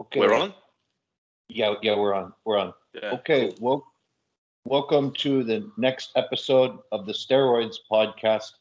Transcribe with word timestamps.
Okay. 0.00 0.20
We're 0.20 0.34
on? 0.34 0.54
Yeah, 1.48 1.74
yeah, 1.82 1.96
we're 1.96 2.14
on. 2.14 2.32
We're 2.44 2.58
on. 2.58 2.72
Yeah. 2.94 3.10
Okay. 3.14 3.52
Well, 3.58 3.84
welcome 4.64 5.12
to 5.14 5.42
the 5.42 5.68
next 5.76 6.12
episode 6.14 6.78
of 6.92 7.04
the 7.04 7.12
Steroids 7.12 7.76
podcast. 7.90 8.52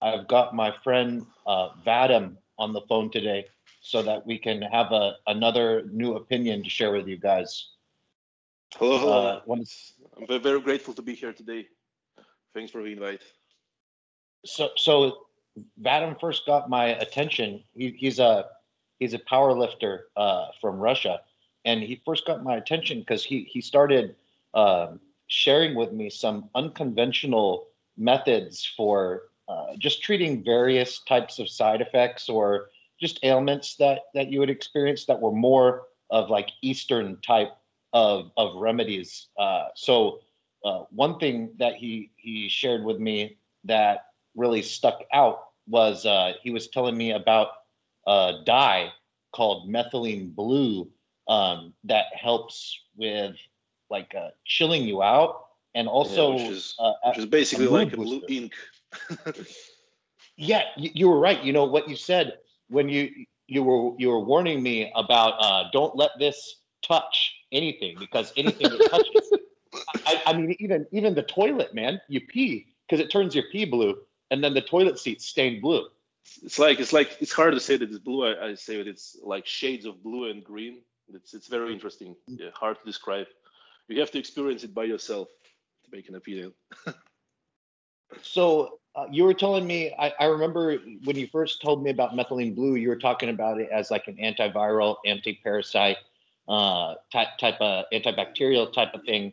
I've 0.00 0.26
got 0.28 0.54
my 0.54 0.72
friend 0.82 1.26
uh, 1.46 1.70
Vadim 1.86 2.36
on 2.58 2.72
the 2.72 2.80
phone 2.88 3.10
today, 3.10 3.44
so 3.82 4.00
that 4.02 4.26
we 4.26 4.38
can 4.38 4.62
have 4.62 4.92
a 4.92 5.16
another 5.26 5.84
new 5.92 6.14
opinion 6.14 6.64
to 6.64 6.70
share 6.70 6.92
with 6.92 7.06
you 7.06 7.18
guys. 7.18 7.68
Hello, 8.76 8.98
hello. 8.98 9.26
Uh, 9.26 9.56
I'm 10.30 10.42
very 10.42 10.60
grateful 10.60 10.94
to 10.94 11.02
be 11.02 11.14
here 11.14 11.34
today. 11.34 11.66
Thanks 12.54 12.72
for 12.72 12.82
the 12.82 12.92
invite. 12.92 13.22
So, 14.46 14.70
so 14.76 15.26
Vadim 15.82 16.18
first 16.18 16.46
got 16.46 16.70
my 16.70 16.86
attention. 16.86 17.62
He, 17.74 17.90
he's 17.90 18.18
a 18.20 18.46
he's 18.98 19.14
a 19.14 19.18
power 19.18 19.52
lifter 19.52 20.06
uh, 20.16 20.46
from 20.60 20.78
Russia, 20.78 21.20
and 21.64 21.82
he 21.82 22.00
first 22.04 22.26
got 22.26 22.42
my 22.44 22.56
attention 22.56 23.00
because 23.00 23.24
he 23.24 23.44
he 23.44 23.60
started 23.60 24.16
um 24.54 25.00
sharing 25.26 25.74
with 25.74 25.92
me 25.92 26.08
some 26.08 26.48
unconventional 26.54 27.68
methods 27.96 28.64
for 28.76 29.24
uh, 29.48 29.76
just 29.78 30.02
treating 30.02 30.42
various 30.42 31.00
types 31.00 31.38
of 31.38 31.48
side 31.48 31.80
effects 31.80 32.28
or 32.28 32.68
just 33.00 33.20
ailments 33.22 33.76
that 33.76 34.00
that 34.14 34.30
you 34.30 34.40
would 34.40 34.50
experience 34.50 35.04
that 35.06 35.20
were 35.20 35.32
more 35.32 35.84
of 36.10 36.30
like 36.30 36.50
Eastern 36.62 37.18
type 37.20 37.52
of 37.92 38.30
of 38.36 38.56
remedies. 38.56 39.28
Uh, 39.38 39.68
so 39.74 40.20
uh, 40.64 40.84
one 40.90 41.18
thing 41.18 41.50
that 41.58 41.74
he 41.74 42.10
he 42.16 42.48
shared 42.48 42.84
with 42.84 42.98
me 42.98 43.36
that 43.64 44.06
really 44.34 44.62
stuck 44.62 45.02
out 45.12 45.44
was 45.68 46.06
uh, 46.06 46.32
he 46.42 46.50
was 46.50 46.68
telling 46.68 46.96
me 46.96 47.12
about 47.12 47.48
a 48.08 48.42
dye 48.46 48.92
called 49.32 49.70
methylene 49.70 50.34
blue 50.34 50.88
um, 51.28 51.74
that 51.84 52.06
helps 52.14 52.80
with 52.96 53.36
like 53.90 54.14
uh, 54.16 54.30
chilling 54.46 54.84
you 54.84 55.02
out 55.02 55.46
and 55.74 55.88
also 55.88 56.32
which 56.34 56.50
is- 56.50 56.74
uh, 56.80 56.92
Which 57.08 57.18
is 57.18 57.26
basically 57.26 57.66
a 57.66 57.70
like 57.70 57.92
a 57.92 57.98
blue 57.98 58.22
ink. 58.28 58.54
yeah 60.36 60.64
you, 60.76 60.90
you 60.94 61.08
were 61.08 61.20
right. 61.20 61.42
You 61.44 61.52
know 61.52 61.64
what 61.64 61.88
you 61.88 61.96
said 61.96 62.38
when 62.68 62.88
you 62.88 63.10
you 63.48 63.62
were 63.62 63.92
you 63.98 64.08
were 64.10 64.20
warning 64.20 64.62
me 64.62 64.92
about 64.94 65.34
uh, 65.40 65.68
don't 65.72 65.96
let 65.96 66.10
this 66.18 66.56
touch 66.86 67.34
anything 67.52 67.98
because 67.98 68.32
anything 68.36 68.70
that 68.72 68.84
touches 68.88 69.32
I, 70.06 70.22
I 70.26 70.32
mean 70.34 70.56
even 70.60 70.86
even 70.92 71.14
the 71.14 71.22
toilet 71.22 71.74
man 71.74 72.00
you 72.08 72.20
pee 72.20 72.66
because 72.86 73.00
it 73.04 73.10
turns 73.10 73.34
your 73.34 73.44
pee 73.52 73.64
blue 73.64 73.96
and 74.30 74.42
then 74.44 74.54
the 74.54 74.62
toilet 74.62 74.98
seat 74.98 75.20
stained 75.22 75.62
blue 75.62 75.86
it's 76.42 76.58
like 76.58 76.80
it's 76.80 76.92
like 76.92 77.16
it's 77.20 77.32
hard 77.32 77.54
to 77.54 77.60
say 77.60 77.76
that 77.76 77.88
it's 77.88 77.98
blue. 77.98 78.26
I, 78.26 78.48
I 78.48 78.54
say 78.54 78.76
that 78.76 78.86
it's 78.86 79.16
like 79.22 79.46
shades 79.46 79.86
of 79.86 80.02
blue 80.02 80.30
and 80.30 80.44
green. 80.44 80.82
It's 81.12 81.34
it's 81.34 81.48
very 81.48 81.72
interesting. 81.72 82.16
Yeah, 82.26 82.50
hard 82.54 82.78
to 82.78 82.84
describe. 82.84 83.26
You 83.88 84.00
have 84.00 84.10
to 84.12 84.18
experience 84.18 84.64
it 84.64 84.74
by 84.74 84.84
yourself 84.84 85.28
to 85.84 85.90
make 85.96 86.08
an 86.08 86.14
opinion. 86.14 86.52
So 88.22 88.78
uh, 88.94 89.06
you 89.10 89.24
were 89.24 89.34
telling 89.34 89.66
me, 89.66 89.94
I, 89.98 90.12
I 90.18 90.24
remember 90.26 90.78
when 91.04 91.16
you 91.16 91.26
first 91.28 91.60
told 91.60 91.82
me 91.82 91.90
about 91.90 92.12
methylene 92.12 92.54
blue, 92.54 92.76
you 92.76 92.88
were 92.88 92.96
talking 92.96 93.28
about 93.28 93.60
it 93.60 93.68
as 93.70 93.90
like 93.90 94.08
an 94.08 94.16
antiviral, 94.16 94.96
anti-parasite 95.04 95.98
uh, 96.48 96.94
type 97.12 97.28
type 97.38 97.60
of 97.60 97.84
antibacterial 97.92 98.72
type 98.72 98.94
of 98.94 99.02
thing. 99.04 99.32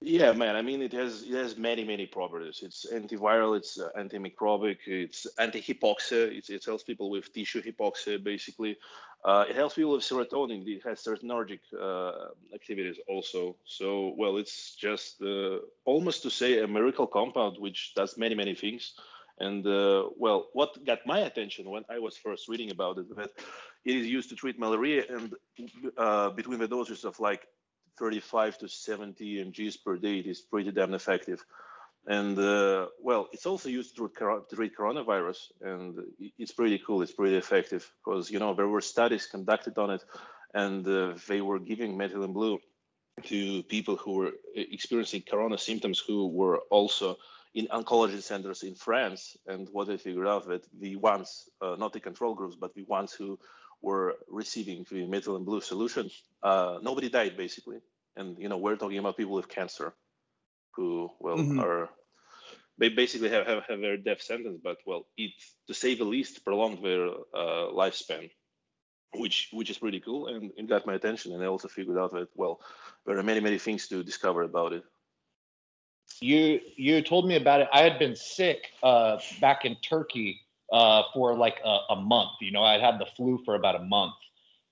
Yeah, 0.00 0.32
man. 0.32 0.56
I 0.56 0.62
mean, 0.62 0.82
it 0.82 0.92
has 0.92 1.22
it 1.22 1.32
has 1.32 1.56
many 1.56 1.82
many 1.82 2.06
properties. 2.06 2.60
It's 2.62 2.86
antiviral. 2.92 3.56
It's 3.56 3.80
uh, 3.80 3.88
antimicrobic. 3.98 4.78
It's 4.86 5.26
anti-hypoxia. 5.38 6.36
It's, 6.36 6.50
it 6.50 6.64
helps 6.64 6.84
people 6.84 7.10
with 7.10 7.32
tissue 7.32 7.62
hypoxia, 7.62 8.22
basically. 8.22 8.76
Uh, 9.24 9.46
it 9.48 9.56
helps 9.56 9.74
people 9.74 9.92
with 9.92 10.02
serotonin. 10.02 10.66
It 10.68 10.82
has 10.84 11.02
serotonergic 11.02 11.60
uh, 11.80 12.28
activities 12.54 12.98
also. 13.08 13.56
So, 13.64 14.14
well, 14.18 14.36
it's 14.36 14.74
just 14.76 15.22
uh, 15.22 15.58
almost 15.86 16.22
to 16.24 16.30
say 16.30 16.60
a 16.60 16.68
miracle 16.68 17.06
compound 17.06 17.56
which 17.58 17.94
does 17.94 18.18
many 18.18 18.34
many 18.34 18.54
things. 18.54 18.92
And 19.38 19.66
uh, 19.66 20.10
well, 20.18 20.48
what 20.52 20.84
got 20.84 21.06
my 21.06 21.20
attention 21.20 21.70
when 21.70 21.84
I 21.90 21.98
was 21.98 22.16
first 22.16 22.48
reading 22.48 22.70
about 22.70 22.98
it 22.98 23.16
that 23.16 23.30
it 23.84 23.96
is 23.96 24.06
used 24.06 24.28
to 24.30 24.36
treat 24.36 24.58
malaria 24.58 25.04
and 25.08 25.34
uh, 25.96 26.30
between 26.30 26.58
the 26.58 26.68
doses 26.68 27.04
of 27.04 27.18
like 27.18 27.46
35 27.98 28.58
to 28.58 28.68
70 28.68 29.44
mgs 29.44 29.76
per 29.84 29.96
day. 29.96 30.18
It 30.18 30.26
is 30.26 30.40
pretty 30.40 30.72
damn 30.72 30.94
effective. 30.94 31.44
And 32.06 32.38
uh, 32.38 32.86
well, 33.02 33.28
it's 33.32 33.46
also 33.46 33.68
used 33.68 33.96
to 33.96 34.08
treat 34.54 34.76
coronavirus, 34.76 35.38
and 35.60 35.98
it's 36.38 36.52
pretty 36.52 36.78
cool. 36.78 37.02
It's 37.02 37.12
pretty 37.12 37.36
effective 37.36 37.90
because 38.04 38.30
you 38.30 38.38
know 38.38 38.54
there 38.54 38.68
were 38.68 38.80
studies 38.80 39.26
conducted 39.26 39.76
on 39.76 39.90
it, 39.90 40.04
and 40.54 40.86
uh, 40.86 41.14
they 41.26 41.40
were 41.40 41.58
giving 41.58 41.98
methylene 41.98 42.32
blue 42.32 42.60
to 43.24 43.62
people 43.64 43.96
who 43.96 44.12
were 44.18 44.32
e- 44.54 44.68
experiencing 44.72 45.22
corona 45.28 45.58
symptoms 45.58 45.98
who 45.98 46.28
were 46.28 46.58
also 46.70 47.16
in 47.54 47.66
oncology 47.68 48.22
centers 48.22 48.62
in 48.62 48.74
France. 48.76 49.36
And 49.46 49.68
what 49.72 49.88
they 49.88 49.96
figured 49.96 50.28
out 50.28 50.46
that 50.46 50.64
the 50.78 50.96
ones, 50.96 51.48
uh, 51.60 51.76
not 51.76 51.92
the 51.92 52.00
control 52.00 52.34
groups, 52.34 52.54
but 52.54 52.74
the 52.74 52.84
ones 52.84 53.12
who 53.12 53.38
were 53.86 54.08
receiving 54.40 54.80
the 54.90 55.02
methylene 55.14 55.44
blue 55.48 55.60
solution, 55.60 56.06
uh, 56.42 56.78
nobody 56.82 57.08
died 57.08 57.36
basically. 57.36 57.80
And 58.16 58.28
you 58.42 58.48
know, 58.48 58.58
we're 58.58 58.76
talking 58.76 58.98
about 58.98 59.16
people 59.16 59.34
with 59.34 59.48
cancer, 59.58 59.88
who 60.76 61.10
well 61.20 61.40
Mhm. 61.40 61.66
are 61.66 61.88
they 62.78 62.88
basically 62.88 63.30
have, 63.30 63.46
have 63.46 63.62
have 63.68 63.80
their 63.80 63.96
death 63.96 64.22
sentence, 64.22 64.58
but 64.68 64.78
well, 64.86 65.02
it 65.16 65.32
to 65.68 65.74
say 65.74 65.94
the 65.94 66.04
least 66.14 66.44
prolonged 66.44 66.80
their 66.84 67.04
uh, 67.42 67.66
lifespan, 67.82 68.30
which 69.22 69.50
which 69.52 69.70
is 69.70 69.78
pretty 69.78 70.00
cool, 70.00 70.28
and 70.28 70.52
it 70.56 70.68
got 70.68 70.86
my 70.86 70.94
attention. 70.94 71.32
And 71.32 71.42
I 71.42 71.46
also 71.46 71.68
figured 71.68 71.98
out 71.98 72.12
that 72.12 72.28
well, 72.34 72.60
there 73.06 73.18
are 73.18 73.22
many 73.30 73.40
many 73.40 73.58
things 73.58 73.88
to 73.88 74.02
discover 74.04 74.42
about 74.42 74.72
it. 74.72 74.84
You 76.20 76.60
you 76.76 77.02
told 77.02 77.26
me 77.28 77.36
about 77.36 77.60
it. 77.60 77.68
I 77.72 77.82
had 77.82 77.98
been 77.98 78.16
sick 78.16 78.72
uh, 78.82 79.18
back 79.40 79.64
in 79.64 79.76
Turkey 79.76 80.45
uh, 80.72 81.02
for 81.14 81.34
like 81.34 81.58
a, 81.64 81.78
a 81.90 81.96
month. 81.96 82.30
You 82.40 82.52
know, 82.52 82.62
I'd 82.62 82.80
had 82.80 82.98
the 82.98 83.06
flu 83.16 83.40
for 83.44 83.54
about 83.54 83.76
a 83.76 83.84
month, 83.84 84.14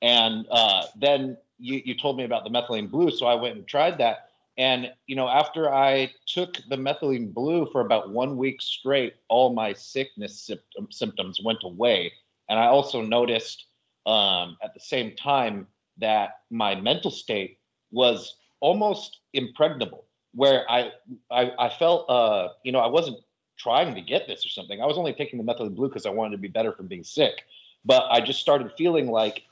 and 0.03 0.47
uh, 0.51 0.85
then 0.97 1.37
you 1.59 1.83
you 1.85 1.95
told 1.95 2.17
me 2.17 2.25
about 2.25 2.45
the 2.45 2.51
methylene 2.51 2.91
blue, 2.91 3.11
so 3.11 3.27
I 3.27 3.35
went 3.35 3.57
and 3.57 3.67
tried 3.67 3.99
that. 3.99 4.29
And 4.57 4.93
you 5.07 5.17
know, 5.17 5.29
after 5.29 5.73
I 5.73 6.13
took 6.27 6.57
the 6.69 6.77
methylene 6.77 7.33
blue 7.33 7.69
for 7.73 7.81
about 7.81 8.11
one 8.11 8.37
week 8.37 8.61
straight, 8.63 9.15
all 9.29 9.53
my 9.53 9.73
sickness 9.73 10.41
symptom, 10.41 10.89
symptoms 10.91 11.41
went 11.43 11.61
away. 11.65 12.13
And 12.49 12.59
I 12.59 12.67
also 12.67 13.03
noticed 13.03 13.67
um, 14.07 14.57
at 14.63 14.75
the 14.75 14.81
same 14.81 15.17
time 15.17 15.67
that 15.99 16.41
my 16.51 16.75
mental 16.75 17.11
state 17.11 17.59
was 17.91 18.37
almost 18.61 19.21
impregnable, 19.33 20.05
where 20.35 20.71
I 20.71 20.93
I, 21.31 21.53
I 21.59 21.69
felt 21.69 22.09
uh, 22.09 22.49
you 22.63 22.73
know 22.73 22.81
I 22.81 22.87
wasn't 22.89 23.19
trying 23.65 23.95
to 23.95 24.01
get 24.03 24.27
this 24.27 24.45
or 24.45 24.51
something. 24.51 24.83
I 24.83 24.87
was 24.87 24.99
only 24.99 25.15
taking 25.15 25.45
the 25.45 25.45
methylene 25.45 25.75
blue 25.75 25.89
because 25.89 26.05
I 26.05 26.11
wanted 26.11 26.33
to 26.33 26.39
be 26.39 26.49
better 26.49 26.73
from 26.73 26.87
being 26.87 27.03
sick. 27.03 27.45
But 27.85 28.05
I 28.11 28.21
just 28.21 28.41
started 28.41 28.71
feeling 28.77 29.11
like 29.11 29.43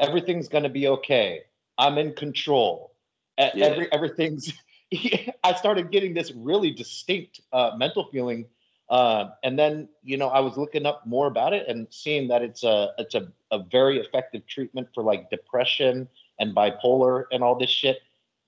everything's 0.00 0.48
gonna 0.48 0.68
be 0.68 0.86
okay. 0.88 1.42
I'm 1.78 1.96
in 1.98 2.12
control. 2.12 2.92
Yeah. 3.38 3.50
Every 3.56 3.92
everything's. 3.92 4.52
I 5.44 5.54
started 5.54 5.90
getting 5.90 6.14
this 6.14 6.30
really 6.32 6.70
distinct 6.70 7.40
uh, 7.52 7.72
mental 7.76 8.08
feeling, 8.12 8.46
uh, 8.90 9.30
and 9.42 9.58
then 9.58 9.88
you 10.02 10.18
know 10.18 10.28
I 10.28 10.40
was 10.40 10.56
looking 10.56 10.86
up 10.86 11.06
more 11.06 11.26
about 11.26 11.52
it 11.52 11.66
and 11.66 11.86
seeing 11.90 12.28
that 12.28 12.42
it's 12.42 12.64
a 12.64 12.90
it's 12.98 13.14
a, 13.14 13.28
a 13.50 13.58
very 13.58 13.98
effective 13.98 14.46
treatment 14.46 14.88
for 14.94 15.02
like 15.02 15.30
depression 15.30 16.06
and 16.38 16.54
bipolar 16.54 17.24
and 17.32 17.42
all 17.42 17.58
this 17.58 17.70
shit. 17.70 17.98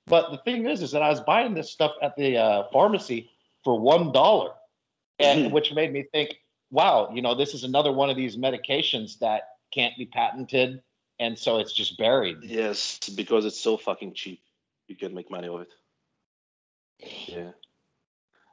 But 0.06 0.30
the 0.30 0.38
thing 0.38 0.66
is, 0.66 0.82
is 0.82 0.92
that 0.92 1.02
I 1.02 1.08
was 1.08 1.20
buying 1.20 1.54
this 1.54 1.70
stuff 1.70 1.92
at 2.00 2.14
the 2.16 2.36
uh, 2.36 2.62
pharmacy 2.72 3.30
for 3.64 3.80
one 3.80 4.12
dollar, 4.12 4.52
and 5.18 5.46
Mhm. 5.46 5.52
which 5.52 5.72
made 5.72 5.92
me 5.92 6.04
think, 6.12 6.36
wow, 6.70 7.10
you 7.12 7.22
know, 7.22 7.34
this 7.34 7.54
is 7.54 7.64
another 7.64 7.92
one 7.92 8.10
of 8.10 8.16
these 8.16 8.36
medications 8.36 9.18
that 9.18 9.42
can't 9.72 9.96
be 9.96 10.06
patented, 10.06 10.82
and 11.18 11.38
so 11.38 11.58
it's 11.58 11.72
just 11.72 11.96
buried. 11.98 12.38
Yes, 12.42 12.98
because 13.10 13.44
it's 13.44 13.60
so 13.60 13.76
fucking 13.76 14.14
cheap, 14.14 14.42
you 14.88 14.96
can 14.96 15.14
make 15.14 15.30
money 15.30 15.48
of 15.48 15.60
it. 15.60 15.72
Yeah. 17.28 17.52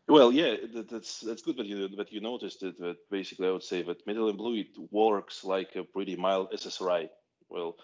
Well, 0.08 0.34
yeah, 0.34 0.58
that, 0.74 0.90
that's 0.90 1.22
that's 1.22 1.42
good 1.42 1.58
that 1.58 1.66
you 1.66 1.88
that 1.96 2.12
you 2.12 2.20
noticed 2.20 2.62
it. 2.64 2.78
That 2.80 2.98
basically, 3.10 3.48
I 3.48 3.52
would 3.52 3.64
say 3.64 3.84
that 3.84 4.06
methylene 4.06 4.38
blue 4.38 4.56
it 4.56 4.78
works 4.92 5.46
like 5.46 5.76
a 5.76 5.84
pretty 5.84 6.16
mild 6.18 6.52
SSRI. 6.52 7.10
Well, 7.50 7.78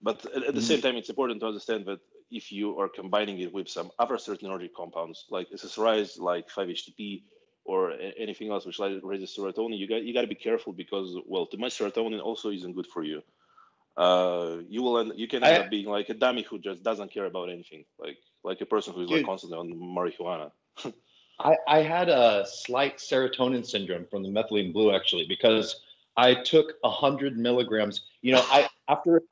but 0.00 0.24
at, 0.36 0.44
at 0.44 0.54
the 0.54 0.62
same 0.62 0.80
time, 0.80 0.96
it's 0.96 1.08
important 1.08 1.40
to 1.40 1.46
understand 1.46 1.86
that 1.86 1.98
if 2.30 2.52
you 2.52 2.78
are 2.78 2.88
combining 2.88 3.40
it 3.40 3.52
with 3.52 3.68
some 3.68 3.90
other 3.98 4.18
certain 4.18 4.48
serotonergic 4.48 4.70
compounds 4.76 5.24
like 5.30 5.48
SSRIs, 5.50 6.18
like 6.18 6.48
5-HTP, 6.48 7.24
or 7.64 7.92
anything 8.18 8.50
else 8.50 8.66
which 8.66 8.78
like 8.78 8.92
raises 9.02 9.34
serotonin, 9.36 9.78
you 9.78 9.88
got 9.88 10.02
you 10.02 10.12
got 10.12 10.22
to 10.22 10.26
be 10.26 10.34
careful 10.34 10.72
because 10.72 11.16
well, 11.26 11.46
too 11.46 11.58
much 11.58 11.78
serotonin 11.78 12.22
also 12.22 12.50
isn't 12.50 12.74
good 12.74 12.86
for 12.86 13.02
you. 13.02 13.22
Uh, 13.96 14.58
you 14.68 14.82
will 14.82 14.98
end, 14.98 15.12
you 15.16 15.28
can 15.28 15.44
end 15.44 15.56
I- 15.56 15.60
up 15.60 15.70
being 15.70 15.86
like 15.86 16.08
a 16.08 16.14
dummy 16.14 16.42
who 16.42 16.58
just 16.58 16.82
doesn't 16.82 17.12
care 17.12 17.26
about 17.26 17.50
anything, 17.50 17.84
like 17.98 18.18
like 18.42 18.60
a 18.60 18.66
person 18.66 18.92
who's 18.94 19.10
like 19.10 19.24
constantly 19.24 19.58
on 19.58 19.72
marijuana. 19.72 20.50
I, 21.40 21.56
I 21.66 21.82
had 21.82 22.08
a 22.08 22.44
slight 22.46 22.98
serotonin 22.98 23.66
syndrome 23.66 24.06
from 24.06 24.22
the 24.22 24.28
methylene 24.28 24.72
blue 24.72 24.94
actually 24.94 25.26
because 25.26 25.80
I 26.16 26.34
took 26.34 26.74
a 26.84 26.90
hundred 26.90 27.38
milligrams. 27.38 28.02
You 28.22 28.32
know, 28.34 28.42
I 28.50 28.68
after 28.88 29.22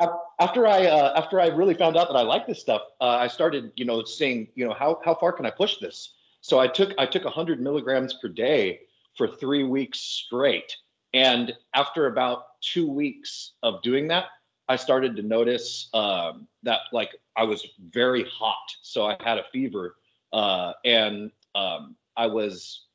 after 0.41 0.67
I 0.67 0.87
uh, 0.87 1.13
after 1.17 1.41
I 1.41 1.49
really 1.49 1.75
found 1.75 1.97
out 1.97 2.09
that 2.09 2.17
I 2.17 2.23
like 2.23 2.47
this 2.47 2.61
stuff, 2.61 2.83
uh, 3.01 3.05
I 3.09 3.29
started 3.29 3.73
you 3.77 3.85
know 3.85 4.03
saying 4.05 4.49
you 4.55 4.65
know 4.67 4.75
how 4.75 5.01
how 5.05 5.15
far 5.15 5.33
can 5.33 5.47
I 5.47 5.51
push 5.51 5.79
this? 5.79 6.15
So 6.43 6.59
I 6.59 6.67
took 6.67 6.93
I 6.99 7.07
took 7.07 7.25
100 7.25 7.61
milligrams 7.61 8.15
per 8.15 8.29
day 8.29 8.81
for 9.17 9.29
three 9.29 9.65
weeks 9.65 10.01
straight, 10.01 10.77
and 11.15 11.53
after 11.75 12.07
about 12.07 12.61
two 12.61 12.91
weeks 12.91 13.53
of 13.63 13.81
doing 13.83 14.09
that, 14.09 14.27
I 14.69 14.77
started 14.77 15.17
to 15.17 15.23
notice 15.23 15.89
um, 15.95 16.49
that 16.65 16.81
like 16.93 17.11
I 17.37 17.45
was 17.45 17.67
very 17.91 18.25
hot, 18.25 18.75
so 18.83 19.07
I 19.07 19.17
had 19.21 19.39
a 19.39 19.45
fever, 19.53 19.97
uh, 20.33 20.73
and 20.85 21.31
um, 21.55 21.95
I 22.17 22.27
was 22.27 22.87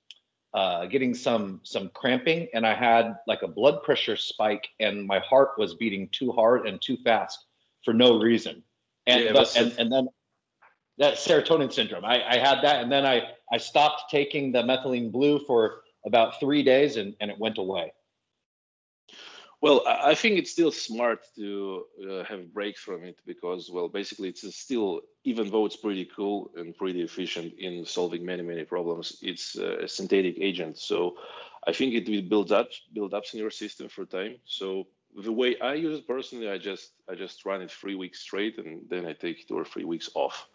uh, 0.54 0.88
getting 0.88 1.14
some 1.14 1.62
some 1.64 1.90
cramping, 1.94 2.50
and 2.54 2.68
I 2.68 2.74
had 2.74 3.16
like 3.28 3.44
a 3.44 3.48
blood 3.48 3.82
pressure 3.84 4.18
spike, 4.18 4.68
and 4.80 5.08
my 5.08 5.20
heart 5.20 5.52
was 5.58 5.76
beating 5.76 6.10
too 6.12 6.34
hard 6.34 6.68
and 6.68 6.82
too 6.82 6.98
fast 6.98 7.46
for 7.86 7.94
no 7.94 8.20
reason, 8.20 8.64
and 9.06 9.24
Yeah, 9.24 9.32
but, 9.32 9.56
and 9.56 9.74
and 9.78 9.92
then 9.92 10.10
that 10.98 11.16
serotonin 11.16 11.72
syndrome. 11.72 12.04
I, 12.04 12.24
I 12.28 12.38
had 12.38 12.62
that, 12.64 12.82
and 12.82 12.92
then 12.92 13.06
I 13.06 13.22
I 13.52 13.58
stopped 13.58 14.12
taking 14.12 14.52
the 14.52 14.64
methylene 14.64 15.12
blue 15.12 15.40
for 15.40 15.84
about 16.06 16.40
three 16.40 16.64
days, 16.64 16.98
and 16.98 17.16
and 17.20 17.32
it 17.32 17.40
went 17.40 17.58
away. 17.58 17.94
Well, 19.60 19.82
I 19.88 20.14
think 20.14 20.38
it's 20.38 20.52
still 20.52 20.72
smart 20.72 21.26
to 21.36 21.86
uh, 22.08 22.24
have 22.26 22.54
breaks 22.54 22.80
from 22.80 23.04
it 23.04 23.18
because, 23.26 23.72
well, 23.72 23.90
basically, 23.90 24.30
it's 24.30 24.56
still, 24.56 25.02
even 25.24 25.50
though 25.50 25.66
it's 25.66 25.76
pretty 25.76 26.06
cool 26.06 26.52
and 26.56 26.78
pretty 26.78 27.02
efficient 27.02 27.54
in 27.58 27.84
solving 27.84 28.24
many, 28.24 28.44
many 28.44 28.66
problems, 28.66 29.18
it's 29.24 29.58
uh, 29.58 29.80
a 29.80 29.88
synthetic 29.88 30.36
agent. 30.40 30.78
So 30.78 31.16
I 31.66 31.74
think 31.74 31.96
it 31.96 32.08
will 32.08 32.22
build 32.22 32.52
up, 32.52 32.70
build 32.94 33.16
up 33.16 33.24
in 33.34 33.40
your 33.40 33.50
system 33.50 33.90
for 33.90 34.06
time. 34.06 34.36
So 34.46 34.86
the 35.16 35.34
way 35.34 35.60
I 35.60 35.74
use 35.74 35.98
it 36.00 36.08
personally, 36.08 36.52
I 36.52 36.60
just, 36.60 36.92
I 37.10 37.16
just 37.16 37.44
run 37.44 37.64
it 37.64 37.72
three 37.72 37.96
weeks 37.96 38.20
straight, 38.20 38.60
and 38.60 38.88
then 38.88 39.08
I 39.08 39.14
take 39.14 39.48
two 39.48 39.58
or 39.58 39.66
three 39.66 39.86
weeks 39.86 40.12
off. 40.14 40.48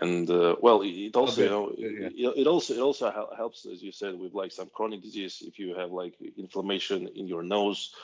And 0.00 0.28
uh, 0.28 0.56
well, 0.60 0.82
it, 0.82 1.14
also, 1.14 1.42
you 1.42 1.50
know, 1.50 1.72
it, 1.78 2.12
it 2.36 2.46
also, 2.46 2.74
it 2.74 2.80
also 2.80 3.28
helps, 3.36 3.64
as 3.64 3.82
you 3.82 3.92
said, 3.92 4.18
with 4.18 4.34
like 4.34 4.50
some 4.50 4.68
chronic 4.74 5.02
disease. 5.02 5.42
If 5.46 5.58
you 5.58 5.76
have 5.76 5.92
like 5.92 6.14
inflammation 6.36 7.08
in 7.14 7.28
your 7.28 7.42
nose 7.42 7.94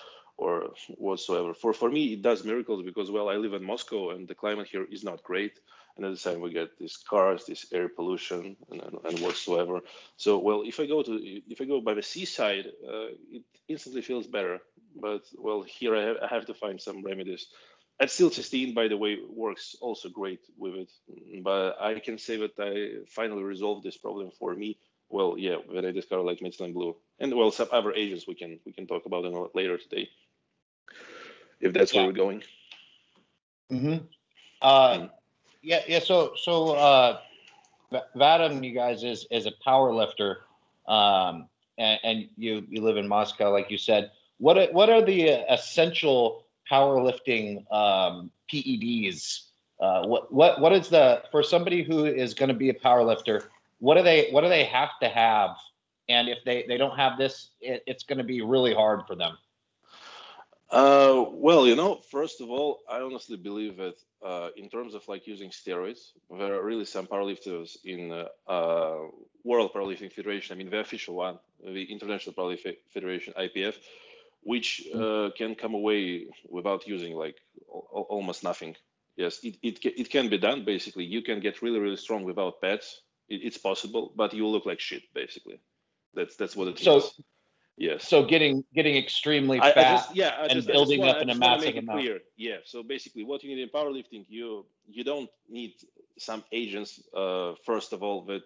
or 0.41 0.71
whatsoever. 0.97 1.53
For 1.53 1.73
for 1.73 1.91
me, 1.91 2.15
it 2.15 2.23
does 2.23 2.45
miracles 2.45 2.83
because 2.83 3.11
well, 3.11 3.29
I 3.29 3.37
live 3.37 3.55
in 3.55 3.63
Moscow 3.65 4.11
and 4.11 4.27
the 4.27 4.35
climate 4.35 4.69
here 4.69 4.87
is 4.91 5.05
not 5.05 5.23
great, 5.23 5.59
and 5.97 6.07
at 6.07 6.13
the 6.13 6.17
same 6.17 6.41
we 6.41 6.51
get 6.53 6.79
these 6.79 6.97
cars, 6.97 7.45
this 7.45 7.67
air 7.73 7.89
pollution, 7.89 8.57
and, 8.71 8.81
and, 8.83 8.99
and 9.05 9.19
whatsoever. 9.19 9.81
So 10.17 10.39
well, 10.39 10.63
if 10.65 10.81
I 10.81 10.87
go 10.87 11.03
to 11.03 11.13
if 11.53 11.61
I 11.61 11.65
go 11.67 11.81
by 11.81 11.95
the 11.95 12.03
seaside, 12.03 12.67
uh, 12.89 13.09
it 13.31 13.43
instantly 13.69 14.03
feels 14.03 14.27
better. 14.27 14.61
But 14.97 15.23
well, 15.37 15.63
here 15.63 15.95
I 15.95 16.03
have, 16.03 16.17
I 16.23 16.27
have 16.29 16.47
to 16.47 16.55
find 16.55 16.81
some 16.81 17.05
remedies. 17.05 17.47
Acetylcysteine, 18.01 18.75
by 18.75 18.89
the 18.89 18.97
way, 18.97 19.19
works 19.29 19.77
also 19.81 20.09
great 20.09 20.41
with 20.57 20.75
it. 20.75 21.43
But 21.43 21.81
I 21.81 21.99
can 22.01 22.19
say 22.19 22.37
that 22.39 22.53
I 22.59 23.05
finally 23.09 23.43
resolved 23.43 23.85
this 23.85 23.97
problem 23.97 24.31
for 24.39 24.55
me. 24.55 24.79
Well, 25.11 25.37
yeah, 25.39 25.57
when 25.57 25.85
I 25.85 25.91
discovered 25.93 26.23
like 26.23 26.41
methylene 26.41 26.73
blue, 26.73 26.97
and 27.19 27.35
well, 27.35 27.51
some 27.51 27.69
other 27.73 27.93
agents 27.93 28.27
we 28.27 28.35
can 28.35 28.59
we 28.65 28.73
can 28.73 28.87
talk 28.87 29.07
about 29.07 29.23
them 29.23 29.49
later 29.55 29.77
today 29.77 30.09
if 31.61 31.73
that's 31.73 31.93
where 31.95 32.07
we're 32.07 32.13
going. 32.13 32.43
Mm-hmm. 33.71 34.05
Uh, 34.63 34.99
Mm. 34.99 35.11
yeah, 35.63 35.81
yeah. 35.89 36.01
So, 36.01 36.33
so 36.37 36.75
uh, 36.75 37.21
Vadim, 38.17 38.65
you 38.65 38.73
guys 38.75 39.03
is 39.05 39.27
is 39.31 39.47
a 39.47 39.53
power 39.65 39.93
lifter, 39.95 40.39
um, 40.87 41.49
and, 41.79 42.01
and 42.03 42.29
you 42.37 42.65
you 42.69 42.83
live 42.83 42.97
in 42.97 43.09
Moscow, 43.09 43.51
like 43.51 43.71
you 43.71 43.79
said. 43.79 44.11
What 44.39 44.57
are, 44.59 44.69
what 44.73 44.89
are 44.91 45.03
the 45.03 45.29
essential 45.53 46.47
powerlifting 46.71 47.71
um, 47.73 48.31
PEDs? 48.53 49.47
Uh, 49.81 50.07
what 50.07 50.33
what 50.33 50.61
what 50.61 50.73
is 50.73 50.89
the 50.89 51.23
for 51.31 51.43
somebody 51.43 51.83
who 51.83 52.05
is 52.05 52.35
going 52.35 52.49
to 52.49 52.55
be 52.55 52.69
a 52.69 52.75
power 52.75 53.03
lifter? 53.03 53.51
What 53.79 53.97
do 53.97 54.03
they 54.03 54.31
what 54.31 54.43
do 54.43 54.49
they 54.49 54.65
have 54.65 54.91
to 55.03 55.09
have? 55.09 55.57
And 56.09 56.29
if 56.29 56.39
they 56.45 56.65
they 56.69 56.77
don't 56.77 56.97
have 56.97 57.17
this, 57.17 57.51
it, 57.61 57.83
it's 57.87 58.05
going 58.05 58.19
to 58.19 58.25
be 58.25 58.43
really 58.43 58.75
hard 58.75 59.07
for 59.07 59.15
them. 59.15 59.39
Uh, 60.71 61.25
well, 61.33 61.67
you 61.67 61.75
know, 61.75 62.01
first 62.11 62.41
of 62.41 62.49
all, 62.49 62.81
I 62.89 63.01
honestly 63.01 63.37
believe 63.37 63.77
that 63.79 63.97
uh, 64.25 64.51
in 64.57 64.69
terms 64.69 64.95
of 64.95 65.07
like 65.09 65.27
using 65.27 65.51
steroids, 65.51 66.13
there 66.31 66.55
are 66.55 66.65
really 66.65 66.85
some 66.85 67.07
powerlifters 67.07 67.77
in 67.85 68.13
uh, 68.13 68.95
World 69.43 69.73
Powerlifting 69.75 70.13
Federation. 70.13 70.55
I 70.55 70.59
mean, 70.59 70.71
the 70.71 70.79
official 70.79 71.17
one, 71.17 71.39
the 71.65 71.85
International 71.85 72.35
Powerlifting 72.35 72.77
Federation 72.93 73.33
(IPF), 73.37 73.77
which 74.43 74.87
uh, 74.95 75.31
can 75.37 75.55
come 75.55 75.75
away 75.75 76.27
without 76.49 76.87
using 76.87 77.15
like 77.15 77.37
al- 77.73 77.89
al- 77.95 78.07
almost 78.09 78.43
nothing. 78.45 78.77
Yes, 79.17 79.41
it, 79.43 79.57
it, 79.63 79.85
it 79.85 80.11
can 80.11 80.29
be 80.29 80.39
done. 80.39 80.65
Basically, 80.65 81.05
you 81.05 81.23
can 81.23 81.41
get 81.41 81.63
really 81.63 81.79
really 81.79 81.97
strong 81.97 82.25
without 82.25 82.61
PEDs. 82.63 82.87
It, 83.29 83.41
it's 83.45 83.59
possible, 83.59 84.13
but 84.17 84.33
you 84.33 84.47
look 84.47 84.67
like 84.67 84.81
shit. 84.81 85.03
Basically, 85.15 85.61
that's 86.15 86.37
that's 86.37 86.57
what 86.57 86.69
it 86.69 86.79
is. 86.79 86.85
So- 86.85 87.03
yes. 87.77 88.09
So 88.09 88.25
getting 88.25 88.65
getting 88.75 88.97
extremely 88.97 89.59
I, 89.61 89.71
I 89.71 89.73
just 89.75 90.17
yeah, 90.17 90.29
I 90.39 90.43
and 90.45 90.53
just, 90.53 90.69
building 90.69 91.03
up 91.03 91.17
wanna, 91.17 91.21
in 91.21 91.29
a 91.29 91.33
I 91.33 91.35
just 91.35 91.41
wanna 91.41 91.57
massive 91.57 91.67
make 91.67 91.77
it 91.77 91.85
amount. 91.85 92.01
Clear. 92.01 92.19
Yeah. 92.37 92.57
So 92.65 92.83
basically, 92.83 93.25
what 93.25 93.43
you 93.43 93.55
need 93.55 93.63
in 93.63 93.69
powerlifting, 93.69 94.25
you 94.29 94.65
you 94.89 95.05
don't 95.05 95.29
need 95.49 95.75
some 96.19 96.45
agents. 96.53 97.01
Uh, 97.15 97.55
first 97.67 97.93
of 97.93 98.03
all, 98.03 98.25
that 98.27 98.43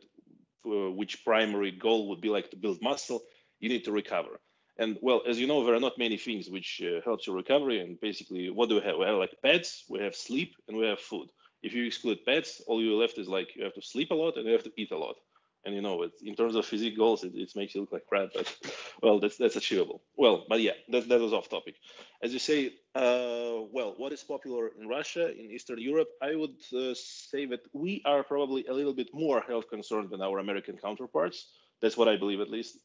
uh, 0.67 0.90
which 0.90 1.25
primary 1.25 1.70
goal 1.70 2.08
would 2.08 2.20
be 2.20 2.31
like 2.31 2.50
to 2.50 2.56
build 2.56 2.82
muscle. 2.82 3.23
You 3.61 3.69
need 3.69 3.85
to 3.85 3.93
recover. 3.93 4.40
And 4.76 4.99
well, 5.00 5.23
as 5.29 5.38
you 5.38 5.47
know, 5.47 5.65
there 5.65 5.75
are 5.75 5.81
not 5.81 5.99
many 5.99 6.17
things 6.17 6.50
which 6.50 6.82
uh, 6.85 7.00
helps 7.05 7.26
your 7.26 7.37
recovery. 7.37 7.81
And 7.81 8.00
basically, 8.00 8.50
what 8.50 8.69
do 8.69 8.76
we 8.76 8.82
have? 8.82 8.97
We 8.99 9.06
have 9.06 9.17
like 9.17 9.37
PEDs, 9.44 9.85
we 9.88 10.00
have 10.00 10.17
sleep, 10.17 10.55
and 10.69 10.76
we 10.76 10.87
have 10.87 10.99
food. 10.99 11.29
If 11.62 11.73
you 11.75 11.85
exclude 11.87 12.26
PEDs, 12.26 12.61
all 12.67 12.82
you 12.82 12.97
left 12.97 13.19
is 13.19 13.29
like 13.29 13.55
you 13.55 13.65
have 13.65 13.75
to 13.75 13.82
sleep 13.82 14.11
a 14.11 14.15
lot 14.15 14.37
and 14.37 14.47
you 14.47 14.53
have 14.53 14.65
to 14.65 14.73
eat 14.76 14.91
a 14.91 14.99
lot. 14.99 15.17
And 15.65 15.75
you 15.75 15.81
know, 15.81 16.06
in 16.23 16.35
terms 16.35 16.56
of 16.56 16.67
physique 16.67 16.97
goals, 16.97 17.25
it, 17.25 17.32
it 17.35 17.50
makes 17.56 17.75
you 17.75 17.81
look 17.81 17.93
like 17.93 18.06
crap. 18.06 18.31
But 18.35 18.55
well, 19.03 19.19
that's 19.21 19.37
that's 19.37 19.56
achievable. 19.56 20.03
Well, 20.17 20.44
but 20.49 20.61
yeah, 20.61 20.73
that, 20.91 21.09
that 21.09 21.21
was 21.21 21.32
off 21.32 21.49
topic. 21.49 21.76
As 22.23 22.32
you 22.32 22.38
say, 22.38 22.75
uh, 22.94 23.65
well, 23.73 23.94
what 23.97 24.12
is 24.12 24.23
popular 24.23 24.73
in 24.79 24.88
Russia, 24.88 25.31
in 25.31 25.50
Eastern 25.50 25.81
Europe? 25.81 26.09
I 26.21 26.35
would 26.35 26.56
uh, 26.76 26.94
say 26.94 27.47
that 27.47 27.61
we 27.73 28.03
are 28.05 28.23
probably 28.25 28.67
a 28.67 28.75
little 28.75 28.93
bit 28.93 29.09
more 29.15 29.41
health 29.41 29.71
concerned 29.71 30.11
than 30.11 30.21
our 30.21 30.38
American 30.38 30.76
counterparts. 30.76 31.47
That's 31.81 31.97
what 31.97 32.09
I 32.09 32.17
believe, 32.17 32.41
at 32.41 32.50
least. 32.50 32.79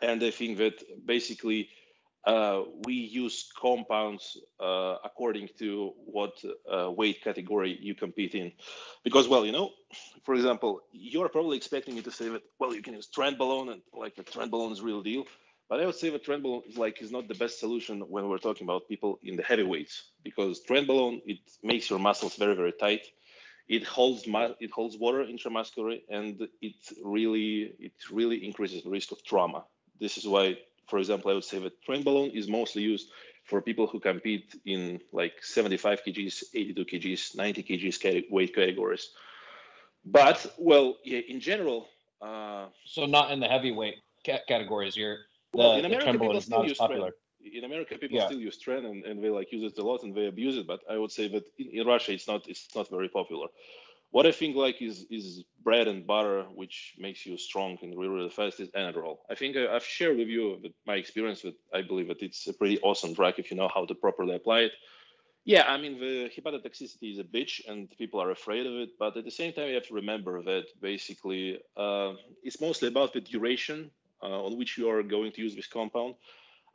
And 0.00 0.22
I 0.22 0.30
think 0.30 0.58
that 0.58 0.82
basically 1.06 1.68
uh, 2.24 2.62
we 2.86 2.94
use 2.94 3.50
compounds 3.60 4.36
uh, 4.60 4.96
according 5.04 5.48
to 5.58 5.92
what 6.04 6.32
uh, 6.72 6.90
weight 6.90 7.22
category 7.22 7.76
you 7.80 7.94
compete 7.94 8.34
in. 8.34 8.52
Because, 9.02 9.28
well, 9.28 9.44
you 9.44 9.52
know, 9.52 9.70
for 10.24 10.34
example, 10.34 10.80
you're 10.92 11.28
probably 11.28 11.56
expecting 11.56 11.96
me 11.96 12.02
to 12.02 12.12
say 12.12 12.28
that, 12.28 12.42
well, 12.60 12.74
you 12.74 12.82
can 12.82 12.94
use 12.94 13.08
Trenbolone 13.08 13.72
and 13.72 13.82
like 13.92 14.14
the 14.14 14.22
Trenbolone 14.22 14.72
is 14.72 14.80
real 14.80 15.02
deal. 15.02 15.24
But 15.68 15.80
I 15.80 15.86
would 15.86 15.94
say 15.94 16.10
that 16.10 16.24
Trenbolone 16.24 16.68
is 16.68 16.76
like 16.76 17.00
is 17.00 17.10
not 17.10 17.28
the 17.28 17.34
best 17.34 17.58
solution 17.58 18.00
when 18.02 18.28
we're 18.28 18.38
talking 18.38 18.66
about 18.66 18.88
people 18.88 19.18
in 19.22 19.36
the 19.36 19.42
heavyweights 19.42 20.10
because 20.22 20.60
Trenbolone 20.68 21.22
it 21.24 21.38
makes 21.62 21.88
your 21.88 21.98
muscles 21.98 22.36
very 22.36 22.54
very 22.54 22.72
tight. 22.72 23.06
It 23.68 23.84
holds 23.84 24.24
it 24.26 24.70
holds 24.70 24.96
water 24.98 25.24
intramuscularly 25.24 26.02
and 26.08 26.48
it 26.60 26.74
really 27.02 27.72
it 27.78 27.92
really 28.10 28.44
increases 28.44 28.82
the 28.82 28.90
risk 28.90 29.12
of 29.12 29.24
trauma. 29.24 29.64
This 30.00 30.18
is 30.18 30.26
why, 30.26 30.58
for 30.88 30.98
example, 30.98 31.30
I 31.30 31.34
would 31.34 31.44
say 31.44 31.58
that 31.60 32.04
balloon 32.04 32.30
is 32.30 32.48
mostly 32.48 32.82
used 32.82 33.08
for 33.44 33.60
people 33.60 33.86
who 33.86 34.00
compete 34.00 34.54
in 34.64 35.00
like 35.12 35.34
75 35.42 36.02
kgs, 36.04 36.44
82 36.54 36.84
kgs, 36.84 37.36
90 37.36 37.62
kgs 37.62 38.30
weight 38.30 38.54
categories. 38.54 39.10
But 40.04 40.44
well, 40.58 40.96
yeah, 41.04 41.20
in 41.28 41.40
general, 41.40 41.88
uh, 42.20 42.66
So 42.84 43.06
not 43.06 43.30
in 43.30 43.40
the 43.40 43.48
heavyweight 43.48 43.96
categories. 44.24 44.96
You're 44.96 45.18
the, 45.52 45.58
Well, 45.58 45.72
in 45.74 45.84
America, 45.84 46.12
people 46.12 46.36
is 46.36 46.44
still 46.44 46.62
not 46.62 46.70
as 46.70 46.78
popular. 46.78 47.12
In 47.44 47.64
America, 47.64 47.98
people 47.98 48.18
Yeah. 48.18 48.26
still 48.26 48.40
use 48.40 48.58
Tren 48.58 48.84
and, 48.86 49.04
and 49.04 49.22
they 49.22 49.30
like 49.30 49.52
use 49.52 49.64
it 49.64 49.78
a 49.78 49.82
lot 49.82 50.02
and 50.02 50.14
they 50.14 50.26
abuse 50.26 50.56
it. 50.56 50.66
But 50.66 50.80
I 50.88 50.96
would 50.98 51.10
say 51.10 51.28
that 51.28 51.44
in, 51.58 51.68
in 51.70 51.86
Russia, 51.86 52.12
it's 52.12 52.28
not 52.28 52.48
it's 52.48 52.74
not 52.74 52.88
very 52.90 53.08
popular. 53.08 53.48
What 54.10 54.26
I 54.26 54.32
think 54.32 54.56
like 54.56 54.82
is 54.82 55.06
is 55.10 55.44
bread 55.62 55.88
and 55.88 56.06
butter, 56.06 56.42
which 56.54 56.94
makes 56.98 57.24
you 57.26 57.38
strong 57.38 57.78
and 57.82 57.98
really, 57.98 58.14
really 58.14 58.30
fast, 58.30 58.60
is 58.60 58.68
Anadrol. 58.70 59.18
I 59.30 59.34
think 59.34 59.56
I, 59.56 59.74
I've 59.74 59.84
shared 59.84 60.16
with 60.18 60.28
you 60.28 60.42
my 60.86 60.96
experience 60.96 61.42
with. 61.42 61.54
I 61.72 61.82
believe 61.82 62.08
that 62.08 62.22
it's 62.22 62.46
a 62.46 62.52
pretty 62.52 62.78
awesome 62.80 63.14
drug 63.14 63.34
if 63.38 63.50
you 63.50 63.56
know 63.56 63.70
how 63.74 63.86
to 63.86 63.94
properly 63.94 64.34
apply 64.36 64.60
it. 64.68 64.72
Yeah, 65.44 65.64
I 65.66 65.76
mean 65.76 65.98
the 65.98 66.30
hepatotoxicity 66.36 67.12
is 67.12 67.18
a 67.18 67.24
bitch, 67.24 67.66
and 67.66 67.90
people 67.98 68.20
are 68.22 68.30
afraid 68.30 68.66
of 68.66 68.74
it. 68.74 68.90
But 68.98 69.16
at 69.16 69.24
the 69.24 69.30
same 69.30 69.52
time, 69.52 69.68
you 69.68 69.74
have 69.74 69.88
to 69.88 69.94
remember 69.94 70.42
that 70.42 70.66
basically 70.80 71.58
uh, 71.76 72.12
it's 72.44 72.60
mostly 72.60 72.88
about 72.88 73.12
the 73.12 73.20
duration 73.20 73.90
uh, 74.22 74.44
on 74.46 74.56
which 74.56 74.78
you 74.78 74.88
are 74.88 75.02
going 75.02 75.32
to 75.32 75.42
use 75.42 75.56
this 75.56 75.66
compound. 75.66 76.14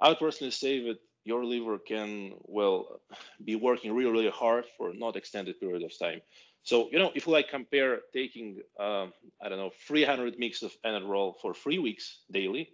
I 0.02 0.10
would 0.10 0.20
personally 0.20 0.52
say 0.52 0.80
that 0.88 0.98
your 1.24 1.44
liver 1.46 1.78
can 1.78 2.34
well 2.44 3.02
be 3.44 3.56
working 3.56 3.94
really, 3.94 4.12
really 4.12 4.30
hard 4.30 4.66
for 4.78 4.94
not 4.94 5.16
extended 5.16 5.60
period 5.60 5.84
of 5.84 5.98
time. 5.98 6.22
So 6.64 6.90
you 6.92 7.00
know, 7.00 7.12
if 7.16 7.28
you 7.28 7.34
like 7.34 7.50
compare 7.50 8.00
taking 8.14 8.62
um, 8.80 9.14
I 9.42 9.50
don't 9.50 9.58
know 9.60 9.72
300 9.88 10.36
mix 10.40 10.62
of 10.64 10.74
Anadrol 10.86 11.36
for 11.42 11.54
three 11.54 11.80
weeks 11.80 12.22
daily, 12.32 12.70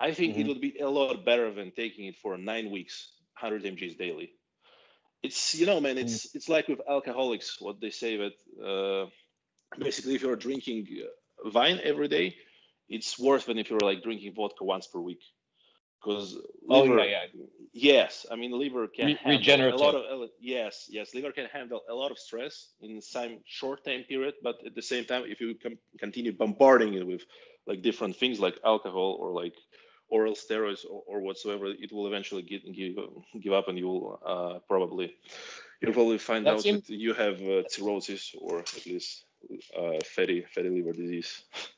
I 0.00 0.12
think 0.12 0.36
it 0.36 0.46
Mhm. 0.46 0.48
would 0.48 0.60
be 0.60 0.78
a 0.80 0.88
lot 0.88 1.18
better 1.18 1.44
than 1.44 1.62
taking 1.66 1.96
it 1.98 2.08
for 2.10 2.28
nine 2.28 2.62
weeks, 2.64 3.04
100 3.32 3.56
mgs 3.62 3.96
daily 3.96 4.30
it's 5.22 5.54
you 5.54 5.66
know 5.66 5.80
man 5.80 5.96
it's 5.98 6.24
mm. 6.24 6.34
it's 6.34 6.48
like 6.48 6.68
with 6.68 6.80
alcoholics 6.88 7.56
what 7.60 7.80
they 7.80 7.90
say 7.90 8.16
that 8.16 8.34
uh, 8.70 9.06
basically 9.78 10.14
if 10.14 10.22
you're 10.22 10.36
drinking 10.36 10.86
wine 11.54 11.80
every 11.82 12.08
day 12.08 12.34
it's 12.88 13.18
worse 13.18 13.44
than 13.44 13.58
if 13.58 13.70
you're 13.70 13.80
like 13.90 14.02
drinking 14.02 14.32
vodka 14.34 14.64
once 14.64 14.86
per 14.86 15.00
week 15.00 15.22
because 16.04 16.36
oh 16.70 16.84
yeah, 16.84 17.04
yeah 17.04 17.44
yes 17.72 18.26
i 18.30 18.36
mean 18.36 18.52
liver 18.52 18.86
can 18.86 19.06
Re- 19.06 19.18
a 19.70 19.76
lot 19.76 19.94
of 19.94 20.28
yes 20.40 20.86
yes 20.90 21.14
liver 21.14 21.32
can 21.32 21.46
handle 21.46 21.82
a 21.90 21.94
lot 21.94 22.10
of 22.10 22.18
stress 22.18 22.68
in 22.80 23.00
some 23.00 23.38
short 23.44 23.84
time 23.84 24.04
period 24.08 24.34
but 24.42 24.56
at 24.66 24.74
the 24.74 24.82
same 24.82 25.04
time 25.04 25.24
if 25.26 25.40
you 25.40 25.54
com- 25.62 25.78
continue 25.98 26.32
bombarding 26.32 26.94
it 26.94 27.06
with 27.06 27.22
like 27.66 27.82
different 27.82 28.16
things 28.16 28.38
like 28.38 28.58
alcohol 28.64 29.16
or 29.20 29.32
like 29.32 29.54
oral 30.08 30.34
steroids 30.34 30.84
or, 30.88 31.02
or 31.06 31.20
whatsoever, 31.20 31.66
it 31.66 31.92
will 31.92 32.06
eventually 32.06 32.42
get, 32.42 32.62
give 32.74 32.94
give 33.40 33.52
up, 33.52 33.68
and 33.68 33.78
you 33.78 33.86
will 33.86 34.20
uh, 34.24 34.58
probably 34.68 35.14
you'll 35.80 35.92
probably 35.92 36.18
find 36.18 36.46
that 36.46 36.54
out 36.54 36.60
seems- 36.62 36.86
that 36.86 36.94
you 36.94 37.14
have 37.14 37.40
uh, 37.42 37.62
cirrhosis 37.68 38.34
or 38.40 38.60
at 38.60 38.86
least 38.86 39.24
uh, 39.76 39.98
fatty 40.04 40.44
fatty 40.54 40.70
liver 40.70 40.92
disease. 40.92 41.44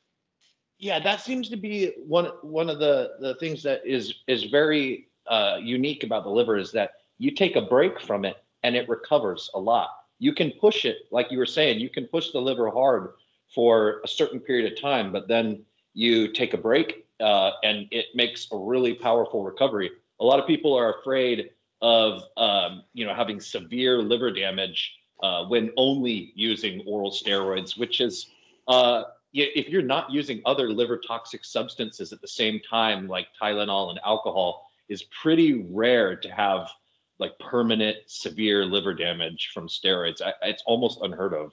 Yeah, 0.78 0.98
that 1.00 1.20
seems 1.20 1.48
to 1.48 1.56
be 1.56 1.92
one 2.06 2.26
one 2.42 2.68
of 2.68 2.78
the 2.78 3.12
the 3.20 3.34
things 3.36 3.62
that 3.62 3.86
is 3.86 4.14
is 4.26 4.44
very 4.44 5.08
uh, 5.26 5.58
unique 5.60 6.04
about 6.04 6.24
the 6.24 6.30
liver 6.30 6.56
is 6.58 6.70
that 6.72 6.92
you 7.18 7.30
take 7.30 7.56
a 7.56 7.62
break 7.62 8.00
from 8.00 8.24
it 8.24 8.36
and 8.62 8.76
it 8.76 8.88
recovers 8.88 9.50
a 9.54 9.58
lot. 9.58 9.90
You 10.18 10.34
can 10.34 10.50
push 10.52 10.84
it, 10.84 11.08
like 11.10 11.30
you 11.30 11.38
were 11.38 11.46
saying, 11.46 11.80
you 11.80 11.90
can 11.90 12.06
push 12.06 12.30
the 12.30 12.40
liver 12.40 12.70
hard 12.70 13.14
for 13.54 14.00
a 14.04 14.08
certain 14.08 14.40
period 14.40 14.70
of 14.72 14.80
time, 14.80 15.12
but 15.12 15.28
then 15.28 15.64
you 15.94 16.32
take 16.32 16.52
a 16.52 16.58
break 16.58 17.06
uh, 17.20 17.52
and 17.62 17.86
it 17.90 18.06
makes 18.14 18.48
a 18.52 18.56
really 18.56 18.94
powerful 18.94 19.42
recovery. 19.44 19.90
A 20.20 20.24
lot 20.24 20.38
of 20.38 20.46
people 20.46 20.74
are 20.74 21.00
afraid 21.00 21.50
of 21.80 22.22
um, 22.36 22.82
you 22.92 23.06
know 23.06 23.14
having 23.14 23.40
severe 23.40 24.02
liver 24.02 24.30
damage 24.30 24.94
uh, 25.22 25.44
when 25.46 25.70
only 25.78 26.32
using 26.34 26.82
oral 26.86 27.10
steroids, 27.10 27.78
which 27.78 28.00
is 28.00 28.30
uh, 28.68 29.04
if 29.44 29.68
you're 29.68 29.82
not 29.82 30.10
using 30.10 30.42
other 30.44 30.70
liver 30.70 30.98
toxic 30.98 31.44
substances 31.44 32.12
at 32.12 32.20
the 32.20 32.28
same 32.28 32.60
time, 32.60 33.08
like 33.08 33.28
Tylenol 33.40 33.90
and 33.90 34.00
alcohol, 34.04 34.66
is 34.88 35.02
pretty 35.02 35.66
rare 35.70 36.16
to 36.16 36.28
have 36.30 36.70
like 37.18 37.38
permanent 37.38 37.96
severe 38.06 38.64
liver 38.64 38.94
damage 38.94 39.50
from 39.52 39.68
steroids. 39.68 40.20
I, 40.22 40.32
it's 40.42 40.62
almost 40.66 41.00
unheard 41.02 41.34
of. 41.34 41.52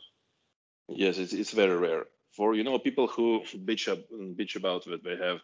Yes, 0.89 1.17
it's, 1.17 1.33
it's 1.33 1.51
very 1.51 1.77
rare 1.77 2.05
for 2.33 2.55
you 2.55 2.63
know 2.63 2.77
people 2.79 3.07
who 3.07 3.41
bitch 3.65 3.91
up 3.91 3.99
bitch 4.11 4.55
about 4.55 4.85
that 4.85 5.03
they 5.03 5.15
have 5.15 5.39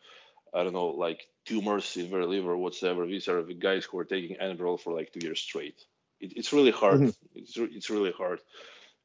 I 0.54 0.64
don't 0.64 0.74
know 0.74 0.88
like 0.88 1.26
tumors 1.46 1.96
in 1.96 2.10
their 2.10 2.26
liver 2.26 2.52
or 2.52 2.58
whatsoever. 2.58 3.06
These 3.06 3.28
are 3.28 3.44
the 3.44 3.54
guys 3.54 3.86
who 3.86 4.00
are 4.00 4.06
taking 4.06 4.38
Anadrol 4.38 4.80
for 4.80 4.94
like 4.94 5.14
two 5.14 5.26
years 5.26 5.40
straight. 5.40 5.80
It, 6.20 6.34
it's 6.36 6.52
really 6.52 6.72
hard. 6.72 7.00
Mm-hmm. 7.00 7.10
It's 7.36 7.58
it's 7.58 7.90
really 7.90 8.12
hard 8.12 8.40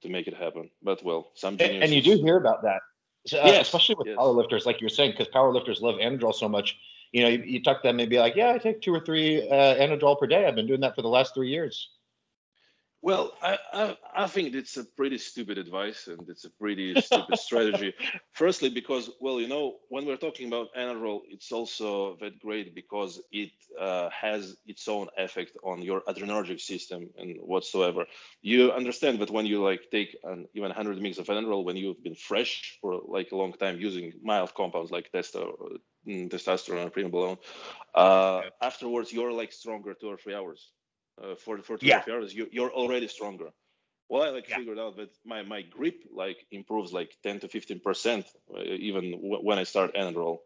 to 0.02 0.08
make 0.08 0.26
it 0.26 0.34
happen. 0.34 0.70
But 0.82 1.04
well, 1.04 1.30
some 1.34 1.56
and 1.60 1.92
you 1.92 2.02
do 2.02 2.16
hear 2.22 2.36
about 2.36 2.62
that, 2.62 2.80
uh, 3.32 3.40
yes, 3.44 3.66
especially 3.66 3.94
with 3.94 4.08
yes. 4.08 4.16
powerlifters, 4.18 4.66
like 4.66 4.80
you 4.80 4.86
were 4.86 4.90
saying, 4.90 5.12
because 5.12 5.28
powerlifters 5.28 5.80
love 5.80 5.96
Anadrol 5.96 6.34
so 6.34 6.48
much. 6.48 6.76
You 7.12 7.22
know, 7.22 7.28
you, 7.28 7.42
you 7.44 7.62
talk 7.62 7.82
to 7.82 7.88
them, 7.88 7.96
be 8.08 8.18
like, 8.18 8.34
yeah, 8.34 8.52
I 8.52 8.58
take 8.58 8.82
two 8.82 8.94
or 8.94 9.00
three 9.00 9.48
uh, 9.48 9.76
Anadrol 9.76 10.18
per 10.18 10.26
day. 10.26 10.46
I've 10.46 10.56
been 10.56 10.66
doing 10.66 10.80
that 10.80 10.94
for 10.94 11.02
the 11.02 11.08
last 11.08 11.32
three 11.34 11.48
years. 11.48 11.88
Well, 13.04 13.34
I, 13.42 13.58
I, 13.74 13.96
I 14.16 14.26
think 14.26 14.54
it's 14.54 14.78
a 14.78 14.82
pretty 14.82 15.18
stupid 15.18 15.58
advice 15.58 16.06
and 16.06 16.26
it's 16.30 16.46
a 16.46 16.50
pretty 16.50 16.98
stupid 17.02 17.38
strategy. 17.38 17.92
Firstly, 18.32 18.70
because 18.70 19.10
well, 19.20 19.42
you 19.42 19.46
know, 19.46 19.74
when 19.90 20.06
we're 20.06 20.16
talking 20.16 20.48
about 20.48 20.68
Anadrol, 20.74 21.20
it's 21.28 21.52
also 21.52 22.16
that 22.22 22.38
great 22.40 22.74
because 22.74 23.20
it 23.30 23.50
uh, 23.78 24.08
has 24.08 24.56
its 24.66 24.88
own 24.88 25.08
effect 25.18 25.52
on 25.62 25.82
your 25.82 26.00
adrenergic 26.08 26.62
system 26.62 27.10
and 27.18 27.36
whatsoever. 27.42 28.06
You 28.40 28.72
understand 28.72 29.18
that 29.18 29.30
when 29.30 29.44
you 29.44 29.62
like 29.62 29.90
take 29.90 30.16
an 30.24 30.48
even 30.54 30.70
100 30.70 30.96
mg 30.96 31.18
of 31.18 31.26
Anadrol 31.26 31.62
when 31.62 31.76
you've 31.76 32.02
been 32.02 32.14
fresh 32.14 32.78
for 32.80 33.02
like 33.06 33.32
a 33.32 33.36
long 33.36 33.52
time 33.52 33.78
using 33.78 34.14
mild 34.22 34.54
compounds 34.54 34.90
like 34.90 35.12
testo, 35.12 35.76
mm, 36.08 36.30
testosterone 36.30 36.84
and 36.84 36.92
primobolan, 36.94 37.36
uh, 37.94 38.40
afterwards 38.62 39.12
you're 39.12 39.30
like 39.30 39.52
stronger 39.52 39.92
two 39.92 40.08
or 40.08 40.16
three 40.16 40.34
hours 40.34 40.70
uh, 41.22 41.34
for 41.34 41.58
for 41.58 41.76
12 41.78 41.82
yeah. 41.82 42.02
hours, 42.12 42.34
you, 42.34 42.48
you're 42.50 42.72
already 42.72 43.08
stronger. 43.08 43.50
Well, 44.08 44.22
I 44.22 44.30
like 44.30 44.48
yeah. 44.48 44.58
figured 44.58 44.78
out 44.78 44.96
that 44.96 45.10
my 45.24 45.42
my 45.42 45.62
grip 45.62 46.04
like 46.12 46.46
improves 46.50 46.92
like 46.92 47.16
10 47.22 47.40
to 47.40 47.48
15 47.48 47.80
percent 47.80 48.26
uh, 48.54 48.62
even 48.62 49.12
w- 49.12 49.42
when 49.42 49.58
I 49.58 49.64
start 49.64 49.94
Anadrol. 49.94 50.38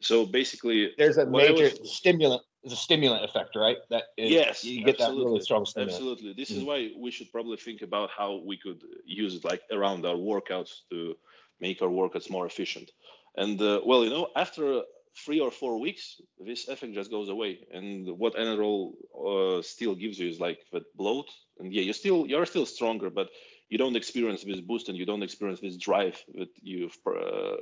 So 0.00 0.26
basically, 0.26 0.92
there's 0.98 1.16
a 1.16 1.26
major 1.26 1.70
was, 1.80 1.96
stimulant. 1.96 2.42
There's 2.62 2.72
a 2.72 2.76
stimulant 2.76 3.24
effect, 3.24 3.54
right? 3.54 3.76
That 3.90 4.04
is, 4.16 4.30
yes, 4.30 4.64
you 4.64 4.84
get 4.84 4.96
absolutely. 4.96 5.22
that 5.22 5.28
really 5.30 5.40
strong 5.40 5.64
stimulant. 5.64 5.94
Absolutely. 5.94 6.34
This 6.34 6.50
mm-hmm. 6.50 6.60
is 6.60 6.64
why 6.64 6.90
we 6.98 7.10
should 7.10 7.30
probably 7.30 7.56
think 7.56 7.82
about 7.82 8.10
how 8.16 8.42
we 8.44 8.58
could 8.58 8.82
use 9.04 9.34
it 9.36 9.44
like 9.44 9.62
around 9.70 10.04
our 10.04 10.16
workouts 10.16 10.80
to 10.90 11.14
make 11.60 11.80
our 11.80 11.88
workouts 11.88 12.28
more 12.28 12.46
efficient. 12.46 12.90
And 13.36 13.60
uh, 13.60 13.80
well, 13.84 14.04
you 14.04 14.10
know, 14.10 14.28
after 14.36 14.82
three 15.24 15.40
or 15.40 15.50
four 15.50 15.80
weeks, 15.80 16.20
this 16.38 16.68
effect 16.68 16.92
just 16.94 17.10
goes 17.10 17.28
away. 17.28 17.60
And 17.72 18.18
what 18.18 18.34
Anadrol 18.34 18.92
uh, 19.14 19.62
still 19.62 19.94
gives 19.94 20.18
you 20.18 20.28
is 20.28 20.40
like 20.40 20.60
that 20.72 20.84
bloat. 20.96 21.28
And 21.58 21.72
yeah, 21.72 21.82
you're 21.82 21.94
still 21.94 22.26
you're 22.26 22.46
still 22.46 22.66
stronger, 22.66 23.10
but 23.10 23.30
you 23.68 23.78
don't 23.78 23.96
experience 23.96 24.44
this 24.44 24.60
boost 24.60 24.88
and 24.88 24.98
you 24.98 25.06
don't 25.06 25.22
experience 25.22 25.60
this 25.60 25.76
drive 25.76 26.22
that 26.34 26.48
you've 26.62 26.96
uh, 27.06 27.56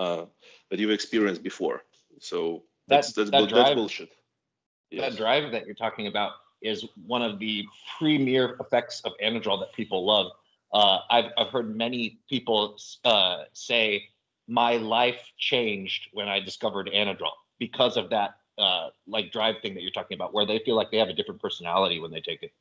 uh, 0.00 0.26
that 0.70 0.78
you've 0.78 0.90
experienced 0.90 1.42
before. 1.42 1.82
So 2.20 2.64
that's 2.88 3.12
that's, 3.12 3.30
that 3.30 3.48
drive, 3.48 3.64
that's 3.64 3.74
bullshit. 3.74 4.10
Yes. 4.90 5.12
That 5.12 5.18
drive 5.18 5.52
that 5.52 5.66
you're 5.66 5.74
talking 5.74 6.06
about 6.06 6.32
is 6.60 6.86
one 7.06 7.22
of 7.22 7.38
the 7.38 7.64
premier 7.98 8.56
effects 8.60 9.00
of 9.04 9.12
Anadrol 9.22 9.60
that 9.60 9.72
people 9.72 10.04
love. 10.04 10.30
Uh, 10.72 10.98
I've 11.10 11.30
I've 11.36 11.48
heard 11.48 11.74
many 11.74 12.18
people 12.28 12.76
uh, 13.04 13.44
say 13.52 14.04
my 14.48 14.76
life 14.76 15.20
changed 15.38 16.08
when 16.12 16.28
I 16.28 16.40
discovered 16.40 16.90
Anadrol 16.92 17.32
because 17.58 17.96
of 17.96 18.10
that 18.10 18.34
uh, 18.58 18.90
like 19.06 19.32
drive 19.32 19.56
thing 19.62 19.74
that 19.74 19.82
you're 19.82 19.92
talking 19.92 20.14
about, 20.14 20.34
where 20.34 20.46
they 20.46 20.58
feel 20.58 20.76
like 20.76 20.90
they 20.90 20.98
have 20.98 21.08
a 21.08 21.14
different 21.14 21.40
personality 21.40 22.00
when 22.00 22.10
they 22.10 22.20
take 22.20 22.42
it. 22.42 22.52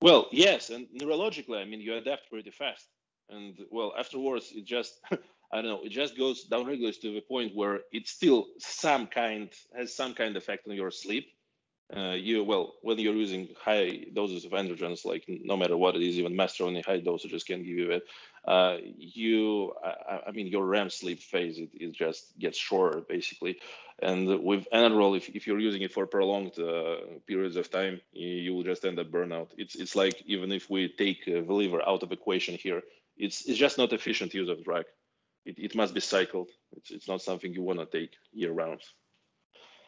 Well, 0.00 0.28
yes, 0.30 0.70
and 0.70 0.86
neurologically, 0.96 1.60
I 1.60 1.64
mean, 1.64 1.80
you 1.80 1.94
adapt 1.94 2.30
pretty 2.30 2.50
fast, 2.50 2.86
and 3.30 3.58
well, 3.70 3.94
afterwards, 3.98 4.52
it 4.54 4.64
just 4.64 5.00
I 5.10 5.56
don't 5.56 5.66
know, 5.66 5.82
it 5.84 5.90
just 5.90 6.16
goes 6.18 6.44
down 6.44 6.66
regulates 6.66 6.98
to 6.98 7.12
the 7.12 7.20
point 7.20 7.54
where 7.54 7.80
it 7.92 8.08
still 8.08 8.46
some 8.58 9.06
kind 9.06 9.50
has 9.76 9.94
some 9.94 10.14
kind 10.14 10.36
effect 10.36 10.68
on 10.68 10.74
your 10.74 10.90
sleep, 10.90 11.28
uh, 11.94 12.12
you 12.12 12.42
well 12.42 12.74
when 12.82 12.98
you're 12.98 13.14
using 13.14 13.48
high 13.62 14.04
doses 14.12 14.44
of 14.44 14.50
androgens 14.52 15.04
like 15.04 15.24
no 15.28 15.56
matter 15.56 15.76
what 15.76 15.94
it 15.94 16.02
is 16.02 16.18
even 16.18 16.32
masteronine 16.34 16.84
high 16.84 17.00
dosages 17.00 17.46
can 17.46 17.58
give 17.58 17.78
you 17.78 17.90
it 17.92 18.02
uh, 18.46 18.76
you 18.98 19.72
I, 19.84 20.20
I, 20.28 20.30
mean 20.32 20.46
your 20.46 20.64
rem 20.64 20.90
sleep 20.90 21.20
phase 21.20 21.58
it, 21.58 21.70
it 21.74 21.92
just 21.92 22.38
gets 22.38 22.56
shorter 22.56 23.00
basically. 23.00 23.58
And 24.00 24.28
with 24.44 24.68
anadrol 24.72 25.16
if, 25.16 25.28
if 25.30 25.46
you're 25.46 25.58
using 25.58 25.82
it 25.82 25.92
for 25.92 26.06
prolonged 26.06 26.58
uh, 26.58 26.96
periods 27.26 27.56
of 27.56 27.70
time 27.70 28.00
you, 28.12 28.28
you, 28.28 28.54
will 28.54 28.62
just 28.62 28.84
end 28.84 29.00
up 29.00 29.10
burnout. 29.10 29.48
It's 29.56 29.74
it's 29.74 29.96
like 29.96 30.22
even 30.26 30.52
if 30.52 30.70
we 30.70 30.88
take 30.88 31.22
uh, 31.26 31.40
the 31.46 31.52
liver 31.52 31.82
out 31.88 32.02
of 32.04 32.12
equation 32.12 32.54
here 32.56 32.82
it's 33.16 33.46
it's 33.46 33.58
just 33.58 33.78
not 33.78 33.92
efficient 33.92 34.34
use 34.34 34.48
of 34.48 34.62
drug. 34.64 34.84
It, 35.44 35.58
it 35.58 35.74
must 35.74 35.94
be 35.94 36.00
cycled. 36.00 36.48
It's, 36.76 36.90
it's 36.90 37.08
not 37.08 37.22
something 37.22 37.52
you 37.52 37.62
want 37.62 37.78
to 37.78 37.86
take 37.86 38.12
year 38.32 38.52
round 38.52 38.80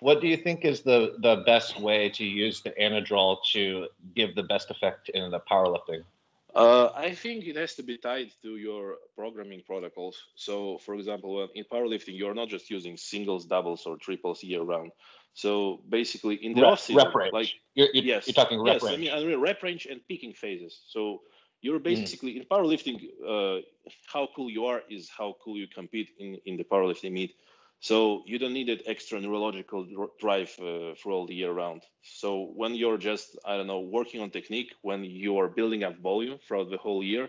what 0.01 0.21
do 0.21 0.29
you 0.29 0.37
think 0.37 0.65
is 0.65 0.83
the 0.83 1.17
the 1.21 1.43
best 1.47 1.81
way 1.81 2.09
to 2.11 2.25
use 2.25 2.63
the 2.63 2.71
anadrol 2.81 3.39
to 3.53 3.89
give 4.15 4.35
the 4.35 4.43
best 4.43 4.71
effect 4.71 5.09
in 5.11 5.31
the 5.31 5.41
powerlifting? 5.41 6.03
Uh, 6.55 6.91
I 6.97 7.15
think 7.15 7.47
it 7.47 7.57
has 7.57 7.75
to 7.75 7.83
be 7.83 7.99
tied 7.99 8.33
to 8.43 8.57
your 8.57 8.97
programming 9.15 9.63
protocols. 9.67 10.17
So, 10.35 10.79
for 10.79 10.95
example, 10.95 11.47
in 11.55 11.65
powerlifting, 11.65 12.17
you're 12.19 12.35
not 12.35 12.49
just 12.49 12.71
using 12.71 12.97
singles, 12.97 13.45
doubles, 13.45 13.87
or 13.87 13.97
triples 13.97 14.43
year 14.43 14.63
round. 14.63 14.93
So 15.35 15.83
basically, 15.89 16.37
in 16.45 16.55
the 16.55 16.63
rep, 16.63 16.73
off 16.73 16.81
season, 16.81 17.13
range. 17.15 17.33
like 17.33 17.51
you're, 17.75 17.89
you're, 17.93 18.05
yes, 18.05 18.27
you're 18.27 18.35
talking 18.35 18.61
rep 18.61 18.75
yes, 18.75 18.83
range. 18.83 18.97
I 18.97 19.01
mean, 19.01 19.13
I 19.13 19.25
mean 19.25 19.41
rep 19.41 19.63
range 19.63 19.87
and 19.87 20.01
peaking 20.09 20.33
phases. 20.33 20.81
So 20.89 21.21
you're 21.61 21.79
mm. 21.79 21.85
basically 21.85 22.33
mm. 22.33 22.41
in 22.41 22.45
powerlifting. 22.45 22.97
Uh, 23.25 23.63
how 24.13 24.29
cool 24.35 24.51
you 24.51 24.65
are 24.67 24.83
is 24.91 25.09
how 25.17 25.37
cool 25.45 25.57
you 25.57 25.69
compete 25.69 26.11
in 26.19 26.39
in 26.47 26.57
the 26.57 26.65
powerlifting 26.65 27.13
meet. 27.13 27.37
So 27.81 28.23
you 28.27 28.39
don't 28.39 28.55
need 28.55 28.69
that 28.69 28.83
extra 28.87 29.21
neurological 29.21 29.87
drive 30.19 30.51
uh, 30.59 30.95
for 31.01 31.13
all 31.13 31.27
the 31.27 31.35
year 31.35 31.53
round. 31.53 31.83
So 32.03 32.51
when 32.55 32.75
you're 32.75 32.99
just, 32.99 33.39
I 33.45 33.57
don't 33.57 33.69
know, 33.69 33.81
working 33.81 34.21
on 34.21 34.31
technique, 34.31 34.73
when 34.83 35.05
you 35.05 35.39
are 35.39 35.49
building 35.49 35.85
up 35.85 35.99
volume 35.99 36.39
throughout 36.39 36.71
the 36.71 36.77
whole 36.77 37.05
year, 37.05 37.29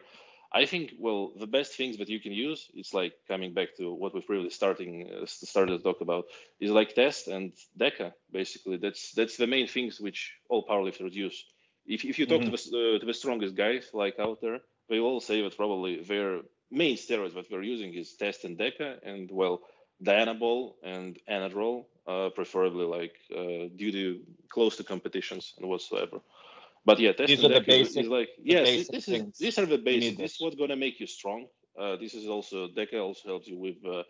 I 0.51 0.65
think, 0.65 0.93
well, 0.97 1.33
the 1.37 1.45
best 1.45 1.75
things 1.75 1.97
that 1.97 2.09
you 2.09 2.19
can 2.19 2.31
use, 2.31 2.67
it's 2.73 2.93
like 2.93 3.13
coming 3.27 3.53
back 3.53 3.77
to 3.77 3.93
what 3.93 4.15
we've 4.15 4.27
really 4.27 4.49
starting 4.49 5.07
uh, 5.21 5.25
started 5.27 5.77
to 5.77 5.83
talk 5.83 6.01
about, 6.01 6.25
is 6.59 6.71
like 6.71 6.95
test 6.95 7.27
and 7.27 7.53
DECA. 7.77 8.13
Basically, 8.31 8.77
that's 8.77 9.11
that's 9.11 9.37
the 9.37 9.45
main 9.45 9.67
things 9.67 9.99
which 9.99 10.33
all 10.49 10.65
powerlifters 10.65 11.13
use. 11.13 11.45
If, 11.85 12.03
if 12.03 12.17
you 12.17 12.25
talk 12.25 12.41
mm-hmm. 12.41 12.55
to, 12.55 12.71
the, 12.71 12.95
uh, 12.95 12.99
to 12.99 13.05
the 13.05 13.13
strongest 13.13 13.55
guys 13.55 13.89
like 13.93 14.17
out 14.19 14.41
there, 14.41 14.59
they 14.89 14.99
all 14.99 15.19
say 15.19 15.43
that 15.43 15.55
probably 15.55 16.01
their 16.01 16.41
main 16.71 16.97
steroids 16.97 17.35
that 17.35 17.47
they're 17.49 17.61
using 17.61 17.93
is 17.93 18.15
test 18.15 18.43
and 18.43 18.57
DECA, 18.57 18.97
and 19.03 19.29
well, 19.31 19.61
Dianabol 20.03 20.73
and 20.83 21.19
Anadrol, 21.29 21.85
uh, 22.07 22.29
preferably 22.29 22.85
like 22.85 23.15
uh, 23.35 23.69
due 23.75 23.91
to 23.91 24.19
close 24.49 24.77
to 24.77 24.83
competitions 24.83 25.53
and 25.57 25.67
whatsoever. 25.69 26.19
But 26.85 26.99
yeah, 26.99 27.13
These 27.25 27.43
are 27.43 27.49
the 27.49 27.61
basic- 27.61 28.05
is 28.05 28.07
like 28.07 28.29
yes, 28.43 28.73
basic 28.73 28.91
this 28.91 29.07
is 29.07 29.23
these 29.39 29.57
are 29.59 29.65
the 29.65 29.77
basics. 29.77 30.17
This 30.17 30.33
is 30.35 30.41
what's 30.41 30.55
gonna 30.55 30.75
make 30.77 30.99
you 30.99 31.07
strong. 31.07 31.47
Uh, 31.79 31.95
this 31.97 32.13
is 32.13 32.27
also 32.27 32.67
DECA 32.67 32.99
also 33.01 33.29
helps 33.29 33.47
you 33.47 33.57
with 33.57 33.77
uh, 33.85 34.03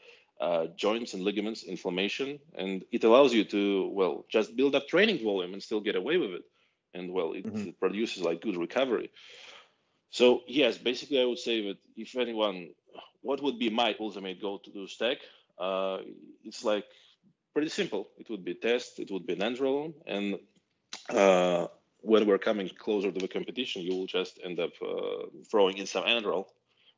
uh, 0.43 0.67
joints 0.77 1.13
and 1.13 1.23
ligaments 1.23 1.63
inflammation, 1.63 2.39
and 2.55 2.83
it 2.91 3.03
allows 3.03 3.33
you 3.33 3.43
to 3.45 3.89
well 3.93 4.25
just 4.29 4.55
build 4.55 4.75
up 4.75 4.87
training 4.87 5.23
volume 5.23 5.53
and 5.53 5.61
still 5.63 5.81
get 5.81 5.95
away 5.95 6.17
with 6.17 6.31
it, 6.31 6.43
and 6.93 7.11
well 7.13 7.33
it, 7.33 7.45
Mhm. 7.45 7.69
it 7.69 7.79
produces 7.79 8.23
like 8.23 8.41
good 8.41 8.57
recovery. 8.57 9.09
So 10.11 10.41
yes, 10.47 10.77
basically 10.77 11.21
I 11.21 11.25
would 11.25 11.39
say 11.39 11.61
that 11.67 11.77
if 11.95 12.15
anyone, 12.17 12.73
what 13.21 13.41
would 13.41 13.59
be 13.59 13.69
my 13.69 13.95
ultimate 13.99 14.41
goal 14.41 14.59
to 14.59 14.71
do 14.71 14.87
stack? 14.87 15.17
Uh, 15.59 15.99
it's 16.43 16.63
like 16.63 16.85
pretty 17.53 17.69
simple. 17.69 18.09
It 18.17 18.29
would 18.29 18.45
be 18.45 18.53
test, 18.53 18.99
it 18.99 19.11
would 19.11 19.25
be 19.25 19.35
Nandrolone, 19.35 19.93
and 20.07 20.39
uh, 21.09 21.67
when 22.01 22.25
we're 22.27 22.37
coming 22.37 22.69
closer 22.77 23.11
to 23.11 23.19
the 23.19 23.27
competition, 23.27 23.81
you 23.81 23.95
will 23.95 24.05
just 24.05 24.39
end 24.43 24.59
up 24.59 24.71
uh, 24.81 25.27
throwing 25.49 25.77
in 25.77 25.85
some 25.85 26.03
Androl. 26.05 26.45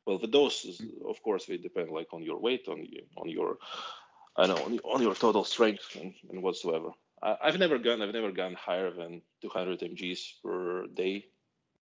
Well, 0.06 0.18
the 0.18 0.26
doses, 0.26 0.82
of 1.06 1.22
course, 1.22 1.46
they 1.46 1.56
depend 1.56 1.90
like 1.90 2.08
on 2.12 2.22
your 2.22 2.38
weight, 2.40 2.66
on 2.68 2.84
your, 2.84 3.02
on 3.16 3.28
your, 3.28 3.58
I 4.36 4.46
know, 4.46 4.56
on, 4.56 4.78
on 4.80 5.02
your 5.02 5.14
total 5.14 5.44
strength 5.44 5.96
and, 6.00 6.14
and 6.30 6.42
whatsoever. 6.42 6.90
I, 7.22 7.36
I've 7.44 7.58
never 7.58 7.78
gone, 7.78 8.02
I've 8.02 8.12
never 8.12 8.32
gone 8.32 8.54
higher 8.54 8.90
than 8.90 9.22
200 9.42 9.80
mgs 9.80 10.18
per 10.42 10.86
day. 10.88 11.26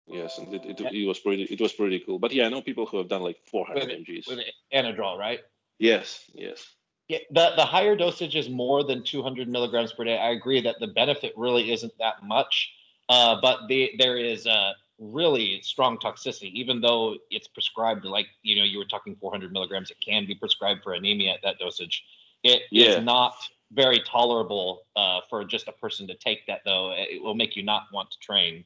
Yes, 0.06 0.38
and 0.38 0.52
it, 0.52 0.64
it, 0.66 0.80
it 0.80 1.06
was 1.06 1.18
pretty, 1.20 1.44
it 1.44 1.60
was 1.60 1.72
pretty 1.72 2.00
cool. 2.00 2.18
But 2.18 2.32
yeah, 2.32 2.46
I 2.46 2.48
know 2.48 2.62
people 2.62 2.84
who 2.84 2.98
have 2.98 3.08
done 3.08 3.22
like 3.22 3.38
400 3.50 3.86
With- 3.86 3.98
mgs. 3.98 4.26
with 4.28 4.40
Anadrol, 4.72 5.18
right? 5.18 5.40
Yes, 5.80 6.30
yes. 6.34 6.76
Yeah, 7.08 7.18
the, 7.30 7.52
the 7.56 7.64
higher 7.66 7.96
dosage 7.96 8.36
is 8.36 8.48
more 8.48 8.84
than 8.84 9.02
200 9.04 9.48
milligrams 9.48 9.92
per 9.92 10.04
day. 10.04 10.18
I 10.18 10.30
agree 10.30 10.60
that 10.62 10.76
the 10.80 10.86
benefit 10.88 11.34
really 11.36 11.72
isn't 11.72 11.92
that 11.98 12.22
much, 12.22 12.72
uh, 13.08 13.40
but 13.42 13.68
the, 13.68 13.92
there 13.98 14.16
is 14.16 14.46
a 14.46 14.74
really 14.98 15.60
strong 15.62 15.98
toxicity, 15.98 16.52
even 16.52 16.80
though 16.80 17.16
it's 17.30 17.48
prescribed 17.48 18.04
like, 18.04 18.26
you 18.42 18.56
know, 18.56 18.64
you 18.64 18.78
were 18.78 18.84
talking 18.84 19.16
400 19.16 19.52
milligrams, 19.52 19.90
it 19.90 19.98
can 20.04 20.26
be 20.26 20.34
prescribed 20.36 20.82
for 20.84 20.92
anemia 20.94 21.32
at 21.34 21.42
that 21.42 21.58
dosage. 21.58 22.04
It 22.44 22.62
is 22.76 22.96
Yeah. 22.96 23.00
not 23.00 23.34
very 23.72 24.00
tolerable 24.00 24.82
uh, 24.96 25.20
for 25.28 25.44
just 25.44 25.68
a 25.68 25.72
person 25.72 26.06
to 26.08 26.14
take 26.14 26.46
that, 26.46 26.60
though. 26.64 26.92
It 26.96 27.22
will 27.22 27.34
make 27.34 27.56
you 27.56 27.62
not 27.64 27.84
want 27.92 28.10
to 28.12 28.18
train. 28.20 28.64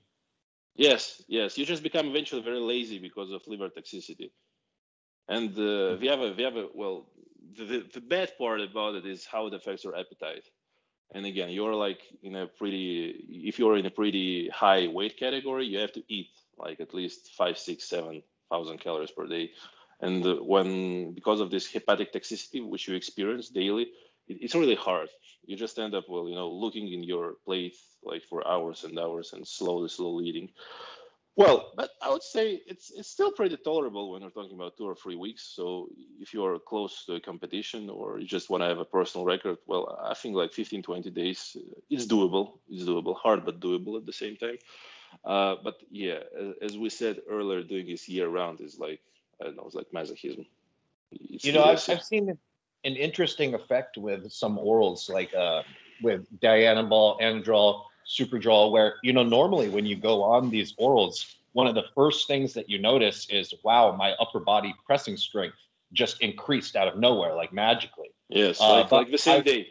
Yes, 0.77 1.23
yes. 1.29 1.59
You 1.59 1.65
just 1.67 1.83
become 1.83 2.09
eventually 2.09 2.43
very 2.43 2.61
lazy 2.61 2.99
because 2.99 3.31
of 3.33 3.47
liver 3.47 3.69
toxicity. 3.69 4.31
And 5.29 5.51
uh, 5.53 5.97
the 5.97 6.11
other, 6.13 6.35
the 6.35 6.45
other, 6.45 6.67
well, 6.75 7.07
the, 7.57 7.65
the, 7.65 7.87
the 7.95 8.01
bad 8.01 8.37
part 8.37 8.61
about 8.61 8.95
it 8.95 9.07
is 9.07 9.25
how 9.25 9.47
it 9.47 9.55
affects 9.55 9.85
your 9.85 9.97
appetite. 9.97 10.45
And 11.15 11.27
again, 11.27 11.51
you're 11.51 11.75
like 11.75 12.01
in 12.23 12.35
a 12.35 12.47
pretty, 12.47 13.25
if 13.29 13.59
you're 13.59 13.77
in 13.77 13.87
a 13.87 13.91
pretty 13.91 14.49
high 14.49 14.89
weight 14.89 15.17
category, 15.17 15.67
you 15.67 15.79
have 15.79 15.93
to 15.93 16.03
eat 16.09 16.29
like 16.59 16.81
at 16.81 16.95
least 16.95 17.33
five, 17.37 17.59
six, 17.59 17.89
seven 17.89 18.23
thousand 18.51 18.79
calories 18.81 19.11
per 19.11 19.27
day. 19.27 19.53
And 20.01 20.27
uh, 20.27 20.37
when, 20.37 21.13
because 21.13 21.41
of 21.41 21.51
this 21.51 21.67
hepatic 21.67 22.13
toxicity, 22.13 22.67
which 22.67 22.89
you 22.89 22.95
experience 22.95 23.49
daily, 23.49 23.85
it, 24.27 24.39
it's 24.41 24.55
really 24.55 24.75
hard. 24.75 25.09
You 25.47 25.57
just 25.57 25.79
end 25.79 25.95
up, 25.95 26.05
well, 26.09 26.29
you 26.29 26.35
know, 26.35 26.51
looking 26.51 26.93
in 26.93 27.03
your 27.05 27.35
plate 27.45 27.77
like 28.03 28.25
for 28.25 28.47
hours 28.47 28.85
and 28.85 28.99
hours 28.99 29.33
and 29.33 29.47
slowly, 29.47 29.89
slowly 29.89 30.27
eating. 30.27 30.51
Well, 31.37 31.73
but 31.77 31.91
I 32.01 32.11
would 32.11 32.23
say 32.23 32.63
it's 32.67 32.91
it's 32.91 33.09
still 33.09 33.33
pretty 33.33 33.57
tolerable 33.57 34.13
when 34.13 34.23
we're 34.23 34.31
talking 34.31 34.55
about 34.55 34.77
two 34.77 34.85
or 34.85 34.95
three 34.95 35.17
weeks. 35.17 35.43
So 35.43 35.89
if 36.21 36.33
you're 36.33 36.61
close 36.61 37.05
to 37.07 37.15
a 37.15 37.21
competition 37.21 37.91
or 37.91 38.21
you 38.21 38.27
just 38.27 38.51
want 38.51 38.63
to 38.63 38.69
have 38.69 38.79
a 38.79 38.85
personal 38.85 39.25
record, 39.25 39.59
well, 39.67 39.99
I 40.01 40.15
think 40.15 40.37
like 40.37 40.53
15, 40.53 40.83
20 40.83 41.11
days 41.11 41.57
uh, 41.59 41.81
is 41.91 42.07
doable. 42.07 42.59
It's 42.71 42.85
doable, 42.85 43.17
hard 43.17 43.45
but 43.45 43.59
doable 43.59 43.97
at 43.97 44.07
the 44.07 44.13
same 44.13 44.37
time. 44.37 44.59
Uh, 45.25 45.57
but 45.63 45.81
yeah, 45.91 46.21
as, 46.39 46.73
as 46.73 46.79
we 46.79 46.89
said 46.89 47.21
earlier, 47.29 47.65
doing 47.65 47.87
this 47.87 48.09
year 48.09 48.29
round 48.29 48.61
is 48.61 48.79
like 48.79 49.01
I 49.41 49.45
don't 49.45 49.57
know, 49.57 49.65
it's 49.67 49.75
like 49.75 49.91
masochism. 49.93 50.47
It's 51.11 51.45
You 51.45 51.53
know, 51.53 51.65
I've. 51.65 51.83
I've 51.89 52.05
seen 52.05 52.39
an 52.85 52.97
interesting 52.97 53.55
effect 53.55 53.97
with 53.97 54.31
some 54.31 54.59
orals, 54.59 55.09
like 55.09 55.35
uh, 55.35 55.63
with 56.03 56.29
Dianabol, 56.41 57.21
Androl, 57.21 57.85
Superdrol, 58.07 58.71
where, 58.71 58.97
you 59.03 59.13
know, 59.13 59.23
normally 59.23 59.69
when 59.69 59.87
you 59.87 59.97
go 59.97 60.23
on 60.23 60.51
these 60.51 60.75
orals, 60.75 61.35
one 61.53 61.67
of 61.67 61.75
the 61.75 61.85
first 61.95 62.27
things 62.27 62.53
that 62.55 62.69
you 62.69 62.79
notice 62.79 63.27
is, 63.31 63.55
wow, 63.63 63.95
my 63.97 64.13
upper 64.13 64.41
body 64.41 64.75
pressing 64.85 65.17
strength 65.17 65.57
just 65.93 66.21
increased 66.21 66.77
out 66.77 66.89
of 66.89 66.99
nowhere, 66.99 67.35
like 67.35 67.53
magically. 67.53 68.09
yes, 68.29 68.61
uh, 68.61 68.81
like, 68.81 68.93
like 68.93 69.11
the 69.11 69.19
same 69.19 69.37
I've- 69.37 69.51
day. 69.51 69.69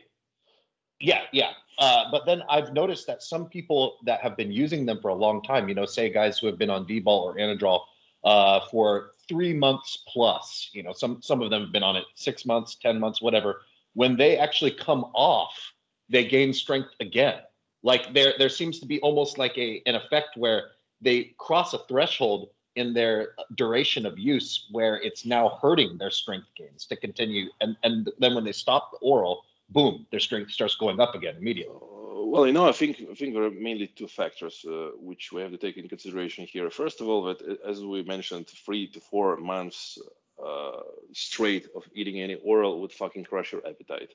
Yeah, 0.99 1.23
yeah. 1.33 1.51
Uh, 1.77 2.05
but 2.11 2.25
then 2.25 2.43
I've 2.49 2.71
noticed 2.71 3.07
that 3.07 3.23
some 3.23 3.47
people 3.47 3.97
that 4.05 4.21
have 4.21 4.37
been 4.37 4.51
using 4.51 4.85
them 4.85 5.01
for 5.01 5.09
a 5.09 5.15
long 5.15 5.41
time, 5.41 5.67
you 5.67 5.75
know, 5.75 5.85
say 5.85 6.09
guys 6.09 6.37
who 6.37 6.47
have 6.47 6.57
been 6.57 6.69
on 6.69 6.85
D-bol 6.85 7.23
or 7.23 7.35
Anadrol 7.35 7.81
uh, 8.23 8.61
for 8.71 9.11
three 9.27 9.53
months 9.53 10.03
plus, 10.07 10.69
you 10.71 10.83
know, 10.83 10.93
some 10.93 11.21
some 11.21 11.41
of 11.41 11.49
them 11.49 11.63
have 11.63 11.71
been 11.71 11.83
on 11.83 11.95
it 11.95 12.05
six 12.15 12.45
months, 12.45 12.75
ten 12.75 12.99
months, 12.99 13.21
whatever. 13.21 13.61
When 13.95 14.15
they 14.15 14.37
actually 14.37 14.71
come 14.71 15.05
off, 15.13 15.73
they 16.09 16.25
gain 16.25 16.53
strength 16.53 16.91
again. 16.99 17.39
Like 17.83 18.13
there, 18.13 18.33
there 18.37 18.49
seems 18.49 18.79
to 18.79 18.85
be 18.85 18.99
almost 19.01 19.37
like 19.37 19.57
a 19.57 19.81
an 19.85 19.95
effect 19.95 20.37
where 20.37 20.71
they 21.01 21.35
cross 21.37 21.73
a 21.73 21.79
threshold 21.89 22.49
in 22.75 22.93
their 22.93 23.35
duration 23.55 24.05
of 24.05 24.17
use 24.17 24.67
where 24.71 24.95
it's 25.01 25.25
now 25.25 25.59
hurting 25.61 25.97
their 25.97 26.09
strength 26.09 26.47
gains 26.57 26.85
to 26.87 26.95
continue, 26.95 27.49
and 27.61 27.75
and 27.83 28.09
then 28.19 28.33
when 28.35 28.45
they 28.45 28.53
stop 28.53 28.91
the 28.91 28.97
oral, 29.01 29.43
boom, 29.69 30.07
their 30.11 30.19
strength 30.19 30.51
starts 30.51 30.75
going 30.75 30.99
up 30.99 31.13
again 31.13 31.35
immediately. 31.37 31.75
Uh, 31.75 32.03
Well, 32.33 32.47
you 32.47 32.53
know, 32.57 32.67
I 32.67 32.75
think 32.79 32.93
I 33.11 33.15
think 33.19 33.33
there 33.33 33.45
are 33.49 33.57
mainly 33.69 33.87
two 33.87 34.07
factors 34.07 34.55
uh, 34.65 34.91
which 35.09 35.31
we 35.33 35.41
have 35.43 35.51
to 35.51 35.61
take 35.65 35.77
in 35.81 35.87
consideration 35.87 36.47
here. 36.53 36.69
First 36.69 36.97
of 37.01 37.07
all, 37.09 37.21
that 37.27 37.39
uh, 37.41 37.71
as 37.71 37.77
we 37.93 37.99
mentioned, 38.15 38.45
three 38.65 38.85
to 38.93 38.99
four 39.11 39.37
months 39.37 39.99
uh, 40.47 40.81
straight 41.11 41.65
of 41.75 41.83
eating 41.93 42.17
any 42.21 42.35
oral 42.51 42.73
would 42.81 42.91
fucking 42.91 43.25
crush 43.25 43.51
your 43.53 43.63
appetite. 43.71 44.11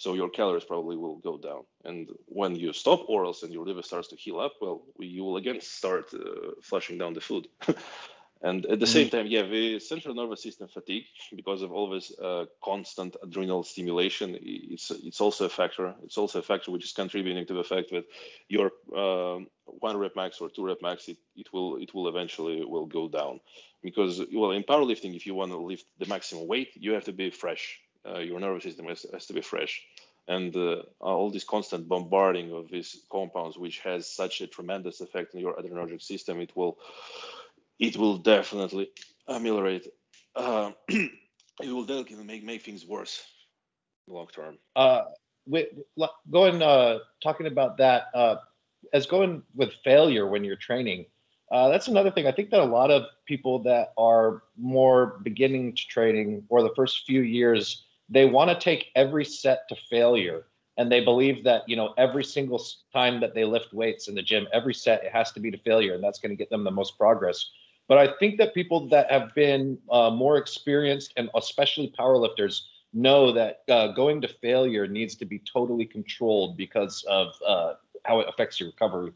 So 0.00 0.14
your 0.14 0.30
calories 0.30 0.64
probably 0.64 0.96
will 0.96 1.16
go 1.16 1.36
down. 1.36 1.64
And 1.84 2.08
when 2.24 2.56
you 2.56 2.72
stop 2.72 3.06
orals 3.06 3.42
and 3.42 3.52
your 3.52 3.66
liver 3.66 3.82
starts 3.82 4.08
to 4.08 4.16
heal 4.16 4.40
up, 4.40 4.54
well, 4.58 4.80
you 4.98 5.22
will 5.22 5.36
again 5.36 5.60
start 5.60 6.06
uh, 6.14 6.52
flushing 6.62 6.96
down 6.96 7.12
the 7.12 7.20
food. 7.20 7.48
and 8.42 8.64
at 8.64 8.80
the 8.80 8.86
same 8.86 9.10
time, 9.10 9.26
yeah, 9.26 9.42
the 9.42 9.78
central 9.78 10.14
nervous 10.14 10.42
system 10.42 10.68
fatigue 10.68 11.04
because 11.36 11.60
of 11.60 11.70
all 11.70 11.90
this 11.90 12.18
uh, 12.18 12.46
constant 12.64 13.14
adrenal 13.22 13.62
stimulation. 13.62 14.38
It's 14.40 14.90
it's 14.90 15.20
also 15.20 15.44
a 15.44 15.50
factor. 15.50 15.94
It's 16.02 16.16
also 16.16 16.38
a 16.38 16.48
factor 16.50 16.70
which 16.70 16.86
is 16.86 16.92
contributing 16.92 17.44
to 17.48 17.54
the 17.60 17.64
fact 17.72 17.90
that 17.90 18.06
your 18.48 18.70
um, 18.96 19.48
one 19.66 19.98
rep 19.98 20.16
max 20.16 20.40
or 20.40 20.48
two 20.48 20.64
rep 20.64 20.80
max 20.80 21.08
it, 21.08 21.18
it 21.36 21.52
will 21.52 21.76
it 21.76 21.92
will 21.92 22.08
eventually 22.08 22.64
will 22.64 22.86
go 22.86 23.06
down 23.06 23.40
because 23.82 24.22
well 24.32 24.52
in 24.52 24.62
powerlifting 24.62 25.14
if 25.14 25.26
you 25.26 25.34
want 25.34 25.52
to 25.52 25.58
lift 25.58 25.84
the 25.98 26.06
maximum 26.06 26.48
weight 26.48 26.70
you 26.74 26.92
have 26.92 27.04
to 27.04 27.12
be 27.12 27.28
fresh. 27.28 27.78
Uh, 28.06 28.18
your 28.18 28.40
nervous 28.40 28.64
system 28.64 28.86
has, 28.86 29.06
has 29.12 29.26
to 29.26 29.32
be 29.32 29.40
fresh 29.40 29.82
and 30.28 30.56
uh, 30.56 30.82
all 31.00 31.30
this 31.30 31.44
constant 31.44 31.88
bombarding 31.88 32.52
of 32.52 32.70
these 32.70 33.04
compounds 33.10 33.58
which 33.58 33.80
has 33.80 34.06
such 34.06 34.40
a 34.40 34.46
tremendous 34.46 35.00
effect 35.00 35.34
on 35.34 35.40
your 35.40 35.54
adrenergic 35.56 36.00
system 36.00 36.40
it 36.40 36.54
will 36.56 36.78
it 37.78 37.96
will 37.96 38.16
definitely 38.16 38.90
ameliorate 39.28 39.86
uh, 40.36 40.70
it 40.88 41.10
will 41.62 41.84
definitely 41.84 42.24
make 42.24 42.44
make 42.44 42.62
things 42.62 42.86
worse 42.86 43.22
long 44.06 44.28
term 44.28 44.56
uh, 44.76 45.02
with 45.46 45.68
going 46.30 46.62
uh, 46.62 46.98
talking 47.22 47.46
about 47.46 47.76
that 47.78 48.04
uh, 48.14 48.36
as 48.92 49.06
going 49.06 49.42
with 49.54 49.72
failure 49.84 50.26
when 50.26 50.44
you're 50.44 50.56
training. 50.56 51.06
Uh, 51.50 51.68
that's 51.68 51.88
another 51.88 52.10
thing. 52.10 52.26
I 52.26 52.32
think 52.32 52.50
that 52.50 52.60
a 52.60 52.64
lot 52.64 52.90
of 52.90 53.06
people 53.26 53.58
that 53.64 53.92
are 53.98 54.44
more 54.56 55.20
beginning 55.24 55.74
to 55.74 55.86
training 55.88 56.44
or 56.48 56.62
the 56.62 56.72
first 56.76 57.04
few 57.06 57.22
years, 57.22 57.86
they 58.10 58.26
want 58.26 58.50
to 58.50 58.58
take 58.58 58.88
every 58.96 59.24
set 59.24 59.68
to 59.68 59.76
failure, 59.88 60.46
and 60.76 60.90
they 60.90 61.00
believe 61.04 61.44
that 61.44 61.68
you 61.68 61.76
know 61.76 61.94
every 61.96 62.24
single 62.24 62.62
time 62.92 63.20
that 63.20 63.34
they 63.34 63.44
lift 63.44 63.72
weights 63.72 64.08
in 64.08 64.14
the 64.14 64.22
gym, 64.22 64.46
every 64.52 64.74
set 64.74 65.04
it 65.04 65.12
has 65.12 65.32
to 65.32 65.40
be 65.40 65.50
to 65.50 65.58
failure, 65.58 65.94
and 65.94 66.02
that's 66.02 66.18
going 66.18 66.30
to 66.30 66.36
get 66.36 66.50
them 66.50 66.64
the 66.64 66.70
most 66.70 66.98
progress. 66.98 67.50
But 67.88 67.98
I 67.98 68.12
think 68.18 68.38
that 68.38 68.54
people 68.54 68.88
that 68.88 69.10
have 69.10 69.34
been 69.34 69.78
uh, 69.90 70.10
more 70.10 70.36
experienced 70.36 71.12
and 71.16 71.28
especially 71.34 71.92
powerlifters 71.98 72.62
know 72.92 73.32
that 73.32 73.62
uh, 73.68 73.88
going 73.88 74.20
to 74.20 74.28
failure 74.28 74.86
needs 74.86 75.14
to 75.16 75.24
be 75.24 75.40
totally 75.40 75.86
controlled 75.86 76.56
because 76.56 77.04
of 77.08 77.34
uh, 77.46 77.74
how 78.04 78.20
it 78.20 78.28
affects 78.28 78.60
your 78.60 78.68
recovery. 78.68 79.12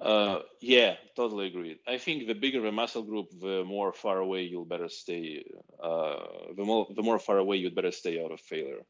Uh, 0.00 0.42
yeah, 0.60 0.96
totally 1.16 1.48
agree. 1.48 1.80
I 1.86 1.98
think 1.98 2.26
the 2.28 2.34
bigger 2.34 2.60
the 2.60 2.70
muscle 2.70 3.02
group, 3.02 3.30
the 3.30 3.64
more 3.64 3.92
far 3.92 4.18
away 4.18 4.42
you'll 4.44 4.64
better 4.64 4.88
stay. 4.88 5.44
Uh, 5.82 6.52
the 6.56 6.64
more 6.64 6.86
the 6.94 7.02
more 7.02 7.18
far 7.18 7.38
away 7.38 7.56
you'd 7.56 7.74
better 7.74 7.90
stay 7.90 8.22
out 8.22 8.30
of 8.30 8.40
failure. 8.40 8.86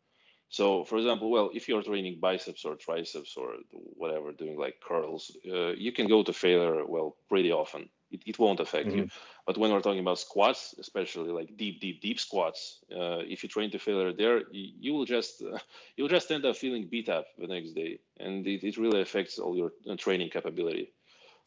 So, 0.51 0.85
for 0.85 0.99
example, 0.99 1.31
well, 1.31 1.51
if 1.55 1.69
you're 1.69 1.83
training 1.83 2.21
biceps 2.21 2.65
or 2.65 2.77
triceps 2.77 3.37
or 3.37 3.57
whatever, 3.73 4.33
doing 4.33 4.59
like 4.59 4.81
curls, 4.83 5.37
uh, 5.49 5.73
you 5.73 5.93
can 5.93 6.09
go 6.09 6.23
to 6.23 6.33
failure 6.33 6.85
well 6.87 7.19
pretty 7.29 7.53
often. 7.53 7.91
It, 8.11 8.23
it 8.27 8.39
won't 8.39 8.61
affect 8.61 8.95
you. 8.95 9.07
But 9.47 9.59
when 9.59 9.73
we're 9.73 9.83
talking 9.83 10.01
about 10.01 10.19
squats, 10.19 10.75
especially 10.79 11.31
like 11.31 11.57
deep, 11.57 11.81
deep, 11.81 12.01
deep 12.01 12.19
squats, 12.21 12.83
uh, 12.91 13.21
if 13.35 13.43
you 13.43 13.49
train 13.51 13.71
to 13.73 13.79
failure 13.79 14.13
there, 14.13 14.39
you, 14.51 14.73
you 14.85 14.95
will 14.95 15.05
just 15.07 15.43
uh, 15.43 15.59
you'll 15.97 16.09
just 16.09 16.31
end 16.31 16.45
up 16.47 16.57
feeling 16.57 16.89
beat 16.89 17.09
up 17.09 17.27
the 17.39 17.47
next 17.47 17.73
day, 17.75 18.01
and 18.19 18.47
it, 18.47 18.65
it 18.65 18.77
really 18.79 19.01
affects 19.03 19.39
all 19.39 19.57
your 19.57 19.73
uh, 19.89 19.97
training 19.97 20.31
capability. 20.31 20.95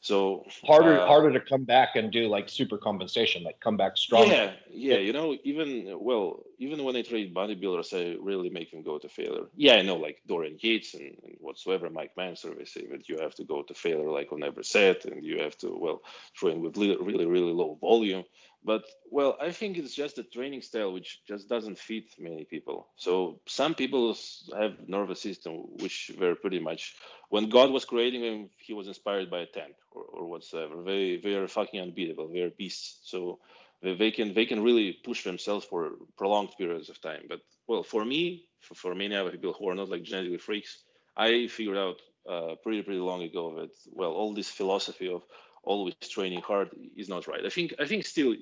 So 0.03 0.45
harder 0.65 0.99
uh, 0.99 1.05
harder 1.05 1.31
to 1.31 1.39
come 1.39 1.63
back 1.63 1.89
and 1.95 2.11
do 2.11 2.27
like 2.27 2.49
super 2.49 2.79
compensation, 2.79 3.43
like 3.43 3.59
come 3.59 3.77
back 3.77 3.97
strong. 3.97 4.27
Yeah, 4.29 4.53
yeah. 4.71 4.97
You 4.97 5.13
know, 5.13 5.37
even 5.43 5.95
well, 5.99 6.43
even 6.57 6.83
when 6.83 6.95
I 6.95 7.03
trade 7.03 7.35
bodybuilders, 7.35 7.93
I 7.93 8.17
really 8.19 8.49
make 8.49 8.71
them 8.71 8.81
go 8.81 8.97
to 8.97 9.07
failure. 9.07 9.45
Yeah, 9.55 9.75
I 9.75 9.83
know, 9.83 9.97
like 9.97 10.23
Dorian 10.27 10.57
Yates 10.59 10.95
and, 10.95 11.15
and 11.23 11.35
whatsoever, 11.39 11.87
Mike 11.91 12.13
Mentzer, 12.17 12.57
they 12.57 12.65
say 12.65 12.87
that 12.87 13.09
you 13.09 13.19
have 13.19 13.35
to 13.35 13.43
go 13.43 13.61
to 13.61 13.75
failure 13.75 14.09
like 14.09 14.31
on 14.31 14.43
every 14.43 14.63
set, 14.63 15.05
and 15.05 15.23
you 15.23 15.43
have 15.43 15.55
to 15.59 15.77
well 15.79 16.01
train 16.33 16.61
with 16.61 16.77
really, 16.77 16.97
really, 16.97 17.27
really 17.27 17.53
low 17.53 17.77
volume. 17.79 18.23
But 18.63 18.83
well, 19.09 19.37
I 19.41 19.51
think 19.51 19.77
it's 19.77 19.95
just 19.95 20.19
a 20.19 20.23
training 20.23 20.61
style 20.61 20.93
which 20.93 21.21
just 21.27 21.49
doesn't 21.49 21.79
fit 21.79 22.05
many 22.19 22.45
people. 22.45 22.87
So 22.95 23.39
some 23.47 23.73
people 23.73 24.15
have 24.55 24.87
nervous 24.87 25.21
system 25.21 25.53
which 25.79 26.11
were 26.19 26.35
pretty 26.35 26.59
much 26.59 26.95
when 27.31 27.49
God 27.49 27.71
was 27.71 27.85
creating 27.85 28.21
him, 28.21 28.49
he 28.57 28.73
was 28.73 28.87
inspired 28.87 29.31
by 29.31 29.39
a 29.39 29.45
tank 29.45 29.75
or, 29.91 30.03
or 30.03 30.25
whatsoever. 30.29 30.83
They 30.83 31.17
they 31.23 31.33
are 31.35 31.47
fucking 31.47 31.79
unbeatable. 31.79 32.27
They 32.27 32.41
are 32.41 32.51
beasts. 32.51 32.99
So 33.09 33.39
they, 33.81 33.95
they 33.95 34.11
can 34.11 34.33
they 34.33 34.45
can 34.45 34.61
really 34.61 34.97
push 35.03 35.23
themselves 35.23 35.65
for 35.65 35.91
prolonged 36.17 36.51
periods 36.57 36.89
of 36.89 37.01
time. 37.01 37.23
But 37.29 37.39
well, 37.67 37.83
for 37.83 38.03
me, 38.03 38.45
for, 38.59 38.75
for 38.75 38.95
many 38.95 39.15
other 39.15 39.31
people 39.31 39.53
who 39.57 39.69
are 39.69 39.75
not 39.75 39.89
like 39.89 40.03
genetically 40.03 40.37
freaks, 40.37 40.83
I 41.15 41.47
figured 41.47 41.77
out 41.77 42.01
uh, 42.29 42.55
pretty 42.61 42.81
pretty 42.83 42.99
long 42.99 43.23
ago 43.23 43.55
that 43.59 43.71
well, 43.93 44.11
all 44.11 44.33
this 44.33 44.49
philosophy 44.49 45.09
of 45.09 45.23
always 45.63 45.95
training 46.01 46.41
hard 46.41 46.69
is 46.95 47.09
not 47.09 47.27
right. 47.27 47.45
I 47.45 47.49
think 47.49 47.73
I 47.79 47.85
think 47.85 48.05
still, 48.05 48.33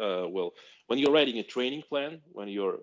uh, 0.00 0.28
well, 0.28 0.52
when 0.86 0.98
you're 0.98 1.12
writing 1.12 1.38
a 1.38 1.42
training 1.42 1.82
plan, 1.88 2.20
when 2.32 2.48
you're 2.48 2.80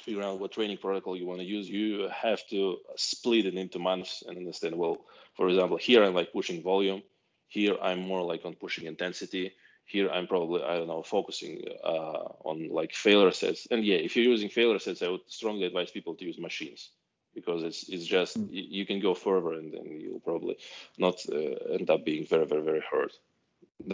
figuring 0.00 0.26
out 0.26 0.40
what 0.40 0.52
training 0.52 0.78
protocol 0.78 1.16
you 1.16 1.26
want 1.26 1.40
to 1.40 1.46
use, 1.46 1.68
you 1.68 2.08
have 2.08 2.46
to 2.48 2.78
split 2.96 3.46
it 3.46 3.54
into 3.54 3.78
months 3.78 4.22
and 4.26 4.36
understand. 4.36 4.76
Well, 4.76 4.98
for 5.36 5.48
example, 5.48 5.76
here 5.76 6.02
I'm 6.02 6.14
like 6.14 6.32
pushing 6.32 6.62
volume. 6.62 7.02
Here 7.48 7.76
I'm 7.82 8.00
more 8.00 8.22
like 8.22 8.44
on 8.44 8.54
pushing 8.54 8.86
intensity. 8.86 9.52
Here 9.84 10.08
I'm 10.10 10.26
probably 10.26 10.62
I 10.62 10.78
don't 10.78 10.88
know 10.88 11.02
focusing 11.02 11.62
uh, 11.84 12.24
on 12.44 12.68
like 12.70 12.94
failure 12.94 13.32
sets. 13.32 13.66
And 13.70 13.84
yeah, 13.84 13.96
if 13.96 14.16
you're 14.16 14.24
using 14.24 14.48
failure 14.48 14.78
sets, 14.78 15.02
I 15.02 15.08
would 15.08 15.20
strongly 15.26 15.64
advise 15.64 15.90
people 15.90 16.14
to 16.14 16.24
use 16.24 16.38
machines 16.38 16.90
because 17.34 17.62
it's 17.62 17.88
it's 17.88 18.04
just 18.04 18.38
mm. 18.38 18.48
you 18.50 18.86
can 18.86 19.00
go 19.00 19.14
further 19.14 19.52
and 19.52 19.72
then 19.72 20.00
you'll 20.00 20.20
probably 20.20 20.56
not 20.98 21.16
uh, 21.30 21.74
end 21.74 21.90
up 21.90 22.04
being 22.04 22.26
very 22.26 22.46
very 22.46 22.62
very 22.62 22.82
hurt. 22.90 23.12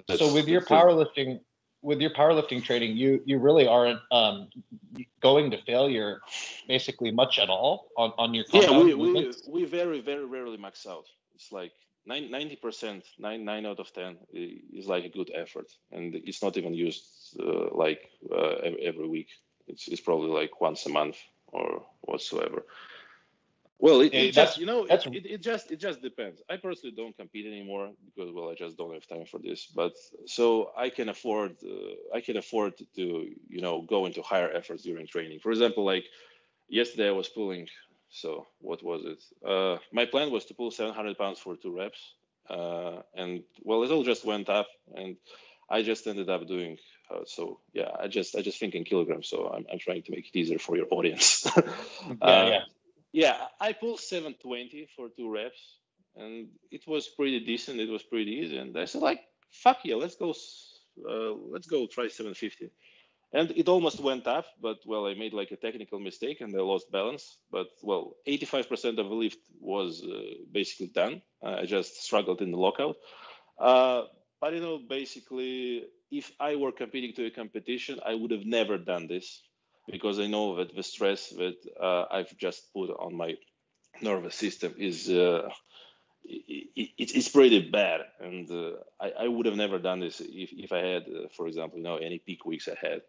That's, 0.06 0.18
so 0.18 0.32
with 0.32 0.48
your 0.48 0.62
powerlifting 0.62 1.40
with 1.82 2.00
your 2.00 2.10
powerlifting 2.10 2.62
training, 2.62 2.96
you 2.96 3.22
you 3.24 3.38
really 3.38 3.66
aren't 3.66 4.00
um, 4.10 4.48
going 5.20 5.50
to 5.52 5.62
failure 5.62 6.20
basically 6.66 7.10
much 7.10 7.38
at 7.38 7.48
all 7.48 7.88
on, 7.96 8.12
on 8.18 8.34
your 8.34 8.44
yeah 8.52 8.70
we, 8.70 8.94
we, 8.94 9.32
we 9.48 9.64
very 9.64 10.00
very 10.00 10.24
rarely 10.24 10.56
max 10.56 10.86
out. 10.86 11.06
It's 11.34 11.52
like 11.52 11.72
90 12.06 12.56
percent, 12.56 13.04
nine 13.18 13.44
nine 13.44 13.66
out 13.66 13.78
of 13.78 13.92
ten 13.92 14.16
is 14.32 14.86
like 14.86 15.04
a 15.04 15.08
good 15.08 15.30
effort, 15.34 15.70
and 15.92 16.14
it's 16.14 16.42
not 16.42 16.56
even 16.56 16.74
used 16.74 17.04
uh, 17.40 17.74
like 17.74 18.10
uh, 18.30 18.56
every 18.82 19.06
week. 19.06 19.28
It's 19.66 19.88
it's 19.88 20.00
probably 20.00 20.30
like 20.30 20.60
once 20.60 20.86
a 20.86 20.88
month 20.88 21.18
or 21.48 21.84
whatsoever. 22.00 22.64
Well, 23.80 24.00
it, 24.00 24.12
it 24.12 24.32
just 24.32 24.58
you 24.58 24.66
know 24.66 24.86
it, 24.86 25.06
it, 25.12 25.40
just 25.40 25.70
it 25.70 25.76
just 25.78 26.02
depends. 26.02 26.42
I 26.50 26.56
personally 26.56 26.94
don't 26.96 27.16
compete 27.16 27.46
anymore 27.46 27.92
because 28.06 28.32
well 28.34 28.50
I 28.50 28.54
just 28.54 28.76
don't 28.76 28.92
have 28.92 29.06
time 29.06 29.24
for 29.24 29.38
this. 29.38 29.66
But 29.66 29.92
so 30.26 30.72
I 30.76 30.88
can 30.88 31.08
afford 31.08 31.56
uh, 31.64 32.16
I 32.16 32.20
can 32.20 32.36
afford 32.36 32.76
to 32.78 32.86
you 33.48 33.60
know 33.60 33.82
go 33.82 34.06
into 34.06 34.20
higher 34.22 34.50
efforts 34.50 34.82
during 34.82 35.06
training. 35.06 35.38
For 35.38 35.52
example, 35.52 35.84
like 35.84 36.06
yesterday 36.68 37.08
I 37.08 37.12
was 37.12 37.28
pulling. 37.28 37.68
So 38.10 38.46
what 38.60 38.82
was 38.82 39.04
it? 39.04 39.22
Uh, 39.46 39.78
my 39.92 40.06
plan 40.06 40.32
was 40.32 40.46
to 40.46 40.54
pull 40.54 40.70
700 40.70 41.16
pounds 41.16 41.38
for 41.38 41.54
two 41.54 41.76
reps, 41.76 42.14
uh, 42.50 43.02
and 43.14 43.44
well 43.62 43.84
it 43.84 43.92
all 43.92 44.02
just 44.02 44.24
went 44.24 44.48
up, 44.48 44.66
and 44.96 45.16
I 45.70 45.82
just 45.82 46.06
ended 46.08 46.28
up 46.28 46.48
doing. 46.48 46.78
Uh, 47.10 47.20
so 47.26 47.60
yeah, 47.74 47.90
I 48.00 48.08
just 48.08 48.34
I 48.34 48.42
just 48.42 48.58
think 48.58 48.74
in 48.74 48.82
kilograms. 48.82 49.28
So 49.28 49.46
I'm 49.54 49.66
I'm 49.70 49.78
trying 49.78 50.02
to 50.02 50.10
make 50.10 50.26
it 50.26 50.36
easier 50.36 50.58
for 50.58 50.76
your 50.76 50.88
audience. 50.90 51.46
yeah, 52.22 52.48
yeah 52.48 52.62
yeah, 53.12 53.46
I 53.60 53.72
pulled 53.72 54.00
720 54.00 54.88
for 54.96 55.08
two 55.16 55.30
reps, 55.30 55.78
and 56.16 56.48
it 56.70 56.86
was 56.86 57.08
pretty 57.08 57.40
decent. 57.40 57.80
It 57.80 57.88
was 57.88 58.02
pretty 58.02 58.32
easy, 58.32 58.58
and 58.58 58.76
I 58.76 58.84
said 58.84 59.02
like, 59.02 59.20
"Fuck 59.50 59.84
yeah, 59.84 59.96
let's 59.96 60.16
go, 60.16 60.30
uh, 61.08 61.34
let's 61.52 61.66
go 61.66 61.86
try 61.86 62.08
750." 62.08 62.70
And 63.32 63.50
it 63.50 63.68
almost 63.68 64.00
went 64.00 64.26
up, 64.26 64.46
but 64.60 64.78
well, 64.86 65.06
I 65.06 65.12
made 65.12 65.34
like 65.34 65.50
a 65.50 65.56
technical 65.56 66.00
mistake 66.00 66.40
and 66.40 66.54
I 66.56 66.62
lost 66.62 66.90
balance. 66.90 67.36
But 67.50 67.66
well, 67.82 68.16
85% 68.26 68.98
of 68.98 69.08
the 69.08 69.14
lift 69.14 69.38
was 69.60 70.02
uh, 70.02 70.20
basically 70.50 70.86
done. 70.86 71.20
I 71.42 71.66
just 71.66 72.02
struggled 72.02 72.40
in 72.40 72.52
the 72.52 72.56
lockout. 72.56 72.96
Uh, 73.60 74.04
but 74.40 74.54
you 74.54 74.60
know, 74.60 74.78
basically, 74.78 75.84
if 76.10 76.32
I 76.40 76.56
were 76.56 76.72
competing 76.72 77.12
to 77.16 77.26
a 77.26 77.30
competition, 77.30 78.00
I 78.04 78.14
would 78.14 78.30
have 78.30 78.46
never 78.46 78.78
done 78.78 79.08
this 79.08 79.42
because 79.90 80.18
I 80.18 80.26
know 80.26 80.56
that 80.56 80.74
the 80.74 80.82
stress 80.82 81.30
that 81.30 81.56
uh, 81.80 82.04
I've 82.10 82.36
just 82.36 82.72
put 82.72 82.90
on 82.90 83.14
my 83.14 83.34
nervous 84.00 84.34
system 84.34 84.74
is 84.78 85.08
uh, 85.08 85.48
it, 86.24 87.10
it's 87.16 87.28
pretty 87.28 87.70
bad, 87.70 88.02
and 88.20 88.50
uh, 88.50 88.72
I, 89.00 89.24
I, 89.24 89.28
would 89.28 89.46
have 89.46 89.56
never 89.56 89.78
done 89.78 90.00
this 90.00 90.20
if, 90.20 90.50
if 90.52 90.72
I 90.72 90.78
had, 90.78 91.02
uh, 91.04 91.28
for 91.34 91.46
example, 91.46 91.78
you 91.78 91.84
know, 91.84 91.96
any 91.96 92.18
peak 92.18 92.44
weeks 92.44 92.68
ahead. 92.68 93.00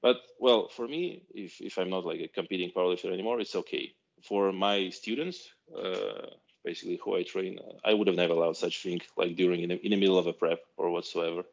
But 0.00 0.16
well, 0.38 0.68
for 0.68 0.86
me, 0.86 1.22
if 1.34 1.60
if 1.60 1.78
I'm 1.78 1.90
not 1.90 2.04
like 2.04 2.20
a 2.20 2.28
competing 2.28 2.70
powerlifter 2.70 3.12
anymore, 3.12 3.40
it's 3.40 3.56
okay. 3.56 3.92
For 4.22 4.52
my 4.52 4.90
students, 4.90 5.48
uh, 5.76 6.26
basically 6.64 7.00
who 7.02 7.16
I 7.16 7.22
train, 7.24 7.58
I 7.84 7.94
would 7.94 8.06
have 8.06 8.16
never 8.16 8.34
allowed 8.34 8.56
such 8.56 8.82
thing 8.82 9.00
like 9.16 9.36
during 9.36 9.62
in 9.62 9.70
the, 9.70 9.84
in 9.84 9.90
the 9.90 9.96
middle 9.96 10.18
of 10.18 10.26
a 10.26 10.32
prep 10.32 10.60
or 10.76 10.90
whatsoever 10.90 11.44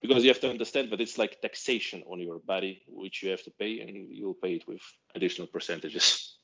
because 0.00 0.22
you 0.22 0.30
have 0.30 0.40
to 0.40 0.50
understand 0.50 0.90
that 0.90 1.00
it's 1.00 1.18
like 1.18 1.40
taxation 1.40 2.02
on 2.10 2.20
your 2.20 2.38
body 2.40 2.82
which 2.86 3.22
you 3.22 3.30
have 3.30 3.42
to 3.42 3.50
pay 3.58 3.80
and 3.80 3.90
you'll 3.90 4.34
pay 4.34 4.54
it 4.54 4.66
with 4.66 4.82
additional 5.14 5.46
percentages 5.46 6.36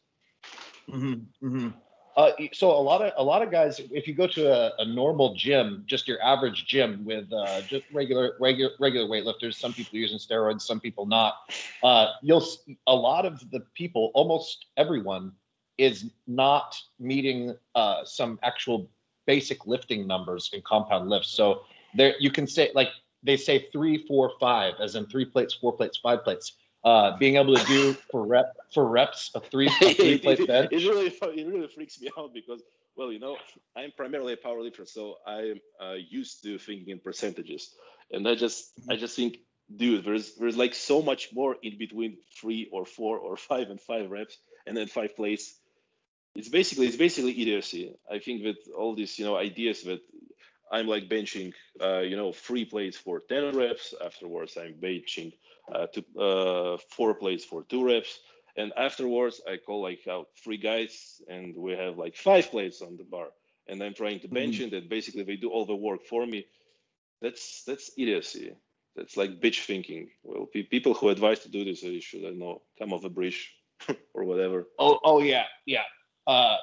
mm-hmm, 0.89 1.47
mm-hmm. 1.47 1.69
Uh, 2.17 2.31
so 2.53 2.71
a 2.71 2.79
lot 2.79 3.03
of 3.03 3.13
a 3.17 3.23
lot 3.23 3.43
of 3.43 3.51
guys 3.51 3.81
if 3.91 4.07
you 4.07 4.15
go 4.15 4.27
to 4.29 4.47
a, 4.47 4.73
a 4.79 4.85
normal 4.85 5.35
gym 5.35 5.83
just 5.85 6.07
your 6.07 6.23
average 6.23 6.65
gym 6.65 7.05
with 7.05 7.33
uh, 7.33 7.61
just 7.63 7.85
regular 7.93 8.35
regular 8.39 8.71
regular 8.79 9.09
weightlifters 9.09 9.55
some 9.55 9.73
people 9.73 9.99
using 9.99 10.17
steroids 10.17 10.63
some 10.63 10.79
people 10.79 11.07
not 11.07 11.35
uh, 11.83 12.07
you'll 12.23 12.47
a 12.87 12.95
lot 12.95 13.27
of 13.27 13.51
the 13.51 13.59
people 13.75 14.13
almost 14.15 14.67
everyone 14.77 15.33
is 15.77 16.13
not 16.29 16.77
meeting 17.01 17.57
uh, 17.75 18.05
some 18.05 18.39
actual 18.45 18.89
basic 19.27 19.67
lifting 19.67 20.07
numbers 20.07 20.51
in 20.53 20.63
compound 20.63 21.11
lifts 21.11 21.31
so 21.31 21.63
there 21.97 22.15
you 22.21 22.31
can 22.31 22.47
say 22.47 22.71
like 22.77 22.91
they 23.25 23.37
say 23.37 23.69
three, 23.73 23.99
four, 24.07 24.33
five, 24.39 24.75
as 24.81 24.95
in 24.95 25.07
three 25.07 25.25
plates, 25.25 25.55
four 25.55 25.73
plates, 25.73 25.99
five 25.99 26.23
plates. 26.23 26.53
Uh, 26.85 27.17
being 27.17 27.37
able 27.37 27.57
to 27.57 27.65
do 27.65 27.95
for 28.11 28.27
rep 28.27 28.55
for 28.73 28.87
reps 28.87 29.31
a 29.35 29.41
three, 29.41 29.69
a 29.69 29.71
three 29.95 30.19
plate 30.19 30.47
bench. 30.47 30.69
It 30.71 30.87
really 30.87 31.07
it 31.07 31.47
really 31.47 31.67
freaks 31.69 31.99
me 31.99 32.11
out 32.19 32.35
because 32.35 32.63
well, 32.97 33.13
you 33.13 33.19
know, 33.19 33.37
I'm 33.77 33.93
primarily 33.97 34.35
a 34.35 34.37
power 34.37 34.61
lifter, 34.61 34.87
so 34.87 35.17
I'm 35.27 35.61
uh, 35.83 35.95
used 35.95 36.43
to 36.45 36.59
thinking 36.59 36.91
in 36.91 37.01
percentages, 37.01 37.75
and 38.11 38.29
I 38.29 38.35
just 38.35 38.71
I 38.89 38.97
just 38.97 39.17
think, 39.17 39.39
dude, 39.75 40.05
there's 40.05 40.35
there's 40.37 40.57
like 40.57 40.75
so 40.75 41.03
much 41.03 41.31
more 41.33 41.57
in 41.63 41.77
between 41.79 42.19
three 42.41 42.69
or 42.73 42.85
four 42.85 43.19
or 43.19 43.37
five 43.51 43.71
and 43.71 43.81
five 43.81 44.11
reps, 44.11 44.39
and 44.67 44.77
then 44.77 44.87
five 44.87 45.17
plates. 45.17 45.55
It's 46.37 46.49
basically 46.49 46.87
it's 46.87 46.97
basically 46.97 47.41
idiocy. 47.41 47.95
I 48.11 48.19
think 48.19 48.43
that 48.45 48.57
all 48.77 48.95
these 48.95 49.19
you 49.19 49.25
know 49.25 49.37
ideas 49.37 49.83
that 49.85 50.01
I'm 50.75 50.89
like 50.89 51.09
benching, 51.09 51.53
uh, 51.81 52.01
you 52.01 52.17
know, 52.17 52.33
three 52.33 52.65
plates 52.65 52.97
for 52.97 53.21
10 53.21 53.57
reps. 53.57 53.95
Afterwards, 54.05 54.59
I'm 54.61 54.75
benching 54.75 55.33
uh, 55.73 55.87
to, 55.87 56.05
uh, 56.21 56.79
four 56.91 57.15
plates 57.15 57.45
for 57.45 57.63
two 57.63 57.87
reps. 57.87 58.19
And 58.57 58.73
afterwards, 58.77 59.41
I 59.49 59.59
call 59.59 59.83
like 59.83 60.09
out 60.09 60.27
three 60.43 60.57
guys 60.57 61.23
and 61.29 61.55
we 61.57 61.73
have 61.73 61.97
like 61.97 62.17
five 62.17 62.51
plates 62.51 62.83
on 62.83 62.97
the 62.97 63.05
bar. 63.05 63.29
And 63.69 63.81
I'm 63.83 63.95
trying 63.95 64.19
to 64.21 64.29
bench 64.29 64.57
mm-hmm. 64.57 64.75
it. 64.75 64.79
And 64.83 64.89
basically, 64.89 65.23
they 65.23 65.37
do 65.37 65.51
all 65.51 65.65
the 65.65 65.77
work 65.77 66.07
for 66.07 66.27
me. 66.27 66.45
That's 67.23 67.63
that's 67.65 67.93
idiocy. 67.97 68.53
That's 68.97 69.17
like 69.17 69.41
bitch 69.41 69.61
thinking. 69.65 70.11
Well, 70.25 70.47
pe- 70.47 70.63
people 70.65 70.95
who 70.95 71.09
advise 71.09 71.39
to 71.41 71.49
do 71.49 71.65
this, 71.65 71.83
they 71.83 72.01
should, 72.01 72.25
I 72.27 72.31
know, 72.31 72.63
come 72.79 72.93
off 72.93 73.05
a 73.05 73.09
bridge 73.09 73.55
or 74.15 74.25
whatever. 74.25 74.67
Oh, 74.79 74.99
oh 75.05 75.21
yeah, 75.21 75.45
yeah 75.67 75.85
uh, 76.27 76.57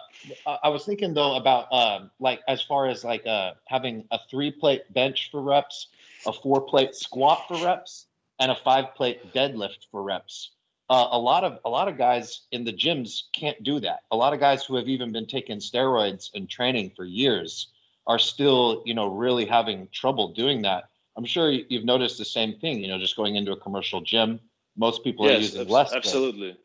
I 0.63 0.69
was 0.69 0.85
thinking 0.85 1.13
though 1.13 1.35
about 1.35 1.71
um, 1.71 2.11
like 2.19 2.41
as 2.47 2.61
far 2.61 2.87
as 2.87 3.03
like 3.03 3.25
uh, 3.25 3.53
having 3.67 4.05
a 4.11 4.19
three 4.29 4.51
plate 4.51 4.91
bench 4.93 5.29
for 5.31 5.41
reps, 5.41 5.87
a 6.25 6.33
four 6.33 6.61
plate 6.61 6.95
squat 6.95 7.45
for 7.47 7.63
reps, 7.63 8.07
and 8.39 8.51
a 8.51 8.55
five 8.55 8.95
plate 8.95 9.33
deadlift 9.33 9.87
for 9.91 10.03
reps. 10.03 10.51
Uh, 10.89 11.07
a 11.11 11.19
lot 11.19 11.43
of 11.43 11.59
a 11.63 11.69
lot 11.69 11.87
of 11.87 11.97
guys 11.97 12.41
in 12.51 12.63
the 12.63 12.73
gyms 12.73 13.23
can't 13.33 13.61
do 13.63 13.79
that. 13.79 14.01
A 14.11 14.15
lot 14.15 14.33
of 14.33 14.39
guys 14.39 14.65
who 14.65 14.75
have 14.75 14.89
even 14.89 15.11
been 15.11 15.27
taking 15.27 15.59
steroids 15.59 16.29
and 16.33 16.49
training 16.49 16.91
for 16.95 17.05
years 17.05 17.67
are 18.07 18.19
still, 18.19 18.81
you 18.85 18.93
know, 18.93 19.07
really 19.07 19.45
having 19.45 19.87
trouble 19.91 20.33
doing 20.33 20.63
that. 20.63 20.89
I'm 21.15 21.25
sure 21.25 21.51
you've 21.51 21.85
noticed 21.85 22.17
the 22.17 22.25
same 22.25 22.59
thing. 22.59 22.79
You 22.79 22.87
know, 22.87 22.97
just 22.97 23.15
going 23.15 23.35
into 23.35 23.51
a 23.51 23.57
commercial 23.57 24.01
gym, 24.01 24.39
most 24.75 25.03
people 25.03 25.25
yes, 25.25 25.37
are 25.37 25.41
using 25.41 25.67
less. 25.67 25.93
Absolutely. 25.93 26.57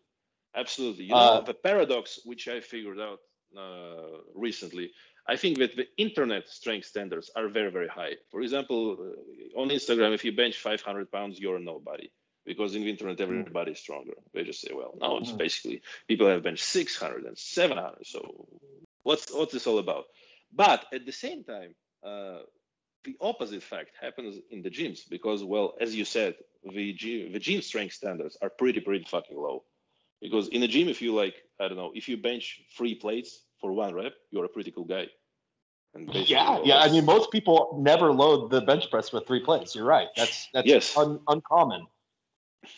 Absolutely. 0.56 1.04
You 1.04 1.10
know, 1.10 1.16
uh, 1.16 1.40
the 1.42 1.54
paradox 1.54 2.20
which 2.24 2.48
I 2.48 2.60
figured 2.60 2.98
out 2.98 3.20
uh, 3.56 4.18
recently, 4.34 4.90
I 5.28 5.36
think 5.36 5.58
that 5.58 5.76
the 5.76 5.86
internet 5.98 6.48
strength 6.48 6.86
standards 6.86 7.30
are 7.36 7.48
very, 7.48 7.70
very 7.70 7.88
high. 7.88 8.14
For 8.30 8.40
example, 8.40 8.96
uh, 8.98 9.60
on 9.60 9.68
Instagram, 9.68 10.14
if 10.14 10.24
you 10.24 10.32
bench 10.32 10.58
500 10.58 11.10
pounds, 11.12 11.38
you're 11.38 11.58
nobody 11.58 12.10
because 12.46 12.76
in 12.76 12.82
the 12.82 12.90
internet, 12.90 13.18
hmm. 13.18 13.24
everybody's 13.24 13.80
stronger. 13.80 14.14
They 14.32 14.44
just 14.44 14.60
say, 14.60 14.70
well, 14.72 14.94
now 15.00 15.18
it's 15.18 15.30
hmm. 15.30 15.36
basically 15.36 15.82
people 16.08 16.28
have 16.28 16.44
benched 16.44 16.64
600 16.64 17.24
and 17.24 17.36
700. 17.36 18.06
So 18.06 18.46
what's, 19.02 19.32
what's 19.34 19.52
this 19.52 19.66
all 19.66 19.78
about? 19.78 20.04
But 20.54 20.86
at 20.92 21.04
the 21.04 21.12
same 21.12 21.44
time, 21.44 21.74
uh, 22.04 22.38
the 23.04 23.16
opposite 23.20 23.62
fact 23.62 23.90
happens 24.00 24.36
in 24.50 24.62
the 24.62 24.70
gyms 24.70 25.00
because, 25.08 25.44
well, 25.44 25.74
as 25.80 25.94
you 25.94 26.04
said, 26.04 26.34
the 26.64 26.92
gym, 26.92 27.32
the 27.32 27.38
gym 27.38 27.62
strength 27.62 27.94
standards 27.94 28.36
are 28.40 28.50
pretty, 28.50 28.80
pretty 28.80 29.04
fucking 29.04 29.36
low. 29.36 29.64
Because 30.20 30.48
in 30.48 30.62
a 30.62 30.68
gym, 30.68 30.88
if 30.88 31.02
you 31.02 31.14
like, 31.14 31.34
I 31.60 31.68
don't 31.68 31.76
know, 31.76 31.92
if 31.94 32.08
you 32.08 32.16
bench 32.16 32.60
three 32.76 32.94
plates 32.94 33.42
for 33.60 33.72
one 33.72 33.94
rep, 33.94 34.14
you're 34.30 34.44
a 34.44 34.48
pretty 34.48 34.70
cool 34.70 34.84
guy. 34.84 35.06
yeah, 36.12 36.60
yeah. 36.64 36.78
I 36.78 36.90
mean, 36.90 37.04
most 37.04 37.30
people 37.30 37.78
never 37.80 38.12
load 38.12 38.50
the 38.50 38.60
bench 38.60 38.90
press 38.90 39.12
with 39.12 39.26
three 39.26 39.40
plates. 39.40 39.74
You're 39.74 39.84
right. 39.84 40.08
That's 40.16 40.48
that's 40.52 40.66
yes. 40.66 40.96
Un- 40.96 41.20
uncommon. 41.28 41.86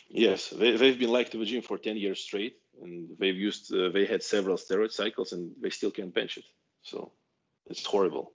Yes, 0.09 0.51
they, 0.51 0.77
they've 0.77 0.99
been 0.99 1.11
like 1.11 1.31
to 1.31 1.39
the 1.39 1.45
gym 1.45 1.63
for 1.63 1.79
ten 1.79 1.97
years 1.97 2.21
straight, 2.21 2.57
and 2.83 3.09
they've 3.19 3.37
used 3.37 3.73
uh, 3.73 3.89
they 3.91 4.05
had 4.05 4.23
several 4.23 4.57
steroid 4.57 4.93
cycles, 4.93 5.33
and 5.33 5.53
they 5.61 5.71
still 5.71 5.91
can't 5.91 6.15
bench 6.15 6.37
it. 6.37 6.45
So 6.83 7.13
it's 7.67 7.85
horrible. 7.85 8.33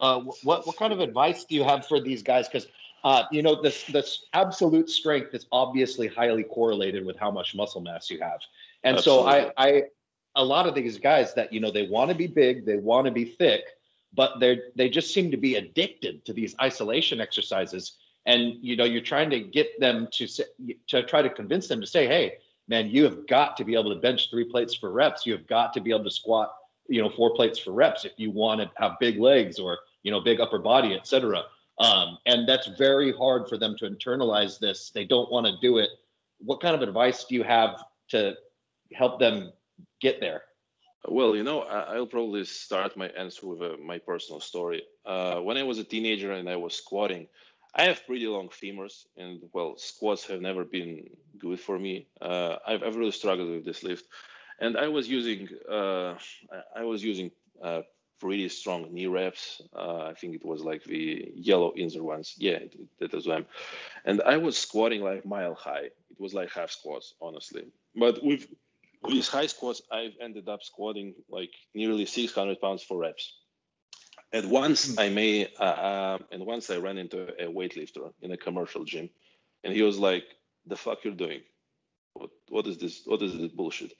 Uh, 0.00 0.20
what 0.42 0.66
what 0.66 0.76
kind 0.76 0.92
of 0.92 1.00
advice 1.00 1.44
do 1.44 1.54
you 1.54 1.64
have 1.64 1.86
for 1.86 2.00
these 2.00 2.22
guys? 2.22 2.48
Because 2.48 2.66
uh, 3.04 3.24
you 3.32 3.42
know 3.42 3.60
this 3.60 3.84
this 3.84 4.26
absolute 4.32 4.88
strength 4.88 5.34
is 5.34 5.46
obviously 5.52 6.06
highly 6.06 6.44
correlated 6.44 7.04
with 7.04 7.16
how 7.18 7.30
much 7.30 7.54
muscle 7.54 7.80
mass 7.80 8.10
you 8.10 8.20
have, 8.20 8.40
and 8.84 8.96
Absolutely. 8.96 9.32
so 9.32 9.52
I 9.56 9.68
I 9.68 9.82
a 10.36 10.44
lot 10.44 10.66
of 10.66 10.74
these 10.74 10.98
guys 10.98 11.34
that 11.34 11.52
you 11.52 11.60
know 11.60 11.70
they 11.70 11.88
want 11.88 12.10
to 12.10 12.16
be 12.16 12.26
big, 12.26 12.64
they 12.64 12.76
want 12.76 13.06
to 13.06 13.10
be 13.10 13.24
thick, 13.24 13.64
but 14.14 14.38
they 14.40 14.60
they 14.76 14.88
just 14.88 15.12
seem 15.12 15.30
to 15.30 15.36
be 15.36 15.56
addicted 15.56 16.24
to 16.24 16.32
these 16.32 16.54
isolation 16.60 17.20
exercises, 17.20 17.98
and 18.26 18.54
you 18.60 18.76
know 18.76 18.84
you're 18.84 19.02
trying 19.02 19.30
to 19.30 19.40
get 19.40 19.80
them 19.80 20.08
to 20.12 20.26
say 20.26 20.44
to 20.88 21.02
try 21.02 21.22
to 21.22 21.30
convince 21.30 21.68
them 21.68 21.80
to 21.80 21.86
say, 21.86 22.06
hey, 22.06 22.34
man, 22.68 22.88
you 22.88 23.04
have 23.04 23.26
got 23.26 23.56
to 23.56 23.64
be 23.64 23.74
able 23.74 23.92
to 23.92 24.00
bench 24.00 24.30
three 24.30 24.44
plates 24.44 24.74
for 24.74 24.92
reps. 24.92 25.26
You 25.26 25.32
have 25.32 25.46
got 25.46 25.72
to 25.74 25.80
be 25.80 25.90
able 25.90 26.04
to 26.04 26.10
squat 26.10 26.54
you 26.88 27.02
know 27.02 27.10
four 27.10 27.34
plates 27.34 27.58
for 27.58 27.72
reps 27.72 28.04
if 28.04 28.12
you 28.16 28.30
want 28.30 28.60
to 28.60 28.70
have 28.76 28.92
big 29.00 29.18
legs 29.18 29.58
or 29.58 29.80
you 30.02 30.10
know, 30.10 30.20
big 30.20 30.40
upper 30.40 30.58
body, 30.58 30.94
etc. 30.94 31.44
Um, 31.82 32.18
and 32.26 32.48
that's 32.48 32.68
very 32.78 33.12
hard 33.12 33.48
for 33.48 33.58
them 33.58 33.76
to 33.78 33.88
internalize 33.88 34.58
this. 34.58 34.90
They 34.90 35.04
don't 35.04 35.30
want 35.30 35.46
to 35.46 35.52
do 35.60 35.78
it. 35.78 35.90
What 36.38 36.60
kind 36.60 36.74
of 36.74 36.82
advice 36.82 37.24
do 37.24 37.34
you 37.34 37.42
have 37.42 37.82
to 38.08 38.34
help 38.94 39.18
them 39.18 39.52
get 40.00 40.20
there? 40.20 40.42
Well, 41.08 41.34
you 41.34 41.42
know, 41.42 41.62
I'll 41.62 42.06
probably 42.06 42.44
start 42.44 42.96
my 42.96 43.08
answer 43.08 43.48
with 43.48 43.60
uh, 43.60 43.76
my 43.84 43.98
personal 43.98 44.40
story. 44.40 44.82
Uh, 45.04 45.40
when 45.40 45.56
I 45.56 45.64
was 45.64 45.78
a 45.78 45.84
teenager 45.84 46.32
and 46.32 46.48
I 46.48 46.56
was 46.56 46.74
squatting, 46.74 47.26
I 47.74 47.84
have 47.84 48.06
pretty 48.06 48.26
long 48.26 48.48
femurs, 48.50 49.06
and 49.16 49.40
well, 49.52 49.76
squats 49.76 50.26
have 50.26 50.40
never 50.40 50.64
been 50.64 51.08
good 51.38 51.58
for 51.58 51.78
me. 51.78 52.06
Uh, 52.20 52.56
I've, 52.66 52.82
I've 52.82 52.96
really 52.96 53.12
struggled 53.12 53.50
with 53.50 53.64
this 53.64 53.82
lift, 53.82 54.04
and 54.60 54.76
I 54.76 54.88
was 54.88 55.08
using 55.08 55.48
uh, 55.68 56.14
I 56.76 56.84
was 56.84 57.02
using 57.02 57.30
uh, 57.62 57.82
pretty 58.22 58.48
strong 58.48 58.86
knee 58.94 59.08
wraps. 59.08 59.60
Uh, 59.74 60.04
I 60.04 60.14
think 60.14 60.36
it 60.36 60.44
was 60.44 60.62
like 60.62 60.84
the 60.84 61.32
yellow 61.34 61.72
Inzer 61.76 62.02
ones. 62.02 62.34
Yeah, 62.38 62.60
that 63.00 63.12
was 63.12 63.24
them. 63.24 63.46
And 64.04 64.22
I 64.22 64.36
was 64.36 64.56
squatting 64.56 65.02
like 65.02 65.26
mile 65.26 65.54
high. 65.54 65.86
It 66.12 66.20
was 66.20 66.32
like 66.32 66.50
half 66.52 66.70
squats, 66.70 67.14
honestly. 67.20 67.64
But 67.96 68.22
with 68.22 68.46
these 69.08 69.26
high 69.26 69.48
squats, 69.48 69.82
I've 69.90 70.14
ended 70.20 70.48
up 70.48 70.62
squatting 70.62 71.14
like 71.28 71.50
nearly 71.74 72.06
600 72.06 72.60
pounds 72.60 72.84
for 72.84 72.96
reps. 72.96 73.34
And 74.32 74.50
once. 74.50 74.96
I 74.98 75.08
may, 75.08 75.48
uh, 75.58 75.64
uh, 75.90 76.18
and 76.30 76.46
once 76.46 76.70
I 76.70 76.76
ran 76.76 76.98
into 76.98 77.18
a 77.44 77.46
weightlifter 77.58 78.12
in 78.22 78.30
a 78.30 78.36
commercial 78.36 78.84
gym, 78.84 79.10
and 79.64 79.74
he 79.74 79.82
was 79.82 79.98
like, 79.98 80.24
"The 80.66 80.76
fuck 80.76 80.98
you're 81.04 81.22
doing? 81.26 81.42
What, 82.14 82.30
what 82.48 82.66
is 82.66 82.78
this? 82.78 83.02
What 83.04 83.20
is 83.22 83.36
this 83.36 83.50
bullshit?" 83.50 83.92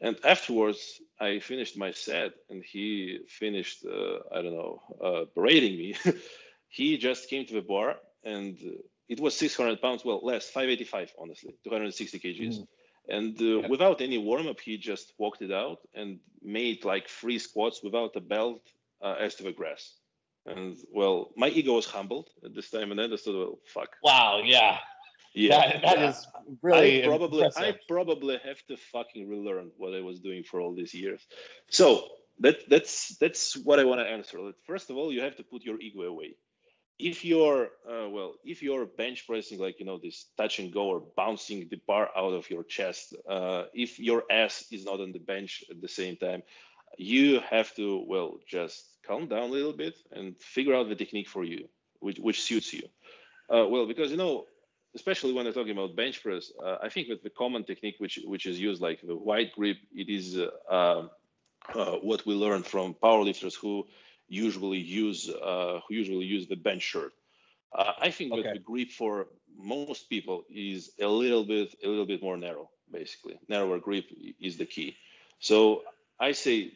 And 0.00 0.16
afterwards, 0.24 1.00
I 1.20 1.40
finished 1.40 1.76
my 1.76 1.90
set, 1.90 2.32
and 2.48 2.62
he 2.62 3.20
finished, 3.28 3.84
uh, 3.84 4.18
I 4.32 4.42
don't 4.42 4.54
know, 4.54 4.82
uh, 5.02 5.24
berating 5.34 5.76
me. 5.76 5.96
he 6.68 6.98
just 6.98 7.28
came 7.28 7.46
to 7.46 7.54
the 7.54 7.62
bar, 7.62 7.96
and 8.24 8.56
it 9.08 9.20
was 9.20 9.36
600 9.36 9.80
pounds, 9.80 10.04
well, 10.04 10.20
less, 10.22 10.50
585, 10.50 11.14
honestly, 11.18 11.54
260 11.64 12.18
kgs. 12.18 12.58
Mm. 12.58 12.66
And 13.08 13.40
uh, 13.40 13.44
yeah. 13.44 13.68
without 13.68 14.00
any 14.00 14.18
warm 14.18 14.46
up, 14.46 14.60
he 14.60 14.76
just 14.76 15.14
walked 15.18 15.42
it 15.42 15.50
out 15.50 15.78
and 15.94 16.20
made 16.42 16.84
like 16.84 17.08
three 17.08 17.38
squats 17.38 17.82
without 17.82 18.14
a 18.16 18.20
belt 18.20 18.60
uh, 19.02 19.16
as 19.18 19.34
to 19.36 19.44
the 19.44 19.52
grass. 19.52 19.94
And 20.46 20.76
well, 20.92 21.30
my 21.36 21.48
ego 21.48 21.74
was 21.74 21.86
humbled 21.86 22.28
at 22.44 22.54
this 22.54 22.70
time, 22.70 22.90
and 22.90 23.00
I 23.00 23.04
understood, 23.04 23.36
well, 23.36 23.58
fuck. 23.66 23.96
Wow, 24.02 24.42
yeah. 24.44 24.78
Yeah, 25.34 25.72
that, 25.72 25.82
that 25.82 25.98
yeah. 25.98 26.08
is 26.10 26.26
really 26.62 27.04
I 27.04 27.06
probably 27.06 27.44
impressive. 27.44 27.74
I 27.74 27.78
probably 27.86 28.38
have 28.44 28.64
to 28.66 28.76
fucking 28.76 29.28
relearn 29.28 29.70
what 29.76 29.94
I 29.94 30.00
was 30.00 30.20
doing 30.20 30.42
for 30.42 30.60
all 30.60 30.74
these 30.74 30.94
years. 30.94 31.26
So 31.70 32.08
that 32.40 32.68
that's 32.68 33.16
that's 33.18 33.56
what 33.56 33.78
I 33.78 33.84
want 33.84 34.00
to 34.00 34.06
answer. 34.06 34.38
First 34.66 34.90
of 34.90 34.96
all, 34.96 35.12
you 35.12 35.20
have 35.22 35.36
to 35.36 35.42
put 35.42 35.64
your 35.64 35.80
ego 35.80 36.02
away. 36.02 36.36
If 36.98 37.24
you're 37.24 37.68
uh, 37.88 38.08
well, 38.08 38.34
if 38.44 38.62
you're 38.62 38.86
bench 38.86 39.26
pressing 39.26 39.58
like 39.58 39.78
you 39.78 39.86
know 39.86 39.98
this 40.02 40.26
touch 40.36 40.58
and 40.58 40.72
go 40.72 40.86
or 40.86 41.02
bouncing 41.16 41.68
the 41.70 41.80
bar 41.86 42.10
out 42.16 42.32
of 42.32 42.50
your 42.50 42.64
chest, 42.64 43.14
uh, 43.28 43.64
if 43.72 43.98
your 43.98 44.24
ass 44.30 44.64
is 44.72 44.84
not 44.84 45.00
on 45.00 45.12
the 45.12 45.20
bench 45.20 45.62
at 45.70 45.80
the 45.80 45.88
same 45.88 46.16
time, 46.16 46.42
you 46.96 47.40
have 47.40 47.74
to 47.76 48.04
well 48.06 48.38
just 48.48 48.96
calm 49.06 49.28
down 49.28 49.50
a 49.50 49.52
little 49.52 49.72
bit 49.72 49.94
and 50.12 50.36
figure 50.40 50.74
out 50.74 50.88
the 50.88 50.96
technique 50.96 51.28
for 51.28 51.44
you, 51.44 51.68
which 52.00 52.18
which 52.18 52.42
suits 52.42 52.72
you. 52.72 52.82
Uh, 53.52 53.66
well, 53.68 53.86
because 53.86 54.10
you 54.10 54.16
know 54.16 54.46
especially 54.94 55.32
when 55.32 55.44
we're 55.44 55.52
talking 55.52 55.72
about 55.72 55.96
bench 55.96 56.22
press, 56.22 56.50
uh, 56.62 56.76
I 56.82 56.88
think 56.88 57.08
that 57.08 57.22
the 57.22 57.30
common 57.30 57.64
technique 57.64 57.96
which 57.98 58.18
which 58.24 58.46
is 58.46 58.58
used, 58.58 58.80
like 58.80 59.00
the 59.02 59.16
wide 59.16 59.52
grip, 59.54 59.78
it 59.92 60.08
is 60.08 60.38
uh, 60.38 60.48
um, 60.74 61.10
uh, 61.74 61.96
what 61.96 62.24
we 62.26 62.34
learned 62.34 62.66
from 62.66 62.94
powerlifters 62.94 63.54
who 63.54 63.86
usually 64.28 64.78
use 64.78 65.28
uh, 65.28 65.80
who 65.86 65.94
usually 65.94 66.26
use 66.26 66.46
the 66.48 66.56
bench 66.56 66.82
shirt. 66.82 67.12
Uh, 67.72 67.92
I 68.00 68.10
think 68.10 68.32
okay. 68.32 68.42
that 68.42 68.54
the 68.54 68.60
grip 68.60 68.90
for 68.90 69.28
most 69.56 70.08
people 70.08 70.44
is 70.50 70.92
a 71.00 71.06
little 71.06 71.44
bit 71.44 71.74
a 71.84 71.88
little 71.88 72.06
bit 72.06 72.22
more 72.22 72.36
narrow. 72.36 72.70
Basically, 72.90 73.38
narrower 73.48 73.78
grip 73.78 74.06
is 74.40 74.56
the 74.56 74.64
key. 74.64 74.96
So 75.40 75.82
I 76.18 76.32
say 76.32 76.72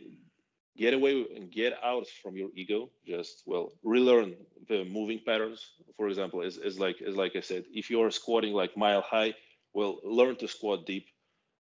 get 0.77 0.95
away 0.95 1.27
and 1.37 1.51
get 1.51 1.75
out 1.85 2.07
from 2.23 2.37
your 2.37 2.51
ego 2.55 2.91
just 3.07 3.43
well 3.47 3.73
relearn 3.83 4.35
the 4.69 4.85
moving 4.85 5.21
patterns. 5.27 5.61
For 5.97 6.09
example 6.09 6.43
is, 6.43 6.57
is 6.59 6.79
like 6.79 7.01
is 7.03 7.17
like 7.17 7.37
i 7.37 7.41
said 7.41 7.65
if 7.73 7.91
you're 7.91 8.11
squatting 8.11 8.53
like 8.55 8.77
mile 8.77 9.03
high 9.03 9.35
well 9.75 9.99
learn 10.05 10.37
to 10.37 10.49
squat 10.49 10.87
deep. 10.87 11.07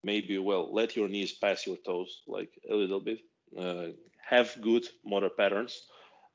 Maybe 0.05 0.39
well 0.39 0.73
let 0.73 0.97
your 0.97 1.09
knees 1.09 1.33
pass 1.33 1.67
your 1.67 1.77
toes 1.77 2.23
like 2.27 2.53
a 2.71 2.75
little 2.75 3.01
bit. 3.01 3.21
Uh, 3.57 3.89
have 4.29 4.57
good 4.61 4.87
motor 5.05 5.31
patterns. 5.31 5.83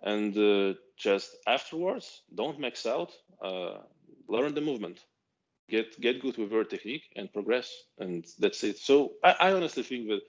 And 0.01 0.37
uh, 0.37 0.73
just 0.97 1.31
afterwards 1.47 2.23
don't 2.33 2.59
max 2.59 2.85
out. 2.85 3.11
Uh, 3.41 3.77
learn 4.27 4.53
the 4.53 4.61
movement. 4.61 4.99
Get 5.69 5.99
get 6.01 6.21
good 6.21 6.37
with 6.37 6.51
your 6.51 6.65
technique 6.65 7.03
and 7.15 7.31
progress. 7.31 7.71
And 7.99 8.25
that's 8.39 8.63
it. 8.63 8.77
So 8.79 9.13
I, 9.23 9.35
I 9.39 9.53
honestly 9.53 9.83
think 9.83 10.07
that 10.09 10.21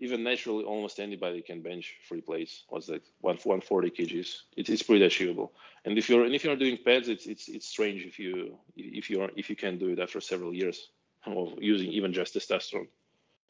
even 0.00 0.24
naturally, 0.24 0.64
almost 0.64 0.98
anybody 0.98 1.40
can 1.40 1.62
bench 1.62 1.96
three 2.08 2.20
plates. 2.20 2.64
What's 2.68 2.86
that? 2.88 3.02
One 3.20 3.36
140 3.36 3.90
kgs. 3.90 4.40
It's, 4.56 4.68
it's 4.68 4.82
pretty 4.82 5.04
achievable. 5.04 5.52
And 5.84 5.96
if 5.98 6.08
you're 6.08 6.24
and 6.24 6.34
if 6.34 6.44
you're 6.44 6.56
doing 6.56 6.78
PEDs, 6.78 7.08
it's 7.08 7.26
it's 7.26 7.48
it's 7.48 7.66
strange 7.66 8.04
if 8.04 8.18
you 8.18 8.58
if 8.76 9.08
you're 9.08 9.30
if 9.36 9.48
you 9.48 9.56
can 9.56 9.78
do 9.78 9.90
it 9.90 10.00
after 10.00 10.20
several 10.20 10.52
years 10.52 10.90
of 11.26 11.54
using 11.58 11.90
even 11.92 12.12
just 12.12 12.34
testosterone. 12.34 12.88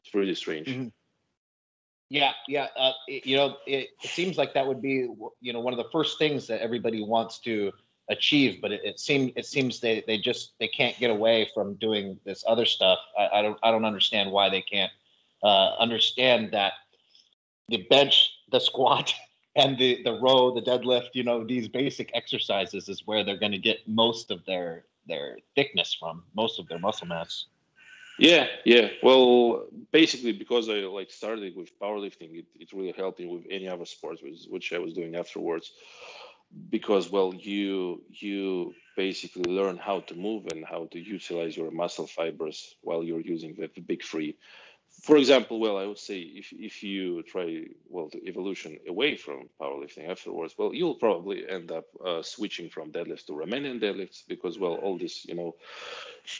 It's 0.01 0.11
pretty 0.11 0.35
strange. 0.35 0.67
Mm-hmm. 0.67 0.87
Yeah, 2.09 2.33
yeah. 2.47 2.67
Uh, 2.77 2.91
it, 3.07 3.25
you 3.25 3.35
know, 3.35 3.57
it, 3.65 3.89
it, 4.03 4.09
seems 4.09 4.37
like 4.37 4.53
that 4.53 4.67
would 4.67 4.81
be 4.81 5.07
you 5.41 5.53
know 5.53 5.59
one 5.59 5.73
of 5.73 5.77
the 5.77 5.89
first 5.91 6.19
things 6.19 6.45
that 6.47 6.61
everybody 6.61 7.01
wants 7.01 7.39
to 7.39 7.71
achieve, 8.09 8.61
but 8.61 8.71
it, 8.71 8.81
it 8.83 8.99
seems 8.99 9.31
it 9.35 9.47
seems 9.47 9.79
they 9.79 10.03
they 10.05 10.19
just 10.19 10.51
they 10.59 10.67
can't 10.67 10.95
get 10.99 11.09
away 11.09 11.49
from 11.55 11.73
doing 11.75 12.19
this 12.23 12.43
other 12.47 12.65
stuff. 12.65 12.99
I, 13.17 13.39
I 13.39 13.41
don't 13.41 13.57
I 13.63 13.71
don't 13.71 13.85
understand 13.85 14.31
why 14.31 14.49
they 14.49 14.61
can't 14.61 14.91
uh, 15.45 15.75
understand 15.77 16.51
that 16.51 16.73
the 17.69 17.85
bench, 17.89 18.31
the 18.51 18.59
squat, 18.59 19.13
and 19.55 19.77
the 19.77 20.03
the 20.03 20.19
row, 20.19 20.53
the 20.53 20.61
deadlift, 20.61 21.09
you 21.13 21.23
know, 21.23 21.45
these 21.45 21.67
basic 21.67 22.11
exercises 22.13 22.89
is 22.89 23.03
where 23.05 23.23
they're 23.23 23.39
going 23.45 23.51
to 23.59 23.67
get 23.69 23.87
most 23.87 24.31
of 24.31 24.43
their 24.45 24.85
their 25.07 25.37
thickness 25.55 25.95
from, 25.99 26.23
most 26.35 26.59
of 26.59 26.67
their 26.67 26.79
muscle 26.79 27.07
mass. 27.07 27.45
Yeah, 28.17 28.47
yeah. 28.65 28.89
Well, 29.03 29.67
basically, 29.91 30.31
because 30.31 30.67
I 30.69 30.79
like 30.99 31.11
started 31.11 31.55
with 31.55 31.77
powerlifting, 31.79 32.39
it, 32.39 32.45
it 32.55 32.73
really 32.73 32.93
helped 32.93 33.19
me 33.19 33.27
with 33.27 33.43
any 33.49 33.67
other 33.67 33.85
sports, 33.85 34.21
which, 34.23 34.45
which 34.49 34.73
I 34.73 34.79
was 34.79 34.93
doing 34.93 35.15
afterwards. 35.15 35.71
Because 36.69 37.11
well, 37.11 37.33
you 37.35 38.03
you 38.09 38.73
basically 38.95 39.51
learn 39.51 39.77
how 39.77 39.99
to 40.01 40.15
move 40.15 40.47
and 40.51 40.65
how 40.65 40.87
to 40.91 40.99
utilize 40.99 41.57
your 41.57 41.71
muscle 41.71 42.07
fibers 42.07 42.75
while 42.81 43.03
you're 43.03 43.27
using 43.35 43.53
the, 43.55 43.69
the 43.75 43.81
big 43.81 44.01
free 44.01 44.37
for 45.01 45.17
example, 45.17 45.59
well, 45.59 45.77
I 45.77 45.85
would 45.85 45.99
say 45.99 46.19
if 46.19 46.51
if 46.53 46.81
you 46.81 47.21
try 47.23 47.65
well 47.89 48.09
the 48.11 48.27
evolution 48.27 48.79
away 48.87 49.15
from 49.17 49.49
powerlifting 49.59 50.09
afterwards, 50.09 50.55
well, 50.57 50.73
you'll 50.73 50.95
probably 50.95 51.47
end 51.47 51.71
up 51.71 51.85
uh, 52.03 52.21
switching 52.23 52.69
from 52.69 52.91
deadlifts 52.91 53.25
to 53.27 53.33
Romanian 53.33 53.79
deadlifts 53.79 54.23
because 54.27 54.57
well, 54.57 54.75
all 54.75 54.97
this 54.97 55.25
you 55.25 55.35
know, 55.35 55.55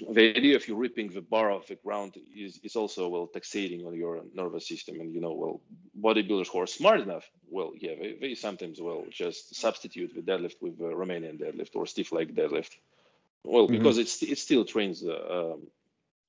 the 0.09 0.35
idea 0.35 0.55
of 0.55 0.67
you 0.67 0.75
ripping 0.75 1.09
the 1.09 1.21
bar 1.21 1.51
off 1.51 1.67
the 1.67 1.75
ground 1.75 2.15
is 2.35 2.59
is 2.63 2.75
also 2.75 3.07
well 3.07 3.27
taxating 3.27 3.85
on 3.85 3.93
your 3.93 4.21
nervous 4.33 4.67
system, 4.67 4.99
and 4.99 5.13
you 5.13 5.21
know, 5.21 5.33
well, 5.33 5.61
bodybuilders 5.99 6.47
who 6.47 6.61
are 6.61 6.67
smart 6.67 7.01
enough, 7.01 7.29
well, 7.49 7.71
yeah, 7.77 7.93
they, 7.99 8.17
they 8.19 8.35
sometimes 8.35 8.81
well 8.81 9.05
just 9.11 9.55
substitute 9.55 10.13
the 10.15 10.21
deadlift 10.21 10.61
with 10.61 10.79
a 10.79 10.95
Romanian 11.01 11.39
deadlift 11.39 11.75
or 11.75 11.85
stiff 11.85 12.11
leg 12.11 12.35
deadlift, 12.35 12.77
well, 13.43 13.67
mm-hmm. 13.67 13.77
because 13.77 13.97
it's 13.97 14.23
it 14.23 14.39
still 14.39 14.65
trains. 14.65 15.03
Uh, 15.03 15.53
um, 15.53 15.67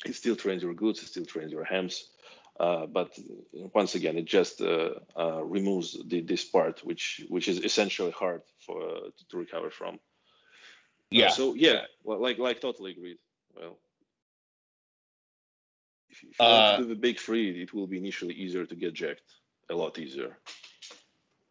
it 0.04 0.14
still 0.14 0.36
trains 0.36 0.62
your 0.62 0.74
glutes, 0.74 1.02
it 1.02 1.08
still 1.08 1.24
trains 1.24 1.50
your 1.50 1.64
hams, 1.64 2.10
uh, 2.58 2.86
but 2.86 3.18
once 3.74 3.94
again, 3.94 4.16
it 4.16 4.24
just 4.24 4.60
uh, 4.60 4.90
uh, 5.18 5.42
removes 5.44 5.96
the, 6.06 6.20
this 6.20 6.44
part, 6.44 6.84
which 6.84 7.24
which 7.28 7.48
is 7.48 7.58
essentially 7.64 8.10
hard 8.10 8.42
for 8.64 8.80
to 9.30 9.36
recover 9.36 9.70
from. 9.70 9.98
Yeah. 11.10 11.28
so 11.28 11.54
yeah, 11.54 11.82
well, 12.02 12.20
like 12.20 12.38
like 12.38 12.60
totally 12.60 12.92
agreed. 12.92 13.18
Well, 13.54 13.78
if, 16.10 16.22
if 16.22 16.38
you 16.38 16.44
want 16.44 16.78
to 16.78 16.82
do 16.82 16.88
the 16.88 17.00
big 17.00 17.18
free, 17.18 17.62
it 17.62 17.72
will 17.72 17.86
be 17.86 17.98
initially 17.98 18.34
easier 18.34 18.66
to 18.66 18.74
get 18.74 18.94
jacked, 18.94 19.34
a 19.70 19.74
lot 19.74 19.98
easier. 19.98 20.38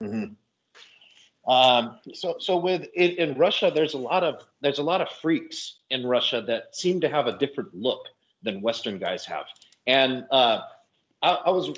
Mm-hmm. 0.01 0.33
Um, 1.47 1.99
so, 2.13 2.37
so 2.39 2.57
with 2.57 2.87
in, 2.95 3.11
in, 3.11 3.37
Russia, 3.37 3.71
there's 3.73 3.93
a 3.93 3.99
lot 3.99 4.23
of 4.23 4.43
there's 4.61 4.79
a 4.79 4.83
lot 4.83 5.01
of 5.01 5.09
freaks 5.09 5.77
in 5.91 6.05
Russia 6.05 6.43
that 6.47 6.75
seem 6.75 7.01
to 7.01 7.09
have 7.09 7.27
a 7.27 7.37
different 7.37 7.73
look 7.75 8.07
than 8.41 8.61
Western 8.61 8.97
guys 8.97 9.25
have, 9.25 9.45
and 9.85 10.25
uh, 10.31 10.61
I, 11.21 11.33
I 11.45 11.49
was 11.49 11.71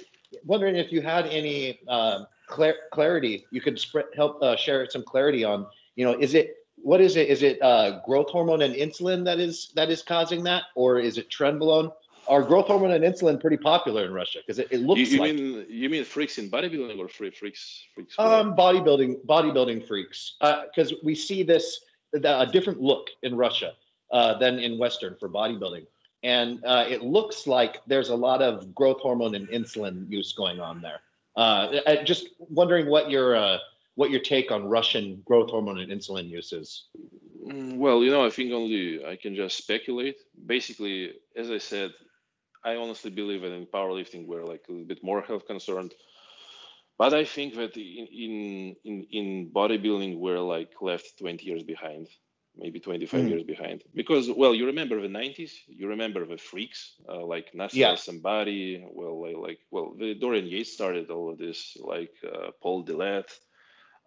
wondering 0.45 0.75
if 0.75 0.91
you 0.91 1.01
had 1.01 1.27
any 1.27 1.79
uh, 1.87 2.25
clar- 2.47 2.75
clarity 2.91 3.45
you 3.51 3.61
could 3.61 3.79
help 4.15 4.41
uh, 4.41 4.55
share 4.55 4.89
some 4.89 5.03
clarity 5.03 5.43
on. 5.43 5.67
You 5.95 6.05
know, 6.05 6.19
is 6.19 6.33
it 6.33 6.55
what 6.77 7.01
is 7.01 7.15
it? 7.15 7.29
Is 7.29 7.43
it 7.43 7.61
uh, 7.61 7.99
growth 8.05 8.29
hormone 8.29 8.61
and 8.61 8.75
insulin 8.75 9.25
that 9.25 9.39
is 9.39 9.71
that 9.75 9.89
is 9.89 10.01
causing 10.01 10.43
that, 10.43 10.63
or 10.75 10.99
is 10.99 11.17
it 11.17 11.29
trenbolone? 11.29 11.91
Are 12.27 12.43
growth 12.43 12.67
hormone 12.67 12.91
and 12.91 13.03
insulin 13.03 13.39
pretty 13.39 13.57
popular 13.57 14.05
in 14.05 14.13
Russia? 14.13 14.39
Because 14.45 14.59
it, 14.59 14.67
it, 14.69 14.81
looks 14.81 14.99
you, 14.99 15.07
you 15.07 15.19
like 15.19 15.35
mean 15.35 15.65
you 15.69 15.89
mean 15.89 16.03
freaks 16.03 16.37
in 16.37 16.51
bodybuilding 16.51 16.99
or 16.99 17.07
free 17.07 17.29
freaks 17.29 17.83
freaks? 17.95 18.15
Um, 18.19 18.55
bodybuilding 18.55 19.25
bodybuilding 19.25 19.87
freaks. 19.87 20.35
Because 20.41 20.91
uh, 20.91 20.97
we 21.03 21.15
see 21.15 21.43
this 21.43 21.79
a 22.13 22.45
different 22.45 22.81
look 22.81 23.07
in 23.23 23.35
Russia 23.35 23.73
uh, 24.11 24.37
than 24.37 24.59
in 24.59 24.77
Western 24.77 25.15
for 25.19 25.29
bodybuilding 25.29 25.85
and 26.27 26.63
uh, 26.65 26.83
it 26.89 27.01
looks 27.03 27.47
like 27.47 27.79
there's 27.87 28.09
a 28.09 28.15
lot 28.15 28.41
of 28.41 28.75
growth 28.75 28.99
hormone 28.99 29.33
and 29.33 29.47
insulin 29.47 30.11
use 30.11 30.33
going 30.33 30.59
on 30.59 30.81
there. 30.81 30.99
Uh, 31.37 32.03
just 32.03 32.27
wondering 32.37 32.87
what 32.89 33.09
your 33.09 33.33
uh, 33.37 33.57
what 33.95 34.11
your 34.11 34.19
take 34.19 34.51
on 34.51 34.67
Russian 34.67 35.21
growth 35.23 35.49
hormone 35.49 35.79
and 35.79 35.89
insulin 35.89 36.27
use 36.27 36.51
is. 36.51 36.87
Mm, 37.45 37.77
well, 37.77 38.03
you 38.03 38.11
know, 38.11 38.25
I 38.25 38.29
think 38.29 38.51
only 38.51 39.05
I 39.05 39.15
can 39.15 39.35
just 39.35 39.57
speculate. 39.57 40.17
Basically, 40.45 41.13
as 41.37 41.49
I 41.49 41.59
said, 41.59 41.91
I 42.65 42.75
honestly 42.75 43.11
believe 43.11 43.43
that 43.43 43.53
in 43.53 43.65
powerlifting 43.65 44.27
we're 44.27 44.43
like 44.43 44.65
a 44.67 44.71
little 44.73 44.87
bit 44.87 45.01
more 45.03 45.21
health 45.21 45.47
concerned. 45.47 45.93
But 46.97 47.13
I 47.13 47.23
think 47.23 47.55
that 47.55 47.77
in 47.77 48.07
in 48.25 48.75
in, 48.83 49.07
in 49.11 49.49
bodybuilding 49.55 50.17
we're 50.17 50.45
like 50.55 50.73
left 50.81 51.19
20 51.19 51.45
years 51.45 51.63
behind 51.63 52.09
maybe 52.57 52.79
25 52.79 53.21
mm. 53.21 53.29
years 53.29 53.43
behind 53.43 53.83
because 53.93 54.29
well 54.31 54.53
you 54.53 54.65
remember 54.65 55.01
the 55.01 55.07
90s 55.07 55.51
you 55.67 55.87
remember 55.87 56.25
the 56.25 56.37
freaks 56.37 56.93
uh, 57.09 57.23
like 57.25 57.53
Nasser 57.53 57.77
yeah. 57.77 57.95
somebody 57.95 58.85
well 58.91 59.21
like, 59.21 59.37
like, 59.37 59.59
well 59.71 59.93
the 59.97 60.13
Dorian 60.15 60.47
Yates 60.47 60.73
started 60.73 61.09
all 61.09 61.29
of 61.31 61.37
this 61.37 61.77
like 61.79 62.13
uh, 62.25 62.51
Paul 62.61 62.85
Dillett 62.85 63.29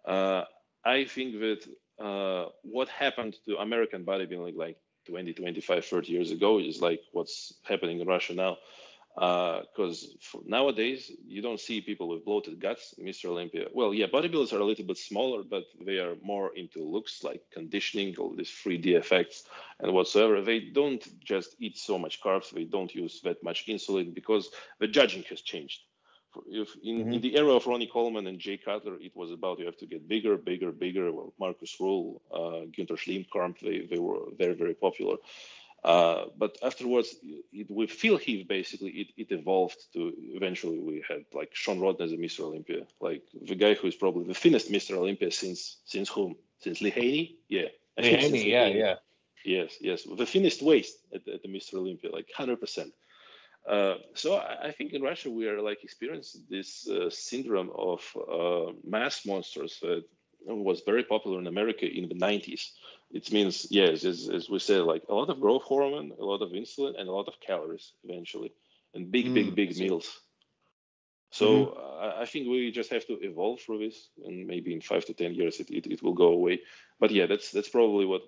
uh, 0.05 0.43
I 0.83 1.05
think 1.05 1.39
that 1.39 1.67
uh, 1.99 2.49
what 2.63 2.89
happened 2.89 3.35
to 3.45 3.57
American 3.57 4.03
bodybuilding 4.03 4.55
like 4.55 4.77
20 5.07 5.33
25 5.33 5.85
30 5.85 6.11
years 6.11 6.31
ago 6.31 6.59
is 6.59 6.81
like 6.81 7.01
what's 7.11 7.53
happening 7.63 7.99
in 7.99 8.07
Russia 8.07 8.33
now 8.33 8.57
because 9.15 10.15
uh, 10.33 10.39
nowadays 10.45 11.11
you 11.27 11.41
don't 11.41 11.59
see 11.59 11.81
people 11.81 12.07
with 12.07 12.23
bloated 12.23 12.59
guts 12.61 12.95
mr 12.99 13.25
olympia. 13.25 13.65
Well 13.73 13.93
yeah 13.93 14.07
bodybuilders 14.07 14.53
are 14.53 14.59
a 14.59 14.65
little 14.65 14.85
bit 14.85 14.97
smaller 14.97 15.43
but 15.43 15.63
they 15.85 15.97
are 15.97 16.15
more 16.23 16.55
into 16.55 16.79
looks 16.83 17.23
like 17.23 17.41
conditioning 17.51 18.15
all 18.17 18.33
these 18.35 18.49
3d 18.49 18.87
effects 18.95 19.43
and 19.79 19.93
whatsoever. 19.93 20.41
They 20.41 20.59
don't 20.59 21.03
just 21.19 21.55
eat 21.59 21.77
so 21.77 21.97
much 21.99 22.21
carbs 22.21 22.51
they 22.51 22.63
don't 22.63 22.93
use 22.95 23.21
that 23.23 23.43
much 23.43 23.67
insulin 23.67 24.13
because 24.13 24.49
the 24.79 24.87
judging 24.87 25.23
has 25.23 25.41
changed. 25.41 25.81
If 26.47 26.69
in, 26.81 26.99
mm-hmm. 26.99 27.13
in 27.13 27.21
the 27.21 27.35
era 27.35 27.51
of 27.51 27.67
ronnie 27.67 27.87
coleman 27.87 28.27
and 28.27 28.39
jay 28.39 28.55
cutler 28.55 28.95
it 29.01 29.13
was 29.13 29.31
about 29.31 29.59
you 29.59 29.65
have 29.65 29.77
to 29.77 29.85
get 29.85 30.07
bigger 30.07 30.37
bigger 30.37 30.71
bigger. 30.71 31.11
Well 31.11 31.33
markus 31.37 31.75
rühl 31.81 32.21
uh, 32.31 32.65
Günter 32.71 32.97
Schliemkamp, 32.97 33.59
they, 33.59 33.85
they 33.91 33.99
were 33.99 34.21
very 34.37 34.53
very 34.53 34.73
popular 34.73 35.17
uh, 35.83 36.25
but 36.37 36.57
afterwards, 36.61 37.15
it, 37.51 37.69
with 37.69 37.89
Phil 37.89 38.17
Heath, 38.17 38.47
basically, 38.47 38.91
it, 38.91 39.07
it 39.17 39.31
evolved 39.31 39.79
to 39.93 40.13
eventually 40.17 40.79
we 40.79 41.03
had 41.07 41.25
like 41.33 41.49
Sean 41.53 41.79
Rodden 41.79 42.01
as 42.01 42.11
a 42.11 42.17
Mr. 42.17 42.41
Olympia, 42.41 42.85
like 42.99 43.23
the 43.41 43.55
guy 43.55 43.73
who 43.73 43.87
is 43.87 43.95
probably 43.95 44.25
the 44.25 44.35
thinnest 44.35 44.71
Mr. 44.71 44.95
Olympia 44.95 45.31
since 45.31 45.77
since 45.85 46.07
whom? 46.07 46.35
Since 46.59 46.81
Lee 46.81 46.91
Haney? 46.91 47.37
Yeah. 47.49 47.69
Lee 47.97 48.13
Haney, 48.13 48.51
yeah, 48.51 48.67
yeah. 48.67 48.95
Yes, 49.43 49.77
yes. 49.81 50.03
The 50.03 50.25
thinnest 50.25 50.61
waist 50.61 50.97
at, 51.13 51.27
at 51.27 51.41
the 51.41 51.47
Mr. 51.47 51.75
Olympia, 51.75 52.11
like 52.11 52.27
100%. 52.37 52.91
Uh, 53.67 53.95
so 54.13 54.35
I, 54.35 54.67
I, 54.67 54.71
think 54.71 54.93
in 54.93 55.01
Russia 55.01 55.29
we 55.29 55.47
are 55.47 55.61
like 55.61 55.83
experiencing 55.83 56.43
this 56.49 56.87
uh, 56.87 57.09
syndrome 57.11 57.71
of 57.75 58.01
uh, 58.15 58.71
mass 58.83 59.25
monsters 59.25 59.79
that 59.81 60.03
was 60.45 60.81
very 60.81 61.03
popular 61.03 61.39
in 61.39 61.45
America 61.45 61.85
in 61.85 62.09
the 62.09 62.15
90s 62.15 62.71
it 63.13 63.31
means 63.31 63.67
yes 63.69 64.05
as, 64.05 64.29
as 64.29 64.49
we 64.49 64.59
said 64.59 64.81
like 64.81 65.03
a 65.09 65.13
lot 65.13 65.29
of 65.29 65.39
growth 65.39 65.63
hormone 65.63 66.11
a 66.19 66.23
lot 66.23 66.41
of 66.41 66.51
insulin 66.51 66.99
and 66.99 67.09
a 67.09 67.11
lot 67.11 67.27
of 67.27 67.39
calories 67.39 67.93
eventually 68.03 68.53
and 68.93 69.11
big 69.11 69.27
mm, 69.27 69.33
big 69.33 69.55
big 69.55 69.77
meals. 69.77 70.19
So 71.31 71.47
mm-hmm. 71.47 72.03
I, 72.03 72.21
I, 72.23 72.25
think 72.25 72.49
we 72.49 72.71
just 72.71 72.91
have 72.91 73.07
to 73.07 73.13
evolve 73.21 73.61
through 73.61 73.79
this 73.79 74.09
and 74.25 74.47
maybe 74.47 74.73
in 74.73 74.81
five 74.81 75.05
to 75.05 75.13
ten 75.13 75.33
years 75.33 75.59
it, 75.59 75.69
it, 75.69 75.87
it 75.87 76.03
will 76.03 76.13
go 76.13 76.27
away. 76.27 76.61
But 76.99 77.11
yeah 77.11 77.25
that's 77.25 77.51
that's 77.51 77.69
probably 77.69 78.05
what 78.05 78.21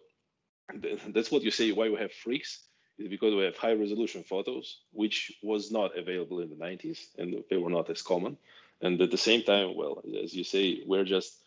that's 1.09 1.31
what 1.31 1.43
you 1.43 1.51
say 1.51 1.71
why 1.71 1.89
we 1.89 1.97
have 1.97 2.13
freaks 2.13 2.63
is 2.97 3.09
because 3.09 3.33
we 3.33 3.43
have 3.43 3.57
high 3.57 3.73
resolution 3.73 4.23
photos 4.23 4.79
which 4.91 5.33
was 5.41 5.71
not 5.71 5.97
available 5.97 6.39
in 6.39 6.49
the 6.49 6.55
90s 6.55 6.99
and 7.17 7.43
they 7.49 7.57
were 7.57 7.69
not 7.69 7.89
as 7.89 8.01
common. 8.01 8.37
And 8.81 9.01
at 9.01 9.11
the 9.11 9.17
same 9.17 9.43
time 9.43 9.75
well 9.75 10.01
as 10.23 10.33
you 10.33 10.43
say 10.43 10.83
we're 10.85 11.05
just 11.05 11.37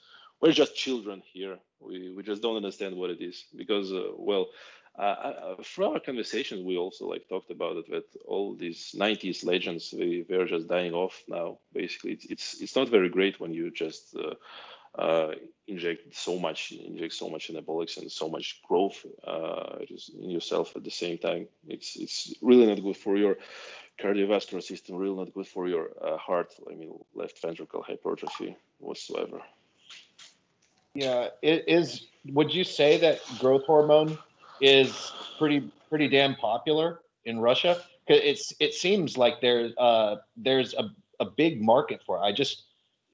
we're 0.40 0.53
just 0.53 0.77
children 0.77 1.22
here. 1.33 1.59
We, 1.81 2.11
we 2.11 2.22
just 2.22 2.42
don't 2.42 2.57
understand 2.57 2.96
what 2.96 3.11
it 3.11 3.20
is 3.20 3.44
because, 3.55 3.92
uh, 3.92 4.11
well, 4.16 4.49
uh, 4.99 5.03
uh, 5.59 5.85
our 5.85 6.01
conversations, 6.01 6.64
we 6.64 6.79
also 6.79 7.07
like 7.07 7.29
talked 7.29 7.51
about 7.51 7.77
it 7.77 7.90
that 7.90 8.05
all 8.27 8.55
these 8.55 8.94
90s 8.96 9.44
legends 9.44 9.90
they 9.90 10.25
they're 10.27 10.46
just 10.46 10.68
dying 10.68 10.94
off 10.94 11.22
now. 11.29 11.59
Basically, 11.75 12.12
it's 12.12 12.25
it's, 12.27 12.61
it's 12.62 12.77
not 12.77 12.88
very 12.88 13.11
great 13.11 13.38
when 13.38 13.53
you 13.53 13.70
just 13.70 14.16
uh, 14.16 14.35
uh 14.99 15.35
inject 15.66 16.14
so 16.14 16.38
much 16.38 16.72
inject 16.72 17.12
so 17.12 17.29
much 17.29 17.51
anabolics 17.51 17.99
and 17.99 18.11
so 18.11 18.31
much 18.31 18.62
growth 18.66 19.05
uh, 19.27 19.77
in 20.18 20.31
yourself 20.31 20.75
at 20.77 20.85
the 20.85 20.90
same 20.90 21.18
time. 21.18 21.46
It's 21.68 21.96
it's 21.96 22.33
really 22.40 22.66
not 22.66 22.83
good 22.83 22.96
for 22.96 23.18
your 23.18 23.37
cardiovascular 24.01 24.62
system. 24.62 24.96
Really 24.96 25.16
not 25.16 25.35
good 25.35 25.46
for 25.46 25.68
your 25.68 25.90
heart. 26.18 26.55
I 26.70 26.75
mean, 26.75 26.99
left 27.14 27.42
ventricle 27.42 27.83
hypertrophy 27.83 28.57
whatsoever. 28.79 29.42
Yeah, 30.96 31.28
it 31.42 31.64
is. 31.68 32.06
Would 32.26 32.54
you 32.54 32.64
say 32.64 32.98
that 32.98 33.20
growth 33.38 33.64
hormone 33.64 34.18
is 34.61 35.12
pretty 35.38 35.70
pretty 35.88 36.09
damn 36.09 36.34
popular 36.36 37.01
in 37.24 37.38
Russia? 37.38 37.80
Because 38.07 38.22
it's 38.24 38.55
it 38.61 38.74
seems 38.74 39.18
like 39.18 39.40
there's 39.40 39.72
uh 39.76 40.16
there's 40.36 40.74
a, 40.74 40.90
a 41.20 41.26
big 41.26 41.62
market 41.62 42.01
for 42.07 42.16
it. 42.16 42.20
I 42.20 42.32
just 42.32 42.64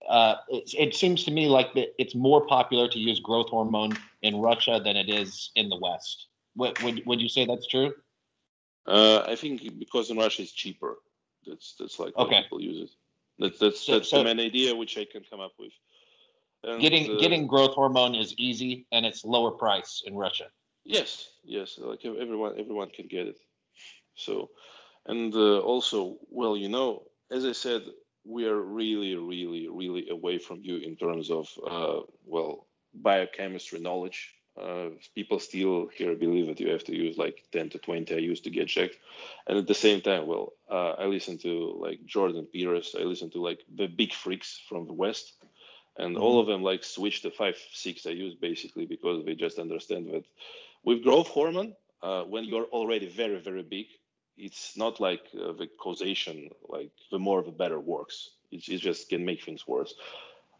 uh, 0.08 0.36
it, 0.48 0.74
it 0.78 0.94
seems 0.94 1.24
to 1.24 1.30
me 1.30 1.46
like 1.48 1.74
that 1.74 1.94
it's 1.98 2.14
more 2.14 2.46
popular 2.46 2.88
to 2.88 2.98
use 2.98 3.20
growth 3.20 3.48
hormone 3.48 3.92
in 4.22 4.36
Russia 4.36 4.80
than 4.82 4.96
it 4.96 5.08
is 5.08 5.50
in 5.56 5.68
the 5.68 5.76
West. 5.76 6.26
Would 6.56 6.80
would, 6.82 7.02
would 7.06 7.20
you 7.20 7.28
say 7.28 7.46
that's 7.46 7.66
true? 7.66 7.94
Uh, 8.86 9.20
I 9.26 9.36
think 9.36 9.78
because 9.78 10.10
in 10.10 10.16
Russia 10.16 10.42
it's 10.42 10.52
cheaper. 10.52 10.98
That's 11.46 11.74
that's 11.78 11.98
like 11.98 12.16
okay. 12.16 12.42
people 12.42 12.60
use 12.60 12.82
it. 12.82 12.90
That's 13.38 13.58
that's 13.58 13.80
so, 13.80 13.92
that's 13.94 14.08
so, 14.08 14.18
the 14.18 14.24
main 14.24 14.40
idea 14.40 14.74
which 14.74 14.96
I 14.96 15.04
can 15.04 15.22
come 15.28 15.40
up 15.40 15.52
with. 15.58 15.72
And, 16.64 16.80
getting 16.80 17.16
uh, 17.16 17.20
getting 17.20 17.46
growth 17.46 17.74
hormone 17.74 18.14
is 18.14 18.34
easy 18.38 18.86
and 18.92 19.04
it's 19.04 19.24
lower 19.24 19.50
price 19.50 20.02
in 20.06 20.14
Russia. 20.16 20.46
Yes, 20.84 21.30
yes, 21.44 21.78
like 21.78 22.04
everyone 22.04 22.58
everyone 22.58 22.90
can 22.90 23.06
get 23.06 23.26
it. 23.26 23.38
So, 24.14 24.50
and 25.06 25.34
uh, 25.34 25.60
also, 25.60 26.18
well, 26.30 26.56
you 26.56 26.68
know, 26.68 27.04
as 27.30 27.44
I 27.44 27.52
said, 27.52 27.82
we 28.24 28.46
are 28.46 28.60
really, 28.60 29.16
really, 29.16 29.68
really 29.68 30.08
away 30.10 30.38
from 30.38 30.60
you 30.62 30.76
in 30.76 30.96
terms 30.96 31.30
of 31.30 31.48
uh, 31.66 32.00
well 32.24 32.66
biochemistry 32.94 33.80
knowledge. 33.80 34.34
Uh, 34.60 34.90
people 35.14 35.38
still 35.38 35.88
here 35.96 36.14
believe 36.14 36.46
that 36.46 36.60
you 36.60 36.70
have 36.70 36.84
to 36.84 36.94
use 36.94 37.16
like 37.16 37.42
10 37.52 37.70
to 37.70 37.78
20 37.78 38.14
IUs 38.14 38.42
to 38.42 38.50
get 38.50 38.68
checked. 38.68 38.98
And 39.46 39.56
at 39.56 39.66
the 39.66 39.74
same 39.74 40.02
time, 40.02 40.26
well, 40.26 40.52
uh, 40.70 40.90
I 40.98 41.06
listen 41.06 41.38
to 41.38 41.78
like 41.80 42.04
Jordan 42.04 42.46
Peters. 42.52 42.94
I 42.98 43.04
listen 43.04 43.30
to 43.30 43.40
like 43.40 43.60
the 43.74 43.86
big 43.86 44.12
freaks 44.12 44.60
from 44.68 44.86
the 44.86 44.92
West. 44.92 45.32
And 45.98 46.14
mm-hmm. 46.14 46.22
all 46.22 46.40
of 46.40 46.46
them 46.46 46.62
like 46.62 46.84
switch 46.84 47.22
to 47.22 47.30
five, 47.30 47.56
six 47.72 48.06
I 48.06 48.10
use 48.10 48.34
basically 48.34 48.86
because 48.86 49.24
they 49.24 49.34
just 49.34 49.58
understand 49.58 50.06
that 50.12 50.24
with 50.84 51.02
growth 51.02 51.28
hormone, 51.28 51.74
uh, 52.02 52.22
when 52.24 52.44
you're 52.44 52.64
already 52.64 53.08
very, 53.08 53.38
very 53.40 53.62
big, 53.62 53.86
it's 54.36 54.76
not 54.76 55.00
like 55.00 55.22
uh, 55.34 55.52
the 55.52 55.68
causation, 55.78 56.50
like 56.68 56.90
the 57.10 57.18
more 57.18 57.42
the 57.42 57.50
better 57.50 57.78
works. 57.78 58.30
It, 58.50 58.68
it 58.68 58.78
just 58.78 59.08
can 59.08 59.24
make 59.24 59.42
things 59.42 59.66
worse. 59.68 59.94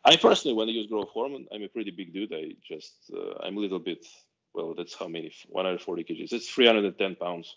I 0.05 0.17
personally, 0.17 0.57
when 0.57 0.69
I 0.69 0.73
use 0.73 0.87
growth 0.89 1.09
hormone, 1.09 1.47
I'm 1.53 1.63
a 1.63 1.69
pretty 1.69 1.91
big 1.91 2.13
dude. 2.13 2.33
I 2.33 2.53
just, 2.67 3.11
uh, 3.15 3.39
I'm 3.43 3.57
a 3.57 3.61
little 3.61 3.79
bit, 3.79 4.07
well, 4.55 4.75
that's 4.75 4.95
how 4.95 5.09
many, 5.09 5.33
140 5.49 6.05
kgs. 6.05 6.33
It's 6.33 6.49
310 6.49 7.17
pounds. 7.17 7.57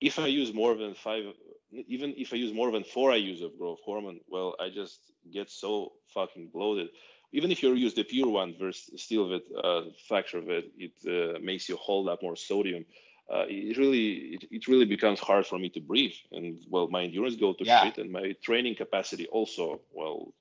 If 0.00 0.18
I 0.18 0.26
use 0.26 0.54
more 0.54 0.74
than 0.76 0.94
five, 0.94 1.24
even 1.72 2.14
if 2.16 2.32
I 2.32 2.36
use 2.36 2.52
more 2.52 2.70
than 2.70 2.84
four 2.84 3.12
I 3.12 3.16
use 3.16 3.42
of 3.42 3.56
growth 3.58 3.80
hormone, 3.84 4.20
well, 4.28 4.56
I 4.60 4.70
just 4.70 5.12
get 5.32 5.50
so 5.50 5.92
fucking 6.08 6.50
bloated. 6.52 6.88
Even 7.32 7.52
if 7.52 7.62
you 7.62 7.72
use 7.74 7.94
the 7.94 8.02
pure 8.02 8.28
one, 8.28 8.56
there's 8.58 8.90
still 8.96 9.28
that 9.28 9.42
uh, 9.64 9.82
factor 10.08 10.40
that 10.40 10.64
it 10.76 10.92
uh, 11.06 11.38
makes 11.40 11.68
you 11.68 11.76
hold 11.76 12.08
up 12.08 12.22
more 12.22 12.36
sodium. 12.36 12.84
Uh, 13.32 13.44
it 13.48 13.78
really 13.78 14.34
it, 14.34 14.44
it, 14.50 14.66
really 14.66 14.84
becomes 14.84 15.20
hard 15.20 15.46
for 15.46 15.56
me 15.56 15.68
to 15.68 15.80
breathe 15.80 16.16
and 16.32 16.58
well 16.68 16.88
my 16.88 17.04
endurance 17.04 17.36
go 17.36 17.52
to 17.52 17.64
yeah. 17.64 17.84
shit 17.84 17.98
and 17.98 18.10
my 18.10 18.34
training 18.42 18.74
capacity 18.74 19.28
also 19.28 19.80
well 19.92 20.34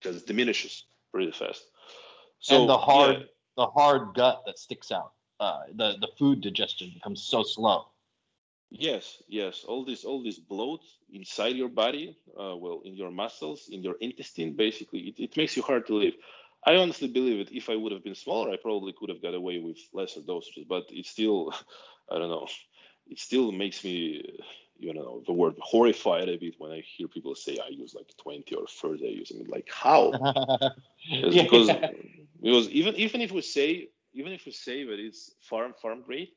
just 0.00 0.26
diminishes 0.26 0.84
pretty 1.12 1.30
fast 1.30 1.64
so 2.38 2.60
and 2.62 2.70
the 2.70 2.78
hard 2.78 3.16
yeah. 3.16 3.24
the 3.58 3.66
hard 3.66 4.14
gut 4.14 4.42
that 4.46 4.58
sticks 4.58 4.90
out 4.90 5.12
uh, 5.38 5.64
the 5.74 5.96
the 6.00 6.08
food 6.18 6.40
digestion 6.40 6.90
becomes 6.94 7.22
so 7.22 7.42
slow 7.42 7.88
yes 8.70 9.22
yes 9.28 9.64
all 9.66 9.84
this 9.84 10.04
all 10.04 10.22
this 10.22 10.38
bloat 10.38 10.80
inside 11.12 11.56
your 11.56 11.68
body 11.68 12.16
uh, 12.40 12.56
well 12.56 12.82
in 12.84 12.94
your 12.94 13.10
muscles 13.10 13.68
in 13.70 13.82
your 13.82 13.94
intestine 14.00 14.54
basically 14.54 15.00
it, 15.00 15.14
it 15.18 15.36
makes 15.36 15.56
you 15.56 15.62
hard 15.62 15.86
to 15.86 15.94
live 15.94 16.14
I 16.66 16.76
honestly 16.76 17.08
believe 17.08 17.46
that 17.46 17.54
if 17.54 17.68
I 17.68 17.76
would 17.76 17.92
have 17.92 18.02
been 18.02 18.14
smaller, 18.14 18.50
I 18.50 18.56
probably 18.56 18.94
could 18.98 19.10
have 19.10 19.20
got 19.20 19.34
away 19.34 19.58
with 19.58 19.76
lesser 19.92 20.20
dosages. 20.20 20.66
But 20.66 20.84
it 20.90 21.06
still, 21.06 21.52
I 22.10 22.18
don't 22.18 22.30
know. 22.30 22.48
It 23.06 23.18
still 23.18 23.52
makes 23.52 23.84
me, 23.84 24.40
you 24.78 24.94
know, 24.94 25.22
the 25.26 25.32
word 25.32 25.56
horrified 25.60 26.28
a 26.28 26.38
bit 26.38 26.54
when 26.58 26.72
I 26.72 26.80
hear 26.80 27.06
people 27.06 27.34
say 27.34 27.58
I 27.62 27.68
use 27.68 27.94
like 27.94 28.10
20 28.22 28.54
or 28.54 28.66
30 28.66 29.06
I 29.06 29.10
use. 29.10 29.32
I 29.34 29.38
mean, 29.38 29.48
like 29.48 29.68
how? 29.70 30.12
yeah. 31.06 31.42
Because 31.42 31.70
because 32.40 32.68
even 32.70 32.94
even 32.96 33.20
if 33.20 33.30
we 33.30 33.42
say 33.42 33.88
even 34.14 34.32
if 34.32 34.46
we 34.46 34.52
say 34.52 34.84
that 34.84 34.98
it's 34.98 35.34
farm 35.40 35.74
farm 35.82 36.00
grade, 36.00 36.30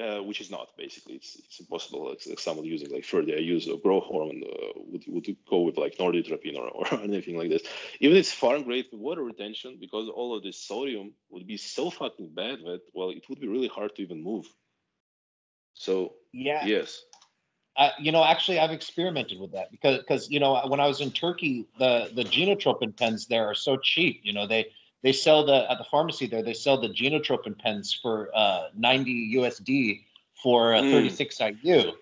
uh, 0.00 0.22
which 0.22 0.40
is 0.40 0.50
not 0.50 0.68
basically 0.78 1.14
it's, 1.14 1.36
it's 1.36 1.60
impossible 1.60 2.08
like, 2.08 2.20
like 2.26 2.38
someone 2.38 2.64
using 2.64 2.90
like 2.90 3.04
30 3.04 3.32
use 3.42 3.68
a 3.68 3.76
growth 3.76 4.04
hormone 4.04 4.42
uh, 4.44 4.72
would, 4.76 5.04
would 5.08 5.36
go 5.48 5.60
with 5.60 5.76
like 5.76 5.96
norditropin 5.98 6.56
or, 6.56 6.68
or 6.68 6.86
anything 7.02 7.36
like 7.36 7.50
this 7.50 7.62
even 8.00 8.16
it's 8.16 8.32
farm 8.32 8.62
grade 8.62 8.86
for 8.90 8.96
water 8.96 9.22
retention 9.22 9.76
because 9.80 10.08
all 10.08 10.36
of 10.36 10.42
this 10.42 10.56
sodium 10.56 11.12
would 11.28 11.46
be 11.46 11.56
so 11.56 11.90
fucking 11.90 12.30
bad 12.34 12.58
that 12.60 12.80
well 12.94 13.10
it 13.10 13.24
would 13.28 13.40
be 13.40 13.48
really 13.48 13.68
hard 13.68 13.94
to 13.94 14.02
even 14.02 14.22
move 14.22 14.46
so 15.74 16.14
yeah, 16.32 16.66
yes. 16.66 17.02
Uh, 17.76 17.90
you 17.98 18.12
know, 18.12 18.22
actually, 18.22 18.58
I've 18.58 18.72
experimented 18.72 19.40
with 19.40 19.52
that 19.52 19.70
because 19.70 19.98
because 19.98 20.30
you 20.30 20.40
know 20.40 20.60
when 20.66 20.80
I 20.80 20.86
was 20.86 21.00
in 21.00 21.10
Turkey, 21.10 21.66
the 21.78 22.10
the 22.14 22.24
genotropin 22.24 22.96
pens 22.96 23.26
there 23.26 23.46
are 23.46 23.54
so 23.54 23.76
cheap. 23.76 24.20
You 24.22 24.32
know, 24.32 24.46
they 24.46 24.66
they 25.02 25.12
sell 25.12 25.44
the 25.44 25.70
at 25.70 25.78
the 25.78 25.84
pharmacy 25.84 26.26
there 26.26 26.42
they 26.42 26.54
sell 26.54 26.80
the 26.80 26.88
genotropin 26.88 27.58
pens 27.58 27.98
for 28.00 28.30
uh, 28.34 28.68
90 28.76 29.34
USD 29.36 30.04
for 30.42 30.74
uh, 30.74 30.80
mm. 30.80 30.90
36 30.90 31.40
IU. 31.62 31.92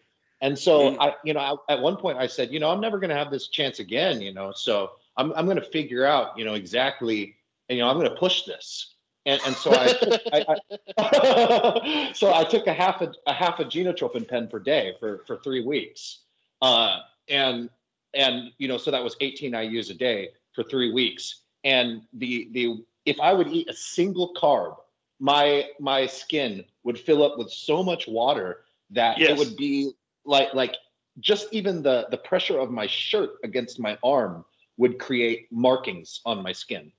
And 0.40 0.56
so 0.56 0.92
mm. 0.92 0.96
I, 1.00 1.14
you 1.24 1.34
know, 1.34 1.40
I, 1.40 1.72
at 1.72 1.80
one 1.80 1.96
point 1.96 2.18
I 2.18 2.28
said, 2.28 2.52
you 2.52 2.60
know, 2.60 2.70
I'm 2.70 2.80
never 2.80 2.98
going 2.98 3.10
to 3.10 3.16
have 3.16 3.30
this 3.30 3.48
chance 3.48 3.80
again. 3.80 4.20
You 4.20 4.32
know, 4.32 4.52
so 4.54 4.92
I'm 5.16 5.32
I'm 5.32 5.46
going 5.46 5.56
to 5.56 5.70
figure 5.70 6.04
out, 6.04 6.38
you 6.38 6.44
know, 6.44 6.54
exactly, 6.54 7.34
and 7.68 7.76
you 7.76 7.82
know, 7.82 7.90
I'm 7.90 7.98
going 7.98 8.10
to 8.10 8.16
push 8.16 8.44
this 8.44 8.94
and, 9.28 9.40
and 9.46 9.54
so 9.54 9.72
I, 9.72 10.18
I, 10.32 10.56
I 10.98 12.10
so 12.14 12.32
I 12.32 12.44
took 12.44 12.66
a 12.66 12.72
half 12.72 13.02
a, 13.02 13.12
a 13.26 13.32
half 13.32 13.60
a 13.60 13.64
genotropin 13.64 14.26
pen 14.26 14.48
per 14.48 14.58
day 14.58 14.94
for 14.98 15.22
for 15.26 15.36
three 15.38 15.64
weeks, 15.64 16.20
uh, 16.62 17.00
and 17.28 17.68
and 18.14 18.50
you 18.58 18.68
know 18.68 18.78
so 18.78 18.90
that 18.90 19.04
was 19.04 19.16
18 19.20 19.54
IU's 19.54 19.90
a 19.90 19.94
day 19.94 20.30
for 20.54 20.64
three 20.64 20.92
weeks, 20.92 21.42
and 21.64 22.02
the 22.12 22.48
the 22.52 22.84
if 23.04 23.20
I 23.20 23.32
would 23.32 23.48
eat 23.48 23.68
a 23.68 23.74
single 23.74 24.34
carb, 24.34 24.76
my 25.20 25.66
my 25.80 26.06
skin 26.06 26.64
would 26.84 26.98
fill 26.98 27.22
up 27.22 27.38
with 27.38 27.50
so 27.50 27.82
much 27.82 28.06
water 28.08 28.64
that 28.90 29.18
yes. 29.18 29.30
it 29.30 29.38
would 29.38 29.56
be 29.56 29.92
like 30.24 30.52
like 30.54 30.76
just 31.20 31.48
even 31.52 31.82
the 31.82 32.06
the 32.10 32.18
pressure 32.18 32.58
of 32.58 32.70
my 32.70 32.86
shirt 32.86 33.30
against 33.44 33.80
my 33.80 33.98
arm 34.02 34.44
would 34.76 34.98
create 34.98 35.48
markings 35.50 36.20
on 36.24 36.42
my 36.42 36.52
skin 36.52 36.92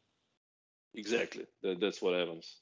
Exactly. 0.95 1.45
That, 1.62 1.80
that's 1.80 2.01
what 2.01 2.14
happens. 2.14 2.57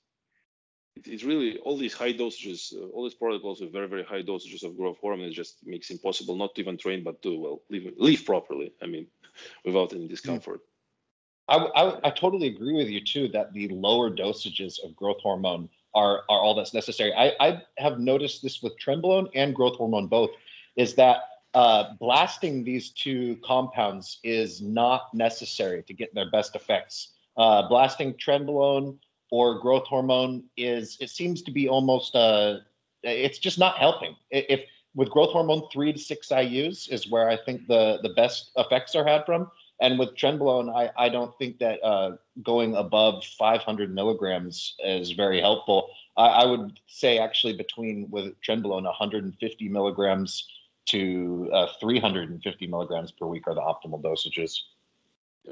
It, 0.95 1.08
it's 1.08 1.24
really 1.24 1.58
all 1.60 1.78
these 1.78 1.93
high 1.93 2.14
dosages, 2.14 2.74
uh, 2.74 2.88
all 2.88 3.04
these 3.04 3.14
protocols 3.14 3.62
with 3.62 3.72
very, 3.72 3.88
very 3.88 4.04
high 4.04 4.22
dosages 4.22 4.64
of 4.64 4.78
growth 4.78 4.98
hormone. 5.00 5.28
It 5.28 5.34
just 5.34 5.66
makes 5.66 5.89
impossible 5.89 6.36
not 6.36 6.56
to 6.56 6.62
even 6.62 6.78
train, 6.78 7.04
but 7.04 7.22
to 7.24 7.39
well 7.39 7.62
live, 7.70 7.93
live 7.98 8.26
properly. 8.26 8.74
I 8.82 8.88
mean, 8.88 9.08
without 9.66 9.93
any 9.93 10.08
discomfort. 10.08 10.62
I, 11.48 11.56
I, 11.58 12.08
I 12.08 12.10
totally 12.12 12.48
agree 12.48 12.76
with 12.76 12.89
you 12.89 13.04
too 13.04 13.28
that 13.30 13.54
the 13.54 13.68
lower 13.70 14.10
dosages 14.10 14.84
of 14.84 14.95
growth 14.95 15.22
hormone 15.22 15.70
are 15.95 16.24
are 16.30 16.41
all 16.41 16.54
that's 16.56 16.74
necessary. 16.74 17.14
I, 17.14 17.34
I 17.39 17.62
have 17.78 18.00
noticed 18.00 18.43
this 18.43 18.62
with 18.62 18.74
trenbolone 18.80 19.30
and 19.34 19.56
growth 19.56 19.78
hormone 19.78 20.08
both, 20.08 20.32
is 20.76 20.95
that 20.95 21.22
uh, 21.54 21.93
blasting 22.00 22.64
these 22.64 22.91
two 22.91 23.38
compounds 23.43 24.20
is 24.24 24.62
not 24.62 25.14
necessary 25.14 25.82
to 25.84 25.93
get 25.93 26.14
their 26.14 26.30
best 26.30 26.56
effects 26.56 27.14
uh, 27.38 27.68
blasting 27.68 28.14
trenbolone 28.16 28.98
or 29.32 29.60
growth 29.60 29.88
hormone 29.88 30.43
is 30.58 30.98
it 31.00 31.10
seems 31.10 31.41
to 31.41 31.52
be 31.52 31.68
almost 31.68 32.16
uh 32.16 32.58
it's 33.04 33.38
just 33.38 33.60
not 33.60 33.78
helping 33.78 34.16
if 34.32 34.62
with 34.95 35.10
growth 35.10 35.32
hormone 35.32 35.62
three 35.72 35.93
to 35.93 36.00
six 36.00 36.30
ius 36.30 36.91
is 36.91 37.10
where 37.10 37.30
i 37.30 37.38
think 37.38 37.68
the 37.68 38.00
the 38.04 38.10
best 38.10 38.52
effects 38.58 38.95
are 38.95 39.06
had 39.06 39.26
from 39.26 39.50
and 39.80 39.99
with 39.99 40.15
trenbolone 40.15 40.73
i 40.73 40.89
i 41.05 41.09
don't 41.09 41.38
think 41.38 41.59
that 41.59 41.84
uh, 41.84 42.15
going 42.43 42.75
above 42.75 43.23
500 43.23 43.93
milligrams 43.93 44.75
is 44.84 45.11
very 45.11 45.39
helpful 45.39 45.89
I, 46.15 46.28
I 46.28 46.45
would 46.45 46.80
say 46.88 47.19
actually 47.19 47.53
between 47.53 48.09
with 48.09 48.34
trenbolone 48.41 48.84
150 48.84 49.69
milligrams 49.69 50.47
to 50.88 51.49
uh, 51.53 51.67
350 51.80 52.67
milligrams 52.67 53.11
per 53.11 53.25
week 53.25 53.47
are 53.47 53.55
the 53.55 53.61
optimal 53.61 54.01
dosages 54.01 54.59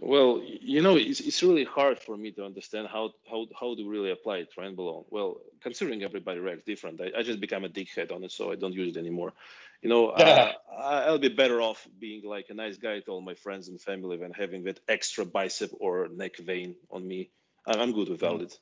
well, 0.02 0.42
you 0.44 0.82
know, 0.82 0.98
it's, 0.98 1.22
it's 1.22 1.42
really 1.42 1.64
hard 1.64 2.00
for 2.00 2.18
me 2.18 2.32
to 2.32 2.44
understand 2.44 2.88
how 2.88 3.12
how 3.30 3.48
how 3.58 3.76
to 3.76 3.90
really 3.90 4.12
apply 4.12 4.46
trenbolone. 4.46 5.06
Well, 5.10 5.38
considering 5.62 6.04
everybody 6.04 6.40
reacts 6.40 6.66
different, 6.66 7.00
I, 7.00 7.12
I 7.18 7.24
just 7.24 7.40
become 7.40 7.64
a 7.64 7.70
dickhead 7.70 8.12
on 8.12 8.24
it, 8.24 8.32
so 8.32 8.52
I 8.52 8.56
don't 8.56 8.74
use 8.74 8.96
it 8.96 9.00
anymore. 9.00 9.34
You 9.82 9.90
know, 9.90 10.08
uh, 10.10 10.52
I'll 10.78 11.20
be 11.20 11.30
better 11.30 11.62
off 11.62 11.88
being 12.00 12.24
like 12.26 12.48
a 12.50 12.54
nice 12.54 12.78
guy 12.78 13.00
to 13.00 13.12
all 13.12 13.22
my 13.22 13.36
friends 13.36 13.68
and 13.68 13.80
family 13.82 14.18
than 14.18 14.32
having 14.32 14.64
that 14.64 14.80
extra 14.88 15.26
bicep 15.26 15.72
or 15.80 16.08
neck 16.14 16.38
vein 16.38 16.76
on 16.90 17.08
me. 17.08 17.32
I'm 17.68 17.94
good 17.94 18.10
without 18.10 18.40
mm. 18.40 18.44
it. 18.44 18.60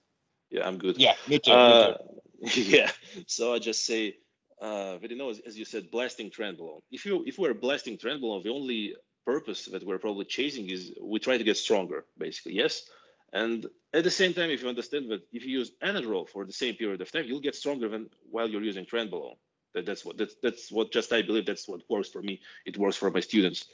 Yeah, 0.49 0.67
I'm 0.67 0.77
good. 0.77 0.97
Yeah, 0.97 1.15
me 1.27 1.39
too. 1.39 1.51
Uh, 1.51 1.97
me 2.39 2.49
too. 2.49 2.61
yeah. 2.77 2.91
So 3.27 3.53
I 3.53 3.59
just 3.59 3.85
say, 3.85 4.15
uh, 4.61 4.97
but 5.01 5.09
you 5.09 5.17
know, 5.17 5.29
as, 5.29 5.39
as 5.39 5.57
you 5.57 5.65
said, 5.65 5.91
blasting 5.91 6.29
trenbolone. 6.29 6.81
If 6.91 7.05
you 7.05 7.23
if 7.25 7.37
we're 7.37 7.53
blasting 7.53 7.97
trenbolone, 7.97 8.43
the 8.43 8.51
only 8.51 8.95
purpose 9.25 9.65
that 9.65 9.85
we're 9.85 9.99
probably 9.99 10.25
chasing 10.25 10.69
is 10.69 10.91
we 11.01 11.19
try 11.19 11.37
to 11.37 11.43
get 11.43 11.57
stronger, 11.57 12.05
basically, 12.17 12.53
yes. 12.53 12.83
And 13.31 13.65
at 13.93 14.03
the 14.03 14.11
same 14.11 14.33
time, 14.33 14.51
if 14.51 14.61
you 14.61 14.69
understand 14.69 15.09
that 15.09 15.21
if 15.31 15.43
you 15.43 15.59
use 15.59 15.71
Anadrol 15.83 16.29
for 16.29 16.45
the 16.45 16.53
same 16.53 16.75
period 16.75 17.01
of 17.01 17.11
time, 17.11 17.25
you'll 17.25 17.39
get 17.39 17.55
stronger 17.55 17.89
than 17.89 18.09
while 18.29 18.47
you're 18.47 18.63
using 18.63 18.85
Trenbolone. 18.85 19.37
That, 19.73 19.85
that's 19.85 20.05
what 20.05 20.17
that's, 20.17 20.35
that's 20.41 20.71
what 20.71 20.91
just 20.91 21.11
I 21.13 21.21
believe 21.21 21.45
that's 21.45 21.67
what 21.67 21.81
works 21.89 22.09
for 22.09 22.21
me. 22.21 22.41
It 22.65 22.77
works 22.77 22.97
for 22.97 23.09
my 23.11 23.19
students. 23.19 23.65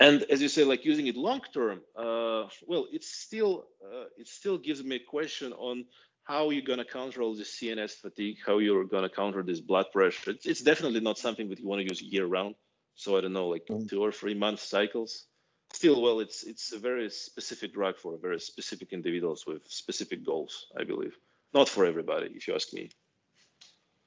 And 0.00 0.22
as 0.30 0.40
you 0.40 0.48
say, 0.48 0.64
like 0.64 0.84
using 0.84 1.08
it 1.08 1.16
long 1.16 1.40
term, 1.52 1.80
uh, 1.96 2.44
well, 2.66 2.86
it's 2.92 3.10
still 3.10 3.66
uh, 3.84 4.04
it 4.16 4.28
still 4.28 4.58
gives 4.58 4.82
me 4.82 4.96
a 4.96 5.00
question 5.00 5.52
on 5.52 5.84
how 6.24 6.50
you're 6.50 6.62
gonna 6.62 6.84
counter 6.84 7.22
all 7.22 7.34
this 7.34 7.58
CNS 7.58 7.96
fatigue, 7.96 8.36
how 8.46 8.58
you're 8.58 8.84
gonna 8.84 9.08
counter 9.08 9.42
this 9.42 9.60
blood 9.60 9.86
pressure. 9.92 10.30
It's, 10.30 10.46
it's 10.46 10.60
definitely 10.60 11.00
not 11.00 11.18
something 11.18 11.48
that 11.48 11.58
you 11.58 11.66
want 11.66 11.80
to 11.80 11.88
use 11.88 12.02
year 12.02 12.26
round 12.26 12.54
so 12.98 13.16
I 13.16 13.20
don't 13.20 13.32
know, 13.32 13.46
like 13.46 13.66
mm. 13.66 13.88
two 13.88 14.02
or 14.02 14.10
three 14.10 14.34
month 14.34 14.60
cycles. 14.60 15.26
Still, 15.72 16.02
well, 16.02 16.18
it's 16.18 16.42
it's 16.42 16.72
a 16.72 16.78
very 16.78 17.08
specific 17.10 17.72
drug 17.72 17.96
for 17.96 18.18
very 18.18 18.40
specific 18.40 18.92
individuals 18.92 19.46
with 19.46 19.62
specific 19.68 20.26
goals, 20.26 20.66
I 20.76 20.82
believe. 20.82 21.16
Not 21.54 21.68
for 21.68 21.84
everybody, 21.86 22.32
if 22.34 22.48
you 22.48 22.54
ask 22.54 22.72
me. 22.72 22.90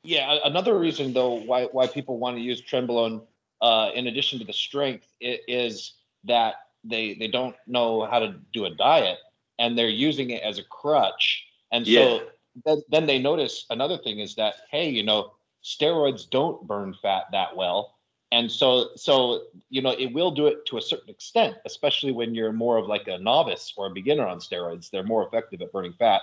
Yeah, 0.04 0.40
another 0.44 0.78
reason 0.78 1.14
though 1.14 1.34
why 1.34 1.66
why 1.66 1.88
people 1.88 2.18
want 2.18 2.38
to 2.38 2.42
use 2.42 2.62
trenbolone, 2.62 3.22
uh, 3.62 3.92
in 3.94 4.08
addition 4.08 4.40
to 4.40 4.46
the 4.46 4.54
strength, 4.54 5.08
is 5.20 5.94
that 6.24 6.56
they 6.84 7.14
they 7.16 7.28
don't 7.28 7.56
know 7.68 8.06
how 8.06 8.20
to 8.20 8.36
do 8.52 8.66
a 8.66 8.72
diet 8.72 9.20
and 9.60 9.78
they're 9.78 9.90
using 9.90 10.32
it 10.32 10.42
as 10.42 10.58
a 10.58 10.64
crutch, 10.64 11.46
and 11.72 11.86
so 11.86 12.28
then, 12.66 12.82
then 12.90 13.06
they 13.06 13.20
notice 13.20 13.66
another 13.70 13.98
thing 13.98 14.20
is 14.20 14.36
that 14.36 14.56
hey, 14.72 14.90
you 14.90 15.04
know, 15.04 15.34
steroids 15.64 16.28
don't 16.28 16.66
burn 16.68 16.96
fat 17.00 17.26
that 17.32 17.56
well, 17.56 17.96
and 18.32 18.52
so 18.52 18.90
so 18.96 19.44
you 19.70 19.84
know 19.84 19.92
it 19.92 20.12
will 20.14 20.32
do 20.32 20.48
it 20.48 20.66
to 20.66 20.78
a 20.78 20.82
certain 20.82 21.10
extent, 21.12 21.58
especially 21.66 22.12
when 22.12 22.34
you're 22.34 22.52
more 22.52 22.78
of 22.78 22.88
like 22.88 23.08
a 23.08 23.20
novice 23.20 23.72
or 23.78 23.86
a 23.86 23.92
beginner 23.92 24.26
on 24.26 24.40
steroids. 24.40 24.90
They're 24.90 25.04
more 25.04 25.28
effective 25.28 25.62
at 25.62 25.72
burning 25.72 25.94
fat, 25.94 26.22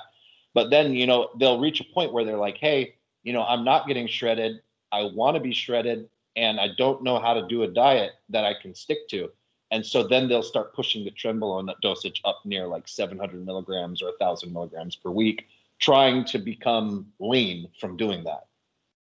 but 0.52 0.70
then 0.70 0.94
you 0.94 1.06
know 1.06 1.30
they'll 1.38 1.60
reach 1.60 1.80
a 1.80 1.84
point 1.84 2.12
where 2.12 2.24
they're 2.24 2.36
like, 2.36 2.58
hey, 2.58 2.96
you 3.22 3.32
know, 3.32 3.42
I'm 3.42 3.64
not 3.64 3.86
getting 3.86 4.06
shredded. 4.06 4.60
I 4.92 5.02
want 5.04 5.36
to 5.36 5.40
be 5.40 5.52
shredded, 5.52 6.08
and 6.36 6.58
I 6.60 6.68
don't 6.76 7.02
know 7.02 7.18
how 7.18 7.34
to 7.34 7.46
do 7.46 7.62
a 7.62 7.68
diet 7.68 8.12
that 8.30 8.44
I 8.44 8.54
can 8.60 8.74
stick 8.74 9.08
to. 9.10 9.30
And 9.70 9.84
so 9.84 10.02
then 10.06 10.28
they'll 10.28 10.42
start 10.42 10.74
pushing 10.74 11.04
the 11.04 11.10
trenbolone 11.10 11.70
dosage 11.82 12.22
up 12.24 12.40
near 12.44 12.66
like 12.66 12.88
700 12.88 13.44
milligrams 13.44 14.00
or 14.02 14.08
1,000 14.18 14.50
milligrams 14.52 14.96
per 14.96 15.10
week, 15.10 15.46
trying 15.78 16.24
to 16.26 16.38
become 16.38 17.12
lean 17.18 17.68
from 17.78 17.96
doing 17.96 18.24
that. 18.24 18.46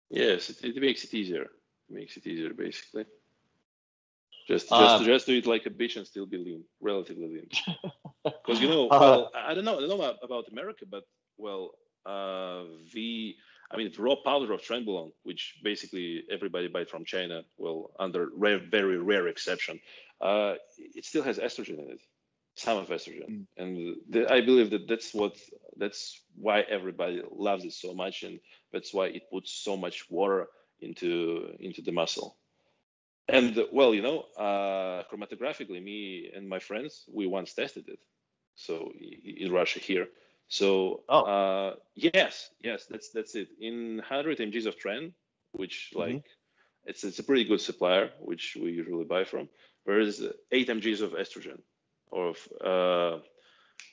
Yes, 0.10 0.50
it, 0.50 0.64
it 0.76 0.82
makes 0.82 1.04
it 1.06 1.14
easier. 1.14 1.44
It 1.44 1.50
makes 1.90 2.18
it 2.18 2.28
easier, 2.28 2.54
basically. 2.54 3.06
Just, 4.48 4.70
just, 4.70 5.02
Uh, 5.02 5.04
just 5.04 5.26
do 5.26 5.38
it 5.38 5.46
like 5.46 5.66
a 5.66 5.70
bitch 5.70 5.98
and 5.98 6.08
still 6.08 6.26
be 6.26 6.38
lean, 6.38 6.64
relatively 6.82 7.28
lean. 7.28 7.50
Because 8.24 8.62
you 8.62 8.68
know, 8.68 8.88
Uh, 8.90 9.00
well, 9.00 9.32
I 9.36 9.54
don't 9.54 9.64
know, 9.64 9.78
I 9.78 9.80
don't 9.80 9.90
know 9.90 9.96
about- 10.04 10.20
about 10.22 10.46
America, 10.52 10.86
but 10.86 11.04
well, 11.38 11.76
uh, 12.06 12.64
the, 12.94 13.36
I 13.72 13.78
mean, 13.78 13.92
raw 13.98 14.16
powder 14.16 14.54
of 14.54 14.62
trenbolone, 14.62 15.12
which 15.24 15.56
basically 15.64 16.24
everybody 16.32 16.68
buys 16.68 16.90
from 16.90 17.06
China, 17.06 17.44
well, 17.58 17.92
under 18.00 18.30
rare, 18.36 18.60
very 18.60 18.98
rare 18.98 19.28
exception, 19.28 19.80
uh, 20.22 20.56
it 20.78 21.06
still 21.06 21.24
has 21.24 21.38
estrogen 21.38 21.80
in 21.80 21.92
it, 21.92 22.02
some 22.56 22.78
of 22.78 22.88
estrogen, 22.90 23.30
Mm. 23.30 23.46
and 23.58 23.96
the, 24.10 24.32
I 24.32 24.42
believe 24.42 24.70
that 24.72 24.88
that's 24.88 25.14
what, 25.14 25.36
that's 25.76 26.22
why 26.36 26.62
everybody 26.62 27.22
loves 27.30 27.66
it 27.66 27.74
so 27.74 27.94
much, 27.94 28.24
and 28.24 28.40
that's 28.72 28.94
why 28.94 29.08
it 29.08 29.30
puts 29.30 29.52
so 29.52 29.76
much 29.78 30.10
water 30.10 30.48
into 30.80 31.56
into 31.60 31.82
the 31.82 31.92
muscle. 31.92 32.38
And 33.28 33.66
well, 33.74 33.94
you 33.94 34.02
know, 34.02 34.20
uh, 34.38 35.04
chromatographically, 35.12 35.84
me 35.84 36.32
and 36.34 36.48
my 36.48 36.60
friends, 36.60 37.04
we 37.12 37.28
once 37.28 37.54
tested 37.54 37.90
it. 37.90 38.00
So 38.56 38.92
in 39.24 39.52
Russia 39.52 39.80
here. 39.80 40.08
So 40.50 41.04
Oh. 41.10 41.24
uh, 41.24 41.76
yes, 41.96 42.52
yes, 42.62 42.86
that's 42.90 43.10
that's 43.10 43.36
it. 43.36 43.50
In 43.60 43.98
100 43.98 44.40
mgs 44.40 44.66
of 44.66 44.78
Tren, 44.78 45.14
which 45.52 45.92
Mhm. 45.94 46.00
like 46.00 46.26
it's 46.86 47.04
it's 47.04 47.20
a 47.20 47.24
pretty 47.24 47.44
good 47.44 47.62
supplier, 47.62 48.12
which 48.20 48.56
we 48.56 48.72
usually 48.72 49.06
buy 49.06 49.24
from. 49.26 49.50
Whereas 49.84 50.22
8 50.52 50.68
mgs 50.70 51.02
of 51.02 51.12
estrogen, 51.14 51.62
or 52.12 52.30
of 52.30 52.38
uh, 52.62 53.20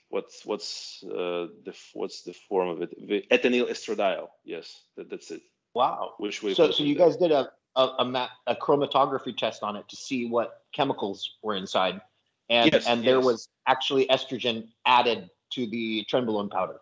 what's 0.08 0.44
what's 0.46 1.02
uh, 1.04 1.48
the 1.64 1.74
what's 1.94 2.22
the 2.22 2.34
form 2.34 2.68
of 2.68 2.82
it? 2.82 2.90
The 3.08 3.22
ethinyl 3.30 3.68
estradiol. 3.68 4.28
Yes, 4.44 4.82
that, 4.96 5.10
that's 5.10 5.30
it. 5.30 5.42
Wow. 5.74 6.14
Which 6.18 6.42
we 6.42 6.54
So, 6.54 6.70
so 6.70 6.82
in 6.82 6.88
you 6.88 6.94
there. 6.94 7.06
guys 7.08 7.16
did 7.16 7.32
a 7.32 7.50
a, 7.76 7.88
a, 7.98 8.04
ma- 8.04 8.28
a 8.46 8.54
chromatography 8.54 9.36
test 9.36 9.64
on 9.64 9.74
it 9.74 9.88
to 9.88 9.96
see 9.96 10.26
what 10.26 10.62
chemicals 10.72 11.38
were 11.42 11.56
inside, 11.56 12.00
and 12.48 12.72
Yes, 12.72 12.86
and 12.86 13.02
there 13.02 13.16
yes. 13.16 13.24
was 13.24 13.48
actually 13.66 14.06
estrogen 14.06 14.68
added 14.86 15.28
to 15.54 15.66
the 15.66 16.04
trenbolone 16.10 16.50
powder. 16.50 16.78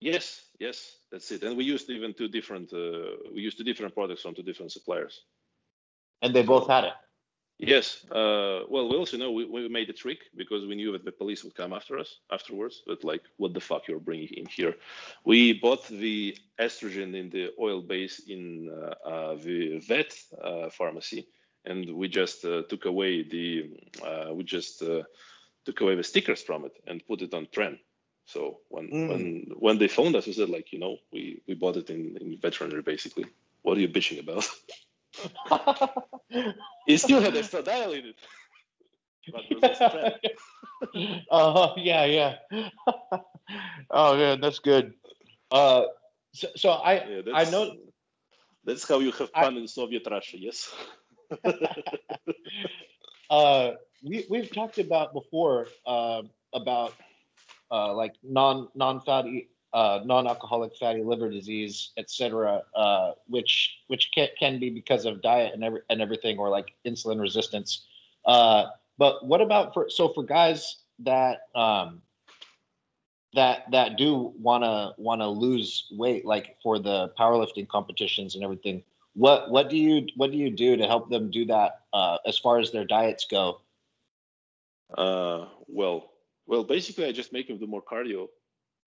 Yes, 0.00 0.42
yes, 0.60 0.96
that's 1.10 1.30
it. 1.30 1.42
And 1.44 1.56
we 1.56 1.64
used 1.64 1.88
even 1.90 2.14
two 2.14 2.28
different 2.28 2.72
uh, 2.72 3.30
we 3.34 3.42
used 3.42 3.58
two 3.58 3.64
different 3.64 3.94
products 3.94 4.22
from 4.22 4.34
two 4.34 4.42
different 4.42 4.72
suppliers. 4.72 5.22
and 6.22 6.34
they 6.34 6.42
both 6.42 6.68
had 6.68 6.84
it. 6.84 6.94
Yes. 7.58 8.04
Uh, 8.10 8.62
well, 8.68 8.88
we 8.88 8.96
also 8.96 9.16
know 9.16 9.30
we, 9.30 9.44
we 9.44 9.68
made 9.68 9.88
a 9.88 9.92
trick 9.92 10.18
because 10.36 10.66
we 10.66 10.74
knew 10.74 10.92
that 10.92 11.04
the 11.04 11.12
police 11.12 11.44
would 11.44 11.54
come 11.54 11.72
after 11.72 11.98
us 11.98 12.18
afterwards. 12.32 12.82
But 12.86 13.04
like, 13.04 13.22
what 13.36 13.54
the 13.54 13.60
fuck 13.60 13.86
you're 13.86 14.00
bringing 14.00 14.28
in 14.28 14.46
here? 14.46 14.74
We 15.24 15.52
bought 15.54 15.86
the 15.88 16.36
estrogen 16.60 17.14
in 17.14 17.30
the 17.30 17.50
oil 17.60 17.82
base 17.82 18.20
in 18.28 18.68
uh, 18.70 19.08
uh, 19.08 19.34
the 19.36 19.78
vet 19.86 20.12
uh, 20.42 20.70
pharmacy, 20.70 21.28
and 21.64 21.94
we 21.94 22.08
just 22.08 22.44
uh, 22.44 22.62
took 22.68 22.86
away 22.86 23.22
the 23.22 23.70
uh, 24.04 24.34
we 24.34 24.42
just 24.44 24.82
uh, 24.82 25.02
took 25.64 25.80
away 25.82 25.94
the 25.94 26.02
stickers 26.02 26.42
from 26.42 26.64
it 26.64 26.72
and 26.88 27.06
put 27.06 27.22
it 27.22 27.34
on 27.34 27.46
Tren. 27.46 27.78
So 28.26 28.60
when 28.68 28.88
Mm. 28.90 29.08
when 29.08 29.46
when 29.58 29.78
they 29.78 29.88
phoned 29.88 30.16
us, 30.16 30.26
we 30.26 30.32
said 30.32 30.48
like, 30.50 30.72
you 30.72 30.78
know, 30.78 30.98
we 31.12 31.42
we 31.46 31.54
bought 31.54 31.76
it 31.76 31.90
in, 31.90 32.16
in 32.20 32.38
veterinary 32.38 32.82
basically. 32.82 33.26
What 33.62 33.76
are 33.76 33.80
you 33.80 33.88
bitching 33.88 34.20
about? 34.20 34.46
it 36.86 36.98
still 36.98 37.20
had 37.20 37.34
estradiol 37.34 37.98
in 37.98 38.06
it. 38.06 38.16
But 39.30 39.42
it 39.50 39.54
was 39.54 39.62
just 39.62 39.80
Tren. 39.80 41.24
uh, 41.30 41.72
yeah, 41.76 42.04
yeah. 42.04 42.34
oh 43.90 44.16
man, 44.16 44.40
that's 44.40 44.58
good. 44.58 44.94
Uh, 45.50 45.84
so, 46.32 46.48
so 46.56 46.70
I 46.70 47.04
Yeah, 47.06 47.22
I 47.34 47.44
know 47.50 47.76
That's 48.64 48.86
how 48.88 49.00
you 49.00 49.10
have 49.12 49.30
I- 49.34 49.42
fun 49.44 49.56
in 49.58 49.66
Soviet 49.68 50.06
Russia, 50.10 50.38
yes. 50.38 50.70
uh, 53.30 53.72
we 54.02 54.24
we've 54.30 54.50
talked 54.50 54.78
about 54.78 55.12
before 55.12 55.66
uh, 55.86 56.22
about 56.52 56.94
uh, 57.72 57.94
like 57.94 58.14
non 58.22 58.68
non 58.74 59.00
fatty 59.00 59.48
uh, 59.72 60.00
non 60.04 60.26
alcoholic 60.26 60.76
fatty 60.76 61.02
liver 61.02 61.30
disease, 61.30 61.92
etc., 61.96 62.62
uh, 62.76 63.12
which 63.26 63.78
which 63.86 64.10
can, 64.14 64.28
can 64.38 64.60
be 64.60 64.70
because 64.70 65.06
of 65.06 65.22
diet 65.22 65.54
and 65.54 65.64
every, 65.64 65.80
and 65.88 66.02
everything, 66.02 66.38
or 66.38 66.50
like 66.50 66.74
insulin 66.86 67.20
resistance. 67.20 67.86
Uh, 68.26 68.66
but 68.98 69.26
what 69.26 69.40
about 69.40 69.72
for 69.72 69.88
so 69.88 70.12
for 70.12 70.22
guys 70.22 70.76
that 71.00 71.48
um, 71.54 72.02
that 73.34 73.70
that 73.70 73.96
do 73.96 74.34
want 74.38 74.62
to 74.64 75.28
lose 75.28 75.86
weight, 75.90 76.26
like 76.26 76.56
for 76.62 76.78
the 76.78 77.10
powerlifting 77.18 77.66
competitions 77.66 78.34
and 78.34 78.44
everything? 78.44 78.82
What 79.14 79.50
what 79.50 79.70
do 79.70 79.76
you 79.76 80.06
what 80.16 80.30
do 80.30 80.36
you 80.36 80.50
do 80.50 80.76
to 80.76 80.86
help 80.86 81.08
them 81.08 81.30
do 81.30 81.46
that 81.46 81.80
uh, 81.92 82.18
as 82.26 82.38
far 82.38 82.58
as 82.58 82.70
their 82.72 82.84
diets 82.84 83.26
go? 83.30 83.60
Uh, 84.96 85.46
well, 85.66 86.11
well, 86.46 86.64
basically, 86.64 87.06
I 87.06 87.12
just 87.12 87.32
make 87.32 87.48
him 87.48 87.58
do 87.58 87.66
more 87.66 87.82
cardio, 87.82 88.28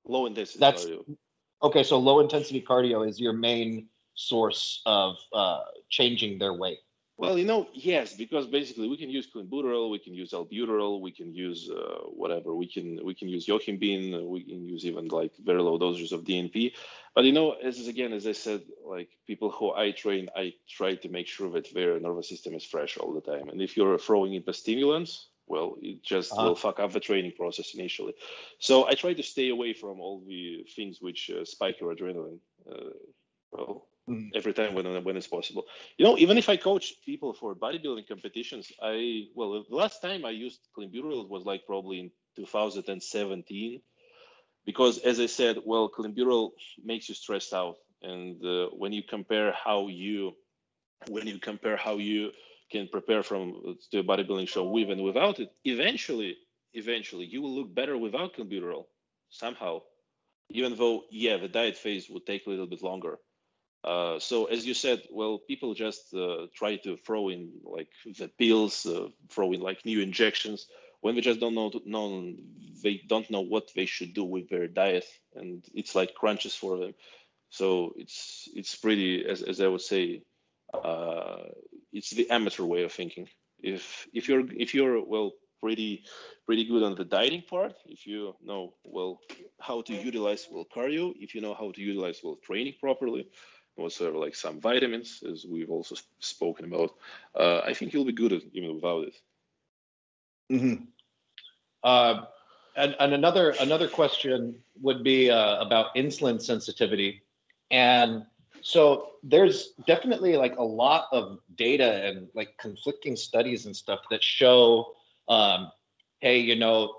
low 0.06 0.26
intensity 0.26 0.60
That's- 0.60 0.86
cardio. 0.86 1.18
Okay, 1.64 1.84
so 1.84 1.97
low 1.97 2.20
intensity 2.20 2.62
cardio 2.62 3.08
is 3.08 3.20
your 3.20 3.34
main 3.34 3.88
source 4.14 4.82
of 4.86 5.18
uh, 5.34 5.62
changing 5.89 6.38
their 6.38 6.53
weight. 6.53 6.80
Well, 7.18 7.38
you 7.38 7.45
know, 7.45 7.70
yes, 7.74 8.14
because 8.14 8.45
basically 8.45 8.89
we 8.89 8.97
can 8.97 9.10
use 9.10 9.30
clenbuterol, 9.34 9.89
we 9.89 9.99
can 9.99 10.14
use 10.14 10.32
albuterol, 10.32 10.99
we 10.99 11.12
can 11.12 11.34
use 11.34 11.70
uh, 11.70 11.99
whatever, 12.10 12.53
we 12.53 12.68
can 12.68 12.99
we 13.06 13.16
can 13.16 13.30
use 13.30 13.45
yohimbine, 13.47 14.28
we 14.28 14.43
can 14.43 14.66
use 14.66 14.86
even 14.86 15.08
like 15.08 15.32
very 15.39 15.62
low 15.62 15.78
doses 15.78 16.12
of 16.12 16.26
DNP. 16.26 16.74
But 17.14 17.24
you 17.24 17.32
know, 17.32 17.53
as 17.53 17.88
again, 17.88 18.12
as 18.12 18.28
I 18.28 18.34
said, 18.34 18.64
like 18.86 19.10
people 19.28 19.49
who 19.49 19.74
I 19.74 19.91
train, 19.91 20.28
I 20.36 20.56
try 20.68 20.95
to 20.95 21.08
make 21.08 21.28
sure 21.28 21.49
that 21.51 21.74
their 21.74 21.97
nervous 22.01 22.28
system 22.28 22.53
is 22.53 22.66
fresh 22.66 22.97
all 22.97 23.14
the 23.14 23.22
time. 23.22 23.47
And 23.47 23.62
if 23.62 23.78
you're 23.78 23.97
throwing 23.97 24.34
in 24.34 24.43
stimulants, 24.53 25.30
well, 25.48 25.76
it 25.82 26.04
just 26.04 26.39
Uh-huh. 26.39 26.41
will 26.41 26.56
fuck 26.56 26.80
up 26.80 26.91
the 26.91 27.00
training 27.00 27.34
process 27.38 27.74
initially. 27.76 28.14
So 28.60 28.88
I 28.88 28.96
try 28.96 29.14
to 29.14 29.24
stay 29.24 29.50
away 29.50 29.74
from 29.74 30.00
all 30.00 30.24
the 30.28 30.66
things 30.76 31.00
which 31.02 31.30
uh, 31.30 31.46
spike 31.46 31.80
your 31.82 31.93
adrenaline. 31.96 32.39
Uh, 32.70 32.89
well, 33.52 33.88
Mm. 34.10 34.32
every 34.34 34.54
time 34.54 34.74
when 34.74 34.86
when 35.04 35.18
it's 35.18 35.28
possible. 35.28 35.66
You 35.98 36.06
know, 36.06 36.18
even 36.18 36.38
if 36.38 36.50
I 36.50 36.58
coach 36.58 36.93
people 37.06 37.34
for 37.34 37.56
bodybuilding 37.56 38.08
competitions, 38.08 38.72
I 38.82 39.26
well, 39.36 39.64
the 39.70 39.76
last 39.76 40.02
time 40.02 40.26
I 40.26 40.32
used 40.32 40.62
clenbuterol 40.78 41.28
was 41.30 41.43
like 41.46 41.66
probably 41.66 42.00
in 42.00 42.12
2017, 42.36 43.82
because 44.66 45.00
as 45.00 45.20
I 45.20 45.26
said, 45.28 45.58
well, 45.66 45.89
clenbuterol 45.89 46.52
makes 46.84 47.10
you 47.10 47.16
stressed 47.16 47.54
out, 47.54 47.76
and 48.02 48.43
uh, 48.46 48.68
when 48.78 48.93
you 48.93 49.04
compare 49.04 49.52
how 49.54 49.88
you 49.88 50.34
when 51.08 51.28
you 51.28 51.39
compare 51.39 51.78
how 51.78 51.98
you 51.98 52.32
can 52.72 52.88
prepare 52.88 53.24
from 53.24 53.78
to 53.91 53.99
a 53.99 54.03
bodybuilding 54.03 54.47
show 54.47 54.63
with 54.63 54.89
and 54.89 55.03
without 55.03 55.39
it, 55.39 55.51
eventually, 55.63 56.38
eventually 56.74 57.26
you 57.26 57.41
will 57.41 57.55
look 57.55 57.74
better 57.74 57.97
without 57.97 58.36
clenbuterol 58.36 58.86
somehow, 59.30 59.82
even 60.49 60.76
though 60.76 61.03
yeah, 61.11 61.38
the 61.38 61.47
diet 61.47 61.78
phase 61.78 62.09
would 62.09 62.26
take 62.26 62.45
a 62.45 62.49
little 62.49 62.68
bit 62.68 62.82
longer. 62.82 63.18
Uh, 63.84 64.18
so 64.20 64.45
as 64.45 64.66
you 64.66 64.74
said, 64.74 65.03
well, 65.11 65.38
people 65.38 65.76
just 65.76 66.13
uh, 66.16 66.47
try 66.55 66.76
to 66.78 66.97
throw 66.97 67.30
in 67.30 67.51
like 67.63 67.89
the 68.18 68.28
pills, 68.28 68.86
uh, 68.86 69.07
throw 69.30 69.53
in 69.53 69.61
like 69.61 69.86
new 69.86 70.01
injections 70.01 70.68
when 71.05 71.13
they 71.13 71.22
just 71.22 71.39
don't 71.39 71.53
know, 71.53 71.72
know 71.86 72.34
they 72.82 72.99
don't 73.07 73.30
know 73.30 73.41
what 73.41 73.70
they 73.76 73.86
should 73.86 74.16
do 74.16 74.24
with 74.24 74.49
their 74.49 74.68
diet, 74.68 75.05
and 75.36 75.63
it's 75.76 75.93
like 75.93 76.16
crunches 76.16 76.55
for 76.55 76.80
them. 76.80 76.95
So 77.51 77.93
it's 77.95 78.49
it's 78.55 78.76
pretty, 78.76 79.24
as, 79.24 79.43
as 79.43 79.61
I 79.61 79.68
would 79.68 79.82
say, 79.82 80.24
uh, 80.74 81.43
it's 81.96 82.12
the 82.12 82.30
amateur 82.30 82.64
way 82.64 82.84
of 82.84 82.91
thinking. 82.91 83.28
If 83.60 84.08
if 84.14 84.28
you're 84.28 84.46
if 84.52 84.74
you're 84.76 85.04
well 85.04 85.32
pretty 85.62 86.04
pretty 86.46 86.66
good 86.66 86.84
on 86.84 86.96
the 86.96 87.06
dieting 87.06 87.43
part, 87.50 87.74
if 87.88 88.06
you 88.06 88.36
know 88.43 88.74
well 88.84 89.22
how 89.60 89.82
to 89.84 89.93
utilize 89.93 90.48
well 90.52 90.66
cardio, 90.76 91.14
if 91.20 91.34
you 91.34 91.41
know 91.41 91.56
how 91.56 91.72
to 91.72 91.82
utilize 91.82 92.20
well 92.24 92.38
training 92.43 92.76
properly, 92.80 93.28
whatsoever, 93.76 94.18
like 94.18 94.36
some 94.36 94.60
vitamins, 94.60 95.24
as 95.32 95.46
we've 95.46 95.72
also 95.72 95.96
spoken 96.20 96.66
about. 96.66 96.91
Uh, 97.34 97.62
I 97.66 97.74
think 97.74 97.93
you'll 97.93 98.06
be 98.06 98.12
good 98.12 98.34
at 98.34 98.41
even 98.54 98.76
without 98.76 99.08
it. 99.08 99.16
Mm-hmm. 100.52 100.84
Uh, 101.84 102.26
and, 102.76 102.96
and 103.00 103.14
another 103.14 103.56
another 103.62 103.88
question 103.88 104.56
would 104.82 105.02
be 105.04 105.32
uh, 105.32 105.62
about 105.62 105.96
insulin 105.96 106.41
sensitivity, 106.41 107.24
and 107.72 108.26
so 108.66 109.09
there's 109.22 109.74
definitely 109.86 110.38
like 110.38 110.57
a 110.57 110.63
lot 110.63 111.05
of 111.11 111.38
data 111.55 112.03
and 112.03 112.28
like 112.34 112.57
conflicting 112.57 113.16
studies 113.16 113.68
and 113.68 113.76
stuff 113.76 113.99
that 114.09 114.24
show, 114.24 114.95
um, 115.30 115.72
hey, 116.20 116.39
you 116.39 116.55
know, 116.55 116.95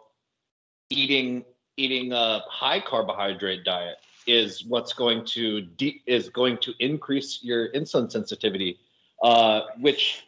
eating 0.90 1.44
eating 1.76 2.12
a 2.12 2.42
high 2.48 2.78
carbohydrate 2.78 3.64
diet 3.64 3.96
is 4.28 4.64
what's 4.64 4.92
going 4.92 5.24
to 5.24 5.62
de- 5.62 6.00
is 6.06 6.28
going 6.28 6.58
to 6.58 6.72
increase 6.78 7.40
your 7.42 7.72
insulin 7.72 8.12
sensitivity, 8.12 8.78
uh, 9.24 9.62
which 9.80 10.24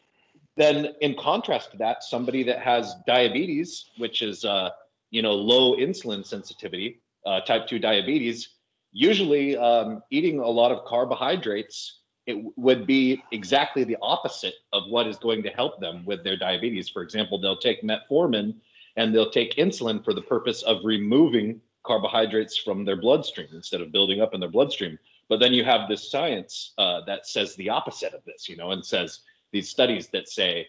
then 0.57 0.89
in 1.01 1.15
contrast 1.15 1.71
to 1.71 1.77
that, 1.77 2.03
somebody 2.03 2.43
that 2.43 2.59
has 2.59 2.97
diabetes, 3.07 3.91
which 3.97 4.23
is 4.23 4.45
uh, 4.45 4.71
you 5.13 5.23
know 5.23 5.35
low 5.35 5.77
insulin 5.77 6.27
sensitivity, 6.27 6.99
uh, 7.25 7.43
type 7.43 7.69
two 7.69 7.79
diabetes, 7.79 8.49
usually 8.93 9.57
um, 9.57 10.03
eating 10.11 10.41
a 10.41 10.47
lot 10.47 10.73
of 10.73 10.85
carbohydrates 10.85 11.99
it 12.29 12.45
would 12.57 12.87
be 12.87 13.23
exactly 13.33 13.85
the 13.85 13.97
opposite 14.03 14.53
of 14.75 14.83
what 14.91 15.07
is 15.07 15.17
going 15.17 15.43
to 15.43 15.49
help 15.49 15.81
them 15.81 16.05
with 16.05 16.23
their 16.23 16.37
diabetes. 16.37 16.87
For 16.87 17.01
example, 17.01 17.41
they'll 17.41 17.57
take 17.57 17.83
metformin 17.83 18.55
and 18.99 19.15
they'll 19.15 19.31
take 19.31 19.55
insulin 19.55 20.05
for 20.05 20.13
the 20.13 20.21
purpose 20.21 20.63
of 20.63 20.85
removing 20.85 21.59
carbohydrates 21.87 22.59
from 22.59 22.85
their 22.85 23.01
bloodstream 23.01 23.49
instead 23.55 23.81
of 23.81 23.93
building 23.93 24.21
up 24.21 24.35
in 24.35 24.41
their 24.41 24.51
bloodstream. 24.51 24.99
But 25.31 25.41
then 25.41 25.55
you 25.55 25.65
have 25.65 25.89
this 25.89 26.11
science 26.11 26.75
uh, 26.77 27.01
that 27.07 27.27
says 27.27 27.57
the 27.57 27.71
opposite 27.71 28.13
of 28.13 28.23
this, 28.27 28.47
you 28.47 28.59
know, 28.59 28.73
and 28.73 28.85
says 28.85 29.21
these 29.51 29.71
studies 29.71 30.09
that 30.09 30.29
say, 30.29 30.67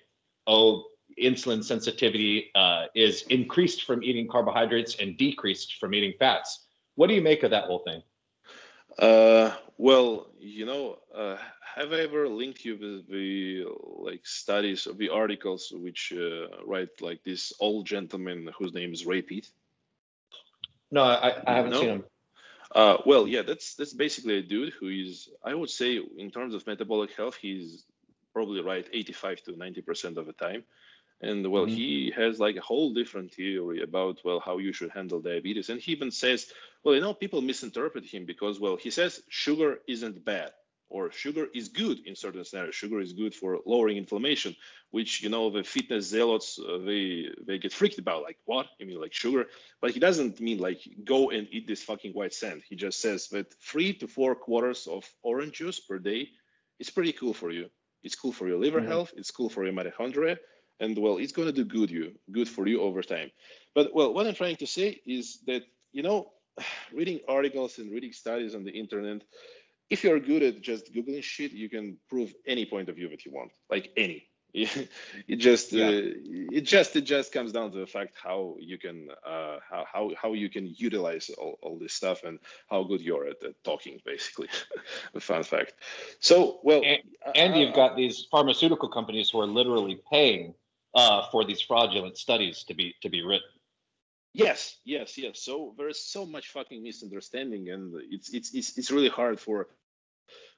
oh, 0.47 0.86
insulin 1.22 1.61
sensitivity 1.61 2.51
uh, 2.55 2.86
is 2.95 3.24
increased 3.24 3.84
from 3.84 4.01
eating 4.01 4.30
carbohydrates 4.30 4.95
and 5.01 5.17
decreased 5.17 5.76
from 5.76 5.93
eating 5.93 6.13
fats. 6.20 6.67
What 6.95 7.07
do 7.07 7.15
you 7.15 7.22
make 7.22 7.43
of 7.43 7.51
that 7.51 7.65
whole 7.65 7.80
thing? 7.80 8.01
Uh, 8.97 9.51
well, 9.77 10.27
you 10.39 10.65
know, 10.65 10.97
uh, 11.15 11.37
have 11.75 11.93
I 11.93 12.01
ever 12.01 12.27
linked 12.27 12.65
you 12.65 12.73
with 12.77 13.07
the 13.07 13.65
like 14.03 14.25
studies 14.25 14.87
of 14.87 14.97
the 14.97 15.09
articles 15.09 15.71
which 15.73 16.13
uh, 16.15 16.47
write 16.65 16.89
like 17.01 17.23
this 17.23 17.53
old 17.59 17.85
gentleman 17.85 18.49
whose 18.57 18.73
name 18.73 18.93
is 18.93 19.05
Ray 19.05 19.21
Peat? 19.21 19.49
No, 20.91 21.03
I, 21.03 21.41
I 21.45 21.53
haven't 21.55 21.71
No? 21.71 21.79
seen 21.79 21.89
them. 21.89 22.03
Uh, 22.75 22.97
well, 23.05 23.27
yeah, 23.27 23.41
that's 23.41 23.75
that's 23.75 23.93
basically 23.93 24.37
a 24.37 24.43
dude 24.43 24.73
who 24.73 24.89
is, 24.89 25.29
I 25.43 25.55
would 25.55 25.69
say, 25.69 25.99
in 26.17 26.29
terms 26.29 26.53
of 26.53 26.67
metabolic 26.67 27.15
health, 27.15 27.35
he's 27.35 27.83
probably 28.33 28.61
right 28.61 28.87
85 28.91 29.43
to 29.43 29.57
90 29.57 29.81
percent 29.81 30.17
of 30.17 30.27
the 30.27 30.33
time. 30.33 30.63
And 31.22 31.49
well, 31.51 31.65
Mhm. 31.65 31.80
he 31.80 32.11
has 32.15 32.39
like 32.39 32.55
a 32.55 32.61
whole 32.61 32.93
different 32.93 33.34
theory 33.34 33.82
about 33.82 34.22
well 34.24 34.39
how 34.39 34.57
you 34.57 34.72
should 34.74 34.91
handle 34.91 35.20
diabetes. 35.22 35.70
And 35.70 35.80
he 35.82 35.91
even 35.91 36.11
says, 36.11 36.51
well, 36.84 36.95
you 36.95 37.01
know, 37.01 37.13
people 37.13 37.41
misinterpret 37.41 38.05
him 38.05 38.26
because 38.26 38.59
well, 38.59 38.78
he 38.78 38.89
says 38.91 39.22
sugar 39.30 39.80
isn't 39.88 40.24
bad 40.24 40.53
or 40.89 41.11
sugar 41.11 41.47
is 41.53 41.70
good 41.70 41.99
in 42.07 42.15
certain 42.15 42.43
scenarios. 42.43 42.76
Sugar 42.76 42.99
is 42.99 43.13
good 43.13 43.36
for 43.36 43.59
lowering 43.65 43.97
inflammation, 43.97 44.55
which 44.91 45.22
you 45.22 45.30
know 45.30 45.49
the 45.49 45.63
fitness 45.63 46.05
zealots 46.07 46.57
uh, 46.59 46.78
they 46.86 47.30
they 47.45 47.57
get 47.59 47.74
freaked 47.74 47.99
about. 47.99 48.24
Like 48.24 48.38
what? 48.45 48.67
You 48.80 48.86
mean 48.88 48.99
like 49.01 49.13
sugar? 49.13 49.47
But 49.82 49.91
he 49.91 49.99
doesn't 49.99 50.39
mean 50.39 50.59
like 50.59 50.82
go 51.03 51.30
and 51.32 51.47
eat 51.51 51.67
this 51.67 51.84
fucking 51.84 52.13
white 52.13 52.34
sand. 52.34 52.63
He 52.67 52.76
just 52.76 52.99
says 53.01 53.28
that 53.30 53.53
three 53.61 53.93
to 53.95 54.07
four 54.07 54.36
quarters 54.36 54.88
of 54.88 55.09
orange 55.22 55.53
juice 55.57 55.80
per 55.80 55.99
day 55.99 56.30
is 56.80 56.89
pretty 56.89 57.13
cool 57.13 57.34
for 57.34 57.51
you. 57.51 57.70
It's 58.03 58.15
cool 58.15 58.32
for 58.32 58.47
your 58.47 58.57
liver 58.57 58.80
Mhm. 58.80 58.80
health. 58.82 59.13
It's 59.17 59.32
cool 59.32 59.49
for 59.49 59.65
your 59.65 59.74
mitochondria, 59.74 60.38
and 60.80 60.97
well, 60.97 61.17
it's 61.17 61.32
going 61.34 61.47
to 61.47 61.53
do 61.53 61.65
good 61.65 61.89
you 61.91 62.13
good 62.32 62.47
for 62.49 62.67
you 62.67 62.82
over 62.82 63.01
time. 63.01 63.32
But 63.75 63.93
well, 63.93 64.13
what 64.13 64.27
I'm 64.27 64.36
trying 64.36 64.57
to 64.57 64.67
say 64.67 65.01
is 65.05 65.39
that 65.47 65.63
you 65.91 66.03
know, 66.03 66.32
reading 66.93 67.19
articles 67.27 67.77
and 67.80 67.91
reading 67.91 68.13
studies 68.13 68.55
on 68.55 68.63
the 68.63 68.71
internet, 68.71 69.23
if 69.89 70.03
you're 70.03 70.19
good 70.19 70.43
at 70.43 70.61
just 70.61 70.93
googling 70.93 71.23
shit, 71.23 71.51
you 71.51 71.69
can 71.69 71.97
prove 72.09 72.34
any 72.45 72.65
point 72.65 72.89
of 72.89 72.95
view 72.95 73.09
that 73.09 73.25
you 73.25 73.32
want, 73.32 73.51
like 73.69 73.91
any. 73.97 74.25
it 74.53 75.36
just 75.36 75.73
Yeah. 75.73 75.86
uh, 75.89 76.01
it 76.51 76.61
just 76.61 76.95
it 76.95 77.01
just 77.01 77.32
comes 77.32 77.51
down 77.51 77.71
to 77.71 77.77
the 77.77 77.86
fact 77.86 78.15
how 78.21 78.55
you 78.59 78.80
can 78.80 79.09
uh, 79.23 79.59
how, 79.69 79.86
how 79.93 80.11
how 80.19 80.34
you 80.34 80.49
can 80.49 80.65
utilize 80.75 81.30
all, 81.38 81.59
all 81.61 81.77
this 81.77 81.93
stuff 81.93 82.23
and 82.23 82.39
how 82.67 82.82
good 82.84 82.99
you're 82.99 83.27
at, 83.27 83.43
at 83.43 83.63
talking 83.63 84.01
basically 84.05 84.49
a 85.13 85.19
fun 85.30 85.43
fact 85.43 85.73
so 86.19 86.59
well 86.63 86.82
And- 86.84 87.53
uh, 87.53 87.57
you've 87.57 87.75
got 87.75 87.95
these 87.95 88.25
pharmaceutical 88.32 88.89
companies 88.89 89.30
who 89.30 89.39
are 89.39 89.45
literally 89.45 90.01
paying 90.09 90.55
uh, 90.95 91.27
for 91.31 91.45
these 91.45 91.61
fraudulent 91.61 92.17
studies 92.17 92.63
to 92.63 92.73
be 92.73 92.95
to 93.01 93.09
be 93.09 93.21
written. 93.23 93.47
Yes, 94.33 94.77
yes, 94.85 95.17
yes. 95.17 95.41
So 95.41 95.73
there 95.77 95.89
is 95.89 96.03
so 96.05 96.25
much 96.25 96.49
fucking 96.49 96.83
misunderstanding, 96.83 97.69
and 97.69 97.93
it's 98.09 98.29
it's 98.29 98.53
it's 98.53 98.77
it's 98.77 98.91
really 98.91 99.09
hard 99.09 99.39
for, 99.39 99.67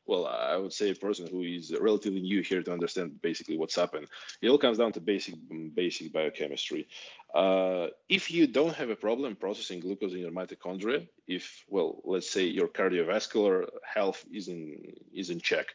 well, 0.06 0.26
I 0.26 0.58
would 0.58 0.74
say 0.74 0.89
a 0.89 0.95
person 0.95 1.28
who 1.28 1.41
is 1.41 1.74
relatively 1.80 2.22
new 2.22 2.41
here 2.41 2.64
to 2.64 2.74
understand 2.74 3.22
basically 3.22 3.58
what's 3.58 3.76
happened. 3.76 4.08
It 4.41 4.49
all 4.49 4.58
comes 4.58 4.78
down 4.78 4.91
to 4.93 4.99
basic 4.99 5.36
basic 5.74 6.12
biochemistry. 6.12 6.88
Uh, 7.34 7.88
if 8.10 8.30
you 8.32 8.47
don't 8.47 8.76
have 8.76 8.89
a 8.89 8.95
problem 8.95 9.36
processing 9.36 9.80
glucose 9.80 10.14
in 10.14 10.20
your 10.20 10.32
mitochondria, 10.32 11.08
if 11.28 11.64
well, 11.68 12.02
let's 12.04 12.30
say 12.30 12.45
your 12.45 12.68
cardiovascular 12.68 13.68
health 13.84 14.26
is 14.32 14.47
in 14.47 14.93
is 15.14 15.30
in 15.30 15.39
check, 15.39 15.68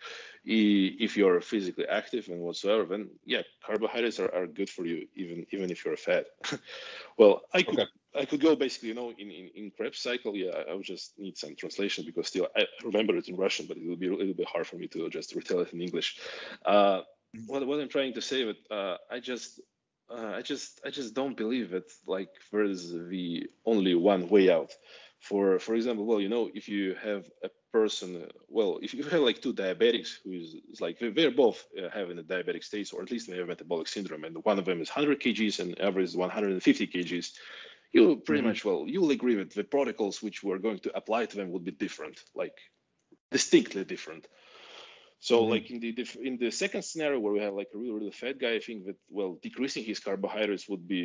if 0.44 1.16
you're 1.16 1.40
physically 1.40 1.86
active 1.86 2.28
and 2.28 2.40
whatsoever, 2.40 2.84
then 2.84 3.08
yeah, 3.24 3.42
carbohydrates 3.64 4.20
are, 4.20 4.32
are 4.34 4.46
good 4.46 4.68
for 4.68 4.84
you, 4.84 5.06
even 5.14 5.46
even 5.50 5.70
if 5.70 5.84
you're 5.84 5.96
fat. 5.96 6.26
well, 7.18 7.42
I 7.54 7.62
could 7.62 7.78
Okay. 7.78 7.90
I 8.18 8.24
could 8.24 8.40
go 8.40 8.56
basically, 8.56 8.88
you 8.88 8.94
know, 8.94 9.10
in 9.18 9.30
in, 9.30 9.50
in 9.54 9.70
Krebs 9.76 9.98
cycle. 10.00 10.36
Yeah, 10.36 10.52
I- 10.68 10.74
would 10.74 10.84
just 10.84 11.18
need 11.18 11.36
some 11.36 11.54
translation 11.56 12.04
because 12.04 12.28
still 12.28 12.48
I 12.56 12.64
remember 12.84 13.16
it 13.16 13.28
in 13.28 13.36
Russian, 13.36 13.66
but 13.66 13.76
it 13.76 13.86
will 13.86 13.96
be 13.96 14.08
a 14.08 14.14
little 14.14 14.34
bit 14.34 14.48
hard 14.48 14.66
for 14.66 14.76
me 14.76 14.88
to 14.88 15.08
just 15.10 15.34
retell 15.34 15.60
it 15.60 15.72
in 15.72 15.80
English. 15.80 16.18
Uh, 16.64 17.02
what 17.46 17.66
what 17.66 17.80
I'm 17.80 17.88
trying 17.88 18.14
to 18.14 18.22
say, 18.22 18.44
but 18.44 18.56
uh, 18.76 18.96
I 19.10 19.20
just. 19.20 19.60
Uh, 20.08 20.34
I 20.36 20.42
just, 20.42 20.80
I 20.86 20.90
just 20.90 21.14
don't 21.14 21.36
believe 21.36 21.70
that 21.70 21.90
like 22.06 22.28
there 22.52 22.62
is 22.62 22.92
the 22.92 23.50
only 23.64 23.96
one 23.96 24.28
way 24.28 24.48
out. 24.52 24.70
For, 25.18 25.58
for 25.58 25.74
example, 25.74 26.04
well, 26.06 26.20
you 26.20 26.28
know, 26.28 26.48
if 26.54 26.68
you 26.68 26.94
have 27.02 27.28
a 27.42 27.50
person, 27.72 28.28
well, 28.48 28.78
if 28.82 28.94
you 28.94 29.02
have 29.02 29.20
like 29.22 29.42
two 29.42 29.52
diabetics 29.52 30.18
who 30.22 30.30
is, 30.32 30.54
is 30.70 30.80
like 30.80 31.00
they- 31.00 31.10
they're 31.10 31.32
both 31.32 31.66
uh, 31.76 31.88
having 31.92 32.18
a 32.20 32.22
diabetic 32.22 32.62
state, 32.62 32.92
or 32.94 33.02
at 33.02 33.10
least 33.10 33.28
they 33.28 33.36
have 33.36 33.48
metabolic 33.48 33.88
syndrome, 33.88 34.22
and 34.22 34.44
one 34.44 34.60
of 34.60 34.64
them 34.64 34.80
is 34.80 34.90
100 34.90 35.20
kgs 35.20 35.58
and 35.58 35.98
is 35.98 36.16
150 36.16 36.86
kgs, 36.86 37.32
you 37.96 38.16
pretty 38.26 38.42
Mhm. 38.42 38.50
much 38.50 38.64
well 38.64 38.84
you 38.86 39.00
will 39.00 39.10
agree 39.18 39.36
that 39.36 39.52
the 39.54 39.64
protocols 39.64 40.22
which 40.22 40.42
we're 40.44 40.64
going 40.66 40.80
to 40.80 40.96
apply 41.00 41.22
to 41.26 41.36
them 41.36 41.50
would 41.52 41.64
be 41.64 41.72
different 41.84 42.16
like 42.34 42.56
distinctly 43.32 43.84
different 43.84 44.28
so 45.20 45.36
Mhm. 45.40 45.50
like 45.54 45.70
in 45.70 45.80
the 45.80 45.92
in 46.28 46.36
the 46.38 46.50
second 46.50 46.82
scenario 46.84 47.18
where 47.20 47.32
we 47.32 47.40
have 47.40 47.54
like 47.54 47.70
a 47.74 47.78
really 47.78 47.94
really 47.98 48.12
fat 48.22 48.38
guy 48.38 48.54
i 48.54 48.60
think 48.60 48.86
that 48.86 48.96
well 49.10 49.38
decreasing 49.42 49.84
his 49.84 50.00
carbohydrates 50.00 50.68
would 50.68 50.86
be 50.96 51.04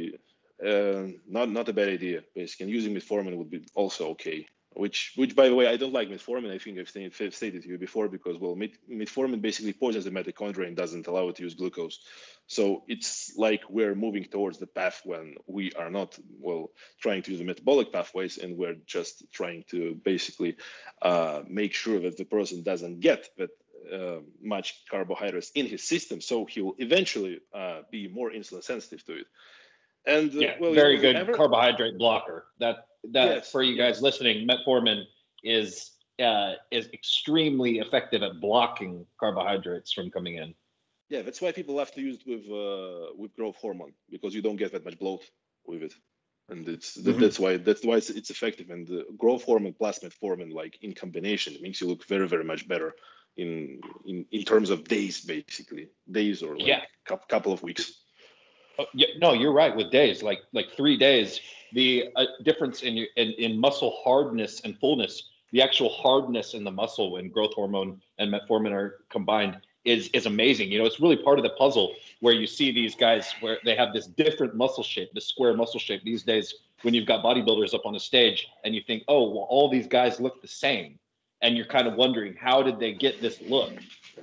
uh, 0.70 1.04
not 1.28 1.48
not 1.58 1.70
a 1.70 1.74
bad 1.74 1.90
idea 1.90 2.20
basically 2.36 2.66
and 2.66 2.74
using 2.80 2.94
metformin 2.96 3.38
would 3.38 3.50
be 3.50 3.62
also 3.76 4.10
okay 4.10 4.40
which 4.74 5.14
which 5.18 5.36
by 5.36 5.50
the 5.50 5.56
way 5.56 5.68
i 5.68 5.76
don't 5.78 5.94
like 5.94 6.10
metformin. 6.10 6.52
I 6.52 6.58
think 6.58 6.80
i've 6.80 6.90
stated, 6.90 7.14
I've 7.20 7.36
stated 7.36 7.64
to 7.64 7.70
you 7.70 7.78
before 7.78 8.08
because 8.08 8.38
well 8.38 8.56
met, 8.56 8.72
metformin 8.90 9.42
basically 9.42 9.74
poisons 9.74 10.06
the 10.06 10.12
mitochondria 10.12 10.68
and 10.68 10.78
doesn't 10.78 11.08
allow 11.08 11.28
it 11.30 11.36
to 11.36 11.44
use 11.44 11.56
glucose. 11.56 12.00
So 12.48 12.84
it's 12.88 13.34
like 13.38 13.62
we're 13.70 13.96
moving 13.96 14.26
towards 14.26 14.58
the 14.60 14.68
path 14.68 15.02
when 15.06 15.36
we 15.48 15.72
are 15.74 15.90
not 15.90 16.18
well 16.40 16.72
trying 17.00 17.22
to 17.24 17.32
use 17.32 17.40
the 17.40 17.46
metabolic 17.46 17.92
pathways 17.92 18.38
and 18.38 18.58
we're 18.58 18.78
just 18.86 19.26
trying 19.32 19.64
to 19.72 19.96
basically 20.04 20.58
uh, 21.02 21.42
make 21.48 21.74
sure 21.74 22.00
that 22.02 22.18
the 22.18 22.26
person 22.26 22.64
doesn't 22.64 23.00
get 23.00 23.30
that 23.38 23.50
uh, 23.92 24.20
much 24.42 24.84
carbohydrates 24.90 25.52
in 25.56 25.66
his 25.66 25.84
system. 25.84 26.22
So 26.22 26.46
he 26.46 26.62
will 26.62 26.76
eventually 26.78 27.40
uh, 27.54 27.82
be 27.90 28.08
more 28.08 28.32
insulin 28.32 28.64
sensitive 28.64 29.04
to 29.06 29.14
it. 29.22 29.28
And 30.06 30.32
uh, 30.36 30.40
Yeah, 30.40 30.56
well, 30.60 30.72
you 30.72 30.76
very 30.76 30.96
know, 30.96 31.02
good 31.02 31.16
ever- 31.16 31.34
carbohydrate 31.34 31.98
blocker. 31.98 32.46
That 32.60 32.86
that 33.10 33.26
Yes, 33.26 33.52
for 33.52 33.64
you 33.64 33.76
guys 33.78 34.02
listening, 34.02 34.48
metformin 34.48 35.04
is 35.44 35.92
uh, 36.20 36.54
is 36.70 36.88
extremely 36.94 37.80
effective 37.80 38.22
at 38.22 38.40
blocking 38.40 39.06
carbohydrates 39.20 39.92
from 39.92 40.12
coming 40.12 40.36
in. 40.36 40.54
Yeah, 41.10 41.24
that's 41.24 41.42
why 41.42 41.52
people 41.52 41.78
have 41.80 41.92
to 41.94 42.02
use 42.02 42.18
it 42.20 42.28
with 42.28 42.46
uh, 42.50 43.14
with 43.18 43.36
growth 43.36 43.56
hormone 43.56 43.94
because 44.10 44.34
you 44.36 44.42
don't 44.42 44.56
get 44.58 44.72
that 44.72 44.86
much 44.86 44.98
bloat 45.00 45.24
with 45.66 45.82
it, 45.84 45.94
and 46.50 46.68
it's 46.68 46.98
Mhm. 46.98 47.20
that's 47.20 47.40
why 47.40 47.58
that's 47.58 47.84
why 47.84 47.98
it's, 47.98 48.10
it's 48.10 48.30
effective. 48.30 48.70
And 48.70 48.88
the 48.88 49.06
growth 49.18 49.44
hormone 49.44 49.74
plus 49.74 50.00
metformin, 50.00 50.54
like 50.54 50.78
in 50.82 50.94
combination, 50.94 51.54
it 51.56 51.62
makes 51.62 51.82
you 51.82 51.88
look 51.88 52.06
very 52.06 52.28
very 52.28 52.44
much 52.44 52.68
better 52.68 52.96
in 53.38 53.82
in 54.06 54.26
in 54.32 54.44
terms 54.44 54.70
of 54.70 54.84
days, 54.84 55.22
basically 55.26 55.90
days 56.10 56.44
or 56.44 56.56
like 56.58 56.68
Yeah. 56.68 56.82
cou- 57.06 57.26
couple 57.28 57.52
of 57.52 57.64
weeks. 57.64 58.04
Oh, 58.80 58.86
yeah, 58.94 59.08
no, 59.20 59.34
you're 59.34 59.54
right. 59.54 59.76
With 59.76 59.92
days, 59.92 60.24
like 60.24 60.40
like 60.54 60.72
three 60.72 60.98
days, 60.98 61.40
the 61.74 62.10
uh, 62.16 62.26
difference 62.44 62.84
in 62.84 62.96
your 62.96 63.08
in, 63.18 63.32
in 63.32 63.60
muscle 63.60 64.00
hardness 64.04 64.62
and 64.62 64.78
fullness, 64.80 65.30
the 65.52 65.62
actual 65.62 65.90
hardness 65.90 66.54
in 66.54 66.64
the 66.64 66.72
muscle 66.72 67.12
when 67.12 67.30
growth 67.30 67.54
hormone 67.54 68.02
and 68.18 68.34
metformin 68.34 68.72
are 68.72 69.02
combined 69.10 69.58
is 69.86 70.10
is 70.14 70.26
amazing. 70.26 70.72
You 70.72 70.80
know, 70.80 70.86
it's 70.86 71.00
really 71.00 71.18
part 71.18 71.40
of 71.40 71.44
the 71.44 71.52
puzzle 71.52 71.94
where 72.22 72.34
you 72.34 72.48
see 72.48 72.72
these 72.72 72.96
guys 72.96 73.34
where 73.42 73.58
they 73.66 73.76
have 73.76 73.94
this 73.94 74.08
different 74.08 74.56
muscle 74.56 74.84
shape, 74.84 75.10
this 75.14 75.28
square 75.28 75.56
muscle 75.56 75.80
shape. 75.80 76.04
These 76.04 76.24
days, 76.24 76.54
when 76.84 76.94
you've 76.94 77.08
got 77.08 77.24
bodybuilders 77.24 77.74
up 77.74 77.86
on 77.86 77.96
a 77.96 78.00
stage 78.00 78.48
and 78.64 78.76
you 78.76 78.82
think, 78.86 79.04
oh, 79.08 79.30
well, 79.30 79.48
all 79.50 79.70
these 79.70 79.88
guys 79.88 80.20
look 80.20 80.42
the 80.42 80.48
same, 80.48 81.00
and 81.42 81.58
you're 81.58 81.66
kind 81.66 81.88
of 81.88 81.96
wondering 81.96 82.36
how 82.36 82.62
did 82.62 82.80
they 82.80 82.94
get 82.94 83.22
this 83.22 83.42
look? 83.42 83.74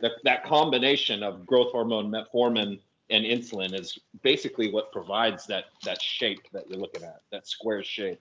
That 0.00 0.12
that 0.24 0.44
combination 0.44 1.22
of 1.22 1.44
growth 1.44 1.72
hormone, 1.72 2.10
metformin, 2.10 2.78
and 3.10 3.24
insulin 3.24 3.78
is 3.78 3.98
basically 4.22 4.70
what 4.70 4.92
provides 4.92 5.46
that 5.46 5.64
that 5.84 6.00
shape 6.00 6.42
that 6.52 6.68
you're 6.68 6.80
looking 6.80 7.04
at, 7.04 7.20
that 7.32 7.46
square 7.46 7.82
shape. 7.82 8.20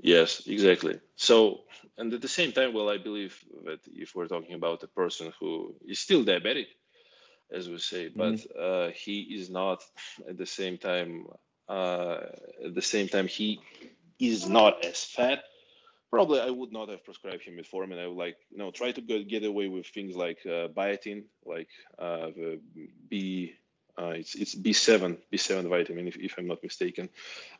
Yes, 0.00 0.46
exactly. 0.46 1.00
So, 1.16 1.62
and 1.98 2.12
at 2.14 2.22
the 2.22 2.28
same 2.28 2.52
time, 2.52 2.72
well, 2.72 2.88
I 2.88 2.96
believe 2.96 3.38
that 3.64 3.80
if 3.92 4.14
we're 4.14 4.28
talking 4.28 4.54
about 4.54 4.82
a 4.82 4.86
person 4.86 5.32
who 5.38 5.74
is 5.86 5.98
still 5.98 6.24
diabetic, 6.24 6.66
as 7.52 7.68
we 7.68 7.78
say, 7.78 8.06
mm-hmm. 8.06 8.18
but 8.18 8.34
mm-hmm. 8.34 8.90
uh, 8.90 8.92
he 8.94 9.22
is 9.22 9.50
not 9.50 9.82
at 10.28 10.38
the 10.38 10.46
same 10.46 10.78
time. 10.78 11.26
Uh, 11.68 12.20
at 12.64 12.74
the 12.74 12.82
same 12.82 13.08
time, 13.08 13.26
he 13.26 13.60
is 14.18 14.48
not 14.48 14.84
as 14.84 15.04
fat. 15.04 15.44
Probably, 16.10 16.40
I 16.40 16.50
would 16.50 16.72
not 16.72 16.88
have 16.88 17.04
prescribed 17.04 17.42
him 17.42 17.56
metformin. 17.56 17.98
I 17.98 18.08
would 18.08 18.16
like, 18.16 18.36
you 18.50 18.58
know, 18.58 18.70
try 18.72 18.90
to 18.90 19.00
get 19.00 19.44
away 19.44 19.68
with 19.68 19.86
things 19.86 20.16
like 20.16 20.38
uh, 20.44 20.66
biotin, 20.68 21.24
like 21.44 21.68
uh, 21.98 22.30
the 22.36 22.60
B 23.08 23.54
uh, 24.00 24.14
it's 24.16 24.34
it's 24.34 24.54
B7 24.54 25.18
B7 25.32 25.68
vitamin 25.68 26.08
if, 26.08 26.16
if 26.16 26.34
I'm 26.38 26.46
not 26.46 26.62
mistaken, 26.62 27.08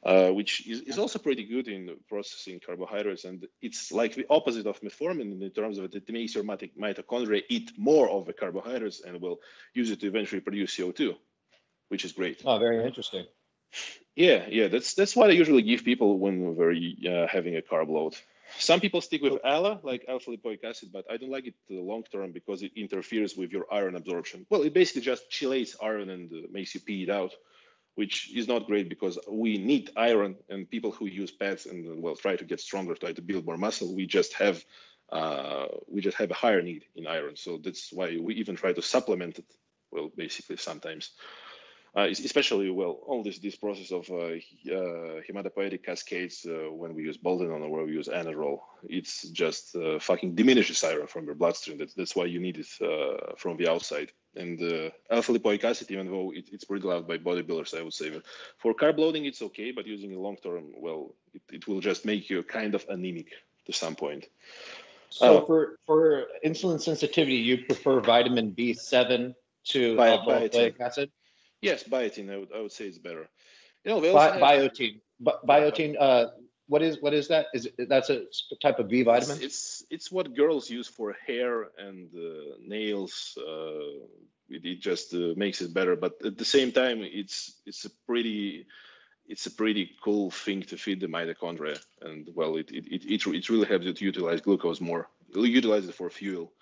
uh, 0.04 0.30
which 0.30 0.66
is, 0.66 0.80
is 0.82 0.98
also 0.98 1.18
pretty 1.18 1.44
good 1.44 1.68
in 1.68 1.96
processing 2.08 2.60
carbohydrates, 2.64 3.24
and 3.24 3.46
it's 3.60 3.92
like 3.92 4.14
the 4.14 4.26
opposite 4.30 4.66
of 4.66 4.80
metformin 4.80 5.42
in 5.42 5.50
terms 5.50 5.78
of 5.78 5.84
it, 5.84 5.94
it 5.94 6.08
makes 6.10 6.34
your 6.34 6.44
mitochondria 6.44 7.42
eat 7.48 7.72
more 7.76 8.08
of 8.08 8.26
the 8.26 8.32
carbohydrates 8.32 9.02
and 9.02 9.20
will 9.20 9.40
use 9.74 9.90
it 9.90 10.00
to 10.00 10.06
eventually 10.06 10.40
produce 10.40 10.76
CO2, 10.76 11.14
which 11.88 12.04
is 12.04 12.12
great. 12.12 12.42
Oh, 12.44 12.58
very 12.58 12.84
interesting. 12.84 13.26
Yeah, 14.16 14.46
yeah, 14.48 14.68
that's 14.68 14.94
that's 14.94 15.14
what 15.14 15.30
I 15.30 15.34
usually 15.34 15.62
give 15.62 15.84
people 15.84 16.18
when 16.18 16.56
we're 16.56 16.72
uh, 16.72 17.26
having 17.26 17.56
a 17.56 17.62
carb 17.62 17.88
load. 17.88 18.16
Some 18.58 18.80
people 18.80 19.00
stick 19.00 19.22
with 19.22 19.38
ALA, 19.44 19.80
like 19.82 20.04
alpha 20.08 20.30
lipoic 20.30 20.64
acid, 20.64 20.90
but 20.92 21.04
I 21.10 21.16
don't 21.16 21.30
like 21.30 21.46
it 21.46 21.54
long 21.68 22.02
term 22.04 22.32
because 22.32 22.62
it 22.62 22.72
interferes 22.76 23.36
with 23.36 23.52
your 23.52 23.66
iron 23.72 23.96
absorption. 23.96 24.46
Well, 24.50 24.62
it 24.62 24.74
basically 24.74 25.02
just 25.02 25.30
chelates 25.30 25.76
iron 25.82 26.10
and 26.10 26.32
uh, 26.32 26.46
makes 26.50 26.74
you 26.74 26.80
pee 26.80 27.04
it 27.04 27.10
out, 27.10 27.32
which 27.94 28.34
is 28.34 28.48
not 28.48 28.66
great 28.66 28.88
because 28.88 29.18
we 29.28 29.58
need 29.58 29.90
iron. 29.96 30.36
And 30.48 30.68
people 30.68 30.90
who 30.90 31.06
use 31.06 31.30
pads 31.30 31.66
and 31.66 31.86
uh, 31.86 31.94
well 31.96 32.16
try 32.16 32.36
to 32.36 32.44
get 32.44 32.60
stronger, 32.60 32.94
try 32.94 33.12
to 33.12 33.22
build 33.22 33.46
more 33.46 33.56
muscle, 33.56 33.94
we 33.94 34.06
just 34.06 34.34
have 34.34 34.64
uh, 35.10 35.66
we 35.88 36.00
just 36.00 36.16
have 36.18 36.30
a 36.30 36.34
higher 36.34 36.62
need 36.62 36.84
in 36.94 37.06
iron. 37.06 37.36
So 37.36 37.58
that's 37.62 37.92
why 37.92 38.16
we 38.20 38.34
even 38.36 38.56
try 38.56 38.72
to 38.72 38.82
supplement 38.82 39.38
it. 39.38 39.46
Well, 39.90 40.10
basically 40.16 40.56
sometimes 40.56 41.10
uh, 41.96 42.06
especially 42.10 42.70
well 42.70 42.98
all 43.06 43.22
this 43.22 43.38
this 43.38 43.56
process 43.56 43.90
of 43.90 44.08
uh, 44.10 44.14
uh, 44.14 45.20
hematopoietic 45.26 45.82
cascades 45.82 46.46
uh, 46.48 46.70
when 46.70 46.94
we 46.94 47.02
use 47.02 47.18
boldenone 47.18 47.68
or 47.68 47.84
we 47.84 47.92
use 47.92 48.08
anadrol 48.08 48.60
it's 48.88 49.28
just 49.30 49.74
uh, 49.76 49.98
fucking 49.98 50.34
diminishes 50.34 50.82
iron 50.84 51.06
from 51.06 51.24
your 51.26 51.34
bloodstream. 51.34 51.76
That's, 51.76 51.92
that's 51.94 52.16
why 52.16 52.24
you 52.24 52.40
need 52.40 52.58
it 52.58 52.68
uh, 52.80 53.34
from 53.36 53.58
the 53.58 53.68
outside. 53.68 54.10
And 54.36 54.58
alpha 55.10 55.32
lipoic 55.32 55.64
acid 55.64 55.90
even 55.90 56.06
though 56.06 56.32
it, 56.32 56.48
it's 56.52 56.64
pretty 56.64 56.86
loved 56.86 57.08
by 57.08 57.18
bodybuilders 57.18 57.76
i 57.76 57.82
would 57.82 57.92
say. 57.92 58.10
For 58.58 58.72
carb 58.74 58.98
loading 58.98 59.24
it's 59.26 59.42
okay 59.42 59.72
but 59.72 59.86
using 59.86 60.12
it 60.12 60.18
long 60.18 60.36
term 60.36 60.72
well 60.76 61.14
it, 61.34 61.42
it 61.52 61.68
will 61.68 61.80
just 61.80 62.06
make 62.06 62.30
you 62.30 62.42
kind 62.44 62.74
of 62.74 62.86
anemic 62.88 63.32
to 63.66 63.72
some 63.72 63.96
point. 63.96 64.26
So 65.10 65.44
for 65.44 65.76
for 65.86 66.26
insulin 66.44 66.80
sensitivity 66.80 67.34
you 67.34 67.64
prefer 67.64 68.00
vitamin 68.00 68.52
b7 68.52 69.34
to 69.64 70.00
alpha 70.00 70.48
lipoic 70.48 70.80
acid 70.80 71.10
Yes, 71.62 71.84
biotin. 71.84 72.32
I 72.32 72.38
would 72.38 72.52
I 72.54 72.60
would 72.60 72.72
say 72.72 72.86
it's 72.86 72.98
better. 72.98 73.28
You 73.84 73.92
know, 73.92 74.00
Bi- 74.00 74.38
biotin. 74.40 75.00
biotin. 75.46 75.96
Uh, 75.98 76.26
what 76.66 76.82
is 76.82 77.00
what 77.00 77.12
is 77.12 77.28
that? 77.28 77.46
Is 77.52 77.66
it, 77.66 77.88
that's 77.88 78.10
a 78.10 78.24
type 78.62 78.78
of 78.78 78.88
B 78.88 79.02
vitamin? 79.02 79.36
It's 79.36 79.44
it's, 79.44 79.84
it's 79.90 80.12
what 80.12 80.34
girls 80.34 80.70
use 80.70 80.86
for 80.86 81.16
hair 81.26 81.66
and 81.78 82.08
uh, 82.14 82.56
nails. 82.64 83.36
Uh, 83.36 84.06
it, 84.48 84.64
it, 84.64 84.80
just 84.80 85.14
uh, 85.14 85.34
makes 85.36 85.60
it 85.60 85.72
better, 85.72 85.96
but 85.96 86.14
at 86.24 86.36
the 86.38 86.44
same 86.44 86.72
time, 86.72 87.00
it's 87.02 87.60
it's 87.66 87.84
a 87.84 87.90
pretty 88.06 88.66
it's 89.26 89.46
a 89.46 89.50
pretty 89.50 89.90
cool 90.02 90.30
thing 90.30 90.62
to 90.62 90.76
feed 90.76 91.00
the 91.00 91.06
mitochondria, 91.06 91.78
and 92.02 92.28
well, 92.34 92.56
it 92.56 92.70
it 92.70 92.86
it, 92.86 93.04
it, 93.04 93.26
it 93.26 93.48
really 93.48 93.66
helps 93.66 93.84
you 93.84 93.92
to 93.92 94.04
utilize 94.04 94.40
glucose 94.40 94.80
more. 94.80 95.08
Utilize 95.34 95.88
it 95.88 95.94
for 95.94 96.10
fuel, 96.10 96.52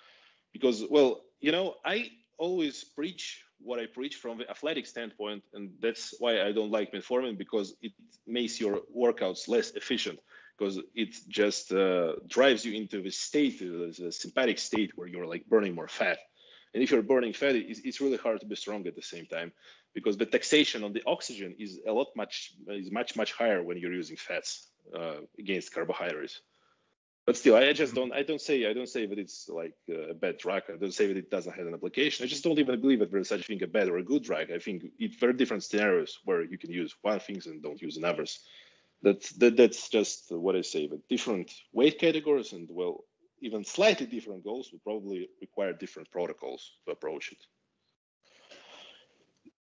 because 0.53 0.85
well, 0.91 1.23
you 1.41 1.53
know, 1.53 1.77
I 1.85 2.11
always 2.39 2.85
preach 2.85 3.43
what 3.61 3.79
I 3.79 3.87
preach 3.87 4.17
from 4.17 4.39
the 4.39 4.51
athletic 4.51 4.87
standpoint, 4.87 5.43
and 5.55 5.71
that's 5.81 6.15
why 6.19 6.43
I 6.43 6.53
don't 6.53 6.71
like 6.71 6.93
metformin 6.93 7.37
because 7.37 7.75
it 7.83 7.93
makes 8.27 8.61
your 8.61 8.81
workouts 8.97 9.49
less 9.49 9.71
efficient 9.73 10.19
because 10.57 10.79
it 10.95 11.15
just 11.29 11.73
uh, 11.73 12.13
drives 12.27 12.65
you 12.65 12.75
into 12.75 13.03
the 13.03 13.11
state, 13.11 13.59
the 13.61 14.13
sympathetic 14.13 14.59
state 14.59 14.93
where 14.97 15.07
you're 15.07 15.27
like 15.27 15.47
burning 15.47 15.75
more 15.75 15.89
fat. 15.89 16.19
And 16.75 16.83
if 16.83 16.91
you're 16.91 17.03
burning 17.03 17.33
fat, 17.33 17.55
it's, 17.55 17.81
it's 17.81 18.01
really 18.01 18.17
hard 18.17 18.41
to 18.41 18.47
be 18.47 18.57
strong 18.57 18.87
at 18.87 18.95
the 18.95 19.03
same 19.03 19.27
time 19.27 19.53
because 19.95 20.17
the 20.17 20.27
taxation 20.27 20.85
on 20.85 20.93
the 20.93 21.03
oxygen 21.07 21.55
is 21.59 21.81
a 21.87 21.93
lot 21.93 22.09
much 22.15 22.53
is 22.69 22.91
much 22.91 23.17
much 23.17 23.33
higher 23.33 23.63
when 23.63 23.79
you're 23.79 23.93
using 23.93 24.17
fats 24.17 24.69
uh, 24.97 25.21
against 25.39 25.73
carbohydrates 25.73 26.41
but 27.29 27.37
still 27.37 27.57
i 27.57 27.75
just 27.75 27.95
don't 27.95 28.13
i 28.15 28.23
don't 28.23 28.41
say 28.41 28.67
i 28.67 28.73
don't 28.73 28.89
say 28.89 29.05
that 29.05 29.19
it's 29.19 29.51
like 29.51 29.75
a 29.91 30.15
bad 30.15 30.39
drug. 30.39 30.63
I 30.73 30.79
don't 30.79 30.95
say 30.95 31.07
that 31.09 31.17
it 31.19 31.31
doesn't 31.31 31.55
have 31.59 31.67
an 31.67 31.75
application. 31.75 32.25
I 32.25 32.27
just 32.27 32.43
don't 32.43 32.59
even 32.59 32.81
believe 32.81 33.01
that 33.01 33.13
there's 33.13 33.29
such 33.29 33.41
a 33.41 33.45
thing 33.45 33.63
a 33.63 33.67
bad 33.67 33.91
or 33.91 33.99
a 33.99 34.03
good 34.03 34.23
drug. 34.23 34.51
I 34.51 34.59
think 34.59 34.87
it's 34.99 35.17
very 35.17 35.35
different 35.35 35.63
scenarios 35.63 36.19
where 36.25 36.43
you 36.43 36.57
can 36.57 36.73
use 36.73 36.97
one 37.03 37.21
things 37.21 37.45
and 37.45 37.63
don't 37.63 37.83
use 37.83 38.03
others 38.03 38.41
that's 39.03 39.29
that, 39.41 39.59
that's 39.59 39.91
just 39.91 40.31
what 40.31 40.57
i 40.57 40.63
say 40.63 40.87
but 40.87 41.07
different 41.09 41.53
weight 41.73 41.99
categories 41.99 42.53
and 42.55 42.67
well 42.71 43.05
even 43.43 43.63
slightly 43.63 44.07
different 44.07 44.43
goals 44.43 44.71
would 44.73 44.83
probably 44.83 45.29
require 45.41 45.73
different 45.75 46.11
protocols 46.11 46.73
to 46.87 46.93
approach 46.93 47.31
it. 47.33 47.43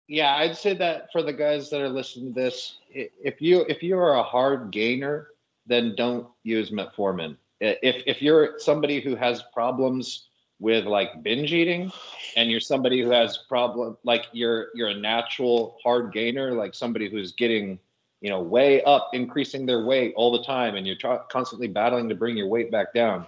Yeah 0.07 0.33
i'd 0.35 0.57
say 0.57 0.75
that 0.75 1.07
for 1.11 1.23
the 1.23 1.33
guys 1.33 1.71
that 1.71 1.81
are 1.81 1.89
listening 1.89 2.33
to 2.33 2.39
this 2.39 2.77
if 2.93 3.41
you 3.41 3.65
if 3.67 3.81
you're 3.81 4.13
a 4.13 4.23
hard 4.23 4.71
gainer 4.71 5.27
then 5.65 5.95
don't 5.97 6.27
use 6.43 6.69
metformin 6.71 7.35
Uh, 7.63 7.73
if 7.81 8.03
if 8.05 8.21
you're 8.21 8.59
somebody 8.59 9.01
who 9.01 9.15
has 9.15 9.43
problems 9.53 10.27
with 10.59 10.85
like 10.85 11.23
binge 11.23 11.53
eating 11.53 11.91
and 12.35 12.49
you're 12.49 12.59
somebody 12.59 13.01
who 13.01 13.09
has 13.09 13.37
problem 13.49 13.97
like 14.03 14.25
you're 14.31 14.67
you're 14.73 14.89
a 14.89 14.95
natural 14.95 15.77
hard 15.83 16.11
gainer 16.11 16.53
like 16.53 16.73
somebody 16.73 17.09
who's 17.09 17.31
getting 17.31 17.79
you 18.21 18.29
know 18.29 18.41
way 18.41 18.83
up 18.83 19.09
increasing 19.13 19.65
their 19.65 19.85
weight 19.85 20.13
all 20.15 20.31
the 20.31 20.43
time 20.43 20.75
and 20.75 20.85
you're 20.87 20.95
tra- 20.95 21.23
constantly 21.31 21.67
battling 21.67 22.09
to 22.09 22.15
bring 22.15 22.35
your 22.35 22.47
weight 22.47 22.71
back 22.71 22.93
down 22.93 23.25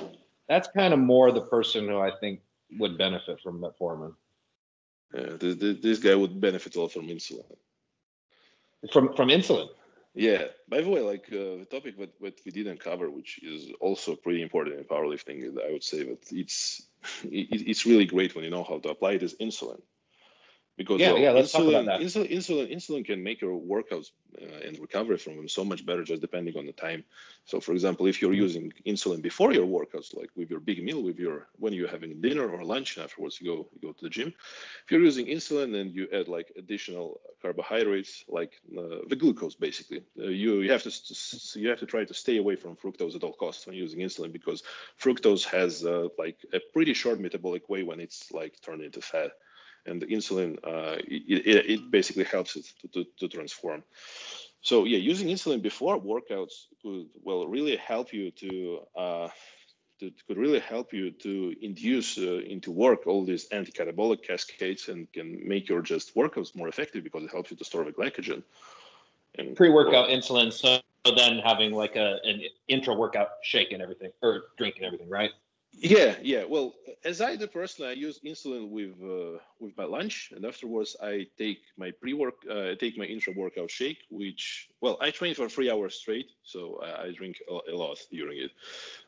that's 0.48 0.68
kind 0.70 0.94
of 0.94 1.00
more 1.00 1.32
the 1.32 1.42
person 1.42 1.88
who 1.88 2.00
i 2.00 2.12
think 2.20 2.40
would 2.78 2.98
benefit 2.98 3.40
from 3.42 3.60
metformin 3.60 4.14
yeah 5.14 5.36
this, 5.40 5.56
this 5.82 6.00
guy 6.00 6.16
would 6.16 6.40
benefit 6.42 6.76
a 6.76 6.82
lot 6.82 6.92
from 6.92 7.08
insulin. 7.08 7.44
From 8.92 9.14
from 9.16 9.30
insulin 9.30 9.70
yeah. 10.14 10.46
By 10.68 10.82
the 10.82 10.90
way, 10.90 11.02
like 11.02 11.26
uh, 11.32 11.60
the 11.62 11.68
topic 11.70 11.98
that, 12.00 12.20
that 12.22 12.40
we 12.46 12.52
didn't 12.52 12.80
cover, 12.80 13.10
which 13.10 13.40
is 13.44 13.72
also 13.80 14.16
pretty 14.16 14.42
important 14.42 14.78
in 14.78 14.84
powerlifting, 14.86 15.44
I 15.68 15.72
would 15.72 15.84
say 15.84 16.04
that 16.04 16.32
it's 16.32 16.88
it, 17.24 17.62
it's 17.68 17.86
really 17.86 18.06
great 18.06 18.36
when 18.36 18.44
you 18.44 18.50
know 18.50 18.64
how 18.64 18.80
to 18.80 18.90
apply 18.90 19.14
it 19.14 19.24
is 19.24 19.36
insulin 19.36 19.82
because 20.80 21.02
yeah, 21.02 21.12
well, 21.12 21.22
yeah, 21.22 21.32
let's 21.32 21.54
insulin, 21.54 21.74
talk 21.74 21.82
about 21.82 21.86
that. 21.86 22.00
Insulin, 22.00 22.32
insulin, 22.32 22.74
insulin 22.74 23.06
can 23.06 23.22
make 23.22 23.42
your 23.42 23.60
workouts 23.60 24.12
uh, 24.42 24.66
and 24.66 24.80
recovery 24.80 25.18
from 25.18 25.36
them 25.36 25.50
so 25.50 25.66
much 25.66 25.86
better, 25.86 26.06
just 26.06 26.22
depending 26.22 26.58
on 26.58 26.66
the 26.66 26.72
time. 26.72 27.04
So, 27.44 27.60
for 27.60 27.74
example, 27.74 28.08
if 28.08 28.22
you're 28.22 28.32
using 28.32 28.72
insulin 28.88 29.22
before 29.22 29.52
your 29.52 29.68
workouts, 29.68 30.16
like 30.16 30.30
with 30.38 30.50
your 30.50 30.62
big 30.62 30.82
meal, 30.82 31.04
with 31.04 31.20
your 31.20 31.48
when 31.58 31.74
you're 31.74 31.90
having 31.90 32.22
dinner 32.22 32.48
or 32.48 32.64
lunch, 32.64 32.96
and 32.96 33.04
afterwards 33.04 33.42
you 33.42 33.48
go 33.52 33.68
you 33.74 33.90
go 33.90 33.92
to 33.92 34.06
the 34.06 34.10
gym. 34.10 34.34
If 34.86 34.92
you're 34.92 35.02
using 35.02 35.26
insulin 35.26 35.76
and 35.76 35.94
you 35.94 36.08
add 36.14 36.30
like 36.30 36.50
additional 36.58 37.20
carbohydrates, 37.42 38.24
like 38.30 38.54
uh, 38.78 39.00
the 39.10 39.18
glucose, 39.18 39.56
basically, 39.56 40.04
uh, 40.18 40.28
you 40.28 40.62
you 40.62 40.72
have 40.72 40.84
to 40.84 41.60
you 41.60 41.68
have 41.68 41.80
to 41.80 41.88
try 41.88 42.06
to 42.06 42.14
stay 42.14 42.38
away 42.38 42.56
from 42.56 42.78
fructose 42.78 43.16
at 43.18 43.24
all 43.26 43.34
costs 43.34 43.68
when 43.68 43.76
using 43.76 44.00
insulin 44.00 44.32
because 44.32 44.64
fructose 44.98 45.44
has 45.44 45.86
uh, 45.86 46.08
like 46.18 46.38
a 46.54 46.62
pretty 46.72 46.94
short 46.94 47.20
metabolic 47.20 47.68
way 47.68 47.84
when 47.84 48.00
it's 48.00 48.32
like 48.32 48.54
turned 48.62 48.82
into 48.82 49.02
fat 49.02 49.32
and 49.86 50.02
the 50.02 50.08
insulin 50.08 50.58
uh, 50.64 50.98
it, 51.08 51.66
it, 51.70 51.92
basically 51.92 52.24
helps 52.24 52.56
it 52.56 52.66
to, 52.82 52.88
to, 52.88 53.06
to, 53.20 53.28
transform. 53.28 53.84
So 54.62 54.86
yeah, 54.86 54.98
using 54.98 55.28
insulin 55.28 55.62
before 55.62 56.00
workouts 56.00 56.66
could 56.82 57.08
well 57.24 57.48
really 57.48 57.78
help 57.78 58.14
you 58.14 58.32
to, 58.32 58.80
uh, 58.96 59.28
to 60.00 60.12
could 60.28 60.38
really 60.38 60.60
help 60.60 60.94
you 60.94 61.12
to 61.12 61.56
induce 61.62 62.18
uh, 62.18 62.40
into 62.40 62.72
work 62.72 63.08
all 63.08 63.26
these 63.26 63.48
anti-catabolic 63.52 64.24
cascades 64.24 64.90
and 64.90 65.12
can 65.14 65.40
make 65.48 65.70
your 65.70 65.82
just 65.82 66.16
workouts 66.16 66.56
more 66.56 66.68
effective 66.68 67.04
because 67.04 67.24
it 67.24 67.32
helps 67.32 67.52
you 67.52 67.58
to 67.58 67.64
store 67.64 67.84
the 67.84 67.92
glycogen. 67.92 68.44
And 69.38 69.56
pre-workout 69.56 70.08
well, 70.08 70.18
insulin, 70.18 70.52
so 70.52 70.80
then 71.16 71.40
having 71.40 71.72
like 71.72 71.96
a 71.96 72.20
an 72.24 72.42
intra-workout 72.68 73.30
shake 73.44 73.72
and 73.72 73.82
everything 73.82 74.12
or 74.22 74.44
drink 74.58 74.76
and 74.78 74.86
everything, 74.86 75.10
right? 75.10 75.32
Yeah, 75.72 76.16
yeah. 76.22 76.44
Well, 76.44 76.74
as 77.06 77.22
I 77.22 77.36
do 77.36 77.48
personally, 77.48 77.92
I 77.92 77.94
use 77.94 78.20
insulin 78.26 78.70
with 78.70 78.96
uh, 79.02 79.40
with 79.60 79.78
my 79.78 79.86
lunch, 79.86 80.32
and 80.36 80.46
afterwards 80.46 80.96
I 81.02 81.28
take 81.38 81.60
my 81.78 81.92
pre-work, 81.92 82.36
uh, 82.50 82.72
I 82.72 82.76
take 82.76 82.98
my 82.98 83.06
intra-workout 83.06 83.72
shake, 83.72 84.00
which 84.10 84.70
well, 84.82 84.98
I 85.00 85.12
train 85.12 85.36
for 85.36 85.48
three 85.48 85.72
hours 85.72 85.96
straight, 85.96 86.32
so 86.44 86.82
I, 86.84 87.04
I 87.04 87.12
drink 87.12 87.38
a, 87.50 87.74
a, 87.74 87.76
lot 87.76 87.98
during 88.12 88.40
it. 88.40 88.52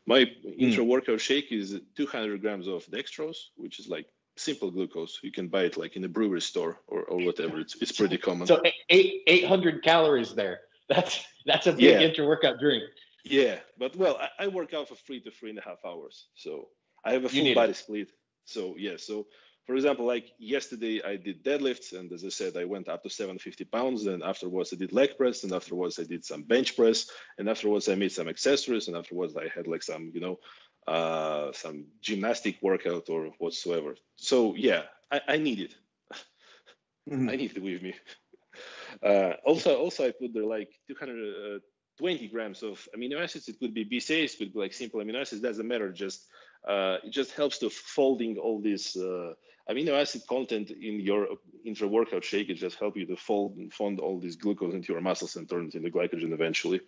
My 0.06 0.22
mm. 0.26 0.58
intra-workout 0.58 1.20
shake 1.20 1.52
is 1.52 1.80
200 1.96 2.42
grams 2.42 2.68
of 2.68 2.86
dextrose, 2.86 3.50
which 3.56 3.80
is 3.80 3.88
like 3.90 4.08
simple 4.38 4.72
glucose. 4.72 5.20
You 5.24 5.32
can 5.32 5.48
buy 5.48 5.64
it 5.64 5.78
like 5.78 5.96
in 5.96 6.04
a 6.06 6.10
brewery 6.10 6.42
store 6.42 6.80
or, 6.88 7.04
or 7.04 7.26
whatever. 7.26 7.60
It's 7.60 7.76
it's 7.82 7.92
pretty 7.92 8.18
common. 8.18 8.48
So 8.48 8.62
eight 8.90 9.24
800 9.28 9.84
calories 9.84 10.34
there. 10.36 10.62
That's 10.88 11.24
that's 11.46 11.68
a 11.68 11.72
big 11.72 11.82
yeah. 11.82 12.00
intra-workout 12.02 12.60
drink. 12.60 12.84
Yeah, 13.24 13.60
but 13.78 13.96
well, 13.96 14.18
I, 14.20 14.46
I 14.46 14.48
work 14.48 14.74
out 14.74 14.90
for 14.90 14.96
three 14.96 15.22
to 15.22 15.32
three 15.32 15.50
and 15.50 15.60
a 15.60 15.62
half 15.62 15.80
hours, 15.86 16.28
so 16.36 16.68
I 17.06 17.14
have 17.14 17.26
a 17.26 17.30
full 17.30 17.54
body 17.54 17.72
it. 17.72 17.76
split. 17.76 18.12
So 18.46 18.76
yeah, 18.78 18.98
so 18.98 19.28
for 19.66 19.76
example, 19.76 20.06
like 20.06 20.32
yesterday 20.40 21.02
I 21.04 21.18
did 21.18 21.44
deadlifts, 21.44 21.94
and 21.98 22.12
as 22.12 22.26
I 22.26 22.30
said, 22.30 22.58
I 22.58 22.66
went 22.66 22.90
up 22.90 23.04
to 23.04 23.10
750 23.10 23.66
pounds. 23.66 24.06
And 24.06 24.24
afterwards 24.24 24.74
I 24.74 24.78
did 24.78 24.92
leg 24.92 25.18
press, 25.18 25.44
and 25.44 25.54
afterwards 25.54 26.00
I 26.00 26.04
did 26.04 26.26
some 26.26 26.44
bench 26.44 26.76
press, 26.76 27.08
and 27.38 27.48
afterwards 27.48 27.88
I 27.88 27.96
made 27.96 28.12
some 28.12 28.28
accessories, 28.28 28.88
and 28.88 28.98
afterwards 28.98 29.36
I 29.38 29.48
had 29.48 29.68
like 29.68 29.84
some, 29.84 30.12
you 30.14 30.22
know, 30.22 30.40
uh, 30.88 31.52
some 31.54 31.86
gymnastic 32.02 32.58
workout 32.62 33.10
or 33.10 33.28
whatsoever. 33.38 33.96
So 34.16 34.56
yeah, 34.56 34.84
I, 35.12 35.22
I 35.28 35.38
need 35.38 35.60
it. 35.60 35.76
Mm-hmm. 37.10 37.30
I 37.30 37.36
need 37.36 37.56
it 37.56 37.64
with 37.64 37.82
me. 37.82 37.94
Uh, 39.02 39.34
also, 39.46 39.78
also 39.78 40.08
I 40.08 40.12
put 40.12 40.34
there 40.34 40.44
like 40.44 40.70
200, 40.88 41.56
uh, 41.56 41.60
grams 42.32 42.64
of 42.64 42.88
amino 42.96 43.22
acids. 43.22 43.48
It 43.48 43.60
could 43.60 43.74
be 43.74 43.86
BCAAs, 43.86 44.38
could 44.38 44.54
be 44.54 44.60
like 44.60 44.74
simple 44.74 45.00
amino 45.00 45.22
acids. 45.22 45.42
Doesn't 45.42 45.68
matter. 45.68 45.92
Just 45.92 46.28
uh, 46.68 46.98
it 47.04 47.12
just 47.12 47.32
helps 47.32 47.58
to 47.60 47.70
folding 47.70 48.38
all 48.38 48.60
this 48.62 48.96
uh, 48.96 49.34
amino 49.70 50.00
acid 50.00 50.22
content 50.28 50.72
in 50.72 51.00
your 51.00 51.28
intra 51.66 51.88
workout 51.88 52.24
shake. 52.24 52.50
It 52.50 52.56
just 52.56 52.78
helps 52.80 52.98
you 52.98 53.06
to 53.08 53.16
fold 53.16 53.58
and 53.58 53.72
fond 53.74 54.00
all 54.00 54.20
this 54.20 54.36
glucose 54.36 54.74
into 54.74 54.94
your 54.94 55.02
muscles 55.02 55.36
and 55.36 55.50
turn 55.50 55.68
it 55.68 55.76
into 55.76 55.90
glycogen 55.90 56.34
eventually. 56.34 56.82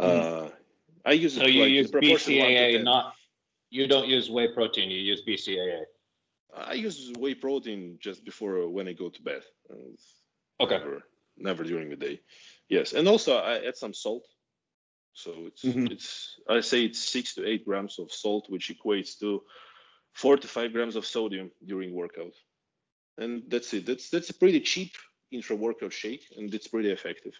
Mm. 0.00 0.52
I 1.04 1.12
use 1.12 1.34
so 1.34 1.46
you 1.46 1.62
like 1.62 1.70
use 1.70 1.90
BCAA, 1.90 2.82
not 2.82 3.14
you 3.70 3.86
don't 3.86 4.08
use 4.08 4.30
whey 4.30 4.48
protein. 4.52 4.90
You 4.90 5.00
use 5.00 5.22
BCAA. 5.26 5.82
I 6.54 6.74
use 6.74 7.12
whey 7.18 7.34
protein 7.34 7.98
just 8.00 8.24
before 8.24 8.68
when 8.68 8.88
I 8.88 8.92
go 8.92 9.08
to 9.08 9.22
bed. 9.22 9.42
Okay. 10.60 10.78
Never, 10.78 11.02
never 11.40 11.64
during 11.64 11.90
the 11.90 11.96
day. 11.96 12.20
Yes, 12.68 12.92
and 12.92 13.08
also 13.08 13.36
I 13.36 13.66
add 13.66 13.76
some 13.76 13.94
salt. 13.94 14.26
So 15.14 15.32
it's 15.46 15.64
mm-hmm. 15.64 15.86
it's 15.86 16.38
I 16.48 16.60
say 16.60 16.84
it's 16.84 16.98
six 16.98 17.34
to 17.34 17.46
eight 17.46 17.64
grams 17.64 17.98
of 17.98 18.12
salt, 18.12 18.48
which 18.48 18.70
equates 18.70 19.18
to 19.20 19.42
four 20.12 20.36
to 20.36 20.48
five 20.48 20.72
grams 20.72 20.96
of 20.96 21.06
sodium 21.06 21.50
during 21.64 21.92
workout. 21.92 22.34
And 23.16 23.42
that's 23.48 23.72
it. 23.74 23.86
That's 23.86 24.10
that's 24.10 24.30
a 24.30 24.34
pretty 24.34 24.60
cheap 24.60 24.92
intra 25.30 25.56
workout 25.56 25.92
shake, 25.92 26.24
and 26.36 26.54
it's 26.54 26.68
pretty 26.68 26.90
effective. 26.90 27.34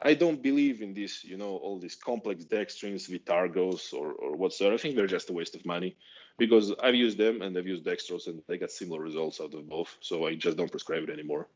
I 0.00 0.14
don't 0.14 0.42
believe 0.42 0.80
in 0.80 0.94
this, 0.94 1.24
you 1.24 1.36
know, 1.36 1.56
all 1.56 1.78
these 1.80 1.96
complex 1.96 2.44
dextrins, 2.44 3.10
Vitargos, 3.10 3.92
or, 3.92 4.12
or 4.12 4.36
whatsoever. 4.36 4.74
I 4.74 4.78
think 4.78 4.94
they're 4.94 5.08
just 5.08 5.30
a 5.30 5.32
waste 5.32 5.56
of 5.56 5.66
money 5.66 5.96
because 6.38 6.72
I've 6.80 6.94
used 6.94 7.18
them 7.18 7.42
and 7.42 7.56
I've 7.58 7.66
used 7.66 7.84
dextrose 7.84 8.28
and 8.28 8.40
they 8.46 8.58
got 8.58 8.70
similar 8.70 9.00
results 9.00 9.40
out 9.40 9.54
of 9.54 9.68
both. 9.68 9.96
So 10.00 10.26
I 10.26 10.36
just 10.36 10.56
don't 10.56 10.70
prescribe 10.70 11.02
it 11.02 11.10
anymore. 11.10 11.48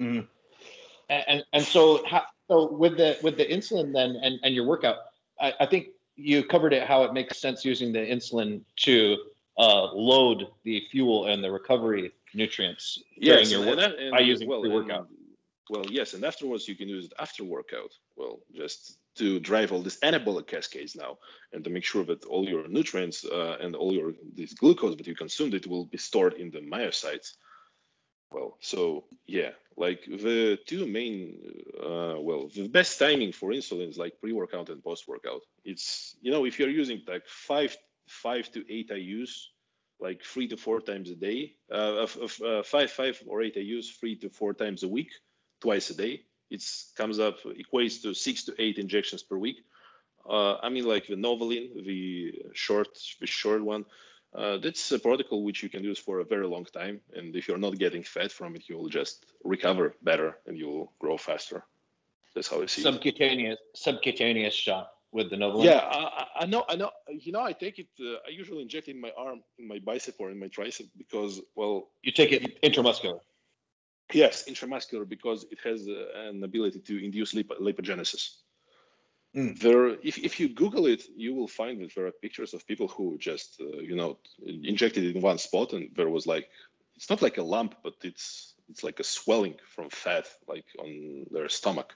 Mm. 0.00 0.26
And, 1.08 1.44
and 1.52 1.64
so, 1.64 2.04
how, 2.06 2.24
so 2.48 2.70
with 2.70 2.96
the 2.96 3.18
with 3.22 3.36
the 3.36 3.46
insulin 3.46 3.92
then 3.92 4.16
and, 4.22 4.38
and 4.42 4.54
your 4.54 4.66
workout, 4.66 4.96
I, 5.40 5.54
I 5.60 5.66
think 5.66 5.88
you 6.16 6.42
covered 6.44 6.72
it 6.72 6.86
how 6.86 7.04
it 7.04 7.14
makes 7.14 7.38
sense 7.38 7.64
using 7.64 7.92
the 7.92 8.00
insulin 8.00 8.60
to 8.76 9.16
uh, 9.58 9.92
load 9.92 10.48
the 10.64 10.82
fuel 10.90 11.26
and 11.26 11.42
the 11.42 11.50
recovery 11.50 12.12
nutrients 12.34 13.02
yes, 13.16 13.48
during 13.48 13.66
your 13.66 13.76
work 13.76 13.94
by 14.10 14.20
using 14.20 14.48
well, 14.48 14.60
pre-workout. 14.60 15.08
Well, 15.70 15.84
yes, 15.88 16.14
and 16.14 16.24
afterwards 16.24 16.66
you 16.66 16.76
can 16.76 16.88
use 16.88 17.06
it 17.06 17.12
after 17.18 17.44
workout. 17.44 17.92
Well, 18.16 18.40
just 18.54 18.98
to 19.16 19.40
drive 19.40 19.72
all 19.72 19.82
these 19.82 19.98
anabolic 20.00 20.46
cascades 20.46 20.96
now, 20.96 21.18
and 21.52 21.62
to 21.64 21.70
make 21.70 21.84
sure 21.84 22.04
that 22.04 22.24
all 22.24 22.48
your 22.48 22.68
nutrients 22.68 23.24
uh, 23.24 23.56
and 23.60 23.74
all 23.74 23.92
your 23.92 24.12
this 24.34 24.54
glucose 24.54 24.96
that 24.96 25.06
you 25.06 25.14
consumed 25.14 25.54
it 25.54 25.66
will 25.66 25.84
be 25.84 25.98
stored 25.98 26.34
in 26.34 26.50
the 26.50 26.60
myocytes. 26.60 27.34
Well, 28.30 28.56
so 28.60 29.04
yeah, 29.26 29.50
like 29.76 30.04
the 30.04 30.58
two 30.66 30.86
main, 30.86 31.38
uh, 31.82 32.16
well, 32.18 32.48
the 32.54 32.68
best 32.68 32.98
timing 32.98 33.32
for 33.32 33.50
insulin 33.50 33.88
is 33.88 33.98
like 33.98 34.20
pre-workout 34.20 34.68
and 34.68 34.82
post-workout. 34.84 35.42
It's 35.64 36.16
you 36.20 36.30
know 36.30 36.44
if 36.44 36.58
you're 36.58 36.68
using 36.68 37.02
like 37.06 37.26
five 37.26 37.76
five 38.06 38.50
to 38.52 38.64
eight 38.72 38.90
IU's 38.90 39.50
like 40.00 40.22
three 40.22 40.46
to 40.48 40.56
four 40.56 40.80
times 40.80 41.10
a 41.10 41.16
day, 41.16 41.54
uh, 41.72 42.06
of, 42.20 42.40
uh, 42.42 42.62
five 42.62 42.90
five 42.90 43.20
or 43.26 43.42
eight 43.42 43.56
IU's 43.56 43.90
three 43.90 44.16
to 44.16 44.28
four 44.28 44.54
times 44.54 44.82
a 44.82 44.88
week 44.88 45.10
twice 45.60 45.90
a 45.90 45.94
day. 45.94 46.22
It 46.50 46.64
comes 46.96 47.18
up 47.18 47.38
equates 47.42 48.02
to 48.02 48.14
six 48.14 48.44
to 48.44 48.54
eight 48.58 48.78
injections 48.78 49.22
per 49.22 49.36
week. 49.36 49.64
Uh, 50.28 50.56
I 50.56 50.68
mean, 50.68 50.84
like 50.84 51.06
the 51.06 51.14
Novolin, 51.14 51.84
the 51.84 52.32
short, 52.52 52.88
the 53.20 53.26
short 53.26 53.62
one. 53.62 53.84
Uh, 54.34 54.58
that's 54.58 54.92
a 54.92 54.98
protocol 54.98 55.42
which 55.42 55.62
you 55.62 55.68
can 55.68 55.82
use 55.82 55.98
for 55.98 56.20
a 56.20 56.24
very 56.24 56.46
long 56.46 56.64
time, 56.66 57.00
and 57.14 57.34
if 57.34 57.48
you're 57.48 57.58
not 57.58 57.78
getting 57.78 58.02
fat 58.02 58.30
from 58.30 58.54
it, 58.56 58.68
you 58.68 58.76
will 58.76 58.88
just 58.88 59.24
recover 59.42 59.94
better 60.02 60.38
and 60.46 60.58
you 60.58 60.68
will 60.68 60.92
grow 60.98 61.16
faster. 61.16 61.64
That's 62.34 62.48
how 62.48 62.62
I 62.62 62.66
see 62.66 62.82
subcutaneous, 62.82 63.58
it. 63.58 63.78
Subcutaneous 63.78 64.54
shot 64.54 64.92
with 65.12 65.30
the 65.30 65.36
Novolin. 65.36 65.64
Yeah, 65.64 65.78
I, 65.78 66.26
I, 66.40 66.46
know, 66.46 66.64
I 66.68 66.76
know. 66.76 66.90
You 67.08 67.32
know, 67.32 67.40
I 67.40 67.52
take 67.52 67.78
it. 67.78 67.88
Uh, 67.98 68.16
I 68.26 68.30
usually 68.30 68.62
inject 68.62 68.88
it 68.88 68.92
in 68.92 69.00
my 69.00 69.12
arm, 69.16 69.42
in 69.58 69.66
my 69.66 69.78
bicep, 69.78 70.16
or 70.18 70.30
in 70.30 70.38
my 70.38 70.48
tricep 70.48 70.88
because, 70.96 71.40
well, 71.56 71.88
you 72.02 72.12
take 72.12 72.32
it 72.32 72.62
intramuscular. 72.62 73.20
Yes, 74.12 74.44
intramuscular 74.48 75.08
because 75.08 75.46
it 75.50 75.58
has 75.64 75.88
uh, 75.88 76.28
an 76.28 76.42
ability 76.44 76.80
to 76.80 77.04
induce 77.04 77.34
lip- 77.34 77.58
lipogenesis. 77.60 78.36
Mm. 79.36 79.58
There, 79.58 79.88
if, 80.02 80.18
if 80.18 80.40
you 80.40 80.48
Google 80.48 80.86
it, 80.86 81.02
you 81.16 81.34
will 81.34 81.48
find 81.48 81.80
that 81.80 81.94
there 81.94 82.06
are 82.06 82.12
pictures 82.12 82.54
of 82.54 82.66
people 82.66 82.88
who 82.88 83.18
just, 83.18 83.60
uh, 83.60 83.78
you 83.78 83.94
know, 83.94 84.18
injected 84.46 85.04
it 85.04 85.16
in 85.16 85.22
one 85.22 85.38
spot, 85.38 85.72
and 85.72 85.90
there 85.94 86.08
was 86.08 86.26
like, 86.26 86.48
it's 86.96 87.10
not 87.10 87.22
like 87.22 87.38
a 87.38 87.42
lump, 87.42 87.76
but 87.84 87.94
it's 88.02 88.54
it's 88.68 88.82
like 88.82 89.00
a 89.00 89.04
swelling 89.04 89.54
from 89.66 89.88
fat, 89.88 90.26
like 90.46 90.66
on 90.78 91.26
their 91.30 91.48
stomach. 91.48 91.94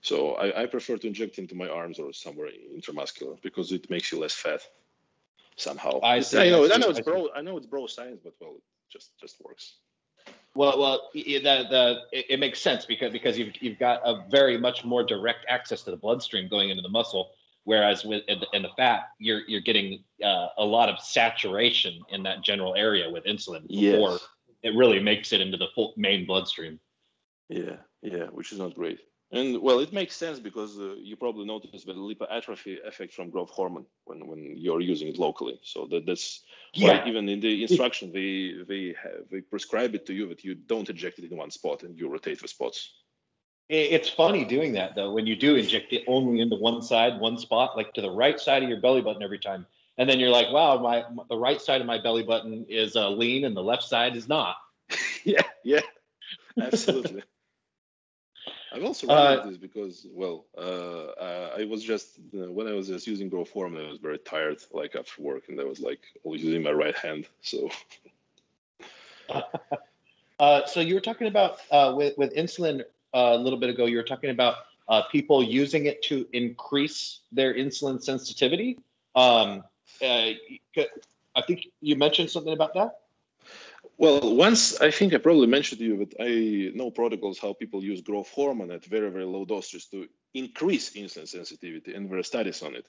So 0.00 0.32
I, 0.34 0.62
I 0.62 0.66
prefer 0.66 0.98
to 0.98 1.06
inject 1.06 1.38
into 1.38 1.54
my 1.54 1.68
arms 1.68 1.98
or 1.98 2.12
somewhere 2.12 2.50
intramuscular 2.76 3.40
because 3.42 3.72
it 3.72 3.88
makes 3.88 4.12
you 4.12 4.18
less 4.18 4.34
fat 4.34 4.60
somehow. 5.56 6.00
I, 6.02 6.20
see, 6.20 6.38
I 6.38 6.50
know, 6.50 6.64
I, 6.64 6.74
I 6.74 6.78
know 6.78 6.90
it's 6.90 7.00
bro, 7.00 7.28
I 7.34 7.40
know 7.40 7.56
it's 7.56 7.66
bro 7.66 7.86
science, 7.86 8.20
but 8.22 8.34
well, 8.40 8.56
it 8.56 8.62
just 8.90 9.12
just 9.18 9.36
works. 9.42 9.76
Well, 10.54 10.78
well, 10.78 11.10
the 11.12 11.40
the 11.40 12.02
it, 12.12 12.26
it, 12.30 12.40
makes 12.40 12.60
sense 12.60 12.86
because 12.86 13.12
because 13.12 13.36
you've 13.36 13.60
you've 13.60 13.78
got 13.78 14.00
a 14.04 14.24
very 14.30 14.56
much 14.56 14.84
more 14.84 15.02
direct 15.02 15.44
access 15.48 15.82
to 15.82 15.90
the 15.90 15.96
bloodstream 15.96 16.48
going 16.48 16.70
into 16.70 16.82
the 16.82 16.88
muscle, 16.88 17.32
whereas 17.64 18.04
with 18.04 18.22
in 18.28 18.38
the, 18.38 18.46
in 18.52 18.62
the 18.62 18.68
fat, 18.76 19.08
you're 19.18 19.40
you're 19.48 19.60
getting 19.60 20.04
uh, 20.22 20.48
a 20.56 20.64
lot 20.64 20.88
of 20.88 21.00
saturation 21.00 22.00
in 22.10 22.22
that 22.22 22.42
general 22.42 22.74
area 22.76 23.10
with 23.10 23.24
insulin 23.24 23.66
before 23.66 24.12
yes. 24.12 24.28
it 24.62 24.76
really 24.76 25.00
makes 25.00 25.32
it 25.32 25.40
into 25.40 25.56
the 25.56 25.68
full 25.74 25.92
main 25.96 26.24
bloodstream. 26.24 26.78
Yeah, 27.48 27.76
yeah, 28.02 28.26
which 28.26 28.52
is 28.52 28.58
not 28.58 28.74
great. 28.74 29.00
And 29.34 29.60
well, 29.60 29.80
it 29.80 29.92
makes 29.92 30.14
sense 30.14 30.38
because 30.38 30.78
uh, 30.78 30.94
you 30.96 31.16
probably 31.16 31.44
noticed 31.44 31.86
the 31.86 31.92
lipoatrophy 31.92 32.86
effect 32.86 33.12
from 33.12 33.30
growth 33.30 33.50
hormone 33.50 33.84
when, 34.04 34.28
when 34.28 34.56
you're 34.56 34.80
using 34.80 35.08
it 35.08 35.18
locally. 35.18 35.58
So 35.64 35.88
that 35.90 36.06
that's 36.06 36.42
yeah. 36.72 37.02
why 37.02 37.08
even 37.08 37.28
in 37.28 37.40
the 37.40 37.62
instruction 37.62 38.12
they 38.12 38.54
they 38.68 38.94
have, 39.02 39.28
they 39.32 39.40
prescribe 39.40 39.96
it 39.96 40.06
to 40.06 40.14
you 40.14 40.28
that 40.28 40.44
you 40.44 40.54
don't 40.54 40.88
inject 40.88 41.18
it 41.18 41.30
in 41.30 41.36
one 41.36 41.50
spot 41.50 41.82
and 41.82 41.98
you 41.98 42.08
rotate 42.08 42.40
the 42.40 42.46
spots. 42.46 42.92
It's 43.68 44.08
funny 44.08 44.44
doing 44.44 44.74
that 44.74 44.94
though 44.94 45.12
when 45.12 45.26
you 45.26 45.34
do 45.34 45.56
inject 45.56 45.92
it 45.92 46.04
only 46.06 46.40
into 46.40 46.54
one 46.54 46.80
side, 46.80 47.18
one 47.18 47.36
spot, 47.38 47.76
like 47.76 47.92
to 47.94 48.02
the 48.02 48.10
right 48.10 48.38
side 48.38 48.62
of 48.62 48.68
your 48.68 48.80
belly 48.80 49.00
button 49.00 49.22
every 49.22 49.40
time, 49.40 49.66
and 49.98 50.08
then 50.08 50.20
you're 50.20 50.30
like, 50.30 50.52
wow, 50.52 50.78
my 50.78 51.02
the 51.28 51.36
right 51.36 51.60
side 51.60 51.80
of 51.80 51.88
my 51.88 51.98
belly 51.98 52.22
button 52.22 52.66
is 52.68 52.94
uh, 52.94 53.10
lean 53.10 53.44
and 53.44 53.56
the 53.56 53.62
left 53.62 53.82
side 53.82 54.14
is 54.14 54.28
not. 54.28 54.56
yeah, 55.24 55.42
yeah, 55.64 55.80
absolutely. 56.60 57.22
I've 58.74 58.84
also 58.84 59.06
read 59.06 59.38
uh, 59.38 59.46
this 59.46 59.56
because, 59.56 60.06
well, 60.10 60.46
uh, 60.58 61.56
I 61.56 61.64
was 61.64 61.82
just 61.84 62.18
when 62.32 62.66
I 62.66 62.72
was 62.72 62.88
just 62.88 63.06
using 63.06 63.30
hormone, 63.30 63.86
I 63.86 63.88
was 63.88 63.98
very 63.98 64.18
tired, 64.18 64.58
like 64.72 64.96
after 64.96 65.22
work, 65.22 65.44
and 65.48 65.60
I 65.60 65.64
was 65.64 65.78
like 65.78 66.00
always 66.24 66.42
using 66.42 66.62
my 66.62 66.72
right 66.72 66.96
hand. 66.96 67.26
So, 67.40 67.70
uh, 70.40 70.66
so 70.66 70.80
you 70.80 70.94
were 70.94 71.00
talking 71.00 71.28
about 71.28 71.58
uh, 71.70 71.94
with 71.96 72.18
with 72.18 72.34
insulin 72.34 72.80
uh, 73.14 73.34
a 73.34 73.38
little 73.38 73.58
bit 73.58 73.70
ago. 73.70 73.86
You 73.86 73.96
were 73.96 74.02
talking 74.02 74.30
about 74.30 74.56
uh, 74.88 75.02
people 75.02 75.42
using 75.42 75.86
it 75.86 76.02
to 76.04 76.26
increase 76.32 77.20
their 77.30 77.54
insulin 77.54 78.02
sensitivity. 78.02 78.78
Um, 79.14 79.62
I 80.02 81.42
think 81.46 81.68
you 81.80 81.94
mentioned 81.94 82.30
something 82.30 82.52
about 82.52 82.74
that. 82.74 82.98
Well, 83.96 84.34
once 84.34 84.80
I 84.80 84.90
think 84.90 85.14
I 85.14 85.18
probably 85.18 85.46
mentioned 85.46 85.78
to 85.78 85.84
you 85.84 85.96
that 85.98 86.14
I 86.20 86.76
know 86.76 86.90
protocols 86.90 87.38
how 87.38 87.52
people 87.52 87.82
use 87.82 88.00
growth 88.00 88.28
hormone 88.30 88.72
at 88.72 88.84
very, 88.84 89.10
very 89.10 89.24
low 89.24 89.44
doses 89.44 89.86
to 89.86 90.08
increase 90.34 90.90
insulin 90.90 91.28
sensitivity, 91.28 91.94
and 91.94 92.10
there 92.10 92.18
are 92.18 92.22
studies 92.24 92.62
on 92.62 92.74
it. 92.74 92.86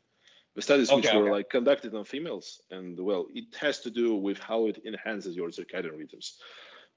The 0.56 0.62
studies 0.62 0.91
which 0.91 1.06
Okay, 1.06 1.18
were 1.18 1.32
like 1.32 1.49
conducted 1.49 1.93
on 1.93 2.06
females, 2.06 2.62
and 2.72 2.99
well, 2.99 3.28
it 3.34 3.56
has 3.60 3.82
to 3.82 3.91
do 3.91 4.16
with 4.16 4.39
how 4.39 4.68
it 4.68 4.82
enhances 4.86 5.36
your 5.36 5.49
circadian 5.49 5.97
rhythms. 5.97 6.39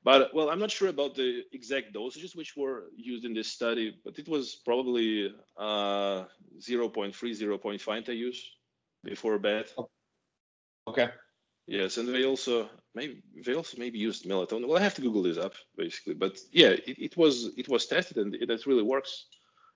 But 0.04 0.32
well, 0.32 0.48
I'm 0.48 0.60
not 0.60 0.70
sure 0.70 0.88
about 0.88 1.16
the 1.16 1.42
exact 1.52 1.92
dosages 1.92 2.36
which 2.36 2.56
were 2.56 2.84
used 2.96 3.24
in 3.24 3.34
this 3.34 3.48
study, 3.48 3.98
but 4.04 4.18
it 4.18 4.28
was 4.28 4.54
probably 4.64 5.34
uh, 5.56 6.24
0.3, 6.60 7.12
0.5 7.12 8.06
IUs 8.06 8.38
before 9.04 9.38
bed. 9.38 9.66
Okay. 10.86 11.08
Yes, 11.68 11.98
and 11.98 12.08
they 12.08 12.24
also 12.24 12.70
maybe 12.94 13.22
they 13.44 13.54
also 13.54 13.76
maybe 13.78 13.98
used 13.98 14.24
melatonin. 14.24 14.66
Well, 14.66 14.78
I 14.78 14.82
have 14.82 14.94
to 14.94 15.02
Google 15.02 15.22
this 15.22 15.36
up 15.36 15.52
basically, 15.76 16.14
but 16.14 16.38
yeah, 16.50 16.68
it, 16.70 16.98
it 16.98 17.16
was 17.16 17.50
it 17.58 17.68
was 17.68 17.84
tested 17.86 18.16
and 18.16 18.34
it, 18.34 18.48
it 18.48 18.66
really 18.66 18.82
works. 18.82 19.26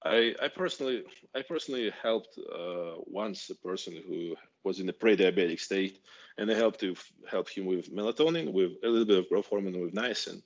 I 0.03 0.35
I 0.43 0.49
personally 0.49 1.05
I 1.37 1.43
personally 1.43 1.93
helped 2.03 2.39
uh, 2.39 2.95
once 3.07 3.51
a 3.51 3.57
person 3.57 3.93
who 4.09 4.37
was 4.65 4.81
in 4.81 4.89
a 4.89 4.93
pre-diabetic 4.95 5.61
state, 5.61 5.99
and 6.39 6.51
I 6.51 6.55
helped 6.55 6.81
to 6.81 6.97
help 7.31 7.51
him 7.51 7.67
with 7.67 7.95
melatonin, 7.95 8.53
with 8.55 8.73
a 8.83 8.89
little 8.89 9.05
bit 9.05 9.19
of 9.19 9.29
growth 9.29 9.49
hormone, 9.49 9.79
with 9.79 9.95
niacin. 9.95 10.43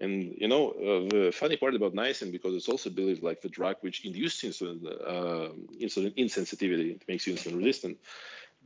And 0.00 0.34
you 0.36 0.48
know 0.48 0.70
uh, 0.72 1.08
the 1.08 1.32
funny 1.32 1.56
part 1.56 1.76
about 1.76 1.94
niacin, 1.94 2.32
because 2.32 2.54
it's 2.56 2.68
also 2.68 2.90
believed 2.90 3.22
like 3.22 3.40
the 3.40 3.48
drug 3.48 3.76
which 3.82 4.04
induces 4.04 4.60
insulin 4.60 4.84
uh, 4.84 5.48
insulin 5.80 6.12
insensitivity, 6.18 6.96
it 6.96 7.04
makes 7.06 7.24
you 7.24 7.34
insulin 7.34 7.56
resistant. 7.58 7.98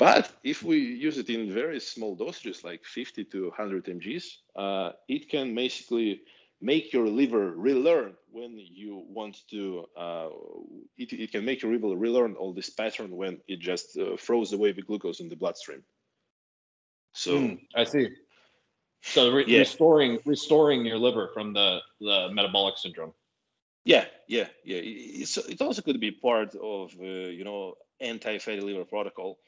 But 0.01 0.33
if 0.45 0.65
we 0.65 0.79
use 0.79 1.19
it 1.19 1.31
in 1.31 1.53
very 1.53 1.81
small 1.81 2.17
dosages, 2.17 2.65
like 2.65 2.85
50 2.85 3.25
to 3.27 3.49
100 3.49 3.87
mgs, 3.87 4.25
uh, 4.57 4.93
it 5.09 5.31
can 5.31 5.55
basically 5.55 6.23
make 6.61 6.93
your 6.93 7.09
liver 7.09 7.53
relearn 7.53 8.17
when 8.33 8.59
you 8.59 9.05
want 9.09 9.39
to. 9.51 9.87
Uh, 9.97 10.31
it, 10.99 11.13
it 11.13 11.33
can 11.33 11.45
make 11.47 11.63
your 11.63 11.73
liver 11.73 11.97
relearn 11.97 12.37
all 12.37 12.55
this 12.55 12.71
pattern 12.71 13.17
when 13.17 13.41
it 13.49 13.61
just 13.61 13.99
uh, 13.99 14.17
throws 14.19 14.53
away 14.53 14.73
the 14.73 14.83
glucose 14.83 15.21
in 15.21 15.29
the 15.29 15.37
bloodstream. 15.37 15.85
So 17.15 17.51
Hmm, 17.51 17.55
I 17.77 17.85
see. 17.85 18.09
So 19.03 19.33
re- 19.33 19.47
Yeah. 19.47 19.65
restoring 19.65 20.21
restoring 20.27 20.87
your 20.87 20.99
liver 20.99 21.31
from 21.35 21.55
the 21.55 21.81
the 22.01 22.29
metabolic 22.33 22.79
syndrome. 22.79 23.15
yeah, 23.85 24.05
yeah, 24.29 24.47
yeah. 24.65 24.79
It, 24.79 25.23
it's, 25.23 25.37
it 25.39 25.61
also 25.63 25.83
could 25.83 26.01
be 26.01 26.13
part 26.13 26.55
of 26.57 26.93
uh, 27.01 27.05
you 27.05 27.45
know 27.45 27.75
anti-fatty 28.01 28.61
liver 28.61 28.85
protocol. 28.85 29.39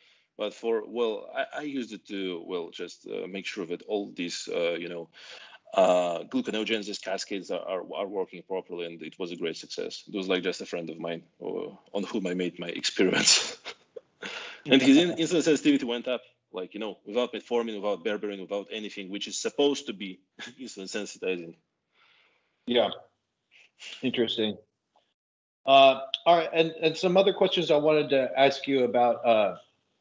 But 0.42 0.54
for 0.54 0.82
well, 0.84 1.30
I, 1.32 1.60
I 1.60 1.62
used 1.62 1.92
it 1.92 2.04
to 2.08 2.42
well 2.44 2.70
just 2.70 3.06
uh, 3.06 3.28
make 3.28 3.46
sure 3.46 3.64
that 3.66 3.82
all 3.82 4.10
these 4.12 4.48
uh, 4.52 4.72
you 4.72 4.88
know 4.88 5.08
uh, 5.72 6.24
gluconeogenesis 6.24 7.00
cascades 7.00 7.52
are, 7.52 7.64
are, 7.72 7.84
are 7.94 8.08
working 8.08 8.42
properly, 8.42 8.86
and 8.86 9.00
it 9.02 9.16
was 9.20 9.30
a 9.30 9.36
great 9.36 9.56
success. 9.56 10.02
It 10.08 10.16
was 10.16 10.26
like 10.26 10.42
just 10.42 10.60
a 10.60 10.66
friend 10.66 10.90
of 10.90 10.98
mine 10.98 11.22
uh, 11.40 11.68
on 11.96 12.02
whom 12.02 12.26
I 12.26 12.34
made 12.34 12.58
my 12.58 12.66
experiments, 12.66 13.56
and 14.66 14.82
his 14.82 14.96
in, 14.96 15.10
insulin 15.10 15.44
sensitivity 15.44 15.84
went 15.84 16.08
up, 16.08 16.22
like 16.52 16.74
you 16.74 16.80
know, 16.80 16.98
without 17.06 17.32
metformin, 17.32 17.76
without 17.80 18.04
berberine, 18.04 18.40
without 18.40 18.66
anything, 18.72 19.10
which 19.10 19.28
is 19.28 19.38
supposed 19.38 19.86
to 19.86 19.92
be 19.92 20.18
insulin 20.60 20.90
sensitizing. 20.90 21.54
Yeah. 22.66 22.88
Interesting. 24.02 24.58
Uh, 25.64 26.00
all 26.26 26.36
right, 26.38 26.50
and, 26.52 26.72
and 26.82 26.96
some 26.96 27.16
other 27.16 27.32
questions 27.32 27.70
I 27.70 27.76
wanted 27.76 28.08
to 28.10 28.28
ask 28.36 28.66
you 28.66 28.82
about. 28.82 29.24
Uh, 29.24 29.56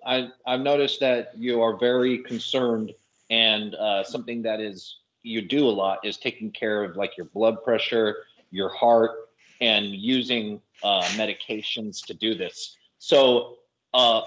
I 0.06 0.30
I've 0.46 0.62
noticed 0.62 1.00
that 1.02 1.38
you 1.38 1.62
are 1.62 1.78
very 1.78 2.20
concerned, 2.20 2.94
and 3.30 3.76
uh, 3.76 4.04
something 4.04 4.42
that 4.44 4.60
is 4.60 4.98
you 5.24 5.42
do 5.42 5.68
a 5.68 5.70
lot 5.70 6.00
is 6.04 6.18
taking 6.18 6.52
care 6.52 6.84
of 6.84 6.96
like 6.96 7.18
your 7.18 7.28
blood 7.28 7.64
pressure, 7.64 8.18
your 8.50 8.70
heart, 8.70 9.12
and 9.60 9.86
using 9.86 10.62
uh, 10.84 11.04
medications 11.16 12.04
to 12.08 12.14
do 12.14 12.34
this. 12.34 12.78
So, 12.98 13.58
uh, 13.94 14.22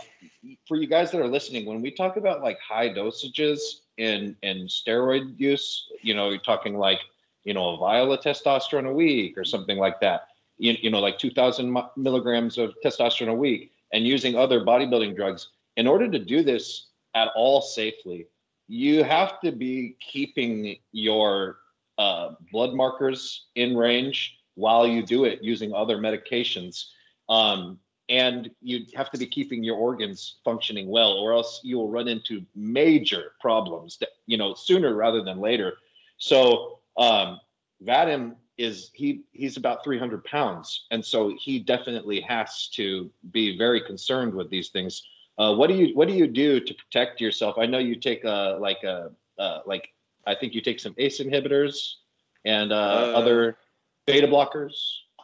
for 0.68 0.76
you 0.76 0.86
guys 0.86 1.10
that 1.10 1.20
are 1.20 1.28
listening, 1.28 1.66
when 1.66 1.82
we 1.82 1.90
talk 1.90 2.16
about 2.16 2.42
like 2.42 2.58
high 2.60 2.88
dosages 2.88 3.80
in 3.96 4.36
in 4.42 4.66
steroid 4.66 5.38
use, 5.38 5.88
you 6.02 6.14
know, 6.14 6.30
you're 6.30 6.38
talking 6.38 6.76
like 6.76 7.00
you 7.44 7.52
know, 7.52 7.70
a 7.70 7.76
vial 7.76 8.12
of 8.12 8.20
testosterone 8.20 8.88
a 8.88 8.92
week 8.92 9.38
or 9.38 9.44
something 9.44 9.78
like 9.78 10.00
that. 10.00 10.28
You, 10.58 10.76
you 10.80 10.90
know, 10.90 11.00
like 11.00 11.18
2000 11.18 11.76
milligrams 11.96 12.58
of 12.58 12.74
testosterone 12.84 13.28
a 13.28 13.34
week 13.34 13.72
and 13.92 14.06
using 14.06 14.34
other 14.34 14.60
bodybuilding 14.60 15.14
drugs. 15.14 15.48
In 15.76 15.86
order 15.86 16.10
to 16.10 16.18
do 16.18 16.42
this 16.42 16.88
at 17.14 17.28
all 17.34 17.60
safely, 17.60 18.26
you 18.68 19.04
have 19.04 19.40
to 19.40 19.52
be 19.52 19.96
keeping 20.00 20.76
your 20.92 21.58
uh, 21.98 22.30
blood 22.52 22.74
markers 22.74 23.46
in 23.54 23.76
range 23.76 24.38
while 24.54 24.86
you 24.86 25.04
do 25.04 25.24
it 25.24 25.42
using 25.42 25.72
other 25.72 25.98
medications. 25.98 26.86
Um, 27.28 27.78
and 28.08 28.50
you 28.60 28.84
have 28.94 29.10
to 29.10 29.18
be 29.18 29.26
keeping 29.26 29.62
your 29.64 29.76
organs 29.76 30.36
functioning 30.44 30.88
well, 30.88 31.12
or 31.12 31.32
else 31.32 31.60
you 31.64 31.76
will 31.76 31.90
run 31.90 32.08
into 32.08 32.44
major 32.54 33.32
problems 33.40 33.96
that, 33.98 34.10
you 34.26 34.36
know, 34.36 34.54
sooner 34.54 34.94
rather 34.94 35.22
than 35.22 35.40
later. 35.40 35.74
So, 36.18 36.80
um, 36.98 37.40
Vadim 37.82 38.36
is 38.56 38.90
he 38.94 39.22
he's 39.32 39.56
about 39.56 39.82
300 39.82 40.22
pounds, 40.24 40.86
and 40.90 41.04
so 41.04 41.34
he 41.38 41.58
definitely 41.58 42.20
has 42.20 42.68
to 42.74 43.10
be 43.32 43.58
very 43.58 43.80
concerned 43.80 44.32
with 44.34 44.48
these 44.50 44.68
things. 44.68 45.02
Uh, 45.36 45.54
what 45.54 45.68
do 45.68 45.74
you 45.74 45.94
what 45.94 46.06
do 46.08 46.14
you 46.14 46.26
do 46.26 46.60
to 46.60 46.74
protect 46.74 47.20
yourself? 47.20 47.58
I 47.58 47.66
know 47.66 47.78
you 47.78 47.96
take 47.96 48.24
uh 48.24 48.58
like 48.60 48.82
a 48.84 49.10
uh, 49.38 49.60
like 49.66 49.88
I 50.26 50.34
think 50.34 50.54
you 50.54 50.60
take 50.60 50.78
some 50.78 50.94
ACE 50.96 51.20
inhibitors 51.20 51.94
and 52.44 52.72
uh, 52.72 52.76
Uh, 52.76 53.18
other 53.18 53.58
beta 54.06 54.26
blockers. 54.28 54.74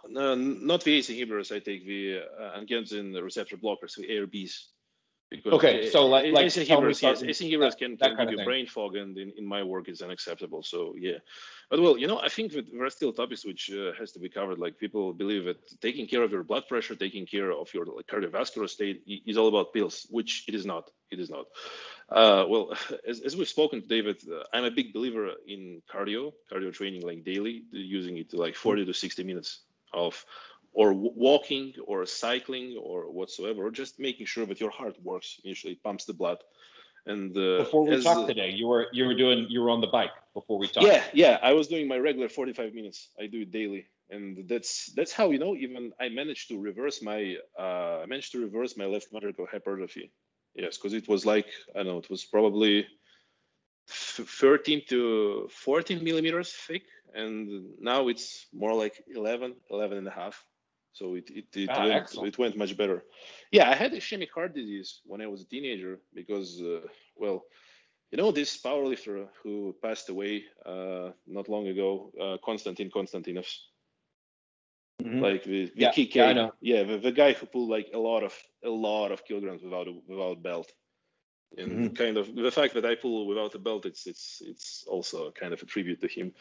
No, 0.08 0.34
not 0.34 0.82
the 0.82 0.94
ACE 0.94 1.10
inhibitors. 1.10 1.54
I 1.54 1.60
take 1.60 1.86
the 1.86 2.22
uh, 2.40 2.58
angiotensin 2.58 3.14
receptor 3.22 3.56
blockers, 3.56 3.94
the 3.94 4.08
ARBs. 4.08 4.66
Because 5.30 5.52
Okay, 5.52 5.88
so 5.90 6.06
like- 6.06 6.32
like 6.32 6.46
ACE 6.46 6.66
tell 6.66 6.80
me 6.80 6.88
inhibitors, 6.88 7.02
yes, 7.02 7.18
something- 7.18 7.28
ACE 7.30 7.40
inhibitors 7.42 7.78
can, 7.78 7.96
can 7.96 8.16
give 8.16 8.30
you 8.30 8.36
thing. 8.38 8.44
brain 8.44 8.66
fog, 8.66 8.96
and 8.96 9.16
in, 9.16 9.32
in 9.38 9.46
my 9.46 9.62
work, 9.62 9.88
it's 9.88 10.02
unacceptable. 10.02 10.62
So 10.64 10.94
yeah, 10.98 11.18
but 11.70 11.80
well, 11.80 11.96
you 11.96 12.08
know, 12.08 12.18
I 12.18 12.28
think 12.28 12.50
that 12.52 12.66
there 12.72 12.84
are 12.84 12.90
still 12.90 13.12
topics 13.12 13.44
which 13.44 13.70
uh, 13.70 13.92
has 13.98 14.10
to 14.12 14.18
be 14.18 14.28
covered. 14.28 14.58
Like 14.58 14.76
people 14.78 15.12
believe 15.12 15.44
that 15.44 15.58
taking 15.80 16.08
care 16.08 16.22
of 16.24 16.32
your 16.32 16.42
blood 16.42 16.64
pressure, 16.68 16.96
taking 16.96 17.26
care 17.26 17.52
of 17.52 17.72
your 17.72 17.86
like, 17.86 18.08
cardiovascular 18.08 18.68
state 18.68 19.02
is 19.06 19.36
all 19.38 19.46
about 19.46 19.72
pills, 19.72 20.06
which 20.10 20.44
it 20.48 20.54
is 20.56 20.66
not. 20.66 20.90
It 21.12 21.20
is 21.20 21.30
not. 21.30 21.46
Uh, 22.08 22.44
well, 22.48 22.74
as, 23.08 23.20
as 23.20 23.36
we've 23.36 23.48
spoken, 23.48 23.84
David, 23.86 24.16
uh, 24.28 24.42
I'm 24.52 24.64
a 24.64 24.70
big 24.72 24.92
believer 24.92 25.30
in 25.46 25.80
cardio, 25.92 26.32
cardio 26.52 26.72
training, 26.72 27.02
like 27.02 27.22
daily, 27.24 27.62
using 27.70 28.18
it 28.18 28.34
like 28.34 28.56
40 28.56 28.84
to 28.86 28.92
60 28.92 29.22
minutes 29.22 29.60
of 29.92 30.24
or 30.72 30.92
walking 30.92 31.74
or 31.86 32.06
cycling 32.06 32.76
or 32.80 33.10
whatsoever, 33.10 33.66
or 33.66 33.70
just 33.70 33.98
making 33.98 34.26
sure 34.26 34.46
that 34.46 34.60
your 34.60 34.70
heart 34.70 34.96
works. 35.02 35.40
Initially, 35.44 35.74
it 35.74 35.82
pumps 35.82 36.04
the 36.04 36.12
blood. 36.12 36.38
And 37.06 37.36
uh, 37.36 37.58
Before 37.58 37.86
we 37.86 37.94
as, 37.94 38.04
talked 38.04 38.28
today, 38.28 38.50
you 38.50 38.68
were 38.68 38.86
you 38.92 39.06
were 39.06 39.14
doing 39.14 39.46
you 39.48 39.60
were 39.62 39.70
on 39.70 39.80
the 39.80 39.86
bike 39.86 40.10
before 40.34 40.58
we 40.58 40.68
talked. 40.68 40.86
yeah, 40.86 41.02
yeah, 41.12 41.38
I 41.42 41.54
was 41.54 41.68
doing 41.68 41.88
my 41.88 41.98
regular 41.98 42.28
45 42.28 42.74
minutes. 42.74 43.08
I 43.18 43.26
do 43.26 43.40
it 43.40 43.50
daily, 43.50 43.86
and 44.10 44.46
that's 44.48 44.92
that's 44.94 45.12
how 45.12 45.30
you 45.30 45.38
know. 45.38 45.56
Even 45.56 45.92
I 45.98 46.08
managed 46.10 46.48
to 46.48 46.58
reverse 46.60 47.02
my 47.02 47.36
uh, 47.58 48.00
I 48.02 48.06
managed 48.06 48.32
to 48.32 48.40
reverse 48.40 48.76
my 48.76 48.84
left 48.84 49.10
ventricle 49.10 49.46
hypertrophy. 49.50 50.12
Yes, 50.54 50.76
because 50.76 50.92
it 50.92 51.08
was 51.08 51.24
like 51.24 51.46
I 51.74 51.78
don't 51.78 51.86
know, 51.86 51.98
it 51.98 52.10
was 52.10 52.24
probably 52.24 52.86
13 53.88 54.82
to 54.88 55.48
14 55.50 56.04
millimeters 56.04 56.52
thick, 56.52 56.82
and 57.14 57.78
now 57.80 58.08
it's 58.08 58.46
more 58.52 58.74
like 58.74 59.02
11, 59.08 59.54
11 59.70 59.98
and 59.98 60.06
a 60.06 60.10
half. 60.10 60.44
So 60.92 61.14
it 61.14 61.30
it 61.30 61.46
it, 61.56 61.70
Ah, 61.70 61.82
went, 61.84 61.94
excellent. 61.96 62.28
it 62.34 62.38
went 62.38 62.56
much 62.56 62.76
better. 62.76 63.04
Yeah, 63.52 63.70
I 63.70 63.74
had 63.74 63.92
ischemic 63.92 64.30
heart 64.30 64.54
disease 64.54 65.00
when 65.04 65.20
I 65.20 65.26
was 65.26 65.42
a 65.42 65.46
teenager 65.46 66.00
because 66.14 66.60
uh, 66.62 66.86
well, 67.16 67.44
you 68.10 68.18
know 68.18 68.32
this 68.32 68.60
powerlifter 68.60 69.28
who 69.42 69.74
passed 69.82 70.08
away 70.08 70.44
uh, 70.66 71.10
not 71.26 71.48
long 71.48 71.68
ago, 71.68 72.12
uh, 72.20 72.36
Konstantin 72.44 72.90
Konstantinov, 72.90 73.46
Mhm. 75.02 75.20
like 75.22 75.44
the, 75.44 75.66
the 75.66 75.72
Yeah, 75.76 75.92
KK, 75.92 76.14
yeah, 76.14 76.50
yeah, 76.60 76.82
the, 76.82 76.98
the 76.98 77.12
guy 77.12 77.32
who 77.32 77.46
pulled 77.46 77.70
like 77.70 77.90
a 77.94 77.98
lot 77.98 78.22
of 78.22 78.34
a 78.64 78.68
lot 78.70 79.12
of 79.12 79.24
kilograms 79.24 79.62
without 79.62 79.88
a, 79.88 79.92
without 80.08 80.42
belt, 80.42 80.72
and 81.56 81.70
Mhm. 81.90 81.94
kind 81.96 82.16
of 82.16 82.34
the 82.34 82.50
fact 82.50 82.74
that 82.74 82.84
I 82.84 82.94
pull 82.96 83.26
without 83.26 83.54
a 83.54 83.58
belt, 83.58 83.86
it's 83.86 84.06
it's 84.06 84.42
it's 84.44 84.84
also 84.86 85.30
kind 85.32 85.52
of 85.52 85.62
a 85.62 85.66
tribute 85.66 86.00
to 86.00 86.08
him. 86.08 86.34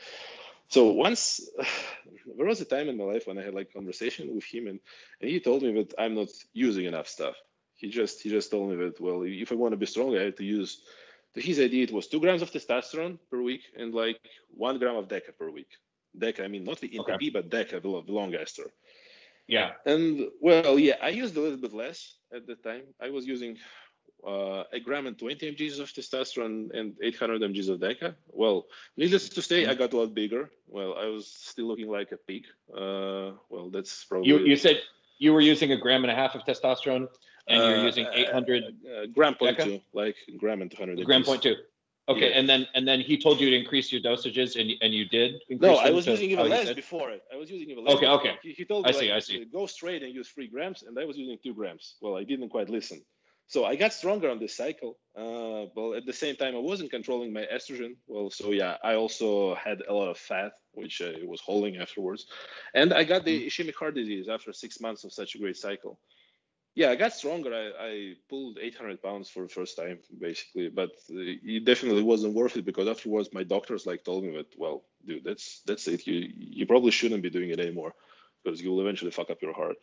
So 0.69 0.91
once 0.91 1.49
there 2.37 2.45
was 2.45 2.61
a 2.61 2.65
time 2.65 2.89
in 2.89 2.97
my 2.97 3.03
life 3.03 3.27
when 3.27 3.37
I 3.37 3.43
had 3.43 3.53
like 3.53 3.73
conversation 3.73 4.33
with 4.33 4.45
him, 4.45 4.67
and, 4.67 4.79
and 5.21 5.29
he 5.29 5.39
told 5.39 5.63
me 5.63 5.73
that 5.73 5.93
I'm 5.99 6.15
not 6.15 6.29
using 6.53 6.85
enough 6.85 7.07
stuff. 7.07 7.35
He 7.75 7.89
just 7.89 8.21
he 8.21 8.29
just 8.29 8.51
told 8.51 8.69
me 8.69 8.75
that 8.77 8.99
well, 9.01 9.23
if 9.25 9.51
I 9.51 9.55
want 9.55 9.73
to 9.73 9.77
be 9.77 9.85
strong, 9.85 10.15
I 10.17 10.23
have 10.23 10.35
to 10.37 10.45
use. 10.45 10.81
To 11.35 11.41
his 11.41 11.59
idea, 11.59 11.83
it 11.83 11.91
was 11.91 12.07
two 12.07 12.19
grams 12.19 12.41
of 12.41 12.49
testosterone 12.49 13.19
per 13.29 13.39
week 13.39 13.61
and 13.77 13.93
like 13.93 14.19
one 14.49 14.79
gram 14.79 14.95
of 14.95 15.07
DECA 15.07 15.37
per 15.37 15.51
week. 15.51 15.69
DECA, 16.17 16.43
I 16.43 16.47
mean 16.47 16.63
not 16.63 16.79
the 16.79 16.99
Okay. 16.99 17.29
But 17.29 17.51
DECA, 17.51 17.81
the, 17.83 18.03
the 18.07 18.11
long 18.11 18.33
ester. 18.33 18.71
Yeah. 19.47 19.73
And 19.85 20.27
well, 20.41 20.79
yeah, 20.79 20.95
I 21.01 21.09
used 21.09 21.37
a 21.37 21.39
little 21.39 21.57
bit 21.57 21.73
less 21.73 22.15
at 22.33 22.47
the 22.47 22.55
time. 22.55 22.83
I 22.99 23.11
was 23.11 23.27
using 23.27 23.57
uh, 24.25 24.63
a 24.73 24.79
gram 24.79 25.07
and 25.07 25.17
20 25.17 25.51
mgs 25.53 25.79
of 25.79 25.87
testosterone 25.89 26.69
and 26.77 26.95
800 27.01 27.41
mgs 27.41 27.69
of 27.69 27.79
DECA. 27.79 28.15
Well, 28.31 28.65
needless 28.97 29.29
to 29.29 29.41
say, 29.41 29.65
I 29.65 29.73
got 29.75 29.93
a 29.93 29.97
lot 29.97 30.13
bigger. 30.13 30.49
Well, 30.67 30.95
I 30.97 31.05
was 31.05 31.27
still 31.27 31.65
looking 31.65 31.89
like 31.89 32.11
a 32.11 32.17
pig. 32.17 32.45
Uh, 32.73 33.31
well, 33.49 33.69
that's 33.71 34.03
probably 34.05 34.27
You 34.29 34.39
you 34.39 34.55
said 34.55 34.81
you 35.17 35.33
were 35.33 35.41
using 35.41 35.71
a 35.71 35.77
gram 35.77 36.03
and 36.03 36.11
a 36.11 36.15
half 36.15 36.35
of 36.35 36.41
testosterone. 36.43 37.07
and 37.47 37.57
you're 37.63 37.79
Uh, 37.79 37.83
using 37.91 38.05
800 38.13 38.63
uh, 38.63 39.05
gram 39.07 39.33
point 39.35 39.57
Deca? 39.57 39.63
two, 39.63 39.81
like 39.93 40.15
gram 40.37 40.61
and 40.61 40.69
200. 40.69 41.03
gram 41.05 41.23
point 41.23 41.41
two. 41.41 41.55
Okay, 42.07 42.29
Yeah. 42.29 42.37
and 42.39 42.45
then 42.49 42.67
and 42.75 42.87
then 42.87 42.99
he 43.01 43.17
told 43.17 43.39
you 43.41 43.49
to 43.53 43.55
increase 43.55 43.91
your 43.93 44.01
dosages, 44.01 44.49
and 44.59 44.65
you- 44.71 44.77
and 44.83 44.93
you 44.93 45.05
did. 45.17 45.29
No, 45.49 45.75
I 45.75 45.89
was 45.91 46.05
using 46.07 46.29
even 46.31 46.47
less 46.49 46.71
before 46.73 47.07
it. 47.15 47.21
I 47.33 47.37
was 47.41 47.49
using 47.55 47.69
even 47.73 47.83
less. 47.85 47.95
Okay, 47.95 48.07
okay. 48.17 48.33
He, 48.43 48.51
he 48.59 48.65
told 48.65 48.85
I 48.85 48.89
me 48.89 48.93
see, 49.01 49.07
like, 49.09 49.17
I 49.17 49.19
see. 49.19 49.45
go 49.45 49.65
straight 49.67 50.01
and 50.03 50.11
use 50.19 50.27
three 50.35 50.47
grams, 50.55 50.79
and 50.83 50.93
I 50.99 51.05
was 51.09 51.17
using 51.17 51.37
two 51.45 51.53
grams. 51.59 51.83
Well, 52.01 52.15
I 52.21 52.23
didn't 52.23 52.49
quite 52.49 52.69
listen. 52.69 52.99
So 53.49 53.65
I 53.65 53.75
got 53.75 53.93
stronger 53.93 54.29
on 54.29 54.37
this 54.37 54.55
cycle. 54.55 54.99
Uh, 55.17 55.65
but 55.75 55.93
at 55.93 56.05
the 56.05 56.13
same 56.13 56.35
time, 56.35 56.55
I 56.55 56.59
wasn't 56.59 56.91
controlling 56.91 57.33
my 57.33 57.47
estrogen. 57.51 57.95
Well, 58.07 58.29
so 58.29 58.51
yeah, 58.51 58.77
I 58.83 58.93
also 58.93 59.55
had 59.55 59.81
a 59.87 59.93
lot 59.93 60.07
of 60.07 60.19
fat, 60.19 60.53
which 60.73 61.01
I 61.01 61.25
was 61.25 61.41
holding 61.41 61.77
afterwards, 61.77 62.27
and 62.75 62.93
I 62.93 63.03
got 63.03 63.25
the 63.25 63.47
ischemic 63.47 63.73
heart 63.73 63.95
disease 63.95 64.29
after 64.29 64.53
six 64.53 64.79
months 64.79 65.03
of 65.03 65.11
such 65.11 65.33
a 65.33 65.39
great 65.39 65.57
cycle. 65.57 65.99
Yeah, 66.75 66.91
I 66.91 66.95
got 66.95 67.11
stronger. 67.13 67.51
I, 67.51 67.87
I 67.87 68.13
pulled 68.29 68.59
800 68.61 69.01
pounds 69.01 69.29
for 69.31 69.41
the 69.41 69.49
first 69.49 69.75
time, 69.75 69.97
basically, 70.17 70.69
but 70.69 70.91
uh, 71.09 71.35
it 71.55 71.65
definitely 71.65 72.03
wasn't 72.03 72.35
worth 72.35 72.55
it 72.55 72.65
because 72.65 72.87
afterwards 72.87 73.33
my 73.33 73.43
doctors 73.43 73.87
like 73.87 74.03
told 74.03 74.25
me 74.25 74.37
that, 74.37 74.53
well, 74.57 74.83
dude, 75.07 75.23
that's 75.23 75.61
that's 75.65 75.87
it. 75.87 76.05
You 76.05 76.31
you 76.37 76.67
probably 76.67 76.91
shouldn't 76.91 77.23
be 77.23 77.31
doing 77.31 77.49
it 77.49 77.59
anymore 77.59 77.95
because 78.43 78.61
you 78.61 78.69
will 78.71 78.81
eventually 78.81 79.11
fuck 79.11 79.29
up 79.29 79.41
your 79.41 79.53
heart. 79.53 79.75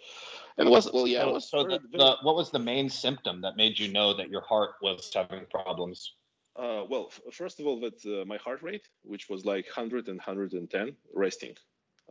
And 0.58 0.68
it 0.68 0.70
was 0.70 0.90
well, 0.92 1.06
yeah, 1.06 1.22
So, 1.22 1.32
was 1.32 1.50
so 1.50 1.62
the, 1.64 1.80
the, 1.92 2.16
what 2.22 2.36
was 2.36 2.50
the 2.50 2.58
main 2.58 2.88
symptom 2.88 3.40
that 3.42 3.56
made 3.56 3.78
you 3.78 3.92
know 3.92 4.14
that 4.14 4.28
your 4.30 4.42
heart 4.42 4.72
was 4.82 5.10
having 5.14 5.46
problems? 5.50 6.12
Uh, 6.56 6.84
well, 6.88 7.10
first 7.32 7.60
of 7.60 7.66
all, 7.66 7.78
that 7.80 7.98
uh, 8.06 8.24
my 8.24 8.38
heart 8.38 8.62
rate, 8.62 8.88
which 9.02 9.28
was 9.28 9.44
like 9.44 9.66
100 9.66 10.08
and 10.08 10.16
110 10.18 10.96
resting. 11.14 11.54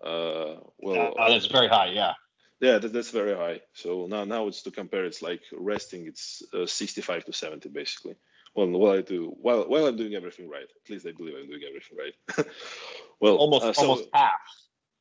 Uh, 0.04 0.58
well, 0.80 1.14
Oh, 1.18 1.30
that's 1.30 1.48
very 1.48 1.68
high. 1.68 1.88
Yeah. 1.88 2.14
yeah, 2.60 2.78
that, 2.78 2.93
that's 2.93 3.10
very 3.10 3.36
high. 3.36 3.62
So 3.74 4.06
now, 4.08 4.24
now 4.24 4.48
it's 4.48 4.62
to 4.64 4.72
compare. 4.72 5.06
It's 5.06 5.22
like 5.24 5.41
resting. 5.58 6.06
It's 6.06 6.43
uh, 6.54 6.68
65 6.68 7.26
to 7.26 7.34
70 7.34 7.70
basically. 7.70 8.16
Well, 8.56 8.68
while 8.68 8.93
I 8.98 9.02
do, 9.02 9.34
while 9.41 9.68
while 9.68 9.86
I'm 9.88 9.98
doing 9.98 10.14
everything 10.14 10.48
right. 10.50 10.64
At 10.64 10.89
least 10.89 11.06
I 11.08 11.12
believe 11.12 11.36
I'm 11.38 11.48
doing 11.50 11.64
everything 11.68 11.98
right. 11.98 12.48
well, 13.20 13.36
Almost 13.38 13.66
uh, 13.66 13.74
so- 13.74 13.82
almost 13.82 14.10
half. 14.14 14.32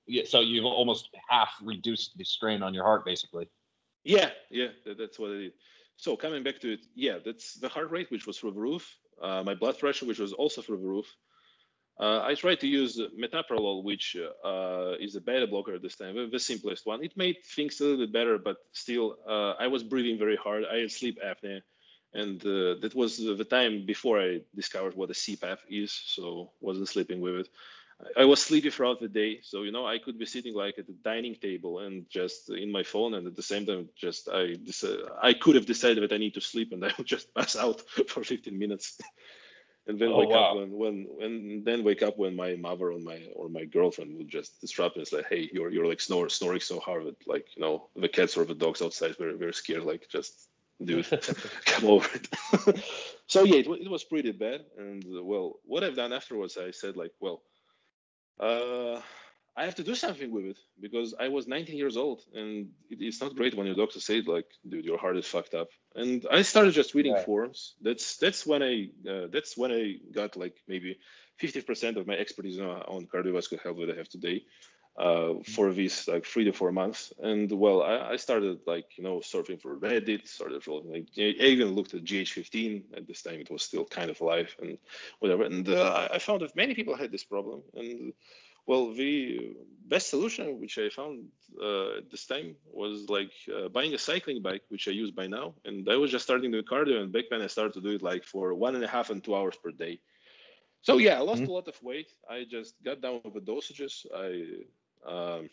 Yeah. 0.06 0.22
So 0.26 0.40
you've 0.40 0.64
almost 0.64 1.08
half 1.28 1.50
reduced 1.62 2.16
the 2.16 2.24
strain 2.24 2.62
on 2.62 2.74
your 2.74 2.84
heart, 2.84 3.04
basically. 3.04 3.48
Yeah, 4.04 4.30
yeah, 4.50 4.68
that, 4.84 4.98
that's 4.98 5.18
what 5.18 5.30
it 5.30 5.46
is. 5.46 5.52
So 5.96 6.16
coming 6.16 6.42
back 6.42 6.60
to 6.60 6.74
it, 6.74 6.80
yeah, 6.94 7.18
that's 7.24 7.54
the 7.54 7.68
heart 7.68 7.90
rate, 7.90 8.10
which 8.10 8.26
was 8.26 8.38
through 8.38 8.52
the 8.52 8.60
roof. 8.60 8.98
Uh, 9.22 9.42
my 9.44 9.54
blood 9.54 9.78
pressure, 9.78 10.06
which 10.06 10.18
was 10.18 10.32
also 10.32 10.60
through 10.60 10.78
the 10.78 10.86
roof. 10.86 11.06
Uh, 11.98 12.20
I 12.22 12.34
tried 12.34 12.58
to 12.60 12.66
use 12.66 13.00
metoprolol, 13.16 13.84
which 13.84 14.16
uh, 14.44 14.94
is 14.98 15.14
a 15.14 15.20
beta 15.20 15.46
blocker 15.46 15.74
at 15.74 15.82
this 15.82 15.94
time, 15.94 16.16
the- 16.16 16.26
the 16.26 16.40
simplest 16.40 16.86
one. 16.86 17.04
It 17.04 17.16
made 17.16 17.36
things 17.44 17.80
a 17.80 17.84
little 17.84 17.98
bit 18.04 18.12
better, 18.12 18.36
but 18.36 18.56
still, 18.72 19.16
uh, 19.26 19.52
I 19.52 19.68
was 19.68 19.84
breathing 19.84 20.18
very 20.18 20.36
hard. 20.36 20.64
I 20.64 20.78
had 20.80 20.90
sleep 20.90 21.20
apnea, 21.24 21.62
and 22.12 22.44
uh, 22.44 22.74
that 22.82 22.92
was 22.96 23.18
the 23.18 23.44
time 23.44 23.86
before 23.86 24.20
I 24.20 24.40
discovered 24.56 24.96
what 24.96 25.10
a 25.10 25.14
CPAP 25.14 25.58
is, 25.70 25.92
so 25.92 26.50
wasn't 26.60 26.88
sleeping 26.88 27.20
with 27.20 27.36
it. 27.36 27.48
I 28.16 28.24
was 28.24 28.42
sleepy 28.42 28.70
throughout 28.70 29.00
the 29.00 29.08
day, 29.08 29.40
so 29.42 29.62
you 29.62 29.72
know 29.72 29.86
I 29.86 29.98
could 29.98 30.18
be 30.18 30.26
sitting 30.26 30.54
like 30.54 30.78
at 30.78 30.86
the 30.86 30.92
dining 31.04 31.34
table 31.36 31.80
and 31.80 32.08
just 32.10 32.50
in 32.50 32.70
my 32.72 32.82
phone, 32.82 33.14
and 33.14 33.26
at 33.26 33.36
the 33.36 33.42
same 33.42 33.66
time, 33.66 33.88
just 33.96 34.28
I 34.32 34.56
I 35.22 35.32
could 35.34 35.54
have 35.56 35.66
decided 35.66 36.02
that 36.02 36.12
I 36.14 36.18
need 36.18 36.34
to 36.34 36.40
sleep, 36.40 36.72
and 36.72 36.84
I 36.88 36.92
would 36.98 37.06
just 37.06 37.34
pass 37.34 37.56
out 37.56 37.80
for 38.08 38.24
15 38.24 38.58
minutes, 38.58 38.98
and 39.86 39.98
then 39.98 40.10
Oh, 40.10 40.16
wake 40.16 40.30
wow. 40.30 40.50
up 40.50 40.52
when 40.56 40.70
when 40.72 41.06
and 41.20 41.64
then 41.64 41.84
wake 41.84 42.02
up 42.02 42.18
when 42.18 42.36
my 42.36 42.56
mother 42.56 42.92
or 42.92 42.98
my 42.98 43.20
or 43.34 43.48
my 43.48 43.64
girlfriend 43.64 44.16
would 44.16 44.28
just 44.28 44.60
disrupt 44.60 44.96
me. 44.96 45.02
It's 45.02 45.12
like, 45.12 45.26
hey, 45.28 45.48
you're 45.52 45.70
you're 45.70 45.86
like 45.86 46.00
snore, 46.00 46.28
snoring 46.28 46.60
so 46.60 46.80
hard 46.80 47.06
that 47.06 47.26
like 47.26 47.46
you 47.56 47.62
know 47.62 47.88
the 47.96 48.08
cats 48.08 48.36
or 48.36 48.44
the 48.44 48.54
dogs 48.54 48.82
outside 48.82 49.16
very 49.18 49.36
very 49.36 49.54
scared, 49.54 49.84
like 49.84 50.08
just 50.08 50.48
dude 50.84 51.06
come 51.66 51.86
over 51.88 52.08
it. 52.14 52.28
so 53.26 53.44
yeah, 53.44 53.56
it, 53.58 53.66
it 53.68 53.90
was 53.90 54.04
pretty 54.04 54.32
bad. 54.32 54.64
And 54.78 55.04
uh, 55.06 55.22
well, 55.24 55.60
what 55.64 55.84
I've 55.84 55.96
done 55.96 56.12
afterwards, 56.12 56.56
I 56.58 56.70
said 56.70 56.96
like, 56.96 57.12
well, 57.20 57.42
uh, 58.40 59.00
I 59.56 59.64
have 59.64 59.76
to 59.76 59.84
do 59.84 59.94
something 59.94 60.30
with 60.32 60.44
it 60.44 60.58
because 60.80 61.14
I 61.18 61.28
was 61.28 61.46
19 61.46 61.76
years 61.76 61.96
old, 61.96 62.22
and 62.34 62.68
it, 62.90 62.98
it's 63.00 63.20
not 63.20 63.36
great 63.36 63.54
when 63.56 63.66
your 63.66 63.76
doctor 63.76 64.00
says 64.00 64.26
like, 64.26 64.46
dude, 64.68 64.84
your 64.84 64.98
heart 64.98 65.16
is 65.16 65.26
fucked 65.26 65.54
up. 65.54 65.68
And 65.94 66.26
I 66.30 66.42
started 66.42 66.72
just 66.74 66.94
reading 66.94 67.14
Right. 67.14 67.16
forums. 67.16 67.74
That's 67.80 68.16
that's 68.16 68.46
when 68.46 68.62
I 68.62 68.88
uh, 69.08 69.26
that's 69.32 69.56
when 69.56 69.72
I 69.72 69.96
got 70.12 70.36
like 70.36 70.56
maybe 70.66 70.98
50% 71.42 71.96
of 71.96 72.06
my 72.06 72.14
expertise 72.14 72.58
on, 72.60 72.68
on 72.68 73.06
cardiovascular 73.06 73.62
health 73.62 73.78
that 73.78 73.90
I 73.94 73.96
have 73.96 74.08
today 74.08 74.42
uh, 74.96 75.34
for 75.44 75.72
these 75.72 76.08
like 76.08 76.24
three 76.24 76.44
to 76.44 76.52
four 76.52 76.72
months. 76.72 77.12
And 77.22 77.50
well, 77.52 77.82
I, 77.82 78.12
I 78.12 78.16
started 78.16 78.60
like 78.66 78.96
you 78.96 79.04
know 79.04 79.18
surfing 79.18 79.60
for 79.60 79.76
Reddit, 79.76 80.26
started 80.26 80.62
for 80.62 80.82
like 80.82 81.08
I 81.18 81.22
even 81.54 81.74
looked 81.74 81.94
at 81.94 82.04
GH15 82.04 82.82
at 82.96 83.06
this 83.06 83.22
time. 83.22 83.40
It 83.40 83.50
was 83.50 83.62
still 83.62 83.84
kind 83.84 84.10
of 84.10 84.20
alive 84.20 84.54
and 84.60 84.78
whatever. 85.20 85.44
And 85.44 85.68
uh, 85.68 86.08
I 86.12 86.18
found 86.18 86.42
that 86.42 86.56
many 86.56 86.74
people 86.74 86.96
had 86.96 87.10
this 87.10 87.24
problem. 87.24 87.62
And 87.74 88.12
well, 88.66 88.92
the 88.94 89.56
best 89.86 90.08
solution 90.10 90.60
which 90.60 90.78
I 90.78 90.88
found 90.88 91.26
uh, 91.60 91.98
at 91.98 92.10
this 92.10 92.26
time 92.26 92.56
was 92.72 93.08
like 93.08 93.32
uh, 93.54 93.68
buying 93.68 93.94
a 93.94 93.98
cycling 93.98 94.42
bike, 94.42 94.62
which 94.68 94.88
I 94.88 94.92
use 94.92 95.10
by 95.10 95.26
now. 95.26 95.54
And 95.64 95.88
I 95.88 95.96
was 95.96 96.10
just 96.10 96.24
starting 96.24 96.50
doing 96.50 96.64
cardio, 96.64 97.00
and 97.02 97.12
back 97.12 97.24
then 97.30 97.42
I 97.42 97.46
started 97.48 97.74
to 97.74 97.80
do 97.80 97.90
it 97.96 98.02
like 98.02 98.24
for 98.24 98.54
one 98.54 98.74
and 98.74 98.84
a 98.84 98.88
half 98.88 99.10
and 99.10 99.22
two 99.22 99.34
hours 99.34 99.56
per 99.56 99.70
day. 99.70 100.00
So 100.82 100.98
yeah, 100.98 101.18
I 101.18 101.22
lost 101.22 101.44
Mhm. 101.44 101.48
a 101.48 101.52
lot 101.52 101.68
of 101.68 101.82
weight. 101.82 102.12
I 102.28 102.44
just 102.44 102.82
got 102.82 103.00
down 103.00 103.20
with 103.24 103.34
the 103.34 103.40
dosages. 103.40 104.06
I 104.14 104.64
um, 105.06 105.50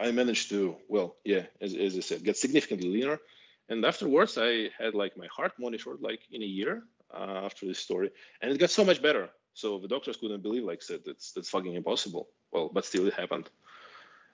I 0.00 0.10
managed 0.10 0.50
to 0.50 0.76
well, 0.88 1.16
yeah, 1.24 1.44
as, 1.60 1.74
as 1.74 1.96
I 1.96 2.00
said, 2.00 2.24
get 2.24 2.36
significantly 2.36 2.88
leaner. 2.88 3.18
And 3.68 3.84
afterwards, 3.84 4.36
I 4.38 4.70
had 4.78 4.94
like 4.94 5.16
my 5.16 5.26
heart 5.26 5.52
monitored 5.58 6.00
like 6.02 6.20
in 6.30 6.42
a 6.42 6.46
year 6.46 6.82
uh, 7.14 7.42
after 7.44 7.66
this 7.66 7.78
story, 7.78 8.10
and 8.40 8.52
it 8.52 8.58
got 8.58 8.70
so 8.70 8.84
much 8.84 9.00
better. 9.00 9.30
So 9.54 9.78
the 9.78 9.88
doctors 9.88 10.16
couldn't 10.16 10.42
believe, 10.42 10.64
like 10.64 10.82
said, 10.82 11.00
that's 11.04 11.32
that's 11.32 11.50
fucking 11.50 11.74
impossible. 11.74 12.28
Well, 12.52 12.70
but 12.72 12.84
still 12.84 13.06
it 13.06 13.14
happened. 13.14 13.48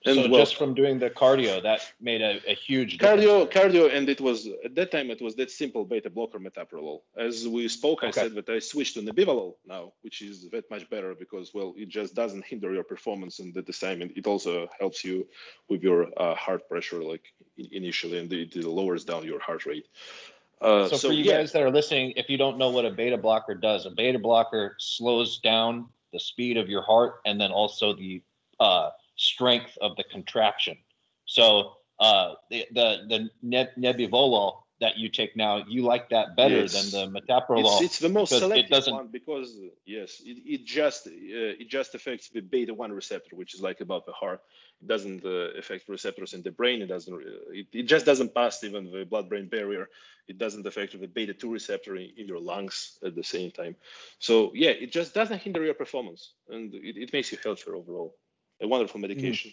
And 0.06 0.14
so 0.14 0.28
well, 0.28 0.40
just 0.40 0.56
from 0.56 0.74
doing 0.74 0.98
the 0.98 1.10
cardio, 1.10 1.60
that 1.62 1.80
made 2.00 2.22
a, 2.22 2.40
a 2.48 2.54
huge 2.54 2.98
difference. 2.98 3.24
cardio 3.24 3.50
cardio 3.50 3.92
and 3.92 4.08
it 4.08 4.20
was 4.20 4.48
at 4.64 4.74
that 4.76 4.92
time 4.92 5.10
it 5.10 5.20
was 5.20 5.34
that 5.36 5.50
simple 5.50 5.84
beta 5.84 6.08
blocker 6.08 6.38
metoprolol. 6.38 7.00
As 7.16 7.48
we 7.48 7.66
spoke 7.68 8.04
i 8.04 8.10
said 8.10 8.34
that 8.34 8.48
i 8.48 8.60
switched 8.60 8.94
to 8.94 9.02
nebivolol 9.02 9.54
now 9.66 9.92
which 10.02 10.22
is 10.22 10.48
that 10.50 10.70
much 10.70 10.88
better 10.88 11.14
because 11.14 11.52
well 11.52 11.74
it 11.76 11.88
just 11.88 12.14
doesn't 12.14 12.44
hinder 12.44 12.72
your 12.72 12.84
performance 12.84 13.40
at 13.40 13.66
the 13.66 13.86
and 13.88 14.12
it 14.16 14.26
also 14.26 14.68
helps 14.78 15.04
you 15.04 15.26
with 15.68 15.82
your 15.82 16.08
uh, 16.16 16.34
heart 16.34 16.68
pressure 16.68 17.02
like 17.02 17.24
initially 17.56 18.18
and 18.18 18.32
it, 18.32 18.54
it 18.54 18.64
lowers 18.64 19.04
down 19.04 19.24
your 19.24 19.40
heart 19.40 19.66
rate. 19.66 19.86
Uh, 20.60 20.88
So, 20.88 20.96
so, 20.96 21.08
for 21.08 21.14
you 21.14 21.24
yeah, 21.24 21.38
guys 21.38 21.52
that 21.52 21.62
are 21.62 21.70
listening, 21.70 22.12
if 22.16 22.28
you 22.28 22.36
don't 22.36 22.58
know 22.58 22.70
what 22.70 22.84
a 22.84 22.90
beta 22.90 23.16
blocker 23.16 23.54
does, 23.54 23.86
a 23.86 23.90
beta 23.90 24.18
blocker 24.18 24.74
slows 24.78 25.38
down 25.38 25.88
the 26.12 26.18
speed 26.18 26.56
of 26.56 26.68
your 26.68 26.82
heart 26.82 27.20
and 27.26 27.40
then 27.40 27.52
also 27.52 27.94
the 27.94 28.22
uh, 28.58 28.90
strength 29.18 29.76
of 29.82 29.96
the 29.96 30.04
contraction. 30.04 30.78
So 31.26 31.74
uh, 32.00 32.34
the 32.50 32.66
the 32.72 32.98
the 33.08 33.30
that 34.80 34.96
you 34.96 35.08
take 35.08 35.36
now, 35.36 35.64
you 35.68 35.82
like 35.82 36.08
that 36.10 36.36
better 36.36 36.62
Yes. 36.62 36.72
than 36.92 37.12
the 37.12 37.20
metoprolol. 37.20 37.80
it's, 37.82 37.92
it's 37.92 37.98
the 37.98 38.08
most 38.08 38.32
it 38.32 38.38
selective 38.38 38.86
one 38.92 39.08
because 39.08 39.60
yes 39.84 40.22
it, 40.24 40.38
it 40.46 40.64
just 40.64 41.06
uh, 41.08 41.10
it 41.62 41.68
just 41.68 41.94
affects 41.94 42.28
the 42.28 42.40
beta 42.40 42.72
1 42.74 42.92
receptor 42.92 43.36
which 43.36 43.54
is 43.54 43.60
like 43.60 43.80
about 43.80 44.06
the 44.06 44.12
heart 44.12 44.40
it 44.80 44.86
doesn't 44.86 45.24
uh, 45.24 45.50
affect 45.58 45.88
receptors 45.88 46.34
in 46.34 46.42
the 46.42 46.50
brain 46.52 46.80
it 46.82 46.86
doesn't 46.86 47.14
uh, 47.14 47.50
it, 47.52 47.66
it 47.72 47.82
just 47.82 48.06
doesn't 48.06 48.34
pass 48.34 48.62
even 48.62 48.90
the 48.92 49.04
blood 49.04 49.28
brain 49.28 49.48
barrier 49.48 49.88
it 50.28 50.38
doesn't 50.38 50.66
affect 50.66 50.98
the 51.00 51.06
beta 51.08 51.34
2 51.34 51.52
receptor 51.52 51.96
in, 51.96 52.10
in 52.16 52.28
your 52.28 52.40
lungs 52.40 52.98
at 53.04 53.14
the 53.16 53.24
same 53.24 53.50
time 53.50 53.74
so 54.18 54.52
yeah 54.54 54.70
it 54.70 54.92
just 54.92 55.14
doesn't 55.14 55.42
hinder 55.42 55.64
your 55.64 55.74
performance 55.74 56.34
and 56.50 56.74
it, 56.74 56.96
it 56.96 57.12
makes 57.12 57.32
you 57.32 57.38
healthier 57.42 57.74
overall 57.74 58.14
a 58.60 58.68
wonderful 58.68 59.00
medication 59.00 59.52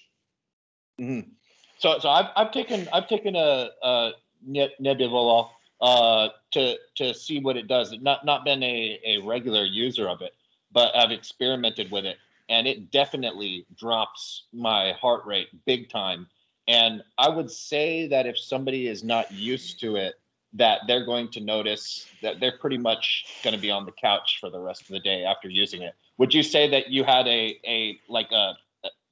Mhm. 0.99 1.31
So, 1.77 1.99
so 1.99 2.09
I've, 2.09 2.27
I've 2.35 2.51
taken 2.51 2.87
I've 2.93 3.07
taken 3.07 3.35
a, 3.35 3.69
a 3.83 4.11
ne- 4.45 4.73
nebivolol 4.81 5.49
uh, 5.81 6.29
to 6.51 6.75
to 6.95 7.13
see 7.13 7.39
what 7.39 7.57
it 7.57 7.67
does. 7.67 7.93
Not 8.01 8.25
not 8.25 8.45
been 8.45 8.63
a, 8.63 8.99
a 9.05 9.17
regular 9.19 9.65
user 9.65 10.07
of 10.07 10.21
it, 10.21 10.33
but 10.71 10.95
I've 10.95 11.11
experimented 11.11 11.91
with 11.91 12.05
it, 12.05 12.17
and 12.49 12.67
it 12.67 12.91
definitely 12.91 13.65
drops 13.77 14.43
my 14.53 14.93
heart 14.93 15.25
rate 15.25 15.49
big 15.65 15.89
time. 15.89 16.27
And 16.67 17.03
I 17.17 17.29
would 17.29 17.51
say 17.51 18.07
that 18.07 18.25
if 18.25 18.39
somebody 18.39 18.87
is 18.87 19.03
not 19.03 19.31
used 19.31 19.79
to 19.81 19.97
it, 19.97 20.15
that 20.53 20.81
they're 20.87 21.05
going 21.05 21.29
to 21.31 21.41
notice 21.41 22.07
that 22.23 22.39
they're 22.39 22.57
pretty 22.57 22.77
much 22.77 23.25
going 23.43 23.53
to 23.53 23.61
be 23.61 23.69
on 23.69 23.85
the 23.85 23.91
couch 23.91 24.37
for 24.39 24.49
the 24.49 24.59
rest 24.59 24.81
of 24.81 24.87
the 24.87 24.99
day 24.99 25.25
after 25.25 25.49
using 25.49 25.81
it. 25.81 25.93
Would 26.17 26.33
you 26.33 26.41
say 26.41 26.69
that 26.69 26.89
you 26.89 27.03
had 27.03 27.27
a 27.27 27.59
a 27.67 27.99
like 28.07 28.31
a 28.31 28.53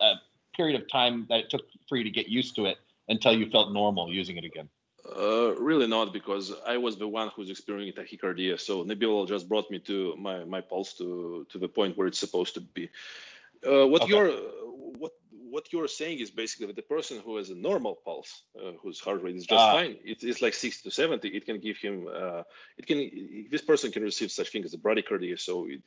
a, 0.03 0.21
period 0.55 0.79
of 0.79 0.87
time 0.87 1.25
that 1.29 1.39
it 1.39 1.49
took 1.49 1.65
for 1.89 1.97
you 1.97 2.03
to 2.03 2.09
get 2.11 2.27
used 2.27 2.55
to 2.55 2.65
it 2.65 2.77
until 3.09 3.33
you 3.33 3.49
felt 3.49 3.73
normal 3.73 4.11
using 4.13 4.37
it 4.37 4.45
again? 4.45 4.69
Uh, 5.03 5.53
really 5.55 5.87
not 5.87 6.13
because 6.13 6.53
I 6.65 6.77
was 6.77 6.95
the 6.97 7.07
one 7.07 7.29
who's 7.35 7.49
experiencing 7.49 8.01
tachycardia. 8.01 8.59
So 8.59 8.85
Nebulol 8.85 9.27
just 9.27 9.49
brought 9.49 9.69
me 9.69 9.79
to 9.79 10.15
my, 10.17 10.45
my 10.45 10.61
pulse 10.61 10.93
to 10.99 11.45
to 11.49 11.57
the 11.57 11.67
point 11.67 11.97
where 11.97 12.07
it's 12.07 12.19
supposed 12.19 12.53
to 12.53 12.61
be. 12.61 12.89
Uh, 13.67 13.85
what 13.87 14.03
Okay. 14.03 14.11
your 14.11 14.25
what 15.01 15.11
what 15.53 15.71
you're 15.71 15.87
saying 15.87 16.17
is 16.17 16.31
basically 16.31 16.65
that 16.65 16.75
the 16.75 16.89
person 16.95 17.21
who 17.23 17.37
has 17.37 17.51
a 17.51 17.55
normal 17.55 17.95
pulse, 18.03 18.41
uh, 18.59 18.71
whose 18.81 18.99
heart 18.99 19.21
rate 19.21 19.35
is 19.35 19.45
just 19.45 19.61
uh, 19.61 19.71
fine, 19.71 19.95
it, 20.03 20.23
it's 20.23 20.41
like 20.41 20.55
60 20.55 20.89
to 20.89 20.93
70. 20.93 21.27
It 21.27 21.45
can 21.45 21.59
give 21.59 21.77
him, 21.77 22.07
uh, 22.11 22.41
it 22.79 22.87
can, 22.87 22.97
this 23.51 23.61
person 23.61 23.91
can 23.91 24.01
receive 24.01 24.31
such 24.31 24.49
thing 24.51 24.63
as 24.63 24.73
a 24.73 24.79
bradycardia. 24.79 25.39
So 25.39 25.67
it, 25.69 25.81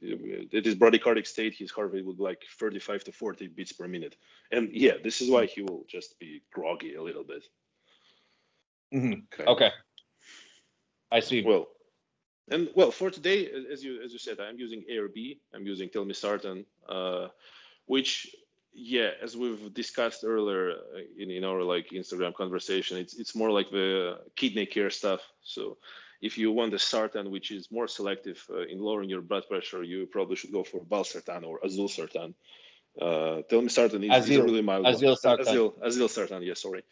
it 0.52 0.64
is 0.68 0.76
bradycardic 0.76 1.26
state, 1.26 1.52
his 1.52 1.72
heart 1.72 1.92
rate 1.92 2.06
would 2.06 2.16
be 2.16 2.22
like 2.22 2.42
35 2.60 3.02
to 3.04 3.12
40 3.12 3.48
beats 3.48 3.72
per 3.72 3.88
minute. 3.88 4.14
And 4.52 4.70
yeah, 4.72 4.92
this 5.02 5.20
is 5.20 5.28
why 5.28 5.46
he 5.46 5.62
will 5.62 5.84
just 5.88 6.16
be 6.20 6.42
groggy 6.52 6.94
a 6.94 7.02
little 7.02 7.24
bit. 7.24 7.44
Mm-hmm. 8.94 9.14
Okay. 9.34 9.50
okay. 9.50 9.70
I 11.10 11.18
see. 11.18 11.42
Well, 11.42 11.66
and 12.52 12.68
well, 12.76 12.92
for 12.92 13.10
today, 13.10 13.50
as 13.72 13.82
you 13.82 14.00
as 14.04 14.12
you 14.12 14.20
said, 14.20 14.38
I'm 14.38 14.58
using 14.58 14.84
ARB. 14.88 15.38
I'm 15.52 15.66
using 15.66 15.88
telmisartan, 15.88 16.64
uh, 16.88 17.28
which 17.86 18.12
yeah, 18.76 19.10
as 19.22 19.36
we've 19.36 19.72
discussed 19.72 20.22
earlier 20.24 20.70
uh, 20.70 21.00
in, 21.18 21.30
in 21.30 21.44
our 21.44 21.62
like 21.62 21.88
Instagram 21.90 22.34
conversation, 22.34 22.98
it's 22.98 23.14
it's 23.18 23.34
more 23.34 23.50
like 23.50 23.70
the 23.70 24.18
kidney 24.36 24.66
care 24.66 24.90
stuff. 24.90 25.20
So 25.42 25.78
if 26.20 26.36
you 26.36 26.52
want 26.52 26.72
the 26.72 26.76
sartan, 26.76 27.30
which 27.30 27.50
is 27.50 27.70
more 27.70 27.88
selective 27.88 28.44
uh, 28.50 28.66
in 28.66 28.78
lowering 28.78 29.08
your 29.08 29.22
blood 29.22 29.44
pressure, 29.48 29.82
you 29.82 30.06
probably 30.06 30.36
should 30.36 30.52
go 30.52 30.62
for 30.62 30.80
valsartan 30.84 31.44
or 31.44 31.58
azilsartan. 31.60 32.34
Uh, 33.00 33.42
telmisartan 33.50 34.04
is, 34.04 34.10
Azil, 34.10 34.30
is 34.30 34.38
really 34.38 34.62
mild. 34.62 34.84
Azilsartan. 34.84 35.46
Azil, 35.46 35.72
azilsartan, 35.82 36.44
yes, 36.44 36.60
sorry. 36.60 36.82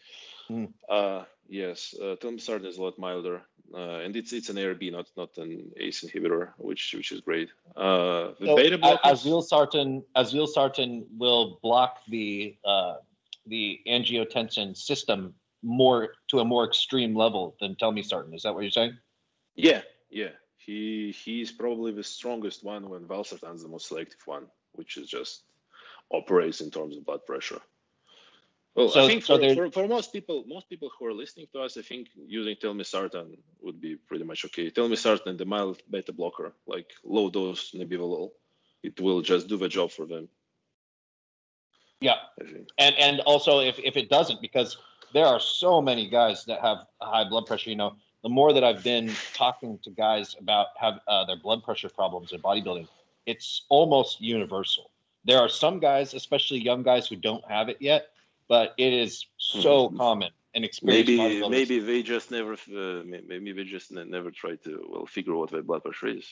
Mm. 0.50 0.72
Uh, 0.88 1.24
yes, 1.48 1.94
uh, 2.00 2.16
telmisartan 2.20 2.66
is 2.66 2.78
a 2.78 2.82
lot 2.82 2.98
milder 2.98 3.42
uh, 3.72 4.00
and 4.04 4.14
it's 4.16 4.32
it's 4.32 4.50
an 4.50 4.56
ARB, 4.56 4.92
not 4.92 5.06
not 5.16 5.36
an 5.38 5.70
ACE 5.76 6.04
inhibitor, 6.04 6.52
which 6.58 6.94
which 6.96 7.12
is 7.12 7.20
great. 7.20 7.48
Uh, 7.76 8.32
the 8.38 8.46
so 8.46 8.56
beta 8.56 8.78
blockers. 8.78 9.00
Azilsartan, 9.04 10.04
azilsartan 10.16 11.04
will 11.16 11.58
block 11.62 11.98
the 12.08 12.56
uh, 12.64 12.96
the 13.46 13.80
angiotensin 13.88 14.76
system 14.76 15.34
more 15.62 16.10
to 16.28 16.40
a 16.40 16.44
more 16.44 16.64
extreme 16.64 17.16
level 17.16 17.56
than 17.60 17.74
telmisartan. 17.76 18.34
Is 18.34 18.42
that 18.42 18.54
what 18.54 18.62
you're 18.62 18.70
saying? 18.70 18.96
Yeah, 19.56 19.82
yeah. 20.10 20.30
He 20.58 21.14
he's 21.24 21.50
probably 21.50 21.92
the 21.92 22.04
strongest 22.04 22.64
one 22.64 22.88
when 22.88 23.06
valsartan 23.06 23.54
is 23.54 23.62
the 23.62 23.68
most 23.68 23.88
selective 23.88 24.20
one, 24.26 24.46
which 24.72 24.96
is 24.96 25.08
just 25.08 25.42
operates 26.12 26.60
in 26.60 26.70
terms 26.70 26.96
of 26.96 27.06
blood 27.06 27.24
pressure. 27.26 27.60
Well, 28.74 28.88
so, 28.88 29.04
I 29.04 29.06
think 29.06 29.24
so 29.24 29.38
for, 29.38 29.54
for, 29.54 29.70
for, 29.70 29.88
most 29.88 30.12
people, 30.12 30.44
most 30.48 30.68
people 30.68 30.90
who 30.98 31.06
are 31.06 31.12
listening 31.12 31.46
to 31.52 31.60
us, 31.60 31.76
I 31.76 31.82
think 31.82 32.08
using 32.26 32.56
telmisartan 32.56 33.36
would 33.62 33.80
be 33.80 33.94
pretty 33.94 34.24
much 34.24 34.44
okay. 34.46 34.68
Telmisartan 34.70 35.26
and 35.26 35.38
the 35.38 35.44
mild 35.44 35.80
beta 35.88 36.12
blocker, 36.12 36.54
like 36.66 36.90
low 37.04 37.30
dose 37.30 37.70
nebivolol, 37.70 38.32
it 38.82 39.00
will 39.00 39.22
just 39.22 39.46
do 39.46 39.56
the 39.56 39.68
job 39.68 39.92
for 39.92 40.06
them. 40.06 40.28
Yeah, 42.00 42.16
and 42.76 42.94
and 42.98 43.20
also 43.20 43.60
if 43.60 43.78
if 43.78 43.96
it 43.96 44.10
doesn't, 44.10 44.42
because 44.42 44.76
there 45.14 45.24
are 45.24 45.38
so 45.38 45.80
many 45.80 46.10
guys 46.10 46.44
that 46.46 46.60
have 46.60 46.78
high 47.00 47.26
blood 47.26 47.46
pressure. 47.46 47.70
You 47.70 47.76
know, 47.76 47.94
the 48.24 48.28
more 48.28 48.52
that 48.52 48.64
I've 48.64 48.82
been 48.82 49.14
talking 49.34 49.78
to 49.84 49.90
guys 49.90 50.34
about 50.38 50.66
have 50.76 50.98
uh, 51.06 51.24
their 51.24 51.36
blood 51.36 51.62
pressure 51.62 51.88
problems 51.88 52.32
in 52.32 52.42
bodybuilding, 52.42 52.88
it's 53.24 53.62
almost 53.68 54.20
universal. 54.20 54.90
There 55.24 55.38
are 55.38 55.48
some 55.48 55.78
guys, 55.78 56.12
especially 56.12 56.58
young 56.58 56.82
guys, 56.82 57.06
who 57.06 57.14
don't 57.14 57.44
have 57.48 57.68
it 57.68 57.76
yet 57.80 58.08
but 58.48 58.74
it 58.78 58.92
is 58.92 59.26
so 59.38 59.88
mm-hmm. 59.88 59.96
common 59.96 60.30
and 60.54 60.64
experience. 60.64 61.08
Maybe 61.08 61.48
maybe 61.48 61.78
they 61.80 62.02
just 62.02 62.30
never 62.30 62.54
uh, 62.54 63.02
maybe 63.04 63.52
they 63.52 63.64
just 63.64 63.92
never 63.92 64.30
try 64.30 64.56
to 64.64 64.86
well 64.88 65.06
figure 65.06 65.32
out 65.32 65.38
what 65.38 65.50
their 65.50 65.62
blood 65.62 65.82
pressure 65.82 66.08
is. 66.08 66.26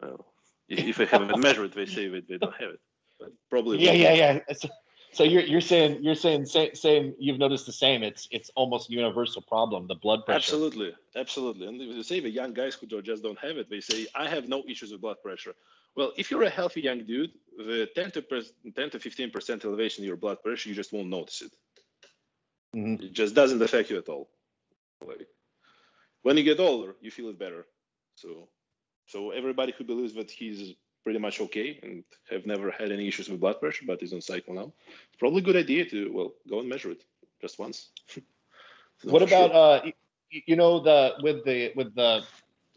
Well, 0.00 0.26
if 0.68 0.96
they 0.96 1.06
haven't 1.06 1.38
measured, 1.40 1.66
it, 1.66 1.74
they 1.74 1.86
say 1.86 2.08
that 2.08 2.28
they 2.28 2.38
don't 2.38 2.54
have 2.54 2.70
it. 2.70 2.80
But 3.18 3.32
probably. 3.50 3.78
Yeah, 3.78 3.92
yeah, 3.92 4.12
yeah. 4.12 4.40
So, 4.54 4.68
so 5.12 5.24
you're 5.24 5.42
you're 5.42 5.60
saying 5.60 5.98
you're 6.02 6.14
saying 6.14 6.46
same, 6.46 6.74
same 6.74 7.14
you've 7.18 7.38
noticed 7.38 7.66
the 7.66 7.72
same. 7.72 8.02
It's 8.02 8.28
it's 8.30 8.50
almost 8.54 8.90
universal 8.90 9.42
problem. 9.42 9.86
The 9.86 9.94
blood 9.94 10.24
pressure. 10.24 10.54
Absolutely, 10.54 10.94
absolutely. 11.16 11.66
And 11.66 11.80
they 11.80 12.02
say 12.02 12.20
the 12.20 12.30
young 12.30 12.52
guys 12.52 12.74
who 12.74 13.02
just 13.02 13.22
don't 13.22 13.38
have 13.38 13.56
it, 13.56 13.70
they 13.70 13.80
say 13.80 14.06
I 14.14 14.28
have 14.28 14.48
no 14.48 14.62
issues 14.68 14.92
with 14.92 15.00
blood 15.00 15.16
pressure. 15.22 15.54
Well, 15.96 16.12
if 16.16 16.30
you're 16.30 16.44
a 16.44 16.50
healthy 16.50 16.80
young 16.80 17.04
dude, 17.04 17.32
the 17.56 17.88
10 17.94 18.12
to 18.12 18.22
10 18.22 18.90
to 18.90 18.98
15 18.98 19.30
percent 19.30 19.64
elevation 19.64 20.04
in 20.04 20.08
your 20.08 20.16
blood 20.16 20.42
pressure, 20.42 20.68
you 20.68 20.74
just 20.74 20.92
won't 20.92 21.08
notice 21.08 21.42
it. 21.42 21.52
Mm-hmm. 22.76 23.04
It 23.04 23.12
just 23.12 23.34
doesn't 23.34 23.62
affect 23.62 23.90
you 23.90 23.98
at 23.98 24.08
all. 24.08 24.28
Like 25.06 25.28
when 26.22 26.36
you 26.36 26.42
get 26.42 26.60
older, 26.60 26.94
you 27.00 27.10
feel 27.10 27.28
it 27.28 27.38
better. 27.38 27.66
So, 28.14 28.48
so 29.06 29.30
everybody 29.30 29.72
who 29.76 29.84
believes 29.84 30.14
that 30.14 30.30
he's 30.30 30.74
pretty 31.04 31.18
much 31.18 31.40
okay 31.40 31.78
and 31.82 32.04
have 32.30 32.46
never 32.46 32.70
had 32.70 32.92
any 32.92 33.08
issues 33.08 33.28
with 33.28 33.40
blood 33.40 33.60
pressure, 33.60 33.84
but 33.86 34.02
is 34.02 34.12
on 34.12 34.20
cycle 34.20 34.54
now, 34.54 34.72
it's 34.86 35.16
probably 35.18 35.40
a 35.40 35.44
good 35.44 35.56
idea 35.56 35.84
to 35.86 36.12
well 36.12 36.32
go 36.48 36.60
and 36.60 36.68
measure 36.68 36.90
it 36.90 37.02
just 37.40 37.58
once. 37.58 37.90
what 39.04 39.22
about 39.22 39.50
sure. 39.50 39.86
uh, 39.86 39.90
you 40.30 40.56
know 40.56 40.80
the 40.80 41.14
with 41.22 41.44
the 41.44 41.72
with 41.76 41.94
the 41.94 42.22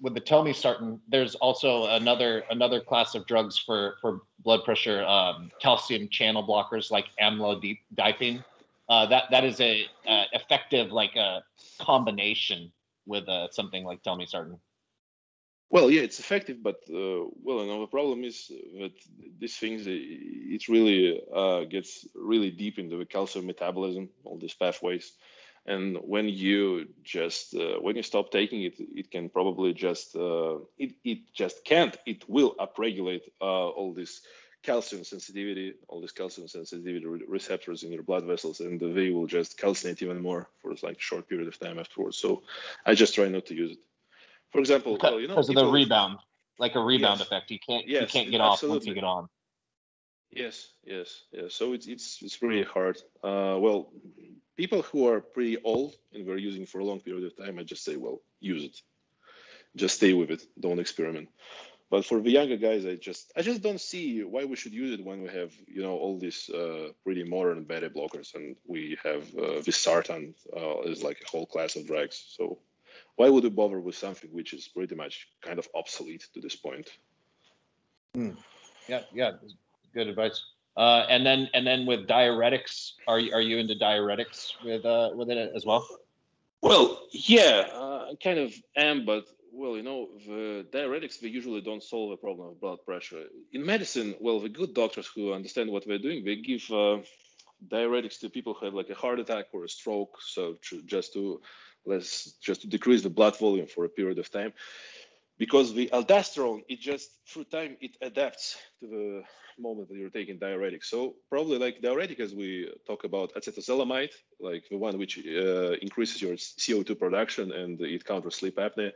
with 0.02 0.16
the 0.16 0.22
telmisartan, 0.22 1.00
there's 1.08 1.36
also 1.36 1.86
another 1.86 2.44
another 2.50 2.82
class 2.82 3.16
of 3.16 3.26
drugs 3.28 3.58
for 3.58 3.96
for 4.02 4.22
blood 4.40 4.64
pressure, 4.66 5.04
um, 5.06 5.52
calcium 5.62 6.10
channel 6.10 6.46
blockers 6.46 6.92
like 6.92 7.06
amlodipine. 7.22 8.44
Uh, 8.90 9.06
that 9.06 9.26
that 9.32 9.46
is 9.46 9.62
a, 9.62 9.86
a, 10.08 10.26
effective 10.34 10.92
like 10.92 11.16
a 11.16 11.44
combination 11.80 12.72
with 13.06 13.30
uh, 13.30 13.48
something 13.52 13.86
like 13.86 14.02
telmisartan. 14.04 14.58
Well, 15.70 15.90
yeah, 15.90 16.02
it's 16.02 16.20
effective, 16.20 16.62
but 16.62 16.82
uh, 16.90 17.24
well, 17.44 17.64
you 17.64 17.68
know, 17.68 17.80
the 17.80 17.88
problem 17.88 18.26
is 18.26 18.52
that 18.80 18.92
these 19.40 19.56
things 19.56 19.84
it 19.88 20.68
really 20.68 21.22
uh, 21.34 21.64
gets 21.64 22.06
really 22.14 22.52
deep 22.52 22.78
into 22.78 22.98
the 22.98 23.06
calcium 23.06 23.46
metabolism, 23.46 24.10
all 24.26 24.38
these 24.38 24.54
pathways 24.54 25.14
and 25.66 25.98
when 25.98 26.28
you 26.28 26.88
just 27.04 27.56
uh, 27.56 27.76
when 27.80 27.96
you 27.96 28.04
stop 28.04 28.32
taking 28.32 28.64
it 28.64 28.76
it 28.80 29.12
can 29.12 29.30
probably 29.30 29.74
just 29.74 30.16
uh, 30.16 30.58
it, 30.78 30.94
it 31.04 31.34
just 31.34 31.64
can't. 31.64 31.96
It 32.06 32.28
will 32.28 32.56
upregulate 32.56 33.30
uh, 33.40 33.70
all 33.70 33.94
this 33.94 34.22
calcium 34.64 35.04
sensitivity 35.04 35.74
all 35.88 36.02
these 36.02 36.12
calcium 36.12 36.48
sensitivity 36.48 37.06
re- 37.06 37.24
receptors 37.28 37.84
in 37.84 37.92
your 37.92 38.04
blood 38.04 38.24
vessels 38.26 38.60
and 38.60 38.80
they 38.80 39.10
will 39.10 39.26
just 39.26 39.60
calcinate 39.60 40.02
even 40.04 40.22
more 40.22 40.48
for 40.62 40.74
like 40.84 40.98
a 40.98 41.02
short 41.02 41.28
period 41.28 41.48
of 41.48 41.60
time 41.60 41.80
afterwards. 41.80 42.18
So 42.18 42.44
i 42.86 42.94
just 42.94 43.16
try 43.16 43.28
not 43.28 43.48
to 43.48 43.56
use 43.56 43.72
it. 43.72 43.80
For 44.52 44.60
example 44.60 44.94
because, 44.94 45.12
well, 45.12 45.20
you 45.20 45.28
know, 45.28 45.36
because 45.36 45.50
of 45.50 45.56
the 45.56 45.66
rebound 45.66 46.20
like 46.60 46.76
a 46.76 46.80
rebound 46.80 47.20
yes. 47.20 47.28
effect. 47.28 47.52
You 47.52 47.60
can't 47.60 47.88
yes, 47.88 48.02
you 48.02 48.08
can't 48.08 48.32
get 48.32 48.42
off 48.42 48.64
once 48.64 48.86
you 48.86 48.94
get 48.94 49.04
on. 49.04 49.30
Yes 50.32 50.70
yes 50.84 51.24
yes. 51.32 51.54
So 51.54 51.74
it's 51.74 51.88
it's 51.88 52.20
it's 52.22 52.42
really 52.42 52.64
hard. 52.64 52.98
Uh, 53.24 53.58
well 53.60 53.92
people 54.58 54.82
who 54.84 55.08
are 55.08 55.22
pretty 55.22 55.58
old 55.64 55.96
and 56.14 56.26
we're 56.26 56.38
using 56.38 56.66
for 56.66 56.80
a 56.80 56.86
long 56.86 57.00
period 57.00 57.26
of 57.26 57.38
time, 57.38 57.60
I 57.60 57.64
just 57.64 57.84
say, 57.84 57.96
well, 57.96 58.22
use 58.40 58.64
it. 58.64 58.82
Just 59.76 59.96
stay 59.96 60.14
with 60.14 60.32
it. 60.32 60.44
Don't 60.60 60.80
experiment. 60.80 61.30
But 61.90 62.06
for 62.06 62.22
the 62.22 62.32
younger 62.32 62.56
guys, 62.56 62.86
I 62.86 62.96
just 62.96 63.34
I 63.36 63.42
just 63.42 63.62
don't 63.62 63.80
see 63.82 64.24
why 64.24 64.46
we 64.46 64.56
should 64.56 64.72
use 64.72 64.98
it 64.98 65.06
when 65.06 65.22
we 65.22 65.30
have 65.30 65.52
you 65.68 65.82
know 65.82 65.98
all 65.98 66.18
these 66.18 66.50
uh, 66.50 66.92
pretty 67.04 67.26
modern 67.26 67.66
beta 67.66 67.90
blockers 67.90 68.34
and 68.34 68.56
we 68.66 68.98
have 69.04 69.24
uh, 69.36 69.60
Visartan 69.66 70.34
uh, 70.56 70.90
is 70.90 71.04
like 71.04 71.20
a 71.22 71.30
whole 71.30 71.46
class 71.46 71.76
of 71.76 71.86
drugs. 71.86 72.24
So 72.38 72.60
why 73.18 73.28
would 73.28 73.44
we 73.44 73.50
bother 73.50 73.82
with 73.82 73.96
something 73.96 74.30
which 74.32 74.54
is 74.54 74.70
pretty 74.70 74.96
much 74.96 75.28
kind 75.42 75.60
of 75.60 75.68
obsolete 75.76 76.28
to 76.34 76.40
this 76.40 76.56
point? 76.56 76.90
Mm. 78.16 78.38
Yeah, 78.88 79.02
yeah, 79.14 79.32
good 79.94 80.08
advice. 80.08 80.42
Uh, 80.78 81.06
and 81.10 81.26
then 81.26 81.50
and 81.54 81.68
then 81.68 81.86
with 81.86 82.08
diuretics, 82.08 82.94
are 83.08 83.20
you 83.20 83.34
are 83.34 83.42
you 83.42 83.58
into 83.58 83.76
diuretics 83.76 84.54
with 84.64 84.86
uh, 84.86 85.10
with 85.14 85.30
it 85.30 85.52
as 85.56 85.66
well? 85.66 85.86
Well, 86.62 87.08
yeah, 87.12 87.68
uh, 87.74 88.12
I 88.12 88.16
kind 88.24 88.40
of 88.40 88.54
am, 88.78 89.06
but 89.06 89.26
well, 89.52 89.76
you 89.76 89.84
know, 89.84 90.10
the 90.26 90.66
diuretics 90.72 91.20
they 91.20 91.28
usually 91.28 91.62
don't 91.62 91.84
solve 91.84 92.12
a 92.12 92.18
problem 92.18 92.50
of 92.50 92.62
blood 92.62 92.80
pressure. 92.86 93.24
In 93.52 93.66
medicine, 93.66 94.16
well, 94.22 94.40
the 94.40 94.50
good 94.50 94.74
doctors 94.74 95.08
who 95.08 95.34
understand 95.34 95.70
what 95.70 95.86
they're 95.86 95.98
doing, 95.98 96.24
they 96.24 96.38
give 96.38 96.64
uh, 96.72 97.00
diuretics 97.68 98.20
to 98.20 98.30
people 98.30 98.54
who 98.54 98.66
have 98.66 98.74
like 98.74 98.90
a 98.90 98.96
heart 98.96 99.20
attack 99.20 99.48
or 99.54 99.66
a 99.66 99.70
stroke, 99.70 100.20
so 100.22 100.58
to, 100.70 100.82
just 100.84 101.14
to 101.14 101.42
let's 101.86 102.34
just 102.34 102.62
to 102.62 102.68
decrease 102.68 103.02
the 103.02 103.10
blood 103.10 103.38
volume 103.38 103.68
for 103.68 103.86
a 103.86 103.90
period 103.90 104.20
of 104.20 104.32
time 104.32 104.54
because 105.38 105.74
the 105.74 105.90
aldosterone 105.92 106.64
it 106.70 106.80
just 106.80 107.10
through 107.28 107.44
time 107.46 107.76
it 107.82 107.98
adapts 108.02 108.58
to 108.80 108.88
the 108.88 109.24
moment 109.62 109.90
that 109.90 109.98
you're 109.98 110.10
taking 110.10 110.38
diuretics. 110.38 110.86
So 110.86 111.16
probably 111.30 111.58
like 111.58 111.82
diuretic, 111.82 112.20
as 112.20 112.34
we 112.34 112.72
talk 112.86 113.04
about 113.04 113.34
acetazolamide, 113.34 114.14
like 114.40 114.64
the 114.70 114.78
one 114.78 114.98
which 114.98 115.20
uh, 115.20 115.74
increases 115.82 116.22
your 116.22 116.34
CO2 116.34 116.98
production 116.98 117.52
and 117.52 117.80
it 117.82 118.06
counters 118.06 118.36
sleep 118.36 118.58
apnea. 118.58 118.92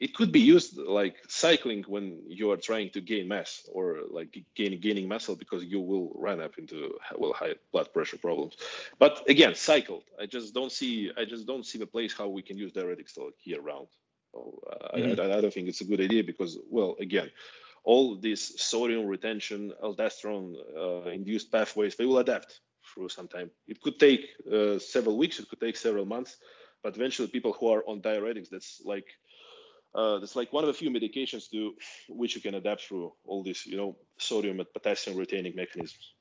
It 0.00 0.14
could 0.14 0.32
be 0.32 0.40
used 0.40 0.76
like 0.76 1.16
cycling 1.28 1.84
when 1.86 2.20
you 2.26 2.50
are 2.50 2.56
trying 2.56 2.90
to 2.90 3.00
gain 3.00 3.28
mass 3.28 3.68
or 3.72 4.00
like 4.10 4.36
gaining 4.56 4.80
gaining 4.80 5.06
muscle 5.06 5.36
because 5.36 5.64
you 5.64 5.80
will 5.80 6.10
run 6.16 6.40
up 6.40 6.58
into 6.58 6.98
well 7.16 7.32
high 7.32 7.54
blood 7.72 7.92
pressure 7.92 8.18
problems. 8.18 8.56
But 8.98 9.22
again, 9.28 9.54
cycled. 9.54 10.04
I 10.20 10.26
just 10.26 10.52
don't 10.52 10.72
see 10.72 11.12
I 11.16 11.24
just 11.24 11.46
don't 11.46 11.64
see 11.64 11.78
the 11.78 11.86
place 11.86 12.12
how 12.12 12.28
we 12.28 12.42
can 12.42 12.58
use 12.58 12.72
diuretics 12.72 13.16
like 13.16 13.34
year 13.44 13.60
round. 13.60 13.86
So, 14.32 14.58
uh, 14.68 14.96
mm-hmm. 14.96 15.20
I, 15.20 15.36
I, 15.36 15.40
don't 15.40 15.54
think 15.54 15.68
it's 15.68 15.80
a 15.80 15.84
good 15.84 16.00
idea 16.00 16.24
because 16.24 16.58
well 16.68 16.96
again 16.98 17.30
all 17.84 18.16
these 18.16 18.60
sodium 18.60 19.06
retention, 19.06 19.72
aldosterone 19.82 20.54
uh, 20.76 21.10
induced 21.10 21.52
pathways, 21.52 21.96
they 21.96 22.06
will 22.06 22.18
adapt 22.18 22.60
through 22.92 23.08
some 23.08 23.28
time. 23.28 23.50
It 23.68 23.80
could 23.80 23.98
take 23.98 24.26
uh, 24.50 24.78
several 24.78 25.16
weeks, 25.18 25.38
it 25.38 25.48
could 25.48 25.60
take 25.60 25.76
several 25.76 26.06
months, 26.06 26.38
but 26.82 26.96
eventually 26.96 27.28
people 27.28 27.52
who 27.52 27.68
are 27.68 27.84
on 27.86 28.00
diuretics, 28.00 28.48
that's 28.50 28.82
like 28.84 29.06
uh, 29.94 30.18
that's 30.18 30.34
like 30.34 30.52
one 30.52 30.64
of 30.64 30.68
the 30.68 30.74
few 30.74 30.90
medications 30.90 31.48
to 31.50 31.74
which 32.08 32.34
you 32.34 32.40
can 32.40 32.56
adapt 32.56 32.82
through 32.82 33.12
all 33.24 33.44
these, 33.44 33.64
you 33.64 33.76
know, 33.76 33.96
sodium 34.18 34.58
and 34.58 34.72
potassium 34.72 35.16
retaining 35.16 35.54
mechanisms. 35.54 36.14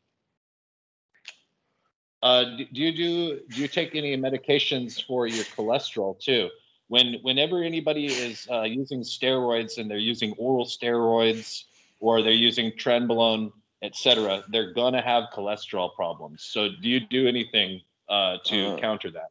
Uh, 2.21 2.43
do 2.71 2.81
you 2.81 2.91
do 2.95 3.41
do 3.49 3.61
you 3.61 3.67
take 3.67 3.95
any 3.95 4.15
medications 4.15 5.03
for 5.03 5.27
your 5.27 5.43
cholesterol 5.43 6.17
too? 6.19 6.49
When 6.87 7.15
whenever 7.21 7.63
anybody 7.63 8.05
is 8.07 8.47
uh, 8.51 8.63
using 8.63 9.01
steroids 9.01 9.77
and 9.77 9.89
they're 9.89 9.97
using 9.97 10.33
oral 10.37 10.65
steroids 10.65 11.63
or 11.99 12.21
they're 12.21 12.31
using 12.31 12.71
trenbolone, 12.71 13.51
etc., 13.81 14.43
they're 14.49 14.73
gonna 14.73 15.01
have 15.01 15.25
cholesterol 15.33 15.93
problems. 15.95 16.43
So 16.43 16.69
do 16.81 16.89
you 16.89 16.99
do 16.99 17.27
anything 17.27 17.81
uh, 18.09 18.37
to 18.45 18.73
uh, 18.73 18.77
counter 18.77 19.11
that? 19.11 19.29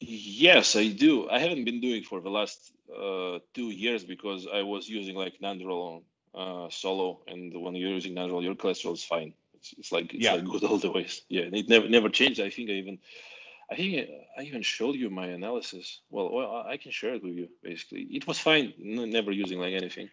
Yes, 0.00 0.76
I 0.76 0.88
do. 0.88 1.28
I 1.28 1.38
haven't 1.38 1.64
been 1.64 1.80
doing 1.80 2.02
for 2.02 2.20
the 2.20 2.30
last 2.30 2.72
uh, 2.90 3.38
two 3.54 3.70
years 3.70 4.04
because 4.04 4.46
I 4.52 4.62
was 4.62 4.88
using 4.88 5.16
like 5.16 5.34
nandrolone 5.42 6.02
uh, 6.34 6.68
solo, 6.70 7.20
and 7.26 7.52
when 7.60 7.74
you're 7.74 7.90
using 7.90 8.14
nandrolone, 8.14 8.44
your 8.44 8.54
cholesterol 8.54 8.94
is 8.94 9.04
fine. 9.04 9.32
It's, 9.54 9.74
it's 9.76 9.92
like 9.92 10.14
it's 10.14 10.24
yeah. 10.24 10.34
like 10.34 10.44
good 10.44 10.64
all 10.64 10.78
the 10.78 10.90
ways. 10.90 11.22
Yeah, 11.28 11.42
it 11.52 11.68
never 11.68 11.88
never 11.88 12.08
changed. 12.08 12.40
I 12.40 12.50
think 12.50 12.70
I 12.70 12.74
even 12.74 12.98
I 13.70 13.76
think 13.76 14.08
I 14.38 14.42
even 14.42 14.62
showed 14.62 14.94
you 14.94 15.10
my 15.10 15.26
analysis. 15.26 16.00
Well, 16.10 16.32
well, 16.32 16.64
I 16.66 16.78
can 16.78 16.90
share 16.90 17.14
it 17.14 17.22
with 17.22 17.34
you. 17.34 17.48
Basically, 17.62 18.02
it 18.02 18.26
was 18.26 18.38
fine. 18.38 18.72
Never 18.78 19.30
using 19.30 19.58
like 19.58 19.74
anything, 19.74 20.08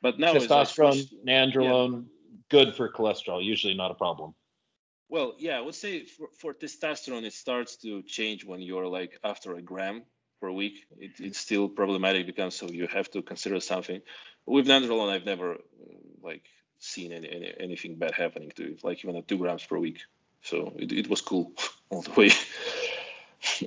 but 0.00 0.18
now 0.18 0.34
testosterone, 0.34 0.96
like, 0.96 1.26
nandrolone, 1.26 1.92
yeah. 1.92 2.38
good 2.48 2.74
for 2.74 2.90
cholesterol. 2.90 3.44
Usually 3.44 3.74
not 3.74 3.90
a 3.90 3.94
problem. 3.94 4.34
Well, 5.10 5.34
yeah, 5.38 5.58
I 5.58 5.60
would 5.60 5.74
say 5.74 6.06
for, 6.06 6.28
for 6.38 6.54
testosterone, 6.54 7.24
it 7.24 7.34
starts 7.34 7.76
to 7.78 8.02
change 8.02 8.44
when 8.44 8.62
you're 8.62 8.86
like 8.86 9.18
after 9.22 9.54
a 9.54 9.62
gram 9.62 10.02
per 10.40 10.50
week. 10.50 10.86
It, 10.98 11.12
it's 11.20 11.38
still 11.38 11.68
problematic 11.68 12.26
because 12.26 12.56
so 12.56 12.68
you 12.68 12.86
have 12.86 13.10
to 13.10 13.22
consider 13.22 13.60
something. 13.60 14.00
With 14.46 14.66
nandrolone, 14.66 15.10
I've 15.10 15.26
never 15.26 15.58
like 16.22 16.44
seen 16.78 17.12
any, 17.12 17.28
any 17.28 17.54
anything 17.60 17.96
bad 17.96 18.12
happening 18.12 18.50
to 18.56 18.72
it, 18.72 18.84
like 18.84 19.04
even 19.04 19.16
at 19.16 19.28
two 19.28 19.38
grams 19.38 19.64
per 19.64 19.78
week. 19.78 20.00
So 20.42 20.74
it, 20.76 20.92
it 20.92 21.08
was 21.08 21.20
cool 21.20 21.52
all 21.90 22.02
the 22.02 22.12
way. 22.12 22.30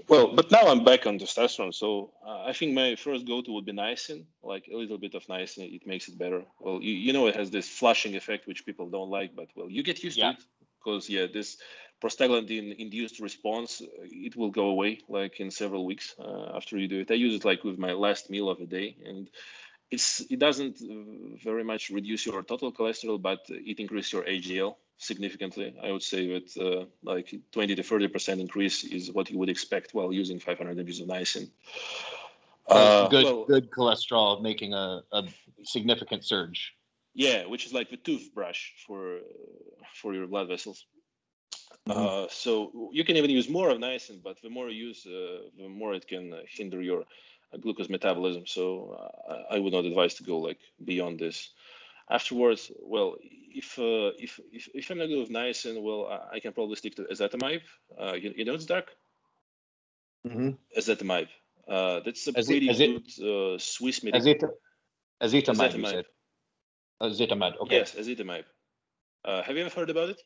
Well, 0.08 0.34
but 0.34 0.52
now 0.52 0.68
I'm 0.68 0.84
back 0.84 1.06
on 1.06 1.20
testosterone, 1.20 1.74
so 1.74 2.12
uh, 2.26 2.44
I 2.44 2.54
think 2.54 2.74
my 2.74 2.96
first 2.96 3.26
go-to 3.28 3.52
would 3.54 3.66
be 3.66 3.74
niacin, 3.74 4.26
like 4.44 4.68
a 4.72 4.76
little 4.76 4.98
bit 4.98 5.14
of 5.16 5.26
niacin. 5.26 5.74
It 5.74 5.86
makes 5.86 6.08
it 6.08 6.18
better. 6.18 6.44
Well, 6.60 6.82
you, 6.82 6.94
you 6.94 7.14
know 7.14 7.28
it 7.28 7.36
has 7.36 7.50
this 7.52 7.68
flushing 7.68 8.16
effect, 8.16 8.48
which 8.48 8.66
people 8.66 8.90
don't 8.90 9.10
like, 9.10 9.36
but 9.36 9.50
well, 9.56 9.70
you 9.70 9.84
get 9.84 10.04
used 10.04 10.18
yeah. 10.18 10.32
to 10.34 10.38
it 10.38 10.44
because 10.80 11.10
yeah, 11.10 11.26
this 11.32 11.58
prostaglandin-induced 12.02 13.20
response 13.20 13.82
it 14.04 14.36
will 14.36 14.52
go 14.52 14.68
away 14.68 15.00
like 15.10 15.40
in 15.40 15.50
several 15.50 15.86
weeks 15.86 16.16
uh, 16.20 16.52
after 16.56 16.78
you 16.78 16.88
do 16.88 17.00
it. 17.00 17.12
I 17.12 17.16
use 17.16 17.36
it 17.36 17.46
like 17.46 17.64
with 17.64 17.78
my 17.80 17.94
last 17.94 18.30
meal 18.30 18.50
of 18.50 18.60
the 18.60 18.66
day, 18.66 18.96
and 19.06 19.30
it's 19.92 20.22
it 20.30 20.40
doesn't 20.40 20.80
very 21.44 21.64
much 21.64 21.90
reduce 21.90 22.26
your 22.26 22.44
total 22.44 22.72
cholesterol, 22.72 23.22
but 23.22 23.40
it 23.50 23.80
increases 23.80 24.14
your 24.14 24.24
HDL 24.24 24.76
significantly. 24.98 25.76
I 25.82 25.92
would 25.92 26.04
say 26.04 26.28
that 26.28 26.58
uh, 26.58 26.86
like 27.04 27.34
20 27.52 27.76
to 27.76 27.84
30 27.84 28.08
percent 28.08 28.42
increase 28.42 28.84
is 28.84 29.12
what 29.12 29.30
you 29.30 29.38
would 29.38 29.50
expect 29.50 29.94
while 29.94 30.12
using 30.12 30.40
500 30.40 30.78
mg 30.78 31.02
of 31.02 31.08
niacin. 31.08 31.50
Uh, 32.68 33.08
good, 33.08 33.24
well, 33.24 33.46
good 33.46 33.72
cholesterol 33.72 34.42
making 34.42 34.74
a, 34.74 35.02
a 35.14 35.24
significant 35.64 36.26
surge. 36.26 36.76
Yeah, 37.14 37.46
which 37.46 37.66
is 37.66 37.74
like 37.74 37.90
the 37.90 37.98
toothbrush 37.98 38.72
for 38.86 39.20
for 39.94 40.14
your 40.14 40.28
blood 40.28 40.48
vessels. 40.48 40.86
Mm-hmm. 41.88 42.26
Uh, 42.26 42.28
so 42.30 42.90
you 42.92 43.04
can 43.06 43.16
even 43.16 43.30
use 43.30 43.50
more 43.50 43.70
of 43.70 43.78
niacin, 43.78 44.22
but 44.22 44.42
the 44.42 44.50
more 44.50 44.70
you 44.70 44.88
use, 44.88 45.06
uh, 45.06 45.48
the 45.58 45.70
more 45.70 45.94
it 45.94 46.08
can 46.08 46.34
hinder 46.50 46.82
your 46.82 47.06
glucose 47.62 47.90
metabolism. 47.90 48.46
So 48.46 48.98
uh, 49.30 49.44
I 49.50 49.60
would 49.60 49.74
not 49.74 49.86
advise 49.86 50.16
to 50.16 50.24
go 50.24 50.38
like 50.40 50.60
beyond 50.84 51.20
this. 51.20 51.52
Afterwards, 52.10 52.72
well, 52.82 53.16
if 53.58 53.80
uh, 53.80 54.12
if, 54.26 54.40
if 54.52 54.70
if 54.74 54.90
I'm 54.90 55.00
not 55.00 55.08
good 55.08 55.20
with 55.20 55.30
niacin, 55.30 55.82
well, 55.82 56.08
I, 56.08 56.36
I 56.36 56.40
can 56.40 56.54
probably 56.54 56.76
stick 56.76 56.96
to 56.96 57.04
ezetimibe. 57.04 57.62
Uh, 58.00 58.14
you, 58.14 58.34
you 58.38 58.46
know 58.46 58.54
it's 58.54 58.66
dark. 58.66 58.88
Mm-hmm. 60.28 60.52
Ezetimibe. 60.78 61.30
Uh, 61.68 62.00
that's 62.06 62.28
a 62.28 62.34
pretty 62.34 62.68
good 62.68 63.04
uh, 63.22 63.58
Swiss 63.58 64.04
medication. 64.04 64.50
Ezetimibe. 65.22 65.74
Ezetimibe. 65.74 66.06
Ezetimibe. 67.02 67.58
Okay. 67.64 67.78
Yes, 67.78 67.96
ezetimibe. 67.96 68.46
Uh, 69.26 69.42
have 69.42 69.56
you 69.56 69.66
ever 69.66 69.76
heard 69.76 69.90
about 69.90 70.10
it? 70.10 70.22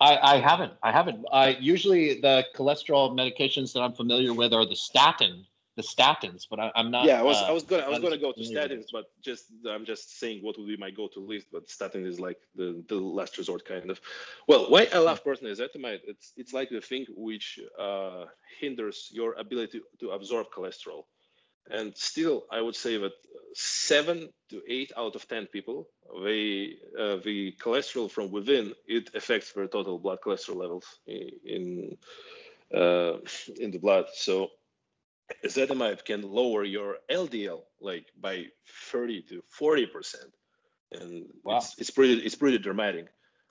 I, 0.00 0.16
I 0.34 0.36
haven't. 0.38 0.72
I 0.82 0.92
haven't. 0.92 1.24
I 1.32 1.48
usually 1.60 2.20
the 2.20 2.44
cholesterol 2.56 3.12
medications 3.20 3.72
that 3.74 3.82
I'm 3.82 3.92
familiar 3.92 4.32
with 4.34 4.52
are 4.52 4.66
the 4.66 4.76
statin 4.76 5.46
the 5.76 5.82
statins, 5.82 6.46
but 6.50 6.58
I, 6.58 6.72
am 6.74 6.90
not. 6.90 7.04
Yeah, 7.04 7.20
I 7.20 7.22
was 7.22 7.36
uh, 7.36 7.46
I 7.46 7.52
was 7.52 7.62
gonna 7.62 7.84
I 7.84 7.88
was 7.88 8.00
gonna 8.00 8.18
go 8.18 8.32
to 8.32 8.40
statins, 8.40 8.86
but 8.92 9.06
just 9.22 9.44
I'm 9.68 9.84
just 9.84 10.18
saying 10.18 10.42
what 10.42 10.58
would 10.58 10.66
be 10.66 10.76
my 10.76 10.90
go-to 10.90 11.20
list. 11.20 11.46
But 11.52 11.70
statin 11.70 12.04
is 12.06 12.18
like 12.18 12.38
the 12.56 12.82
the 12.88 12.96
last 12.96 13.38
resort 13.38 13.64
kind 13.64 13.90
of. 13.90 14.00
Well, 14.48 14.70
why 14.70 14.88
I 14.92 14.98
love 14.98 15.22
personally 15.24 15.54
ezetimibe, 15.54 16.00
it's 16.04 16.32
it's 16.36 16.52
like 16.52 16.70
the 16.70 16.80
thing 16.80 17.06
which 17.16 17.60
uh, 17.78 18.24
hinders 18.60 19.08
your 19.12 19.34
ability 19.34 19.80
to 20.00 20.10
absorb 20.10 20.48
cholesterol, 20.50 21.04
and 21.70 21.96
still 21.96 22.46
I 22.50 22.60
would 22.60 22.76
say 22.76 22.96
that 22.98 23.12
seven 23.54 24.28
to 24.50 24.60
eight 24.68 24.90
out 24.96 25.14
of 25.14 25.28
ten 25.28 25.46
people, 25.46 25.88
they 26.24 26.74
uh, 26.98 27.16
the 27.24 27.54
cholesterol 27.60 28.10
from 28.10 28.32
within 28.32 28.74
it 28.86 29.10
affects 29.14 29.52
their 29.52 29.68
total 29.68 30.00
blood 30.00 30.18
cholesterol 30.24 30.56
levels 30.56 30.98
in 31.06 31.30
in, 31.44 31.96
uh, 32.76 33.18
in 33.60 33.70
the 33.70 33.78
blood. 33.78 34.06
So 34.14 34.50
ezetimibe 35.44 36.04
can 36.04 36.22
lower 36.22 36.64
your 36.64 36.98
LDL 37.10 37.62
like 37.80 38.06
by 38.20 38.46
30 38.90 39.22
to 39.22 39.42
40 39.48 39.86
percent, 39.86 40.34
and 40.92 41.26
wow. 41.44 41.58
it's, 41.58 41.78
it's 41.78 41.90
pretty 41.90 42.14
it's 42.14 42.34
pretty 42.34 42.58
dramatic, 42.58 43.06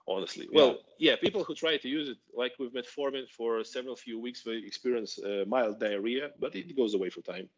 honestly. 0.07 0.47
Yeah. 0.51 0.61
Well, 0.61 0.77
yeah, 0.97 1.15
people 1.15 1.43
who 1.43 1.55
try 1.55 1.77
to 1.77 1.87
use 1.87 2.09
it, 2.09 2.17
like 2.33 2.53
with 2.59 2.73
metformin, 2.73 3.29
for 3.29 3.63
several 3.63 3.95
few 3.95 4.19
weeks, 4.19 4.43
they 4.43 4.57
experience 4.57 5.19
uh, 5.19 5.45
mild 5.47 5.79
diarrhea, 5.79 6.31
but 6.39 6.55
it 6.55 6.75
goes 6.75 6.93
away 6.93 7.09
for 7.09 7.21
time. 7.21 7.49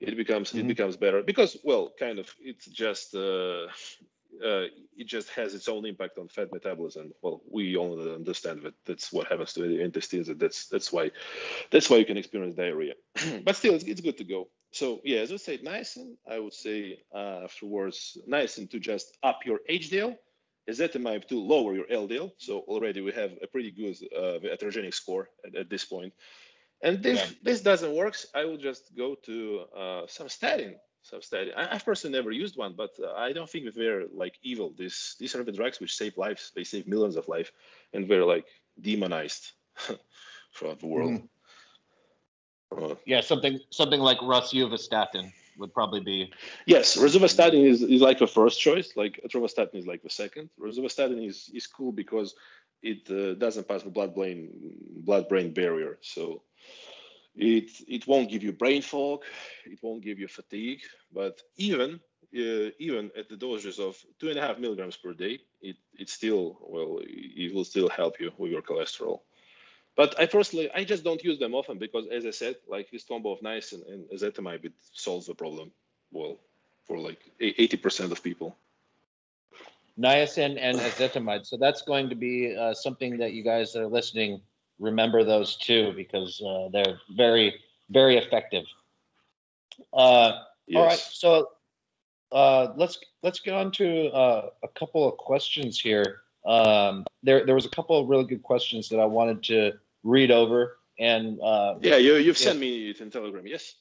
It 0.00 0.16
becomes 0.16 0.50
mm-hmm. 0.50 0.60
it 0.60 0.68
becomes 0.68 0.96
better 0.96 1.22
because 1.22 1.56
well, 1.64 1.92
kind 1.98 2.18
of 2.18 2.32
it's 2.40 2.66
just 2.66 3.14
uh, 3.14 3.66
uh, 4.44 4.66
it 4.96 5.06
just 5.06 5.28
has 5.30 5.54
its 5.54 5.68
own 5.68 5.86
impact 5.86 6.18
on 6.18 6.28
fat 6.28 6.52
metabolism. 6.52 7.12
Well, 7.22 7.42
we 7.50 7.76
all 7.76 8.00
understand 8.14 8.62
that 8.62 8.74
that's 8.84 9.12
what 9.12 9.28
happens 9.28 9.52
to 9.54 9.62
the 9.62 9.80
intestines. 9.80 10.28
And 10.28 10.38
that's 10.38 10.68
that's 10.68 10.92
why 10.92 11.10
that's 11.70 11.90
why 11.90 11.96
you 11.96 12.04
can 12.04 12.16
experience 12.16 12.56
diarrhea. 12.56 12.94
but 13.44 13.56
still, 13.56 13.74
it's, 13.74 13.84
it's 13.84 14.00
good 14.00 14.18
to 14.18 14.24
go. 14.24 14.48
So 14.72 15.00
yeah, 15.04 15.20
as 15.20 15.32
I 15.32 15.36
said, 15.36 15.62
niacin. 15.62 16.16
I 16.30 16.38
would 16.38 16.54
say 16.54 17.00
uh, 17.14 17.44
afterwards, 17.44 18.18
niacin 18.28 18.70
to 18.70 18.78
just 18.78 19.16
up 19.22 19.40
your 19.44 19.60
HDL, 19.70 20.16
ezetimibe 20.68 21.26
to 21.28 21.40
lower 21.40 21.74
your 21.74 21.86
LDL. 21.86 22.32
So 22.38 22.60
already 22.60 23.00
we 23.00 23.12
have 23.12 23.32
a 23.42 23.46
pretty 23.46 23.70
good 23.70 23.96
uh, 24.16 24.38
atherogenic 24.54 24.94
score 24.94 25.28
at, 25.46 25.54
at 25.54 25.70
this 25.70 25.84
point. 25.84 26.12
And 26.82 27.04
if 27.06 27.16
yeah. 27.16 27.26
this 27.42 27.62
doesn't 27.62 27.94
work, 27.94 28.16
I 28.34 28.44
will 28.44 28.58
just 28.58 28.94
go 28.96 29.14
to 29.24 29.64
uh, 29.74 30.02
some 30.08 30.28
statin 30.28 30.76
substatin. 31.12 31.52
I, 31.56 31.74
have 31.74 31.84
personally 31.84 32.16
never 32.16 32.30
used 32.30 32.56
one, 32.56 32.74
but 32.76 32.90
uh, 33.02 33.12
I 33.12 33.32
don't 33.32 33.48
think 33.48 33.72
they're 33.74 34.04
like 34.12 34.38
evil. 34.42 34.72
These 34.76 35.16
these 35.18 35.34
are 35.34 35.44
the 35.44 35.52
drugs 35.52 35.80
which 35.80 35.96
save 35.96 36.16
lives. 36.16 36.52
They 36.54 36.64
save 36.64 36.86
millions 36.86 37.16
of 37.16 37.28
lives, 37.28 37.50
and 37.92 38.08
they're 38.08 38.24
like 38.24 38.46
demonized 38.80 39.52
throughout 40.54 40.80
the 40.80 40.86
world. 40.86 41.12
Mm. 41.12 41.28
Uh, 42.76 42.94
yeah, 43.06 43.20
something 43.20 43.58
something 43.70 44.00
like 44.00 44.18
rosuvastatin 44.18 45.32
would 45.58 45.72
probably 45.72 46.00
be. 46.00 46.32
Yes, 46.66 46.96
rosuvastatin 46.96 47.64
is, 47.64 47.82
is 47.82 48.00
like 48.00 48.20
a 48.20 48.26
first 48.26 48.60
choice. 48.60 48.96
Like 48.96 49.20
atorvastatin 49.26 49.76
is 49.76 49.86
like 49.86 50.02
the 50.02 50.10
second. 50.10 50.50
Rosuvastatin 50.60 51.26
is 51.26 51.50
is 51.54 51.66
cool 51.66 51.92
because 51.92 52.34
it 52.82 53.08
uh, 53.10 53.34
doesn't 53.34 53.68
pass 53.68 53.82
the 53.82 53.90
blood 53.90 54.14
brain 54.14 54.50
blood 55.04 55.28
brain 55.28 55.52
barrier. 55.52 55.98
So 56.00 56.42
it 57.36 57.70
it 57.86 58.06
won't 58.06 58.30
give 58.30 58.42
you 58.42 58.52
brain 58.52 58.82
fog, 58.82 59.22
it 59.64 59.78
won't 59.82 60.02
give 60.02 60.18
you 60.18 60.28
fatigue, 60.28 60.80
but 61.12 61.42
even 61.56 62.00
uh, 62.34 62.70
even 62.78 63.10
at 63.16 63.28
the 63.28 63.36
doses 63.36 63.78
of 63.78 63.96
two 64.18 64.28
and 64.30 64.38
a 64.38 64.42
half 64.42 64.58
milligrams 64.58 64.96
per 64.96 65.12
day, 65.12 65.38
it 65.60 65.76
it 65.98 66.08
still 66.08 66.58
well 66.60 67.00
it 67.02 67.54
will 67.54 67.64
still 67.64 67.88
help 67.88 68.20
you 68.20 68.32
with 68.38 68.50
your 68.50 68.62
cholesterol. 68.62 69.20
But 69.96 70.18
I 70.18 70.26
personally 70.26 70.70
I 70.74 70.84
just 70.84 71.04
don't 71.04 71.22
use 71.22 71.38
them 71.38 71.54
often 71.54 71.78
because 71.78 72.06
as 72.10 72.26
I 72.26 72.30
said, 72.30 72.56
like 72.68 72.90
this 72.90 73.04
combo 73.04 73.32
of 73.32 73.40
niacin 73.40 73.80
and 73.90 74.08
ezetimibe 74.10 74.64
it 74.64 74.72
solves 74.92 75.26
the 75.26 75.34
problem 75.34 75.70
well 76.12 76.38
for 76.86 76.98
like 76.98 77.20
80% 77.40 78.12
of 78.12 78.22
people. 78.22 78.56
Niacin 79.98 80.58
and 80.60 80.78
ezetimibe. 80.78 81.46
So 81.46 81.56
that's 81.56 81.82
going 81.82 82.10
to 82.10 82.14
be 82.14 82.54
uh, 82.54 82.74
something 82.74 83.18
that 83.18 83.32
you 83.32 83.42
guys 83.42 83.72
that 83.72 83.82
are 83.82 83.88
listening 83.88 84.40
remember 84.78 85.24
those 85.24 85.56
two 85.56 85.92
because 85.96 86.40
uh, 86.40 86.68
they're 86.72 86.98
very, 87.16 87.54
very 87.90 88.16
effective. 88.16 88.64
Uh, 89.92 90.42
yes. 90.66 90.78
All 90.78 90.86
right, 90.86 90.98
so 90.98 91.48
uh, 92.32 92.72
let's 92.76 92.98
let's 93.22 93.40
get 93.40 93.54
on 93.54 93.70
to 93.72 94.06
uh, 94.08 94.50
a 94.62 94.68
couple 94.68 95.08
of 95.08 95.16
questions 95.18 95.80
here. 95.80 96.22
Um, 96.44 97.04
there 97.22 97.44
there 97.44 97.54
was 97.54 97.66
a 97.66 97.70
couple 97.70 97.98
of 97.98 98.08
really 98.08 98.24
good 98.24 98.42
questions 98.42 98.88
that 98.88 98.98
I 99.00 99.04
wanted 99.04 99.42
to 99.44 99.72
read 100.04 100.30
over, 100.30 100.78
and 100.98 101.40
uh, 101.40 101.74
Yeah, 101.80 101.96
you 101.96 102.14
you've 102.16 102.38
Yeah. 102.38 102.46
sent 102.48 102.58
me 102.60 102.90
it 102.90 103.00
in 103.00 103.10
Telegram. 103.10 103.46
Yes. 103.46 103.74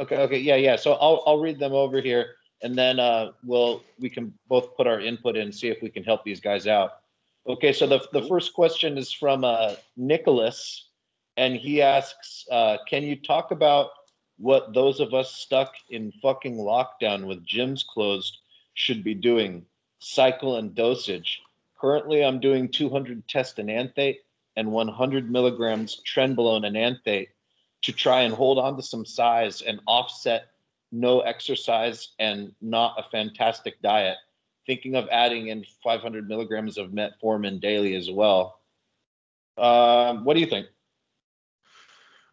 okay, 0.00 0.16
okay, 0.18 0.38
yeah, 0.38 0.56
yeah. 0.56 0.76
So 0.76 0.94
I'll 0.94 1.22
I'll 1.26 1.38
read 1.40 1.58
them 1.58 1.72
over 1.72 2.00
here, 2.00 2.36
and 2.62 2.76
then 2.76 2.98
uh, 3.00 3.32
we'll 3.44 3.82
we 3.98 4.10
can 4.10 4.32
both 4.48 4.76
put 4.76 4.86
our 4.86 5.00
input 5.00 5.36
in, 5.36 5.52
see 5.52 5.68
if 5.68 5.82
we 5.82 5.90
can 5.90 6.02
help 6.04 6.24
these 6.24 6.40
guys 6.40 6.66
out. 6.66 7.00
Okay, 7.48 7.72
so 7.72 7.86
the 7.86 8.06
the 8.12 8.28
first 8.28 8.52
question 8.52 8.98
is 8.98 9.10
from 9.10 9.42
uh, 9.42 9.74
Nicholas, 9.96 10.88
and 11.38 11.56
he 11.56 11.80
asks, 11.80 12.46
uh, 12.50 12.76
"Can 12.86 13.02
you 13.02 13.16
talk 13.16 13.52
about 13.52 13.90
what 14.36 14.74
those 14.74 15.00
of 15.00 15.14
us 15.14 15.34
stuck 15.34 15.72
in 15.88 16.12
fucking 16.20 16.56
lockdown 16.56 17.26
with 17.26 17.46
gyms 17.46 17.86
closed 17.86 18.38
should 18.74 19.02
be 19.02 19.14
doing? 19.14 19.64
Cycle 19.98 20.56
and 20.56 20.74
dosage. 20.74 21.40
Currently, 21.80 22.22
I'm 22.22 22.38
doing 22.38 22.68
200 22.68 23.26
test 23.28 23.58
enanthate 23.58 24.18
and 24.56 24.70
100 24.70 25.30
milligrams 25.30 26.02
trenbolone 26.04 26.66
enanthate 26.66 27.30
to 27.82 27.92
try 27.92 28.22
and 28.22 28.34
hold 28.34 28.58
on 28.58 28.76
to 28.76 28.82
some 28.82 29.06
size 29.06 29.62
and 29.62 29.80
offset 29.86 30.48
no 30.92 31.20
exercise 31.20 32.08
and 32.18 32.52
not 32.60 32.98
a 32.98 33.08
fantastic 33.10 33.80
diet. 33.80 34.18
Thinking 34.68 34.96
of 34.96 35.08
adding 35.10 35.48
in 35.48 35.64
500 35.82 36.28
milligrams 36.28 36.76
of 36.76 36.90
metformin 36.90 37.58
daily 37.58 37.94
as 37.94 38.10
well. 38.10 38.60
Um, 39.56 40.24
what 40.24 40.34
do 40.34 40.40
you 40.40 40.46
think? 40.46 40.66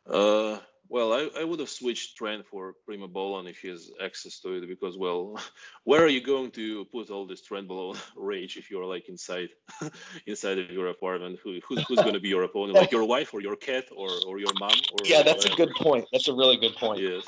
Uh, 0.05 0.59
well, 0.89 1.13
I, 1.13 1.29
I 1.39 1.43
would 1.45 1.59
have 1.61 1.69
switched 1.69 2.17
trend 2.17 2.45
for 2.45 2.75
Primobolan 2.85 3.49
if 3.49 3.59
he 3.59 3.69
has 3.69 3.89
access 4.03 4.39
to 4.41 4.53
it 4.53 4.67
because, 4.67 4.97
well, 4.97 5.39
where 5.85 6.03
are 6.03 6.09
you 6.09 6.21
going 6.21 6.51
to 6.51 6.83
put 6.85 7.09
all 7.09 7.25
this 7.25 7.41
Trenbolone 7.41 7.97
rage 8.17 8.57
if 8.57 8.69
you're 8.69 8.85
like 8.85 9.07
inside 9.07 9.49
inside 10.27 10.59
of 10.59 10.69
your 10.69 10.87
apartment? 10.87 11.39
Who, 11.41 11.59
who's 11.67 11.81
who's 11.87 12.01
going 12.01 12.13
to 12.15 12.19
be 12.19 12.29
your 12.29 12.43
opponent? 12.43 12.77
Like 12.77 12.91
your 12.91 13.05
wife 13.05 13.33
or 13.33 13.41
your 13.41 13.55
cat 13.55 13.85
or, 13.95 14.09
or 14.27 14.39
your 14.39 14.53
mom? 14.53 14.81
Or 14.91 15.07
Yeah, 15.07 15.23
that's 15.23 15.45
a 15.45 15.55
good 15.55 15.73
point. 15.75 16.05
That's 16.11 16.27
a 16.27 16.33
really 16.33 16.57
good 16.57 16.75
point. 16.75 16.99
Yes. 17.01 17.25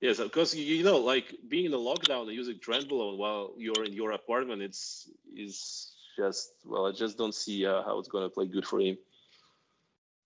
Yes, 0.00 0.18
because 0.18 0.54
you 0.54 0.64
you 0.64 0.82
know, 0.84 0.98
like 0.98 1.34
being 1.48 1.66
in 1.66 1.74
a 1.74 1.76
lockdown 1.76 2.22
and 2.22 2.32
using 2.32 2.58
Trenbolone 2.58 3.18
while 3.18 3.52
you're 3.58 3.84
in 3.84 3.92
your 3.92 4.12
apartment, 4.12 4.62
it's 4.62 5.10
is 5.36 5.92
just 6.16 6.52
well, 6.64 6.86
I 6.86 6.92
just 6.92 7.18
don't 7.18 7.34
see 7.34 7.66
uh, 7.66 7.82
how 7.82 7.98
it's 7.98 8.08
gonna 8.08 8.30
play 8.30 8.46
good 8.46 8.66
for 8.66 8.80
him. 8.80 8.96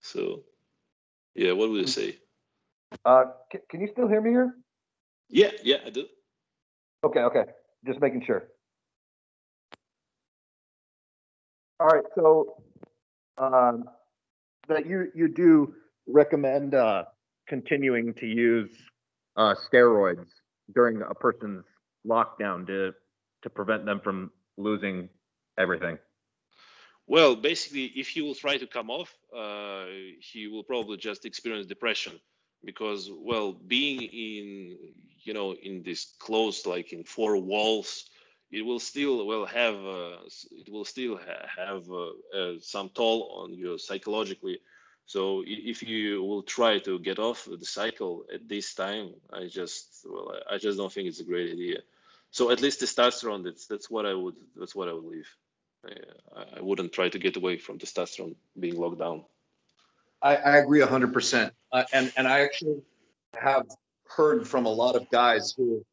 So, 0.01 0.43
yeah, 1.35 1.53
what 1.53 1.71
would 1.71 1.81
you 1.81 1.87
say? 1.89 2.19
Uh, 3.05 3.25
can, 3.51 3.61
can 3.69 3.81
you 3.81 3.89
still 3.91 4.07
hear 4.07 4.21
me 4.21 4.31
here? 4.31 4.55
Yeah, 5.29 5.51
yeah, 5.65 5.79
I 5.85 5.91
do. 5.91 6.07
Okay, 7.03 7.21
okay. 7.21 7.45
Just 7.85 8.01
making 8.01 8.25
sure. 8.25 8.45
All 11.81 11.89
right, 11.89 12.05
so 12.15 12.63
um, 13.39 13.85
that 14.69 14.87
you 14.87 15.11
you 15.17 15.27
do 15.27 15.75
recommend 16.07 16.75
uh, 16.75 17.05
continuing 17.49 18.15
to 18.15 18.27
use 18.27 18.71
uh, 19.37 19.55
steroids 19.55 20.27
during 20.75 21.03
a 21.03 21.15
person's 21.15 21.65
lockdown 22.07 22.67
to 22.67 22.93
to 23.43 23.51
prevent 23.51 23.85
them 23.85 24.01
from 24.01 24.31
losing 24.57 25.09
everything. 25.59 25.99
Well, 27.07 27.37
basically, 27.37 27.85
if 27.97 28.09
he 28.09 28.23
will 28.23 28.35
try 28.35 28.57
to 28.57 28.67
come 28.67 28.91
off, 28.91 29.15
uh, 29.37 29.85
he 30.21 30.47
will 30.47 30.63
probably 30.63 30.97
just 30.97 31.27
experience 31.27 31.67
depression 31.67 32.19
because, 32.65 33.11
well, 33.13 33.53
being 33.53 34.01
in, 34.03 34.79
you 35.23 35.35
know, 35.35 35.53
in 35.53 35.83
this 35.83 36.15
closed, 36.19 36.67
like 36.67 36.95
in 36.95 37.05
four 37.05 37.37
walls, 37.37 38.09
it 38.51 38.63
will 38.65 38.81
still 38.81 39.27
will 39.27 39.45
have, 39.45 39.75
uh, 39.75 40.19
it 40.53 40.71
will 40.71 40.87
still 40.87 41.19
ha- 41.19 41.47
have 41.55 41.91
uh, 41.91 42.39
uh, 42.39 42.55
some 42.61 42.89
toll 42.89 43.43
on 43.43 43.53
you 43.53 43.77
psychologically. 43.77 44.61
So 45.07 45.45
if 45.47 45.83
you 45.83 46.23
will 46.23 46.43
try 46.43 46.79
to 46.81 46.99
get 46.99 47.19
off 47.19 47.47
the 47.51 47.67
cycle 47.67 48.25
at 48.33 48.49
this 48.49 48.75
time, 48.75 49.15
I 49.33 49.47
just, 49.47 50.07
well, 50.09 50.35
I 50.51 50.57
just 50.57 50.79
don't 50.79 50.93
think 50.93 51.09
it's 51.09 51.21
a 51.21 51.25
great 51.25 51.53
idea. 51.53 51.81
So 52.31 52.51
at 52.51 52.61
least 52.61 52.81
testosterone, 52.81 53.45
that's 53.45 53.67
that's 53.67 53.91
what 53.91 54.07
I 54.07 54.15
would, 54.15 54.35
that's 54.57 54.75
what 54.75 54.89
I 54.89 54.93
would 54.93 55.05
leave. 55.05 55.29
I, 56.35 56.59
I 56.59 56.61
wouldn't 56.61 56.93
try 56.93 57.09
to 57.09 57.19
get 57.19 57.37
away 57.37 57.59
from 57.59 57.79
testosterone 57.79 58.35
being 58.59 58.77
locked 58.77 58.99
down. 58.99 59.25
I, 60.23 60.37
I 60.37 60.57
agree 60.57 60.81
hundred 60.81 61.13
percent. 61.13 61.53
Uh, 61.71 61.85
and, 61.93 62.13
and 62.17 62.27
I 62.27 62.41
actually 62.41 62.81
have 63.35 63.67
heard 64.09 64.49
from 64.49 64.65
a 64.65 64.73
lot 64.73 64.97
of 64.97 65.09
guys 65.11 65.55
who, 65.57 65.85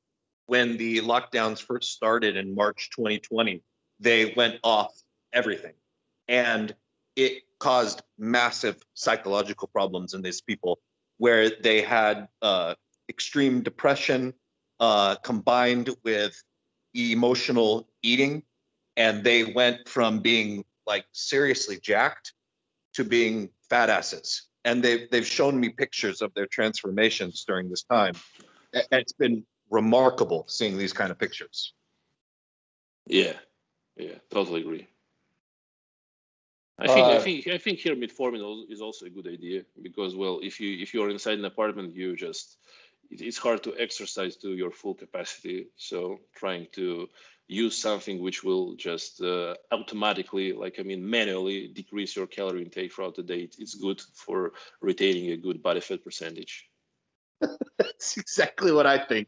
when 0.46 0.78
the 0.78 1.00
lockdowns 1.00 1.62
first 1.62 1.92
started 1.92 2.38
in 2.38 2.56
March 2.56 2.90
2020, 2.96 3.62
they 4.00 4.34
went 4.36 4.60
off 4.64 4.94
everything. 5.34 5.74
And 6.28 6.74
it 7.22 7.44
caused 7.60 8.02
massive 8.18 8.78
psychological 8.94 9.68
problems 9.68 10.14
in 10.14 10.22
these 10.22 10.42
people 10.42 10.80
where 11.18 11.52
they 11.62 11.82
had 11.82 12.28
uh, 12.42 12.74
extreme 13.08 13.62
depression 13.62 14.34
uh, 14.80 15.16
combined 15.18 15.90
with 16.04 16.34
emotional 16.96 17.88
eating. 18.02 18.44
And 18.98 19.24
they 19.24 19.44
went 19.44 19.88
from 19.88 20.20
being 20.20 20.66
like 20.86 21.06
seriously 21.12 21.78
jacked 21.80 22.34
to 22.96 23.04
being 23.04 23.50
fat 23.70 23.90
asses. 23.90 24.48
And 24.66 24.84
they've 24.84 25.10
they've 25.12 25.26
shown 25.26 25.60
me 25.60 25.70
pictures 25.70 26.22
of 26.22 26.34
their 26.34 26.48
transformations 26.48 27.46
during 27.48 27.70
this 27.70 27.84
time. 27.84 28.16
It's 28.74 29.14
been 29.14 29.46
remarkable 29.70 30.46
seeing 30.48 30.78
these 30.78 30.94
kind 30.94 31.12
of 31.12 31.18
pictures. 31.18 31.74
Yeah, 33.08 33.34
yeah, 33.96 34.18
totally 34.30 34.62
agree. 34.62 34.88
I 36.80 36.88
think 36.88 37.10
I 37.10 37.18
Uh, 37.18 37.20
think 37.20 37.48
I 37.48 37.58
think 37.58 37.80
here 37.80 37.96
metformin 37.96 38.66
is 38.70 38.82
also 38.82 39.06
a 39.06 39.10
good 39.10 39.28
idea 39.28 39.66
because 39.82 40.16
well, 40.16 40.40
if 40.42 40.60
you 40.60 40.78
if 40.82 40.94
you're 40.94 41.10
inside 41.10 41.40
an 41.40 41.46
apartment, 41.46 41.96
you 41.96 42.16
just 42.16 42.58
it, 43.10 43.22
it's 43.22 43.38
hard 43.38 43.64
to 43.64 43.78
exercise 43.78 44.36
to 44.38 44.54
your 44.56 44.72
full 44.72 44.96
capacity. 44.96 45.68
So 45.76 46.20
trying 46.36 46.68
to 46.74 47.10
use 47.48 47.78
something 47.78 48.22
which 48.22 48.44
will 48.44 48.76
just 48.76 49.22
uh, 49.22 49.56
automatically, 49.72 50.54
like 50.54 50.80
I 50.80 50.84
mean, 50.84 51.08
manually 51.10 51.68
decrease 51.68 52.16
your 52.16 52.28
calorie 52.28 52.64
intake 52.64 52.94
throughout 52.94 53.16
the 53.16 53.24
day, 53.24 53.50
it's 53.60 53.76
good 53.76 54.02
for 54.16 54.54
retaining 54.82 55.32
a 55.32 55.38
good 55.38 55.62
body 55.62 55.82
fat 55.82 56.04
percentage. 56.04 56.70
That's 57.78 58.18
exactly 58.18 58.72
what 58.72 58.86
I 58.86 58.98
think. 58.98 59.28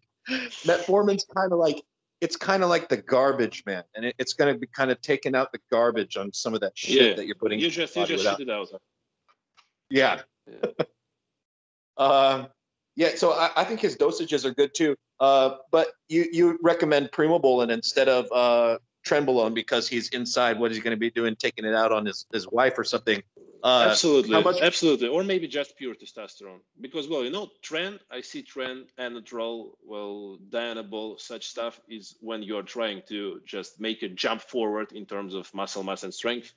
Metformin's 0.66 1.26
kind 1.26 1.52
of 1.52 1.60
like 1.60 1.84
it's 2.24 2.38
kind 2.38 2.64
of 2.64 2.70
like 2.70 2.88
the 2.88 2.96
garbage 2.96 3.64
man, 3.66 3.84
and 3.96 4.06
it, 4.06 4.16
it's 4.18 4.32
going 4.32 4.54
to 4.54 4.58
be 4.58 4.66
kind 4.66 4.90
of 4.90 5.02
taking 5.02 5.36
out 5.36 5.52
the 5.52 5.60
garbage 5.70 6.16
on 6.16 6.32
some 6.32 6.54
of 6.54 6.62
that 6.62 6.72
shit 6.74 7.10
Yeah, 7.10 7.14
that 7.16 7.28
you're 7.28 7.36
putting. 7.36 7.60
You 7.60 7.70
just 7.70 7.94
you 7.98 8.06
just 8.06 8.40
it 8.40 8.50
out. 8.50 8.70
Yeah. 9.90 10.22
Yeah. 10.48 10.86
Uh, 11.98 12.46
yeah, 12.96 13.10
so 13.16 13.34
I, 13.34 13.50
I 13.58 13.64
think 13.66 13.82
his 13.82 13.98
dosages 13.98 14.46
are 14.46 14.54
good 14.54 14.74
too. 14.74 14.96
Uh, 15.20 15.56
but 15.70 15.90
you 16.08 16.26
you 16.32 16.58
recommend 16.64 17.12
Primobolan 17.12 17.70
instead 17.72 18.08
of 18.08 18.32
uh, 18.32 18.78
Trenbolone 19.06 19.54
because 19.54 19.90
he's 19.90 20.08
inside. 20.10 20.58
What 20.58 20.72
he's 20.72 20.82
going 20.82 20.96
to 20.96 21.00
be 21.00 21.12
doing, 21.12 21.36
taking 21.36 21.66
it 21.66 21.76
out 21.76 21.92
on 21.92 22.06
his, 22.06 22.26
his 22.32 22.48
wife 22.48 22.78
or 22.78 22.86
something. 22.86 23.22
Uh, 23.64 23.88
absolutely, 23.90 24.44
much- 24.44 24.62
absolutely, 24.62 25.08
or 25.08 25.24
maybe 25.24 25.48
just 25.48 25.78
pure 25.78 25.96
testosterone. 25.96 26.60
Because 26.82 27.08
well, 27.08 27.24
you 27.24 27.30
know, 27.30 27.50
trend 27.62 28.00
I 28.12 28.20
see 28.20 28.42
trend, 28.42 28.88
Anadrol, 29.00 29.72
well, 29.86 30.38
Dianabol, 30.50 31.18
such 31.20 31.48
stuff 31.48 31.80
is 31.88 32.18
when 32.20 32.44
you're 32.44 32.64
trying 32.64 33.04
to 33.08 33.40
just 33.46 33.80
make 33.80 34.04
a 34.04 34.10
jump 34.10 34.42
forward 34.42 34.92
in 34.92 35.06
terms 35.06 35.34
of 35.34 35.54
muscle 35.54 35.82
mass 35.82 36.04
and 36.04 36.14
strength. 36.14 36.54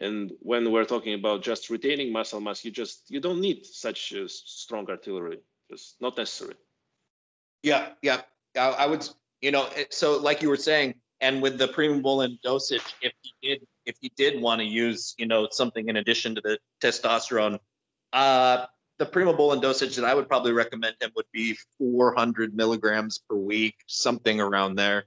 And 0.00 0.32
when 0.40 0.72
we're 0.72 0.84
talking 0.84 1.14
about 1.14 1.42
just 1.42 1.70
retaining 1.70 2.12
muscle 2.12 2.40
mass, 2.40 2.64
you 2.64 2.72
just 2.72 3.08
you 3.08 3.20
don't 3.20 3.40
need 3.40 3.64
such 3.64 4.12
uh, 4.12 4.26
strong 4.26 4.90
artillery. 4.90 5.38
Just 5.70 6.00
not 6.00 6.16
necessary. 6.16 6.54
Yeah, 7.62 7.90
yeah. 8.02 8.22
I, 8.56 8.70
I 8.70 8.86
would, 8.86 9.08
you 9.40 9.52
know, 9.52 9.68
so 9.90 10.18
like 10.18 10.42
you 10.42 10.48
were 10.48 10.56
saying, 10.56 10.94
and 11.20 11.42
with 11.42 11.58
the 11.58 11.68
Primobolan 11.68 12.40
dosage, 12.42 12.94
if 13.02 13.12
he 13.22 13.34
did, 13.42 13.66
if 13.86 13.96
he 14.00 14.12
did 14.16 14.40
want 14.40 14.60
to 14.60 14.64
use, 14.64 15.14
you 15.18 15.26
know, 15.26 15.48
something 15.50 15.88
in 15.88 15.96
addition 15.96 16.34
to 16.34 16.40
the 16.40 16.58
testosterone, 16.80 17.58
uh, 18.12 18.66
the 18.98 19.06
Primobolan 19.06 19.60
dosage 19.60 19.96
that 19.96 20.04
I 20.04 20.14
would 20.14 20.28
probably 20.28 20.52
recommend 20.52 20.96
him 21.00 21.10
would 21.16 21.26
be 21.32 21.56
400 21.78 22.54
milligrams 22.54 23.18
per 23.18 23.36
week, 23.36 23.76
something 23.86 24.40
around 24.40 24.76
there. 24.76 25.04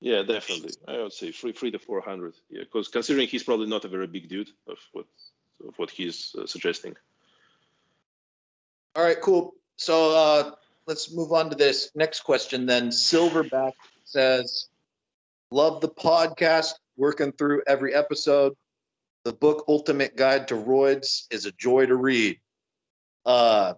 Yeah, 0.00 0.22
definitely. 0.22 0.70
I 0.86 0.98
would 0.98 1.12
say 1.12 1.32
three, 1.32 1.52
three 1.52 1.72
to 1.72 1.78
four 1.78 2.00
hundred. 2.00 2.34
Yeah, 2.50 2.60
because 2.60 2.86
considering 2.86 3.26
he's 3.26 3.42
probably 3.42 3.66
not 3.66 3.84
a 3.84 3.88
very 3.88 4.06
big 4.06 4.28
dude 4.28 4.50
of 4.68 4.78
what 4.92 5.06
of 5.66 5.76
what 5.76 5.90
he's 5.90 6.36
uh, 6.38 6.46
suggesting. 6.46 6.94
All 8.94 9.02
right, 9.02 9.20
cool. 9.20 9.54
So 9.76 10.16
uh, 10.16 10.50
let's 10.86 11.12
move 11.12 11.32
on 11.32 11.50
to 11.50 11.56
this 11.56 11.90
next 11.96 12.20
question 12.20 12.64
then. 12.64 12.90
Silverback 12.90 13.72
says, 14.04 14.68
Love 15.50 15.80
the 15.80 15.88
podcast, 15.88 16.74
working 16.96 17.32
through 17.32 17.62
every 17.66 17.94
episode. 17.94 18.54
The 19.24 19.32
book 19.32 19.64
Ultimate 19.68 20.16
Guide 20.16 20.48
to 20.48 20.54
Roids 20.54 21.24
is 21.30 21.46
a 21.46 21.52
joy 21.52 21.86
to 21.86 21.96
read. 21.96 22.38
Uh, 23.24 23.74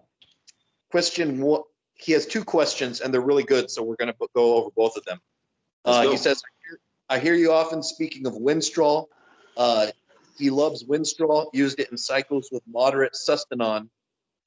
question 0.89 1.39
one, 1.39 1.61
he 1.95 2.11
has 2.13 2.25
two 2.25 2.43
questions 2.43 2.99
and 2.99 3.13
they're 3.13 3.21
really 3.21 3.43
good, 3.43 3.69
so 3.69 3.83
we're 3.83 3.95
going 3.95 4.11
to 4.11 4.27
go 4.35 4.55
over 4.55 4.69
both 4.75 4.97
of 4.97 5.05
them. 5.05 5.19
Uh, 5.85 6.09
he 6.09 6.17
says, 6.17 6.41
I 7.09 7.19
hear, 7.19 7.33
you 7.33 7.51
often 7.51 7.83
speaking 7.83 8.27
of 8.27 8.33
Winstrol. 8.33 9.07
Uh, 9.57 9.87
he 10.37 10.49
loves 10.49 10.83
Winstrol, 10.83 11.47
used 11.53 11.79
it 11.79 11.89
in 11.91 11.97
cycles 11.97 12.49
with 12.51 12.63
moderate 12.67 13.13
sustanon, 13.13 13.89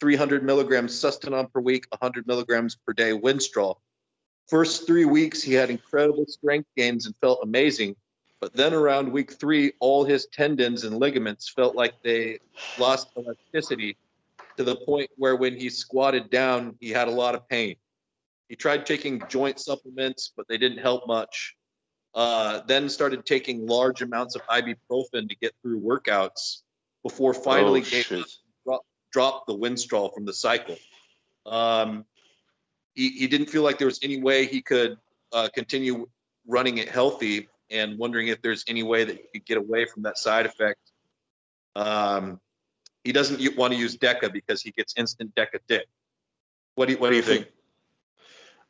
300 0.01 0.43
milligrams 0.43 0.93
sustanon 0.93 1.51
per 1.53 1.61
week, 1.61 1.87
100 1.91 2.27
milligrams 2.27 2.77
per 2.87 2.93
day 2.93 3.13
Winstrol. 3.13 3.77
First 4.49 4.87
three 4.87 5.05
weeks, 5.05 5.43
he 5.43 5.55
had 5.55 5.71
incredible 5.71 6.27
strength 6.27 6.69
gains 6.77 7.07
and 7.07 7.15
felt 7.21 7.41
amazing. 7.43 7.97
But 8.41 8.53
then 8.53 8.75
around 8.75 9.11
week 9.11 9.33
three, 9.33 9.73
all 9.81 10.05
his 10.05 10.27
tendons 10.27 10.85
and 10.85 10.99
ligaments 10.99 11.49
felt 11.49 11.75
like 11.75 11.95
they 12.03 12.41
lost 12.79 13.09
elasticity 13.17 13.97
to 14.57 14.65
the 14.65 14.77
point 14.77 15.11
where 15.17 15.37
when 15.37 15.57
he 15.57 15.71
squatted 15.71 16.31
down, 16.31 16.77
he 16.81 16.91
had 16.91 17.09
a 17.09 17.11
lot 17.11 17.35
of 17.35 17.49
pain. 17.49 17.77
He 18.49 18.57
tried 18.57 18.85
taking 18.85 19.23
joint 19.29 19.59
supplements, 19.59 20.33
but 20.37 20.47
they 20.47 20.59
didn't 20.59 20.79
help 20.79 21.07
much. 21.07 21.57
Uh, 22.15 22.61
then 22.67 22.89
started 22.89 23.25
taking 23.27 23.67
large 23.67 24.03
amounts 24.03 24.37
of 24.37 24.43
ibuprofen 24.47 25.29
to 25.29 25.37
get 25.41 25.53
through 25.63 25.81
workouts 25.81 26.63
before 27.03 27.35
finally 27.35 27.81
oh, 27.81 27.85
gave 27.85 28.05
shit. 28.05 28.25
drop, 28.65 28.83
dropped 29.11 29.47
the 29.47 29.57
Winstrol 29.57 30.13
from 30.15 30.25
the 30.25 30.33
cycle. 30.33 30.77
Um, 31.47 32.05
he, 32.95 33.11
he 33.11 33.27
didn't 33.27 33.47
feel 33.47 33.63
like 33.63 33.79
there 33.79 33.87
was 33.87 34.01
any 34.03 34.21
way 34.21 34.47
he 34.47 34.63
could 34.63 34.99
uh, 35.33 35.49
continue 35.55 36.09
running 36.47 36.79
it 36.79 36.89
healthy 36.89 37.49
and 37.71 37.99
wondering 37.99 38.29
if 38.29 38.41
there's 38.43 38.65
any 38.69 38.83
way 38.83 39.05
that 39.05 39.17
he 39.17 39.23
could 39.33 39.47
get 39.47 39.59
away 39.59 39.87
from 39.87 40.03
that 40.03 40.19
side 40.19 40.47
effect. 40.47 40.81
Um, 41.75 42.41
he 43.03 43.13
doesn't 43.13 43.57
want 43.57 43.73
to 43.73 43.79
use 43.79 43.97
DECA 43.97 44.33
because 44.33 44.63
he 44.63 44.71
gets 44.71 44.95
instant 44.97 45.35
DECA 45.35 45.59
dick. 45.69 45.87
What 46.75 46.87
do 46.87 46.95
you, 46.95 46.99
what 46.99 47.11
do 47.11 47.17
you 47.17 47.23
think? 47.23 47.49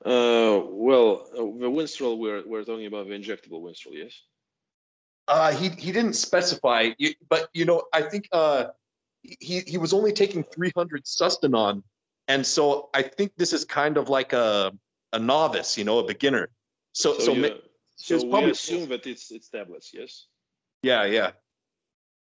Uh, 0.04 0.60
well, 0.64 1.26
uh, 1.32 1.36
the 1.36 1.70
Winstrol, 1.70 2.18
we're, 2.18 2.42
we're 2.46 2.64
talking 2.64 2.86
about 2.86 3.08
the 3.08 3.14
injectable 3.14 3.62
Winstrol, 3.62 3.92
yes? 3.92 4.20
Uh, 5.26 5.52
he 5.52 5.70
he 5.70 5.90
didn't 5.90 6.12
specify, 6.12 6.90
but 7.30 7.48
you 7.54 7.64
know, 7.64 7.84
I 7.94 8.02
think 8.02 8.28
uh, 8.30 8.66
he 9.22 9.60
he 9.60 9.78
was 9.78 9.94
only 9.94 10.12
taking 10.12 10.44
300 10.44 11.04
sustanon, 11.04 11.82
and 12.28 12.46
so 12.46 12.88
I 12.94 13.02
think 13.02 13.32
this 13.36 13.52
is 13.52 13.64
kind 13.64 13.96
of 13.96 14.08
like 14.08 14.32
a 14.32 14.72
a 15.12 15.18
novice, 15.18 15.78
you 15.78 15.84
know, 15.84 15.98
a 15.98 16.04
beginner. 16.04 16.48
So 16.92 17.18
so, 17.18 17.32
you- 17.32 17.42
ma- 17.42 17.58
so 17.96 18.16
we 18.18 18.30
probably- 18.30 18.50
assume 18.50 18.88
that 18.88 19.06
it's, 19.06 19.30
it's 19.30 19.48
tablets, 19.48 19.92
yes? 19.94 20.26
yeah, 20.82 21.04
yeah. 21.04 21.30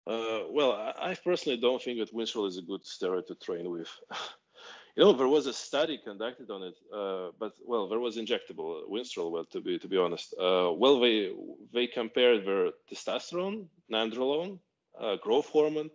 Uh, 0.07 0.45
well, 0.49 0.72
I, 0.72 1.11
I 1.11 1.15
personally 1.15 1.57
don't 1.59 1.81
think 1.81 1.99
that 1.99 2.13
Winstrol 2.13 2.47
is 2.47 2.57
a 2.57 2.63
good 2.63 2.84
steroid 2.84 3.27
to 3.27 3.35
train 3.35 3.69
with. 3.69 3.88
you 4.95 5.03
know, 5.03 5.13
there 5.13 5.27
was 5.27 5.45
a 5.45 5.53
study 5.53 5.99
conducted 6.03 6.49
on 6.49 6.63
it, 6.63 6.76
uh, 6.93 7.30
but 7.39 7.53
well, 7.65 7.88
there 7.88 7.99
was 7.99 8.18
injectable 8.18 8.81
Winstrol. 8.89 9.31
Well, 9.31 9.45
to 9.45 9.61
be 9.61 9.77
to 9.77 9.88
be 9.88 9.97
honest, 9.97 10.34
uh, 10.39 10.72
well, 10.76 10.99
they 10.99 11.31
they 11.72 11.85
compared 11.85 12.45
their 12.47 12.72
testosterone, 12.91 13.68
nandrolone, 13.93 14.57
uh, 14.99 15.18
growth 15.18 15.47
hormone, 15.49 15.91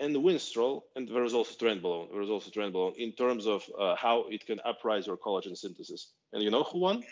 and 0.00 0.14
the 0.14 0.20
Winstrol, 0.20 0.82
and 0.96 1.08
there 1.08 1.22
was 1.22 1.34
also 1.34 1.54
trenbolone. 1.54 2.10
There 2.10 2.20
was 2.20 2.30
also 2.30 2.50
trenbolone 2.50 2.96
in 2.96 3.12
terms 3.12 3.46
of 3.46 3.62
uh, 3.78 3.94
how 3.96 4.24
it 4.28 4.46
can 4.46 4.58
uprise 4.64 5.06
your 5.06 5.16
collagen 5.16 5.56
synthesis. 5.56 6.12
And 6.32 6.42
you 6.42 6.50
know 6.50 6.64
who 6.64 6.80
won? 6.80 7.04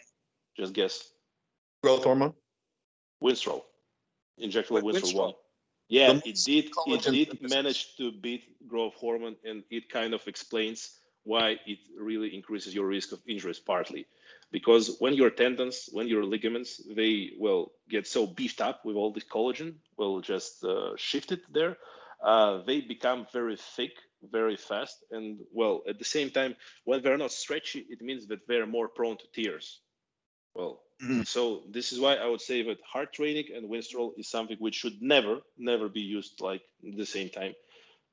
Just 0.56 0.73
guess. 0.73 1.12
Growth 1.82 2.05
hormone. 2.05 2.35
Winstrol, 3.23 3.62
injectable 4.40 4.82
Wait, 4.82 4.85
Winstrol 4.85 5.12
Winstrol? 5.12 5.15
one. 5.15 5.35
Yeah, 5.89 6.12
The 6.15 6.28
it 6.31 6.39
did. 6.44 6.65
It 6.86 7.02
did 7.02 7.28
synthesis. 7.28 7.51
manage 7.51 7.97
to 7.97 8.12
beat 8.12 8.44
growth 8.69 8.94
hormone, 8.94 9.36
and 9.44 9.62
it 9.70 9.89
kind 9.89 10.15
of 10.15 10.27
explains 10.27 10.98
why 11.24 11.56
it 11.66 11.78
really 11.98 12.35
increases 12.35 12.74
your 12.74 12.86
risk 12.86 13.12
of 13.12 13.20
injuries 13.27 13.59
partly, 13.59 14.06
because 14.51 14.97
when 14.98 15.15
your 15.15 15.31
tendons, 15.31 15.89
when 15.93 16.09
your 16.09 16.24
ligaments, 16.24 16.81
they 16.97 17.32
will 17.39 17.73
get 17.89 18.06
so 18.06 18.27
beefed 18.27 18.60
up 18.60 18.85
with 18.85 18.97
all 18.97 19.12
this 19.12 19.24
collagen, 19.24 19.74
will 19.98 20.20
just 20.20 20.65
uh, 20.65 20.97
shift 20.97 21.32
it 21.32 21.43
there. 21.52 21.77
Uh, 22.23 22.62
they 22.65 22.81
become 22.81 23.27
very 23.32 23.57
thick 23.57 23.93
very 24.23 24.57
fast, 24.57 25.05
and 25.12 25.39
well, 25.53 25.82
at 25.89 25.99
the 25.99 26.05
same 26.05 26.31
time, 26.31 26.57
when 26.85 27.03
they're 27.03 27.19
not 27.19 27.31
stretchy, 27.32 27.86
it 27.89 28.01
means 28.03 28.27
that 28.27 28.47
they're 28.49 28.66
more 28.66 28.89
prone 28.89 29.16
to 29.16 29.27
tears. 29.32 29.81
Well, 30.55 30.82
Mhm. 31.01 31.27
so 31.27 31.65
this 31.69 31.93
is 31.93 32.01
why 32.01 32.16
I 32.16 32.27
would 32.27 32.40
say 32.40 32.62
that 32.62 32.81
hard 32.82 33.12
training 33.12 33.47
and 33.55 33.69
Winstrol 33.70 34.19
is 34.19 34.28
something 34.28 34.57
which 34.59 34.74
should 34.77 35.01
never, 35.03 35.43
never 35.57 35.89
be 35.89 36.01
used 36.03 36.40
like 36.40 36.62
at 36.86 36.97
the 36.97 37.07
same 37.07 37.31
time. 37.31 37.55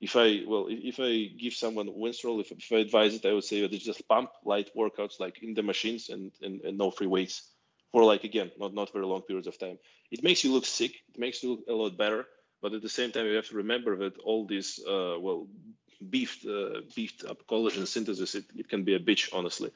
If 0.02 0.15
I 0.15 0.44
well, 0.45 0.68
if 0.68 0.80
if 0.91 0.99
I 0.99 1.26
give 1.44 1.53
someone 1.53 1.88
Winstrol, 1.88 2.41
if, 2.41 2.52
if 2.52 2.72
I 2.72 2.77
advise 2.77 3.15
it, 3.15 3.26
I 3.26 3.34
would 3.34 3.44
say 3.45 3.61
that 3.61 3.73
it's 3.73 3.86
just 3.86 4.07
pump 4.07 4.32
light 4.44 4.69
workouts 4.76 5.19
like 5.19 5.41
in 5.44 5.53
the 5.53 5.64
machines 5.64 6.10
and, 6.10 6.32
and, 6.41 6.61
and 6.61 6.77
no 6.77 6.91
free 6.91 7.07
weights 7.07 7.49
for 7.91 8.03
like 8.03 8.23
again, 8.23 8.52
not 8.60 8.73
not 8.73 8.91
very 8.94 9.06
long 9.06 9.22
periods 9.23 9.48
of 9.48 9.57
time. 9.57 9.80
It 10.11 10.23
makes 10.23 10.44
you 10.44 10.52
look 10.53 10.65
sick. 10.65 10.94
It 11.10 11.18
makes 11.19 11.41
you 11.44 11.52
look 11.52 11.64
a 11.69 11.73
lot 11.73 11.98
better, 11.98 12.27
but 12.65 12.73
at 12.73 12.81
the 12.81 12.89
same 12.99 13.11
time, 13.11 13.27
you 13.27 13.35
have 13.35 13.47
to 13.49 13.57
remember 13.57 13.95
that 13.95 14.17
all 14.27 14.43
this 14.47 14.67
uh, 14.93 15.15
well 15.25 15.41
beefed 16.09 16.43
uh, 16.47 16.81
beefed 16.95 17.23
up 17.29 17.37
collagen 17.47 17.85
synthesis, 17.85 18.33
it, 18.33 18.45
it 18.61 18.67
can 18.67 18.83
be 18.83 18.95
a 18.95 18.99
bitch, 18.99 19.29
honestly. 19.37 19.69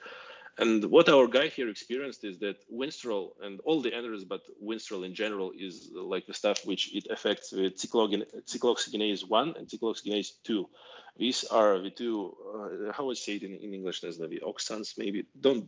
And 0.58 0.84
what 0.86 1.08
our 1.08 1.28
guy 1.28 1.50
here 1.50 1.70
experienced 1.70 2.24
is 2.24 2.40
that 2.40 2.58
Winstrol 2.80 3.26
and 3.44 3.60
all 3.68 3.80
the 3.80 3.94
others, 4.00 4.24
but 4.24 4.42
Winstrol 4.70 5.06
in 5.06 5.14
general, 5.14 5.52
is 5.68 5.92
like 6.14 6.26
the 6.26 6.34
stuff 6.34 6.66
which 6.66 6.84
it 6.96 7.06
affects 7.12 7.52
with 7.52 7.78
cyclooxygenase 7.78 9.30
1 9.30 9.54
and 9.58 9.68
cyclooxygenase 9.68 10.32
2. 10.44 10.68
These 11.16 11.44
are 11.60 11.78
the 11.80 11.92
two, 11.92 12.36
uh, 12.56 12.92
how 12.92 13.06
would 13.06 13.18
I 13.18 13.20
say 13.20 13.36
it 13.36 13.44
in, 13.44 13.54
in 13.66 13.72
English, 13.72 14.02
Nesna, 14.02 14.28
the 14.28 14.42
oxans, 14.52 14.98
maybe, 14.98 15.26
don't, 15.40 15.64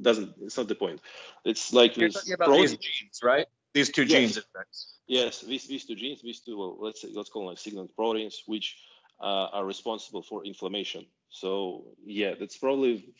doesn't, 0.00 0.30
it's 0.40 0.56
not 0.56 0.68
the 0.68 0.74
point. 0.74 1.00
It's 1.44 1.74
like 1.74 1.98
You're 1.98 2.08
talking 2.08 2.32
about 2.32 2.46
protein- 2.46 2.68
these 2.68 2.78
genes, 2.78 3.20
right? 3.22 3.46
These 3.74 3.90
two 3.90 4.04
Yes. 4.04 4.34
genes. 4.34 4.44
Yes, 5.08 5.40
these, 5.40 5.66
these 5.66 5.86
two 5.86 5.94
genes, 5.94 6.20
these 6.22 6.40
two, 6.40 6.58
well, 6.58 6.76
let's 6.78 7.00
say, 7.00 7.08
let's 7.12 7.30
call 7.30 7.42
them 7.42 7.48
like 7.48 7.58
signaling 7.58 7.88
proteins, 7.96 8.42
which 8.46 8.76
uh, 9.20 9.48
are 9.52 9.64
responsible 9.64 10.22
for 10.22 10.44
inflammation. 10.44 11.06
So 11.30 11.84
yeah, 12.04 12.34
that's 12.38 12.56
probably 12.56 13.12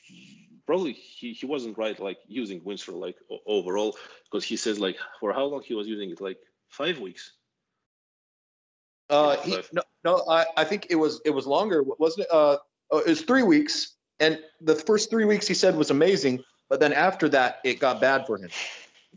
probably 0.66 0.92
he, 0.92 1.32
he 1.32 1.46
wasn't 1.46 1.76
right 1.78 1.98
like 1.98 2.18
using 2.26 2.60
Winstrol 2.60 3.00
like 3.00 3.16
overall 3.46 3.96
because 4.24 4.44
he 4.44 4.56
says 4.56 4.78
like 4.78 4.96
for 5.20 5.32
how 5.32 5.44
long 5.44 5.62
he 5.62 5.74
was 5.74 5.86
using 5.86 6.10
it 6.10 6.20
like 6.20 6.38
five 6.68 6.98
weeks. 6.98 7.32
Uh, 9.10 9.36
Yeah, 9.44 9.56
he, 9.56 9.62
no, 9.72 9.82
no, 10.04 10.24
I, 10.28 10.44
I 10.56 10.64
think 10.64 10.86
it 10.90 10.96
was 10.96 11.20
it 11.24 11.30
was 11.30 11.46
longer, 11.46 11.82
wasn't 11.82 12.26
it? 12.26 12.32
Uh, 12.32 12.58
oh, 12.90 12.98
it 12.98 13.08
was 13.08 13.22
three 13.22 13.42
weeks, 13.42 13.96
and 14.20 14.38
the 14.60 14.74
first 14.74 15.10
three 15.10 15.24
weeks 15.24 15.46
he 15.46 15.54
said 15.54 15.74
was 15.74 15.90
amazing, 15.90 16.42
but 16.68 16.80
then 16.80 16.92
after 16.92 17.28
that 17.30 17.60
it 17.64 17.80
got 17.80 18.00
bad 18.00 18.26
for 18.26 18.36
him. 18.38 18.50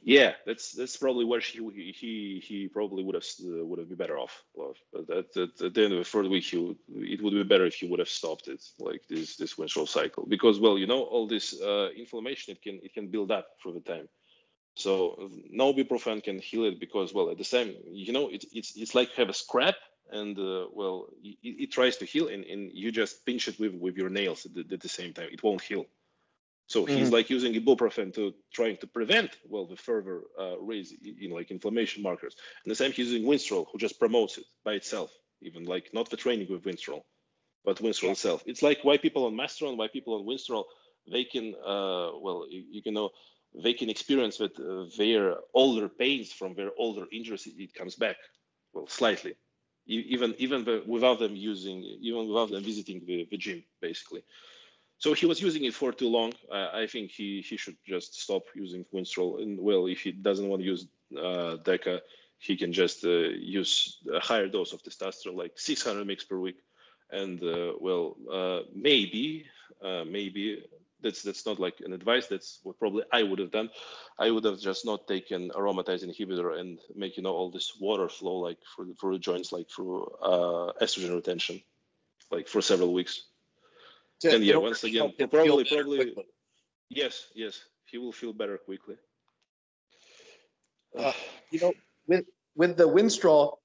Yeah, 0.03 0.33
that's 0.47 0.71
that's 0.71 0.97
probably 0.97 1.25
where 1.25 1.39
he 1.39 1.93
he 1.95 2.43
he 2.43 2.67
probably 2.67 3.03
would 3.03 3.13
have 3.13 3.25
uh, 3.45 3.63
would 3.63 3.77
have 3.77 3.87
been 3.87 3.97
better 3.97 4.17
off. 4.17 4.43
But 4.55 4.75
at, 5.15 5.37
at, 5.37 5.61
at 5.61 5.73
the 5.75 5.83
end 5.83 5.93
of 5.93 5.99
the 5.99 6.03
third 6.05 6.25
week, 6.25 6.45
he 6.45 6.57
would, 6.57 6.77
it 6.89 7.21
would 7.21 7.33
be 7.33 7.43
better 7.43 7.67
if 7.67 7.75
he 7.75 7.87
would 7.87 7.99
have 7.99 8.09
stopped 8.09 8.47
it, 8.47 8.63
like 8.79 9.03
this 9.07 9.37
this 9.37 9.55
Winstrol 9.55 9.87
cycle, 9.87 10.25
because 10.27 10.59
well, 10.59 10.79
you 10.79 10.87
know, 10.87 11.03
all 11.03 11.27
this 11.27 11.59
uh, 11.61 11.89
inflammation 11.95 12.53
it 12.53 12.63
can 12.63 12.79
it 12.83 12.93
can 12.95 13.09
build 13.11 13.31
up 13.31 13.47
through 13.61 13.73
the 13.73 13.79
time. 13.81 14.09
So 14.75 15.29
no 15.51 15.71
ibuprofen 15.73 16.23
can 16.23 16.39
heal 16.39 16.65
it 16.65 16.79
because 16.79 17.13
well, 17.13 17.29
at 17.29 17.37
the 17.37 17.43
same, 17.43 17.75
you 17.91 18.11
know, 18.11 18.29
it's 18.29 18.45
it's 18.51 18.75
it's 18.75 18.95
like 18.95 19.11
have 19.11 19.29
a 19.29 19.33
scrap 19.33 19.75
and 20.11 20.37
uh, 20.39 20.65
well, 20.73 21.09
it, 21.23 21.37
it 21.43 21.71
tries 21.71 21.97
to 21.97 22.05
heal 22.05 22.27
and, 22.27 22.43
and 22.45 22.71
you 22.73 22.91
just 22.91 23.23
pinch 23.25 23.47
it 23.47 23.59
with 23.59 23.75
with 23.75 23.97
your 23.97 24.09
nails 24.09 24.47
at 24.47 24.53
the, 24.55 24.65
at 24.73 24.79
the 24.81 24.89
same 24.89 25.13
time. 25.13 25.29
It 25.31 25.43
won't 25.43 25.61
heal. 25.61 25.85
So 26.67 26.85
he's 26.85 27.11
like 27.11 27.29
using 27.29 27.53
ibuprofen 27.53 28.13
to 28.13 28.33
trying 28.53 28.77
to 28.77 28.87
prevent 28.87 29.37
well 29.49 29.65
the 29.65 29.75
further 29.75 30.21
uh, 30.39 30.57
raise 30.59 30.93
in, 30.93 31.17
in 31.19 31.31
like 31.31 31.51
inflammation 31.51 32.01
markers. 32.01 32.35
And 32.63 32.71
the 32.71 32.75
same 32.75 32.91
he's 32.91 33.11
using 33.11 33.27
Winstrol, 33.27 33.65
who 33.71 33.77
just 33.77 33.99
promotes 33.99 34.37
it 34.37 34.45
by 34.63 34.73
itself, 34.73 35.11
even 35.41 35.65
like 35.65 35.93
not 35.93 36.09
the 36.09 36.17
training 36.17 36.47
with 36.49 36.63
Winstrol, 36.63 37.01
but 37.65 37.77
Winstrol 37.77 38.11
itself. 38.11 38.43
It's 38.45 38.61
like 38.61 38.79
why 38.83 38.97
people 38.97 39.25
on 39.25 39.33
Masteron, 39.33 39.75
why 39.75 39.89
people 39.89 40.13
on 40.15 40.25
Winstrol, 40.25 40.63
they 41.09 41.23
can 41.23 41.55
uh, 41.55 42.11
well 42.19 42.45
you, 42.49 42.63
you 42.71 42.81
can 42.81 42.93
know 42.93 43.09
they 43.53 43.73
can 43.73 43.89
experience 43.89 44.37
that 44.37 44.57
uh, 44.59 44.85
their 44.97 45.35
older 45.53 45.89
pains 45.89 46.31
from 46.31 46.53
their 46.53 46.71
older 46.77 47.05
injuries 47.11 47.47
it, 47.47 47.73
comes 47.73 47.95
back 47.95 48.17
well 48.73 48.87
slightly 48.87 49.35
even 49.87 50.35
even 50.37 50.63
the, 50.63 50.83
without 50.85 51.19
them 51.19 51.35
using 51.35 51.83
even 52.01 52.27
without 52.27 52.49
them 52.51 52.63
visiting 52.63 53.01
the, 53.05 53.27
the 53.29 53.37
gym 53.37 53.63
basically 53.81 54.23
so 55.01 55.13
he 55.13 55.25
was 55.25 55.41
using 55.41 55.65
it 55.65 55.73
for 55.73 55.91
too 55.91 56.09
long. 56.09 56.31
Uh, 56.51 56.69
I 56.73 56.85
think 56.85 57.09
he 57.09 57.41
he 57.41 57.57
should 57.57 57.77
just 57.83 58.21
stop 58.21 58.43
using 58.53 58.85
Winstrol. 58.93 59.41
And 59.41 59.59
well, 59.59 59.87
if 59.87 60.01
he 60.01 60.11
doesn't 60.11 60.47
want 60.47 60.61
to 60.61 60.67
use 60.73 60.85
uh, 61.17 61.57
Deca, 61.67 62.01
he 62.37 62.55
can 62.55 62.71
just 62.71 63.03
uh, 63.03 63.29
use 63.59 63.97
a 64.13 64.19
higher 64.19 64.47
dose 64.47 64.73
of 64.73 64.83
testosterone, 64.83 65.35
like 65.35 65.53
600 65.55 66.07
mg 66.07 66.29
per 66.29 66.37
week. 66.37 66.57
And 67.09 67.41
uh, 67.41 67.73
well, 67.79 68.15
uh, 68.31 68.59
maybe 68.75 69.47
uh, 69.83 70.03
maybe 70.05 70.63
that's 71.01 71.23
that's 71.23 71.47
not 71.47 71.59
like 71.59 71.81
an 71.83 71.93
advice. 71.93 72.27
That's 72.27 72.59
what 72.61 72.77
probably 72.77 73.03
I 73.11 73.23
would 73.23 73.39
have 73.39 73.51
done. 73.51 73.71
I 74.19 74.29
would 74.29 74.43
have 74.43 74.59
just 74.59 74.85
not 74.85 75.07
taken 75.07 75.49
aromatase 75.49 76.05
inhibitor 76.05 76.59
and 76.59 76.77
make 76.95 77.17
you 77.17 77.23
know 77.23 77.33
all 77.33 77.49
this 77.49 77.73
water 77.81 78.07
flow 78.07 78.35
like 78.35 78.59
for 78.75 78.85
the, 78.85 78.93
for 78.99 79.17
joints, 79.17 79.51
like 79.51 79.67
through 79.67 80.05
estrogen 80.79 81.15
retention, 81.15 81.59
like 82.29 82.47
for 82.47 82.61
several 82.61 82.93
weeks. 82.93 83.30
To- 84.21 84.35
And 84.35 84.45
yeah, 84.45 84.55
once 84.57 84.83
again, 84.83 85.13
probably- 85.29 85.65
probably- 85.65 85.97
quickly. 85.97 86.25
Yes, 86.89 87.27
yes, 87.33 87.59
he 87.85 87.97
will 87.97 88.11
feel 88.11 88.33
better 88.33 88.57
quickly. 88.57 88.95
Uh, 90.97 91.13
you 91.51 91.59
know, 91.59 91.73
with 92.07 92.25
with 92.55 92.75
the 92.77 92.83
Winstrol, 92.87 93.57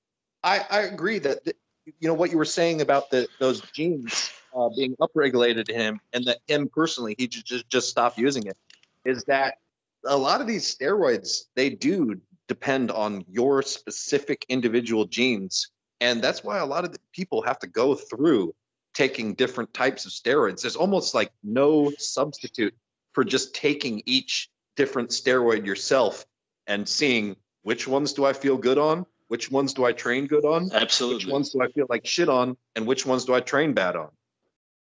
I, 0.44 0.60
I 0.70 0.80
agree 0.82 1.18
that 1.18 1.44
th- 1.44 1.56
you 1.98 2.06
know 2.08 2.14
what 2.14 2.30
you 2.30 2.38
were 2.38 2.44
saying 2.44 2.80
about 2.80 3.10
the 3.10 3.26
those 3.40 3.60
genes 3.72 4.30
uh, 4.54 4.68
being 4.76 4.94
upregulated 4.96 5.68
in 5.68 5.74
him, 5.74 6.00
and 6.12 6.24
that 6.26 6.38
him 6.46 6.68
personally, 6.68 7.14
he 7.18 7.26
just 7.26 7.46
just 7.46 7.68
just 7.68 7.88
stopped 7.88 8.16
using 8.16 8.46
it. 8.46 8.56
Is 9.04 9.24
that 9.24 9.58
a 10.04 10.16
lot 10.16 10.40
of 10.40 10.46
these 10.46 10.72
steroids 10.74 11.46
they 11.56 11.68
do 11.70 12.20
depend 12.46 12.92
on 12.92 13.24
your 13.28 13.60
specific 13.62 14.46
individual 14.48 15.04
genes, 15.04 15.70
and 16.00 16.22
that's 16.22 16.44
why 16.44 16.58
a 16.58 16.66
lot 16.66 16.84
of 16.84 16.92
the 16.92 17.00
people 17.12 17.42
have 17.42 17.58
to 17.58 17.66
go 17.66 17.94
through 17.96 18.54
taking 18.96 19.34
different 19.34 19.74
types 19.74 20.06
of 20.06 20.10
steroids. 20.10 20.62
There's 20.62 20.74
almost 20.74 21.14
like 21.14 21.30
no 21.44 21.92
substitute 21.98 22.74
for 23.12 23.24
just 23.24 23.54
taking 23.54 24.02
each 24.06 24.48
different 24.74 25.10
steroid 25.10 25.66
yourself 25.66 26.24
and 26.66 26.88
seeing 26.88 27.36
which 27.62 27.86
ones 27.86 28.14
do 28.14 28.24
I 28.24 28.32
feel 28.32 28.56
good 28.56 28.78
on, 28.78 29.04
which 29.28 29.50
ones 29.50 29.74
do 29.74 29.84
I 29.84 29.92
train 29.92 30.26
good 30.26 30.46
on, 30.46 30.70
absolutely, 30.72 31.26
which 31.26 31.30
ones 31.30 31.50
do 31.50 31.60
I 31.60 31.68
feel 31.72 31.86
like 31.90 32.06
shit 32.06 32.30
on, 32.30 32.56
and 32.74 32.86
which 32.86 33.04
ones 33.04 33.26
do 33.26 33.34
I 33.34 33.40
train 33.40 33.74
bad 33.74 33.96
on. 33.96 34.08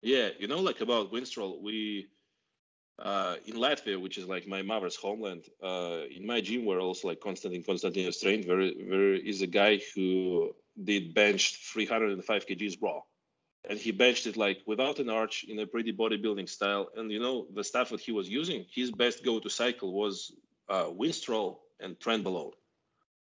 Yeah, 0.01 0.29
you 0.37 0.47
know, 0.49 0.59
like 0.59 0.81
about 0.81 1.13
Winstrol, 1.13 1.61
we 1.61 2.07
uh, 2.99 3.35
in 3.45 3.55
Latvia, 3.55 4.01
which 4.01 4.17
is 4.17 4.25
like 4.25 4.45
my 4.45 4.61
mother's 4.61 4.97
homeland. 4.97 5.45
Uh, 5.63 6.01
in 6.13 6.25
my 6.25 6.41
gym, 6.41 6.65
we're 6.65 6.81
also 6.81 7.07
like 7.07 7.21
Konstantin 7.21 7.63
Konstantinos 7.63 8.19
trained, 8.21 8.43
there, 8.43 8.57
there 8.57 9.13
is 9.13 9.41
a 9.41 9.47
guy 9.47 9.79
who 9.95 10.53
did 10.83 11.13
bench 11.13 11.71
305 11.71 12.45
kgs 12.45 12.81
raw, 12.81 12.99
and 13.69 13.77
he 13.79 13.91
benched 13.91 14.25
it 14.27 14.37
like 14.37 14.61
without 14.65 14.99
an 14.99 15.09
arch 15.09 15.45
in 15.47 15.59
a 15.59 15.67
pretty 15.67 15.93
bodybuilding 15.93 16.49
style. 16.49 16.89
And 16.95 17.11
you 17.11 17.19
know, 17.19 17.47
the 17.53 17.63
stuff 17.63 17.89
that 17.89 17.99
he 17.99 18.11
was 18.11 18.27
using, 18.29 18.65
his 18.73 18.91
best 18.91 19.23
go-to 19.23 19.49
cycle 19.49 19.93
was 19.93 20.33
uh, 20.69 20.85
Winstrol 20.85 21.59
and 21.79 21.99
Trenbolone. 21.99 22.53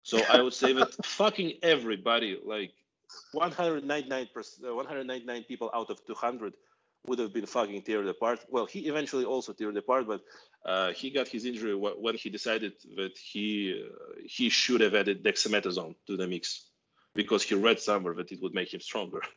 So 0.03 0.23
I 0.31 0.41
would 0.41 0.55
say 0.55 0.73
that 0.73 0.95
fucking 1.05 1.55
everybody, 1.63 2.39
like 2.45 2.73
199 3.33 4.29
199 4.35 5.45
people 5.45 5.71
out 5.75 5.91
of 5.91 6.05
200 6.07 6.55
would 7.07 7.19
have 7.19 7.33
been 7.33 7.47
fucking 7.47 7.83
teared 7.83 8.09
apart. 8.09 8.45
Well, 8.49 8.67
he 8.67 8.81
eventually 8.89 9.25
also 9.25 9.53
teared 9.53 9.77
apart, 9.77 10.07
but 10.07 10.21
uh, 10.65 10.93
he 10.93 11.11
got 11.11 11.29
his 11.29 11.45
injury 11.45 11.73
wh- 11.73 12.01
when 12.01 12.15
he 12.15 12.29
decided 12.31 12.75
that 12.97 13.17
he 13.19 13.83
uh, 13.83 14.21
he 14.27 14.49
should 14.49 14.81
have 14.81 14.95
added 14.95 15.25
dexamethasone 15.25 15.95
to 16.07 16.17
the 16.17 16.27
mix 16.27 16.69
because 17.15 17.43
he 17.43 17.55
read 17.55 17.81
somewhere 17.81 18.15
that 18.15 18.31
it 18.31 18.41
would 18.43 18.55
make 18.55 18.73
him 18.73 18.81
stronger. 18.81 19.23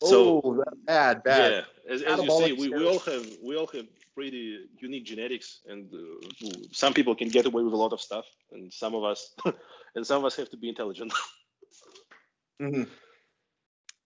So 0.00 0.40
oh, 0.42 0.64
bad, 0.86 1.22
bad. 1.22 1.54
yeah, 1.54 1.62
as, 1.88 2.02
as 2.02 2.20
you 2.22 2.30
say, 2.30 2.52
we, 2.52 2.68
we 2.68 2.84
all 2.86 2.98
have 3.00 3.26
we 3.42 3.56
all 3.56 3.66
have 3.68 3.86
pretty 4.14 4.66
unique 4.80 5.04
genetics, 5.04 5.60
and 5.66 5.92
uh, 5.94 6.48
some 6.72 6.92
people 6.94 7.14
can 7.14 7.28
get 7.28 7.46
away 7.46 7.62
with 7.62 7.72
a 7.72 7.76
lot 7.76 7.92
of 7.92 8.00
stuff, 8.00 8.26
and 8.52 8.72
some 8.72 8.94
of 8.94 9.04
us 9.04 9.34
and 9.94 10.06
some 10.06 10.18
of 10.18 10.24
us 10.24 10.36
have 10.36 10.50
to 10.50 10.56
be 10.56 10.68
intelligent 10.68 11.12
Mhm. 12.60 12.86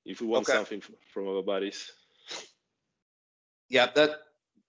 if 0.04 0.20
we 0.20 0.26
want 0.26 0.46
Okay. 0.46 0.52
something 0.52 0.80
from 1.12 1.28
our 1.28 1.42
bodies. 1.42 1.90
Yeah, 3.68 3.86
that 3.94 4.10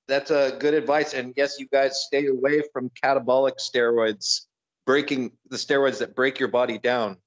that's 0.08 0.32
a 0.32 0.56
good 0.60 0.74
advice. 0.74 1.14
And 1.14 1.34
yes, 1.36 1.58
you 1.60 1.68
guys 1.68 2.04
stay 2.06 2.28
away 2.28 2.62
from 2.74 2.90
catabolic 3.04 3.58
steroids, 3.60 4.46
breaking 4.86 5.32
the 5.50 5.58
steroids 5.58 6.00
that 6.00 6.16
break 6.16 6.40
your 6.40 6.50
body 6.50 6.78
down. 6.80 7.18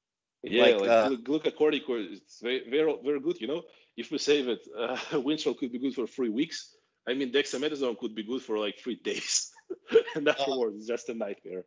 Yeah, 0.43 0.77
Like, 0.77 0.81
like, 0.81 0.91
uh, 0.91 1.09
glu- 1.09 1.23
glucocorticoid, 1.23 2.13
it's 2.13 2.41
very, 2.41 2.69
very, 2.69 2.95
very 3.05 3.21
good. 3.21 3.41
You 3.41 3.49
know, 3.49 3.63
if 3.99 4.13
we 4.13 4.19
say 4.19 4.43
that 4.43 4.61
uh, 4.79 4.97
could 5.59 5.73
be 5.73 5.79
good 5.79 5.95
for 5.95 6.07
three 6.07 6.29
weeks, 6.29 6.75
I 7.07 7.15
mean, 7.15 7.33
dexamethasone 7.33 7.99
could 7.99 8.15
be 8.15 8.23
good 8.23 8.43
for 8.43 8.59
like 8.59 8.79
three 8.79 8.97
days, 8.97 9.51
and 10.15 10.29
afterwards, 10.29 10.77
it's 10.77 10.87
just 10.87 11.09
a 11.09 11.15
nightmare. 11.15 11.65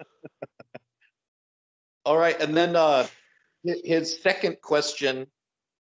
All 2.04 2.16
right, 2.16 2.40
and 2.40 2.56
then 2.56 2.76
uh, 2.76 3.06
his 3.64 4.22
second 4.22 4.58
question 4.62 5.26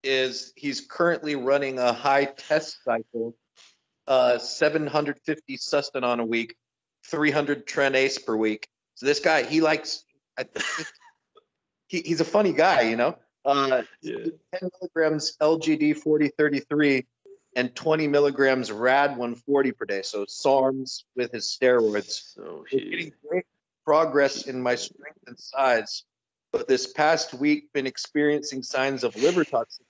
is 0.02 0.52
he's 0.56 0.82
currently 0.82 1.34
running 1.34 1.78
a 1.78 1.92
high 1.92 2.26
test 2.26 2.78
cycle, 2.84 3.36
uh, 4.06 4.38
750 4.38 5.56
Sustanon 5.56 6.20
a 6.20 6.24
week, 6.24 6.56
300 7.10 7.66
Tren 7.66 7.94
Ace 7.94 8.18
per 8.18 8.36
week. 8.36 8.68
So 8.94 9.06
this 9.06 9.20
guy, 9.20 9.42
he 9.42 9.60
likes, 9.60 10.04
I 10.38 10.44
think, 10.44 10.88
he, 11.88 12.00
he's 12.00 12.20
a 12.20 12.24
funny 12.24 12.52
guy, 12.52 12.82
you 12.82 12.96
know. 12.96 13.16
Uh, 13.44 13.82
Yeah. 14.00 14.16
10 14.58 14.70
milligrams 14.80 15.36
LGD 15.40 15.96
4033 15.96 17.06
and 17.56 17.74
20 17.74 18.08
milligrams 18.08 18.72
RAD 18.72 19.10
140 19.10 19.72
per 19.72 19.84
day. 19.84 20.02
So 20.02 20.24
SARMs 20.24 21.04
with 21.14 21.32
his 21.32 21.46
steroids. 21.46 22.34
So 22.34 22.64
We're 22.72 22.78
he, 22.80 22.90
getting 22.90 23.12
great 23.28 23.44
progress 23.84 24.46
in 24.46 24.60
my 24.62 24.74
strength 24.74 25.18
and 25.26 25.38
size, 25.38 26.04
but 26.52 26.66
this 26.68 26.92
past 26.92 27.34
week 27.34 27.72
been 27.72 27.86
experiencing 27.86 28.62
signs 28.62 29.04
of 29.04 29.14
liver 29.16 29.44
toxicity, 29.44 29.84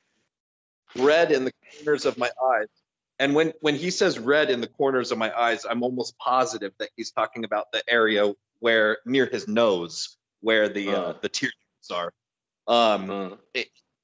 red 0.97 1.31
in 1.31 1.45
the 1.45 1.53
corners 1.79 2.05
of 2.05 2.19
my 2.19 2.31
eyes. 2.55 2.69
And 3.21 3.35
when 3.37 3.53
when 3.61 3.77
he 3.77 3.91
says 3.91 4.19
red 4.19 4.51
in 4.51 4.61
the 4.61 4.67
corners 4.67 5.13
of 5.13 5.19
my 5.19 5.33
eyes, 5.33 5.65
I'm 5.65 5.85
almost 5.85 6.19
positive 6.19 6.73
that 6.79 6.91
he's 6.97 7.13
talking 7.13 7.45
about 7.45 7.71
the 7.73 7.83
area 7.89 8.35
where 8.59 8.99
near 9.07 9.27
his 9.27 9.47
nose, 9.47 10.17
where 10.41 10.69
the 10.69 10.89
uh, 10.89 11.01
Uh. 11.01 11.13
the 11.23 11.29
tear 11.29 11.51
ducts 11.51 11.91
are. 11.93 12.13
Um, 12.67 13.11
uh, 13.11 13.31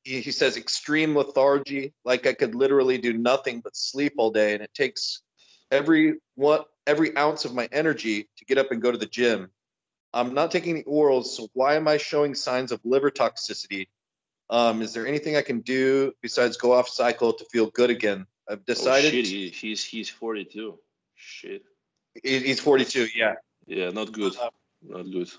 he, 0.05 0.21
he 0.21 0.33
says 0.33 0.57
extreme 0.57 1.17
lethargy, 1.17 1.93
like 2.05 2.27
I 2.27 2.33
could 2.33 2.55
literally 2.55 2.99
do 2.99 3.13
nothing 3.13 3.61
but 3.61 3.77
sleep 3.77 4.15
all 4.19 4.31
day, 4.31 4.55
and 4.55 4.63
it 4.63 4.73
takes 4.75 5.23
every 5.71 6.15
what 6.35 6.69
every 6.87 7.17
ounce 7.17 7.45
of 7.45 7.55
my 7.55 7.69
energy 7.73 8.29
to 8.37 8.45
get 8.45 8.59
up 8.59 8.71
and 8.71 8.83
go 8.83 8.91
to 8.91 8.99
the 8.99 9.07
gym. 9.07 9.51
I'm 10.13 10.35
not 10.35 10.51
taking 10.51 10.75
the 10.75 10.85
orals, 10.85 11.27
so 11.27 11.49
why 11.53 11.77
am 11.77 11.87
I 11.87 11.97
showing 11.97 12.35
signs 12.35 12.73
of 12.73 12.81
liver 12.85 13.11
toxicity? 13.11 13.89
Um, 14.49 14.83
is 14.83 14.93
there 14.93 15.07
anything 15.07 15.37
I 15.37 15.43
can 15.43 15.61
do 15.61 16.13
besides 16.21 16.57
go 16.57 16.73
off 16.73 16.89
cycle 16.89 17.33
to 17.33 17.45
feel 17.45 17.71
good 17.71 17.91
again? 17.91 18.27
I've 18.49 18.59
oh, 18.59 18.63
decided. 18.67 19.13
shit, 19.13 19.27
he, 19.27 19.49
he's 19.49 19.85
he's 19.85 20.11
42. 20.11 20.79
Shit. 21.15 21.63
he- 22.25 22.41
he's 22.41 22.59
42. 22.59 23.07
Yeah. 23.15 23.35
Yeah, 23.67 23.91
not 23.91 24.11
good. 24.11 24.37
Uh, 24.37 24.51
Not 24.83 25.11
good. 25.13 25.31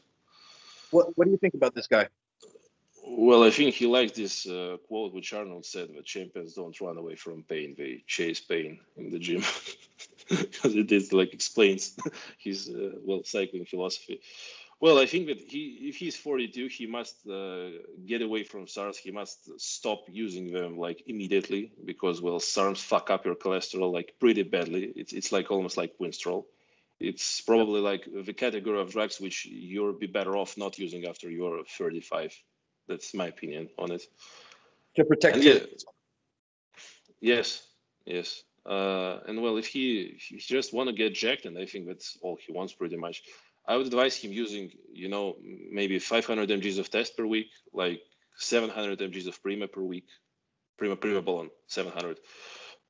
What 0.91 1.18
What 1.18 1.26
do 1.26 1.31
you 1.31 1.38
think 1.38 1.53
about 1.53 1.76
this 1.76 1.88
guy? 1.88 2.07
Well, 3.13 3.43
I 3.43 3.49
think 3.51 3.75
he 3.75 3.88
liked 3.88 4.15
this 4.15 4.47
uh, 4.47 4.77
quote 4.88 5.13
which 5.13 5.33
Arnold 5.33 5.65
said 5.65 5.89
that 5.93 6.05
champions 6.05 6.53
don't 6.53 6.79
run 6.79 6.97
away 6.97 7.15
from 7.15 7.43
pain; 7.43 7.75
they 7.77 8.03
chase 8.07 8.39
pain 8.39 8.79
in 8.95 9.09
the 9.09 9.19
gym, 9.19 9.43
because 10.29 10.75
it 10.75 10.93
is 10.93 11.11
like 11.11 11.33
explains 11.33 11.97
his 12.38 12.69
uh, 12.69 12.91
well 13.03 13.21
cycling 13.25 13.65
philosophy. 13.65 14.21
Well, 14.79 14.97
I 14.97 15.07
think 15.07 15.27
that 15.27 15.41
he, 15.41 15.89
if 15.89 15.97
he's 15.97 16.15
42, 16.15 16.67
he 16.67 16.88
must 16.88 17.27
uh, 17.27 17.71
get 18.05 18.21
away 18.21 18.45
from 18.45 18.65
SARS. 18.65 18.97
He 18.97 19.11
must 19.11 19.59
stop 19.59 20.05
using 20.07 20.53
them 20.53 20.77
like 20.77 21.03
immediately 21.05 21.73
because 21.83 22.21
well, 22.21 22.39
SARS 22.39 22.81
fuck 22.81 23.09
up 23.09 23.25
your 23.25 23.35
cholesterol 23.35 23.91
like 23.91 24.15
pretty 24.21 24.43
badly. 24.43 24.93
It's 24.95 25.11
it's 25.11 25.33
like 25.33 25.51
almost 25.51 25.75
like 25.75 25.97
Winstrol. 25.99 26.45
It's 27.01 27.41
probably 27.41 27.81
like 27.81 28.07
the 28.25 28.33
category 28.33 28.79
of 28.79 28.91
drugs 28.91 29.19
which 29.19 29.45
you'll 29.45 29.99
be 29.99 30.07
better 30.07 30.38
off 30.38 30.57
not 30.57 30.79
using 30.79 31.05
after 31.05 31.29
you're 31.29 31.65
35 31.65 32.33
that's 32.91 33.13
my 33.13 33.27
opinion 33.27 33.69
on 33.77 33.91
it. 33.91 34.03
To 34.95 35.05
protect 35.05 35.35
And 35.35 35.43
you. 35.43 35.53
yeah, 35.53 35.59
yes, 37.22 37.63
yes. 38.05 38.43
Uh, 38.65 39.19
and 39.27 39.41
well, 39.41 39.57
if 39.57 39.68
he, 39.68 40.01
if 40.18 40.22
he 40.23 40.38
just 40.38 40.73
want 40.73 40.89
to 40.89 40.93
get 40.93 41.15
jacked, 41.15 41.45
and 41.45 41.57
I 41.57 41.65
think 41.65 41.88
that's 41.88 42.18
all 42.22 42.38
he 42.45 42.51
wants 42.51 42.73
pretty 42.73 42.97
much, 42.97 43.23
I 43.68 43.77
would 43.77 43.88
advise 43.88 44.18
him 44.18 44.31
using, 44.31 44.72
you 44.91 45.07
know, 45.07 45.35
maybe 45.72 45.97
500 45.97 46.49
mgs 46.49 46.80
of 46.80 46.89
test 46.89 47.18
per 47.18 47.26
week, 47.26 47.47
like 47.73 48.01
700 48.38 48.99
mgs 48.99 49.27
of 49.27 49.41
Prima 49.41 49.68
per 49.68 49.81
week, 49.81 50.07
Prima 50.77 50.95
Prima 50.95 51.22
Bolon 51.22 51.49
700 51.68 52.19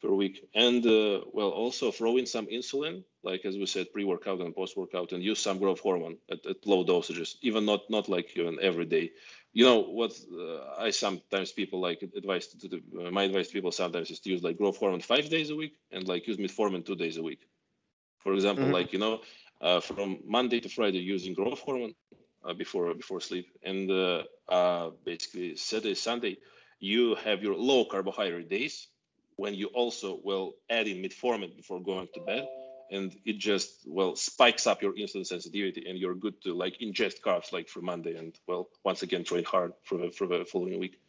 per 0.01 0.11
week, 0.11 0.49
and 0.55 0.85
uh, 0.85 1.21
well, 1.31 1.49
also 1.49 1.91
throw 1.91 2.17
in 2.17 2.25
some 2.25 2.47
insulin, 2.47 3.03
like 3.23 3.45
as 3.45 3.55
we 3.55 3.65
said, 3.65 3.93
pre-workout 3.93 4.39
and 4.41 4.55
post-workout, 4.55 5.11
and 5.11 5.23
use 5.23 5.39
some 5.39 5.59
growth 5.59 5.79
hormone 5.79 6.17
at, 6.31 6.43
at 6.45 6.65
low 6.65 6.83
dosages, 6.83 7.35
even 7.41 7.65
not 7.65 7.81
not 7.89 8.09
like 8.09 8.35
even 8.35 8.57
every 8.61 8.85
day 8.85 9.11
you 9.53 9.65
know 9.65 9.79
what 9.81 10.11
uh, 10.33 10.61
I 10.77 10.91
sometimes 10.91 11.51
people 11.51 11.79
like 11.81 12.01
advice 12.15 12.47
to 12.47 12.67
the 12.67 12.81
uh, 12.99 13.11
my 13.11 13.23
advice 13.23 13.47
to 13.47 13.53
people 13.53 13.71
sometimes 13.71 14.09
is 14.11 14.19
to 14.21 14.29
use 14.31 14.43
like 14.43 14.57
growth 14.57 14.77
hormone 14.77 15.01
five 15.01 15.29
days 15.29 15.49
a 15.49 15.55
week 15.55 15.73
and 15.91 16.07
like 16.07 16.27
use 16.27 16.37
metformin 16.37 16.85
two 16.85 16.95
days 16.95 17.17
a 17.17 17.23
week. 17.23 17.41
For 18.19 18.33
example, 18.33 18.69
Mhm. 18.69 18.71
like 18.71 18.93
you 18.93 18.99
know, 18.99 19.21
uh, 19.61 19.81
from 19.81 20.19
Monday 20.25 20.59
to 20.61 20.69
Friday 20.69 20.99
using 20.99 21.33
growth 21.33 21.59
hormone 21.59 21.93
uh, 22.43 22.53
before 22.53 22.93
before 22.93 23.21
sleep, 23.21 23.47
and 23.63 23.89
uh, 23.91 24.23
uh, 24.49 24.91
basically 25.05 25.55
Saturday 25.55 25.95
Sunday 25.95 26.37
you 26.79 27.15
have 27.15 27.43
your 27.43 27.55
low 27.55 27.85
carbohydrate 27.85 28.49
days 28.49 28.87
when 29.35 29.53
you 29.55 29.67
also 29.67 30.19
will 30.23 30.53
add 30.69 30.87
in 30.87 31.01
metformin 31.01 31.55
before 31.55 31.81
going 31.81 32.07
to 32.13 32.19
bed 32.21 32.47
and 32.91 33.15
it 33.25 33.37
just 33.37 33.87
well 33.87 34.15
spikes 34.15 34.67
up 34.67 34.81
your 34.81 34.93
insulin 34.93 35.25
sensitivity 35.25 35.85
and 35.87 35.97
you're 35.97 36.15
good 36.15 36.39
to 36.41 36.53
like 36.53 36.77
ingest 36.79 37.21
carbs 37.25 37.51
like 37.51 37.67
for 37.67 37.81
monday 37.81 38.15
and 38.17 38.39
well 38.47 38.69
once 38.83 39.01
again 39.01 39.23
train 39.23 39.43
hard 39.43 39.73
for 39.83 39.97
the, 39.97 40.11
for 40.11 40.27
the 40.27 40.45
following 40.45 40.79
week 40.79 40.99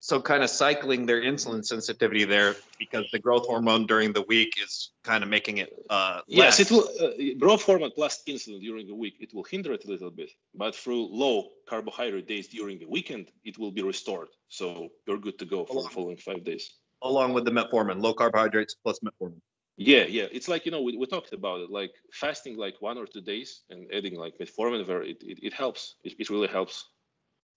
so 0.00 0.20
kind 0.20 0.42
of 0.42 0.50
cycling 0.50 1.06
their 1.06 1.22
insulin 1.22 1.64
sensitivity 1.64 2.24
there 2.24 2.56
because 2.76 3.06
the 3.12 3.20
growth 3.20 3.46
hormone 3.46 3.86
during 3.86 4.12
the 4.12 4.22
week 4.22 4.52
is 4.60 4.90
kind 5.04 5.22
of 5.22 5.30
making 5.30 5.58
it 5.58 5.70
uh 5.90 6.20
Yes, 6.26 6.58
it 6.58 6.72
will. 6.72 6.88
Uh, 7.00 7.10
growth 7.38 7.62
hormone 7.62 7.92
plus 7.94 8.24
insulin 8.26 8.60
during 8.60 8.88
the 8.88 8.94
week, 8.96 9.14
it 9.20 9.32
will 9.32 9.44
hinder 9.44 9.72
it 9.72 9.84
a 9.84 9.88
little 9.88 10.10
bit, 10.10 10.30
but 10.56 10.74
through 10.74 11.06
low 11.06 11.50
carbohydrate 11.68 12.26
days 12.26 12.48
during 12.48 12.80
the 12.80 12.88
weekend, 12.96 13.30
it 13.44 13.56
will 13.58 13.70
be 13.70 13.82
restored. 13.82 14.30
So 14.48 14.88
you're 15.06 15.18
good 15.18 15.38
to 15.38 15.44
go 15.44 15.64
for 15.66 15.84
the 15.84 15.88
following 15.88 16.16
five 16.16 16.42
days. 16.42 16.64
along 17.02 17.32
with 17.34 17.44
the 17.44 17.50
metformin, 17.50 18.00
low 18.02 18.14
carbohydrates 18.14 18.74
plus 18.82 18.98
metformin. 19.06 19.40
Yeah, 19.76 20.04
yeah. 20.04 20.26
It's 20.30 20.48
like, 20.48 20.66
you 20.66 20.72
know, 20.72 20.82
we, 20.82 20.96
we 20.96 21.06
talked 21.06 21.32
about 21.32 21.60
it, 21.60 21.70
like 21.70 21.92
fasting 22.12 22.56
like 22.56 22.74
one 22.80 22.98
or 22.98 23.06
two 23.06 23.22
days 23.22 23.62
and 23.70 23.88
adding 23.92 24.16
like 24.16 24.38
metformin, 24.38 24.86
where 24.86 25.02
it, 25.02 25.22
it, 25.22 25.38
it 25.42 25.52
helps. 25.52 25.96
It, 26.04 26.14
it 26.18 26.30
really 26.30 26.48
helps 26.48 26.84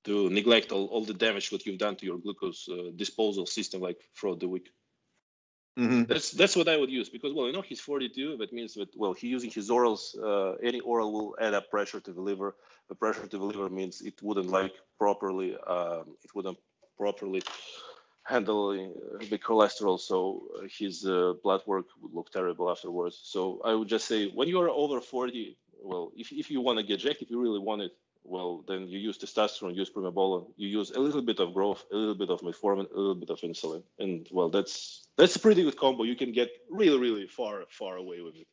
to 0.05 0.29
neglect 0.29 0.71
all, 0.71 0.85
all 0.85 1.03
the 1.03 1.13
damage 1.13 1.49
that 1.49 1.65
you've 1.65 1.79
done 1.79 1.95
to 1.97 2.05
your 2.05 2.17
glucose 2.17 2.69
uh, 2.69 2.91
disposal 2.95 3.45
system 3.45 3.81
like 3.81 3.97
throughout 4.15 4.39
the 4.39 4.47
week. 4.47 4.69
Mm-hmm. 5.77 6.03
That's 6.03 6.31
that's 6.31 6.55
what 6.55 6.69
I 6.69 6.77
would 6.77 6.89
use 6.89 7.09
because 7.09 7.33
well, 7.33 7.47
you 7.47 7.51
know, 7.51 7.61
he's 7.61 7.81
42. 7.81 8.37
That 8.37 8.53
means 8.53 8.75
that 8.75 8.87
well, 8.95 9.11
he 9.11 9.27
using 9.27 9.51
his 9.51 9.69
orals. 9.69 10.15
Uh, 10.17 10.55
any 10.63 10.79
oral 10.79 11.11
will 11.11 11.35
add 11.41 11.53
up 11.53 11.69
pressure 11.69 11.99
to 11.99 12.13
the 12.13 12.21
liver. 12.21 12.55
The 12.87 12.95
pressure 12.95 13.27
to 13.27 13.37
the 13.37 13.43
liver 13.43 13.69
means 13.69 14.01
it 14.01 14.21
wouldn't 14.21 14.47
like 14.47 14.73
properly. 14.97 15.57
Um, 15.67 16.15
it 16.23 16.33
wouldn't 16.33 16.57
properly 16.97 17.41
handle 18.25 18.69
uh, 18.71 19.25
the 19.29 19.37
cholesterol. 19.39 19.99
So 19.99 20.43
uh, 20.57 20.67
his 20.79 21.05
uh, 21.05 21.33
blood 21.43 21.61
work 21.67 21.87
would 22.01 22.13
look 22.13 22.31
terrible 22.31 22.69
afterwards. 22.71 23.19
So 23.23 23.61
I 23.65 23.73
would 23.75 23.87
just 23.89 24.07
say 24.07 24.29
when 24.29 24.47
you 24.49 24.59
are 24.61 24.69
over 24.69 25.01
40, 25.01 25.57
well, 25.83 26.11
if 26.15 26.31
if 26.31 26.51
you 26.51 26.61
want 26.61 26.79
to 26.79 26.85
get 26.85 26.99
jacked, 26.99 27.21
if 27.21 27.29
you 27.31 27.39
really 27.41 27.59
want 27.59 27.83
it, 27.83 27.91
well, 28.23 28.63
then 28.67 28.87
you 28.87 28.99
use 28.99 29.17
testosterone, 29.19 29.75
use 29.75 29.91
primobolan, 29.91 30.47
you 30.57 30.67
use 30.67 30.91
a 30.91 30.99
little 30.99 31.21
bit 31.21 31.39
of 31.39 31.53
growth, 31.53 31.85
a 31.91 31.95
little 31.95 32.15
bit 32.15 32.29
of 32.31 32.41
metformin, 32.41 32.91
a 32.91 32.97
little 32.97 33.15
bit 33.15 33.29
of 33.29 33.39
insulin, 33.41 33.83
and 33.99 34.27
well, 34.31 34.49
that's 34.49 35.07
that's 35.17 35.35
a 35.35 35.39
pretty 35.39 35.63
good 35.63 35.77
combo. 35.77 36.03
You 36.03 36.15
can 36.15 36.31
get 36.31 36.49
really, 36.69 36.99
really 36.99 37.27
far, 37.27 37.65
far 37.69 37.97
away 37.97 38.21
with 38.21 38.35
it, 38.35 38.47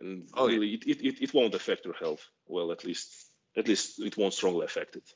and 0.00 0.28
Oh, 0.34 0.48
yeah. 0.48 0.54
really, 0.54 0.74
it, 0.74 0.84
it, 0.86 1.02
it, 1.06 1.22
it 1.22 1.34
won't 1.34 1.54
affect 1.54 1.84
your 1.84 1.94
health. 1.94 2.26
Well, 2.46 2.72
at 2.72 2.84
least 2.84 3.30
at 3.56 3.68
least 3.68 4.00
it 4.00 4.16
won't 4.16 4.34
strongly 4.34 4.64
affect 4.64 4.96
it. 4.96 5.08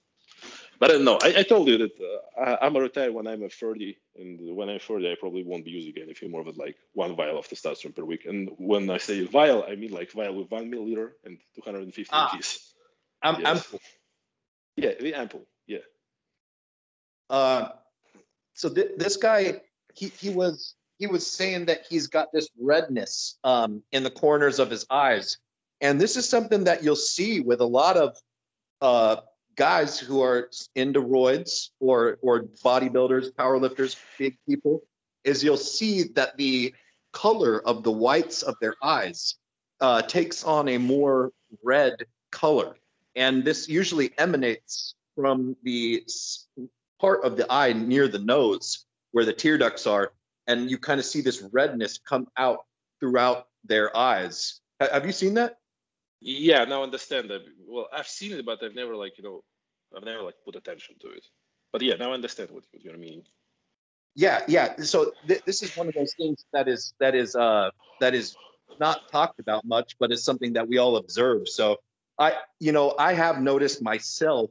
But 0.78 0.90
uh, 0.90 0.98
no, 0.98 1.18
I, 1.22 1.34
I 1.38 1.42
told 1.42 1.68
you 1.68 1.78
that 1.78 1.92
uh, 2.00 2.40
I, 2.40 2.66
I'm 2.66 2.76
a 2.76 2.80
retire 2.80 3.12
when 3.12 3.26
I'm 3.26 3.42
a 3.42 3.48
30, 3.48 3.96
and 4.16 4.56
when 4.56 4.68
I'm 4.68 4.78
30, 4.78 5.10
I 5.12 5.16
probably 5.18 5.44
won't 5.44 5.64
be 5.64 5.70
using 5.70 5.94
anything 6.02 6.30
more 6.30 6.44
than 6.44 6.56
like 6.56 6.76
one 6.92 7.14
vial 7.16 7.38
of 7.38 7.46
testosterone 7.48 7.94
per 7.94 8.04
week. 8.04 8.26
And 8.26 8.50
when 8.58 8.90
I 8.90 8.98
say 8.98 9.24
vial, 9.24 9.64
I 9.68 9.76
mean 9.76 9.92
like 9.92 10.10
vial 10.12 10.34
with 10.34 10.50
one 10.50 10.70
milliliter 10.70 11.12
and 11.24 11.38
250 11.54 12.10
Ah. 12.12 12.30
mgs. 12.36 12.72
I'm, 13.22 13.40
Yes. 13.40 13.74
Yeah, 14.76 14.92
the 15.00 15.14
ample. 15.14 15.46
Yeah. 15.66 15.78
Uh, 17.30 17.68
so 18.54 18.68
th- 18.68 18.92
this 18.96 19.16
guy, 19.16 19.60
he 19.94 20.08
he 20.08 20.30
was 20.30 20.74
he 20.98 21.06
was 21.06 21.26
saying 21.26 21.66
that 21.66 21.86
he's 21.88 22.06
got 22.06 22.32
this 22.32 22.48
redness 22.60 23.38
um, 23.44 23.82
in 23.92 24.02
the 24.02 24.10
corners 24.10 24.58
of 24.58 24.70
his 24.70 24.84
eyes, 24.90 25.38
and 25.80 26.00
this 26.00 26.16
is 26.16 26.28
something 26.28 26.64
that 26.64 26.82
you'll 26.82 26.96
see 26.96 27.40
with 27.40 27.60
a 27.60 27.66
lot 27.66 27.96
of 27.96 28.16
uh, 28.80 29.16
guys 29.56 29.98
who 29.98 30.22
are 30.22 30.50
into 30.74 31.00
roids 31.00 31.70
or 31.80 32.18
or 32.22 32.44
bodybuilders, 32.64 33.32
powerlifters, 33.32 33.96
big 34.18 34.36
people. 34.48 34.82
Is 35.24 35.42
you'll 35.42 35.56
see 35.56 36.02
that 36.14 36.36
the 36.36 36.74
color 37.12 37.66
of 37.66 37.82
the 37.82 37.90
whites 37.90 38.42
of 38.42 38.56
their 38.60 38.74
eyes 38.82 39.36
uh, 39.80 40.02
takes 40.02 40.44
on 40.44 40.68
a 40.68 40.78
more 40.78 41.32
red 41.62 41.94
color, 42.30 42.76
and 43.16 43.42
this 43.42 43.68
usually 43.68 44.12
emanates 44.18 44.94
from 45.14 45.56
the 45.62 46.04
part 47.00 47.24
of 47.24 47.36
the 47.36 47.50
eye 47.50 47.72
near 47.72 48.08
the 48.08 48.18
nose 48.18 48.86
where 49.12 49.24
the 49.24 49.32
tear 49.32 49.58
ducts 49.58 49.86
are 49.86 50.12
and 50.46 50.70
you 50.70 50.78
kind 50.78 50.98
of 50.98 51.06
see 51.06 51.20
this 51.20 51.42
redness 51.52 51.98
come 51.98 52.26
out 52.36 52.64
throughout 53.00 53.46
their 53.64 53.96
eyes 53.96 54.60
Ha- 54.80 54.88
have 54.92 55.06
you 55.06 55.12
seen 55.12 55.34
that 55.34 55.58
Yeah, 56.26 56.64
now 56.64 56.82
understand 56.82 57.28
that. 57.30 57.42
Well, 57.68 57.88
I've 57.92 58.08
seen 58.08 58.32
it, 58.32 58.46
but 58.46 58.62
I've 58.62 58.74
never 58.74 58.96
like 58.96 59.18
you 59.18 59.24
know, 59.24 59.44
I've 59.94 60.04
never 60.04 60.22
like 60.22 60.36
put 60.42 60.56
attention 60.56 60.96
to 61.02 61.08
it. 61.08 61.26
But 61.70 61.82
yeah, 61.82 61.96
now 61.96 62.12
I 62.12 62.14
understand 62.14 62.50
what, 62.50 62.64
you 62.72 62.92
mean. 62.96 63.24
yeah 64.14 64.42
yeah 64.48 64.76
so 64.80 65.12
th- 65.28 65.42
this 65.44 65.62
is 65.62 65.76
one 65.76 65.88
of 65.88 65.94
those 65.94 66.14
things 66.14 66.44
that 66.52 66.68
is 66.68 66.94
that 67.00 67.14
is 67.14 67.36
uh 67.36 67.70
that 68.00 68.14
is 68.14 68.36
not 68.80 69.10
talked 69.10 69.38
about 69.40 69.64
much 69.64 69.96
but 69.98 70.10
it's 70.12 70.24
something 70.24 70.52
that 70.52 70.66
we 70.66 70.78
all 70.78 70.96
observe 70.96 71.48
so 71.48 71.76
i 72.18 72.32
you 72.60 72.72
know 72.72 72.94
i 72.98 73.12
have 73.12 73.40
noticed 73.40 73.82
myself 73.82 74.50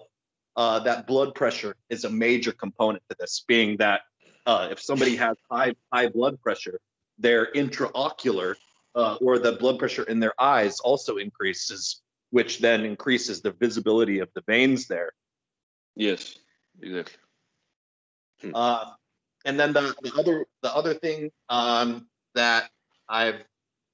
uh, 0.55 0.79
that 0.79 1.07
blood 1.07 1.33
pressure 1.33 1.75
is 1.89 2.03
a 2.03 2.09
major 2.09 2.51
component 2.51 3.01
to 3.09 3.15
this 3.19 3.43
being 3.47 3.75
that 3.77 4.01
uh, 4.45 4.67
if 4.69 4.79
somebody 4.79 5.15
has 5.15 5.35
high 5.49 5.73
high 5.91 6.07
blood 6.07 6.39
pressure 6.41 6.79
their 7.17 7.51
intraocular 7.53 8.55
uh, 8.95 9.17
or 9.21 9.39
the 9.39 9.53
blood 9.53 9.79
pressure 9.79 10.03
in 10.03 10.19
their 10.19 10.39
eyes 10.39 10.79
also 10.79 11.17
increases 11.17 12.01
which 12.31 12.59
then 12.59 12.83
increases 12.83 13.41
the 13.41 13.51
visibility 13.51 14.19
of 14.19 14.29
the 14.33 14.43
veins 14.47 14.87
there 14.87 15.13
Yes, 15.95 16.37
exactly. 16.81 17.17
Uh, 18.53 18.91
and 19.45 19.59
then 19.59 19.73
the, 19.73 19.93
the 20.01 20.13
other 20.17 20.45
the 20.61 20.75
other 20.75 20.93
thing 20.93 21.31
um, 21.49 22.07
that 22.35 22.69
I've 23.07 23.43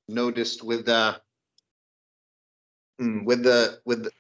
noticed 0.07 0.63
with 0.63 0.85
the 0.85 1.19
hmm, 2.97 3.25
with 3.25 3.43
the 3.43 3.79
with 3.85 4.03
the, 4.03 4.11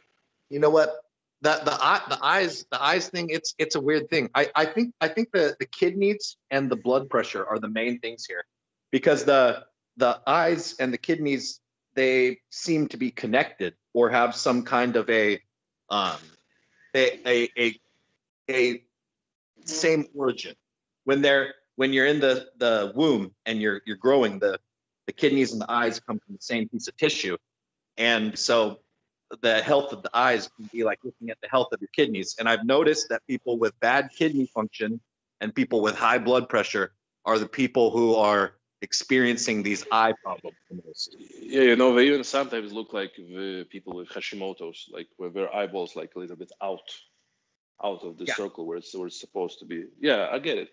you 0.49 0.59
know 0.59 0.69
what 0.69 1.01
that 1.41 1.65
the 1.65 1.73
eye 1.73 2.01
the 2.09 2.23
eyes 2.23 2.65
the 2.71 2.81
eyes 2.81 3.09
thing 3.09 3.29
it's 3.29 3.55
it's 3.57 3.75
a 3.75 3.81
weird 3.81 4.09
thing. 4.09 4.29
I 4.35 4.49
I 4.55 4.65
think 4.65 4.93
I 5.01 5.07
think 5.07 5.31
the 5.31 5.55
the 5.59 5.65
kidneys 5.65 6.37
and 6.51 6.69
the 6.69 6.75
blood 6.75 7.09
pressure 7.09 7.45
are 7.45 7.59
the 7.59 7.69
main 7.69 7.99
things 7.99 8.25
here 8.25 8.45
because 8.91 9.23
the 9.23 9.65
the 9.99 10.21
eyes 10.25 10.75
and 10.79 10.93
the 10.93 10.97
kidneys 10.97 11.59
they 11.93 12.39
seem 12.49 12.87
to 12.87 12.97
be 12.97 13.11
connected 13.11 13.73
or 13.93 14.09
have 14.09 14.33
some 14.33 14.63
kind 14.63 14.95
of 14.95 15.09
a 15.09 15.39
um 15.89 16.17
a 16.95 17.19
a 17.27 17.49
a, 17.57 17.79
a 18.49 18.83
same 19.65 20.05
origin. 20.15 20.55
When 21.03 21.21
they're 21.21 21.53
when 21.75 21.91
you're 21.93 22.07
in 22.07 22.19
the 22.19 22.47
the 22.57 22.93
womb 22.95 23.33
and 23.45 23.61
you're 23.61 23.81
you're 23.85 23.97
growing 23.97 24.39
the 24.39 24.59
the 25.05 25.13
kidneys 25.13 25.51
and 25.51 25.61
the 25.61 25.71
eyes 25.71 25.99
come 25.99 26.19
from 26.19 26.35
the 26.35 26.41
same 26.41 26.69
piece 26.69 26.87
of 26.87 26.95
tissue. 26.95 27.37
And 27.97 28.39
so 28.39 28.79
the 29.41 29.61
health 29.61 29.91
of 29.91 30.01
the 30.01 30.11
eyes 30.13 30.49
can 30.55 30.69
be 30.71 30.83
like 30.83 30.99
looking 31.03 31.29
at 31.29 31.37
the 31.41 31.49
health 31.49 31.67
of 31.73 31.81
your 31.81 31.89
kidneys. 31.93 32.35
And 32.39 32.47
i've 32.47 32.65
noticed 32.65 33.09
that 33.09 33.21
people 33.27 33.57
with 33.59 33.77
bad 33.79 34.09
kidney 34.17 34.45
function 34.45 35.01
and 35.41 35.53
people 35.53 35.81
with 35.81 35.95
high 35.95 36.19
blood 36.19 36.47
pressure 36.47 36.93
are 37.25 37.37
the 37.37 37.47
people 37.47 37.91
who 37.91 38.15
are 38.15 38.58
experiencing 38.81 39.63
these 39.63 39.85
eye 39.91 40.13
problems 40.23 40.57
the 40.69 40.81
most 40.85 41.15
Yeah, 41.39 41.63
you 41.63 41.75
know, 41.75 41.93
they 41.93 42.07
even 42.07 42.23
sometimes 42.23 42.71
look 42.71 42.93
like 42.93 43.13
the 43.15 43.65
people 43.69 43.93
with 43.93 44.09
Hashimoto's, 44.09 44.89
like 44.91 45.07
where 45.17 45.29
their 45.29 45.53
eyeballs 45.53 45.95
like 45.95 46.11
a 46.15 46.19
little 46.19 46.35
bit 46.35 46.51
out, 46.61 46.89
out 47.83 48.03
of 48.03 48.17
the 48.17 48.25
Yeah. 48.25 48.35
circle 48.35 48.65
where 48.65 48.77
it's, 48.77 48.95
where 48.95 49.07
it's 49.07 49.19
supposed 49.19 49.59
to 49.59 49.65
be. 49.65 49.85
Yeah, 49.99 50.29
I 50.31 50.39
get 50.39 50.57
it. 50.57 50.69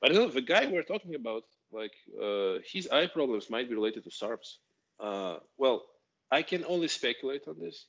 But 0.00 0.12
you 0.12 0.18
know, 0.18 0.28
the 0.28 0.42
guy 0.42 0.66
we're 0.66 0.82
talking 0.82 1.14
about, 1.14 1.44
like 1.72 1.92
uh, 2.20 2.58
his 2.72 2.88
eye 2.88 3.06
problems 3.06 3.50
might 3.50 3.68
be 3.68 3.74
related 3.74 4.04
to 4.04 4.10
SARS. 4.10 4.58
Uh, 5.00 5.36
well, 5.56 5.82
I 6.30 6.42
can 6.42 6.64
only 6.66 6.88
speculate 6.88 7.48
on 7.48 7.58
this, 7.58 7.86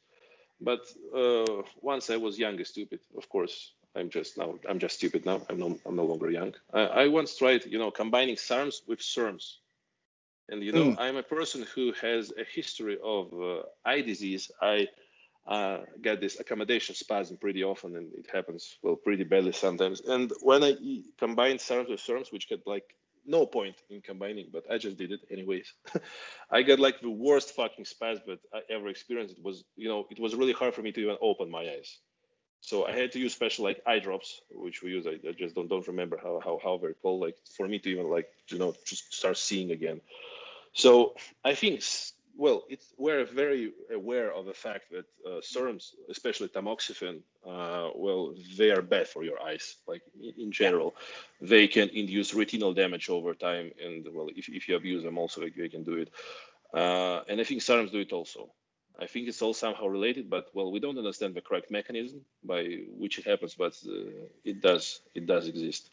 but 0.59 0.81
uh, 1.15 1.63
once 1.81 2.09
I 2.09 2.17
was 2.17 2.39
young 2.39 2.55
and 2.55 2.67
stupid, 2.67 2.99
of 3.17 3.27
course. 3.29 3.73
I'm 3.95 4.09
just 4.09 4.37
now. 4.37 4.55
I'm 4.67 4.79
just 4.79 4.95
stupid 4.95 5.25
now. 5.25 5.41
I'm 5.49 5.57
no. 5.57 5.79
I'm 5.85 5.95
no 5.95 6.05
longer 6.05 6.29
young. 6.29 6.53
I, 6.73 6.81
I 6.81 7.07
once 7.07 7.37
tried, 7.37 7.65
you 7.65 7.79
know, 7.79 7.91
combining 7.91 8.35
SARMs 8.35 8.81
with 8.87 8.99
SERMs. 8.99 9.57
And 10.49 10.63
you 10.63 10.71
know, 10.71 10.95
I'm 10.99 11.17
a 11.17 11.23
person 11.23 11.65
who 11.73 11.91
has 12.01 12.31
a 12.37 12.43
history 12.43 12.97
of 13.03 13.33
uh, 13.33 13.63
eye 13.83 14.01
disease. 14.01 14.51
I 14.61 14.87
uh, 15.47 15.79
get 16.01 16.21
this 16.21 16.39
accommodation 16.39 16.95
spasm 16.95 17.37
pretty 17.37 17.63
often, 17.63 17.95
and 17.95 18.13
it 18.13 18.27
happens 18.31 18.77
well 18.83 18.95
pretty 18.95 19.23
badly 19.23 19.53
sometimes. 19.53 20.01
And 20.01 20.31
when 20.41 20.63
I 20.63 20.75
combined 21.17 21.59
SARMs 21.59 21.89
with 21.89 21.99
SERMs, 21.99 22.31
which 22.31 22.47
had 22.49 22.61
like 22.65 22.95
no 23.25 23.45
point 23.45 23.75
in 23.89 24.01
combining, 24.01 24.49
but 24.51 24.63
I 24.71 24.77
just 24.77 24.97
did 24.97 25.11
it 25.11 25.21
anyways. 25.31 25.73
I 26.51 26.61
got 26.61 26.79
like 26.79 27.01
the 27.01 27.09
worst 27.09 27.55
fucking 27.55 27.85
spasm 27.85 28.23
that 28.27 28.39
I 28.53 28.61
ever 28.71 28.87
experienced. 28.87 29.37
It 29.37 29.43
was, 29.43 29.63
you 29.75 29.87
know, 29.87 30.05
it 30.11 30.19
was 30.19 30.35
really 30.35 30.53
hard 30.53 30.73
for 30.73 30.81
me 30.81 30.91
to 30.91 31.01
even 31.01 31.17
open 31.21 31.49
my 31.49 31.61
eyes. 31.61 31.97
So 32.65 32.87
I 32.87 32.93
had 32.93 33.11
to 33.11 33.19
use 33.19 33.33
special 33.35 33.63
like 33.63 33.79
eye 33.85 33.99
drops, 33.99 34.41
which 34.49 34.81
we 34.81 34.89
use. 34.89 35.05
I, 35.05 35.19
I 35.29 35.33
just 35.33 35.53
don't 35.53 35.69
don't 35.69 35.87
remember 35.87 36.17
how 36.17 36.41
how 36.43 36.59
how 36.63 36.77
they're 36.77 36.95
called. 37.01 37.21
Like 37.21 37.37
for 37.55 37.67
me 37.67 37.77
to 37.79 37.89
even 37.91 38.09
like 38.09 38.27
you 38.47 38.57
know 38.57 38.73
just 38.85 39.13
start 39.13 39.37
seeing 39.37 39.69
again. 39.71 40.01
So 40.73 41.13
I 41.43 41.53
think, 41.53 41.83
well, 42.35 42.63
it's, 42.67 42.87
we're 42.97 43.23
very 43.23 43.71
aware 43.93 44.33
of 44.33 44.45
the 44.45 44.53
fact 44.53 44.85
that 44.91 45.05
uh, 45.29 45.41
serums, 45.41 45.93
especially 46.09 46.49
tamoxifen, 46.49 47.21
uh, 47.47 47.91
well, 47.95 48.33
they 48.57 48.71
are 48.71 48.81
bad 48.81 49.07
for 49.07 49.23
your 49.23 49.39
eyes. 49.41 49.75
Like 49.87 50.01
in, 50.19 50.33
in 50.45 50.51
general, 50.51 50.95
they 51.39 51.67
can 51.67 51.89
induce 51.89 52.33
retinal 52.33 52.73
damage 52.73 53.09
over 53.09 53.35
time, 53.35 53.71
and 53.83 54.05
well, 54.11 54.29
if, 54.35 54.49
if 54.49 54.67
you 54.67 54.75
abuse 54.75 55.03
them, 55.03 55.17
also 55.19 55.41
they, 55.41 55.51
they 55.51 55.69
can 55.69 55.83
do 55.83 55.97
it. 56.03 56.09
Uh, 56.73 57.21
and 57.29 57.39
I 57.39 57.43
think 57.45 57.61
serums 57.61 57.91
do 57.91 57.99
it 57.99 58.11
also. 58.11 58.49
I 58.99 59.07
think 59.07 59.27
it's 59.27 59.41
all 59.41 59.53
somehow 59.53 59.87
related, 59.87 60.29
but 60.29 60.47
well, 60.53 60.71
we 60.71 60.79
don't 60.79 60.97
understand 60.97 61.35
the 61.35 61.41
correct 61.41 61.69
mechanism 61.69 62.21
by 62.43 62.79
which 62.97 63.19
it 63.19 63.25
happens, 63.25 63.55
but 63.55 63.73
uh, 63.87 64.27
it 64.43 64.61
does. 64.61 65.01
It 65.13 65.25
does 65.25 65.47
exist. 65.47 65.89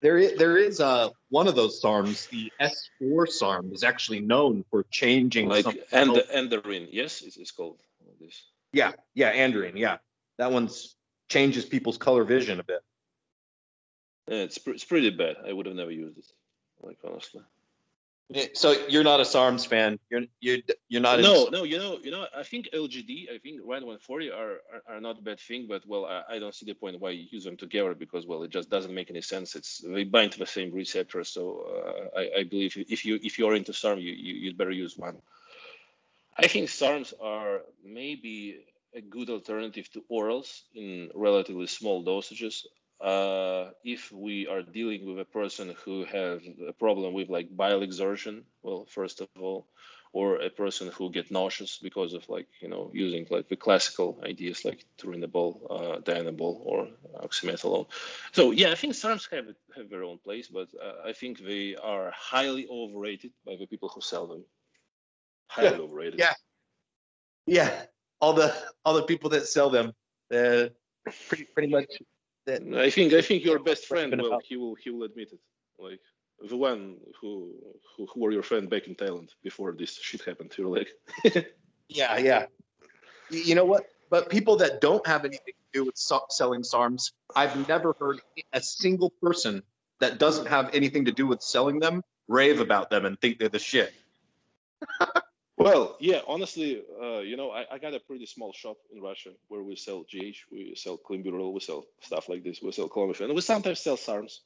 There 0.00 0.18
is, 0.18 0.36
there 0.36 0.56
is 0.56 0.80
uh, 0.80 1.10
one 1.30 1.46
of 1.46 1.54
those 1.54 1.80
SARMs, 1.80 2.28
the 2.28 2.52
S4 2.60 3.28
SARM, 3.28 3.72
is 3.72 3.84
actually 3.84 4.18
known 4.18 4.64
for 4.68 4.84
changing 4.90 5.48
Like 5.48 5.64
some- 5.64 5.78
and 5.92 6.10
Enderin, 6.10 6.88
yes, 6.90 7.22
it's, 7.22 7.36
it's 7.36 7.52
called 7.52 7.80
this. 8.20 8.42
Yeah, 8.72 8.92
yeah, 9.14 9.32
Andrian, 9.32 9.76
yeah. 9.76 9.98
That 10.38 10.50
one's 10.50 10.96
changes 11.28 11.64
people's 11.64 11.98
color 11.98 12.24
vision 12.24 12.58
a 12.58 12.64
bit. 12.64 12.82
Yeah, 14.26 14.38
it's 14.38 14.58
pre- 14.58 14.74
it's 14.74 14.84
pretty 14.84 15.10
bad. 15.10 15.36
I 15.46 15.52
would 15.52 15.66
have 15.66 15.76
never 15.76 15.90
used 15.92 16.18
it, 16.18 16.26
like 16.80 16.98
honestly. 17.04 17.42
So 18.54 18.74
you're 18.88 19.04
not 19.04 19.20
a 19.20 19.24
SARMs 19.24 19.66
fan. 19.66 19.98
You're 20.10 20.22
you 20.40 20.62
you're 20.88 21.02
not. 21.02 21.20
no, 21.20 21.48
no, 21.52 21.64
you 21.64 21.78
know, 21.78 21.98
you 22.02 22.10
know, 22.10 22.26
I 22.34 22.42
think 22.42 22.68
LGD, 22.72 23.30
I 23.30 23.38
think 23.38 23.60
Rand 23.60 23.84
140 23.84 24.30
are, 24.30 24.34
are 24.72 24.82
are 24.88 25.00
not 25.00 25.18
a 25.18 25.22
bad 25.22 25.38
thing, 25.38 25.66
but 25.68 25.86
well, 25.86 26.06
I, 26.06 26.36
I 26.36 26.38
don't 26.38 26.54
see 26.54 26.64
the 26.64 26.74
point 26.74 26.98
why 27.00 27.10
you 27.10 27.26
use 27.30 27.44
them 27.44 27.56
together 27.56 27.94
because 27.94 28.26
well, 28.26 28.42
it 28.42 28.50
just 28.50 28.70
doesn't 28.70 28.94
make 28.94 29.10
any 29.10 29.20
sense. 29.20 29.54
It's 29.54 29.78
they 29.78 30.04
bind 30.04 30.32
to 30.32 30.38
the 30.38 30.46
same 30.46 30.72
receptor, 30.72 31.24
so 31.24 32.10
uh, 32.14 32.18
I, 32.18 32.40
I 32.40 32.44
believe 32.44 32.76
if 32.88 33.04
you 33.04 33.18
if 33.22 33.38
you're 33.38 33.54
into 33.54 33.72
SARM, 33.72 33.98
you, 33.98 34.12
you 34.12 34.34
you'd 34.34 34.58
better 34.58 34.70
use 34.70 34.96
one. 34.96 35.16
I 36.38 36.46
think 36.46 36.68
SARMs 36.68 37.12
are 37.20 37.62
maybe 37.84 38.64
a 38.94 39.00
good 39.00 39.30
alternative 39.30 39.90
to 39.92 40.04
orals 40.10 40.62
in 40.74 41.10
relatively 41.14 41.66
small 41.66 42.04
dosages. 42.04 42.64
Uh, 43.02 43.70
if 43.82 44.12
we 44.12 44.46
are 44.46 44.62
dealing 44.62 45.04
with 45.06 45.18
a 45.18 45.24
person 45.24 45.74
who 45.84 46.04
has 46.04 46.40
a 46.68 46.72
problem 46.72 47.12
with 47.12 47.28
like 47.28 47.54
bile 47.56 47.82
exertion, 47.82 48.44
well, 48.62 48.86
first 48.88 49.20
of 49.20 49.28
all, 49.40 49.66
or 50.12 50.36
a 50.36 50.50
person 50.50 50.88
who 50.88 51.10
get 51.10 51.30
nauseous 51.30 51.78
because 51.78 52.12
of 52.12 52.28
like 52.28 52.46
you 52.60 52.68
know 52.68 52.90
using 52.92 53.26
like 53.30 53.48
the 53.48 53.56
classical 53.56 54.20
ideas 54.24 54.64
like 54.64 54.84
turinabol, 54.98 55.66
uh, 55.70 56.00
dianabol, 56.00 56.60
or 56.64 56.88
oxymethylone. 57.16 57.86
So 58.32 58.50
yeah, 58.52 58.70
I 58.70 58.76
think 58.76 58.92
SARMs 58.94 59.28
have 59.32 59.46
have 59.76 59.90
their 59.90 60.04
own 60.04 60.18
place, 60.18 60.48
but 60.48 60.68
uh, 60.80 61.08
I 61.08 61.12
think 61.12 61.40
they 61.40 61.74
are 61.74 62.12
highly 62.14 62.68
overrated 62.68 63.32
by 63.44 63.56
the 63.56 63.66
people 63.66 63.88
who 63.88 64.00
sell 64.00 64.26
them. 64.26 64.44
Highly 65.48 65.80
overrated. 65.80 66.20
yeah. 66.20 66.34
Yeah, 67.46 67.82
all 68.20 68.34
the 68.34 68.54
all 68.84 68.94
the 68.94 69.02
people 69.02 69.30
that 69.30 69.46
sell 69.46 69.70
them, 69.70 69.92
uh, 70.32 70.68
pretty 71.28 71.44
pretty 71.52 71.68
much. 71.68 71.86
That, 72.46 72.62
I 72.74 72.90
think 72.90 73.12
I 73.12 73.22
think 73.22 73.44
your 73.44 73.58
best 73.58 73.86
friend 73.86 74.20
will 74.20 74.40
he 74.44 74.56
will 74.56 74.74
he 74.74 74.90
will 74.90 75.04
admit 75.04 75.30
it. 75.32 75.40
Like 75.78 76.00
the 76.48 76.56
one 76.56 76.96
who 77.20 77.52
who, 77.96 78.06
who 78.06 78.20
were 78.20 78.32
your 78.32 78.42
friend 78.42 78.68
back 78.68 78.88
in 78.88 78.94
Thailand 78.94 79.28
before 79.42 79.72
this 79.72 79.98
shit 80.00 80.22
happened 80.24 80.50
to 80.52 80.62
your 80.62 80.70
leg. 80.70 80.88
yeah, 81.88 82.18
yeah. 82.18 82.46
You 83.30 83.54
know 83.54 83.64
what? 83.64 83.84
But 84.10 84.28
people 84.28 84.56
that 84.56 84.80
don't 84.80 85.06
have 85.06 85.24
anything 85.24 85.54
to 85.54 85.78
do 85.78 85.84
with 85.84 85.96
so- 85.96 86.26
selling 86.28 86.62
SARMs, 86.62 87.12
I've 87.34 87.66
never 87.68 87.94
heard 87.98 88.20
a 88.52 88.60
single 88.60 89.10
person 89.22 89.62
that 90.00 90.18
doesn't 90.18 90.46
have 90.46 90.74
anything 90.74 91.04
to 91.06 91.12
do 91.12 91.26
with 91.26 91.40
selling 91.42 91.78
them 91.78 92.02
rave 92.28 92.60
about 92.60 92.90
them 92.90 93.06
and 93.06 93.20
think 93.20 93.38
they're 93.38 93.48
the 93.48 93.58
shit. 93.58 93.92
Well, 95.62 95.96
yeah, 96.00 96.20
honestly, 96.26 96.82
uh, 97.00 97.20
you 97.20 97.36
know, 97.36 97.50
I, 97.50 97.66
I 97.72 97.78
got 97.78 97.94
a 97.94 98.00
pretty 98.00 98.26
small 98.26 98.52
shop 98.52 98.78
in 98.94 99.00
Russia 99.00 99.30
where 99.48 99.62
we 99.62 99.76
sell 99.76 100.02
GH, 100.02 100.38
we 100.50 100.74
sell 100.76 100.98
clenbuterol, 100.98 101.52
we 101.52 101.60
sell 101.60 101.84
stuff 102.00 102.28
like 102.28 102.42
this, 102.42 102.60
we 102.62 102.72
sell 102.72 102.88
clomiphene, 102.88 103.26
and 103.26 103.34
we 103.34 103.40
sometimes 103.40 103.80
sell 103.80 103.96
SARMs. 103.96 104.40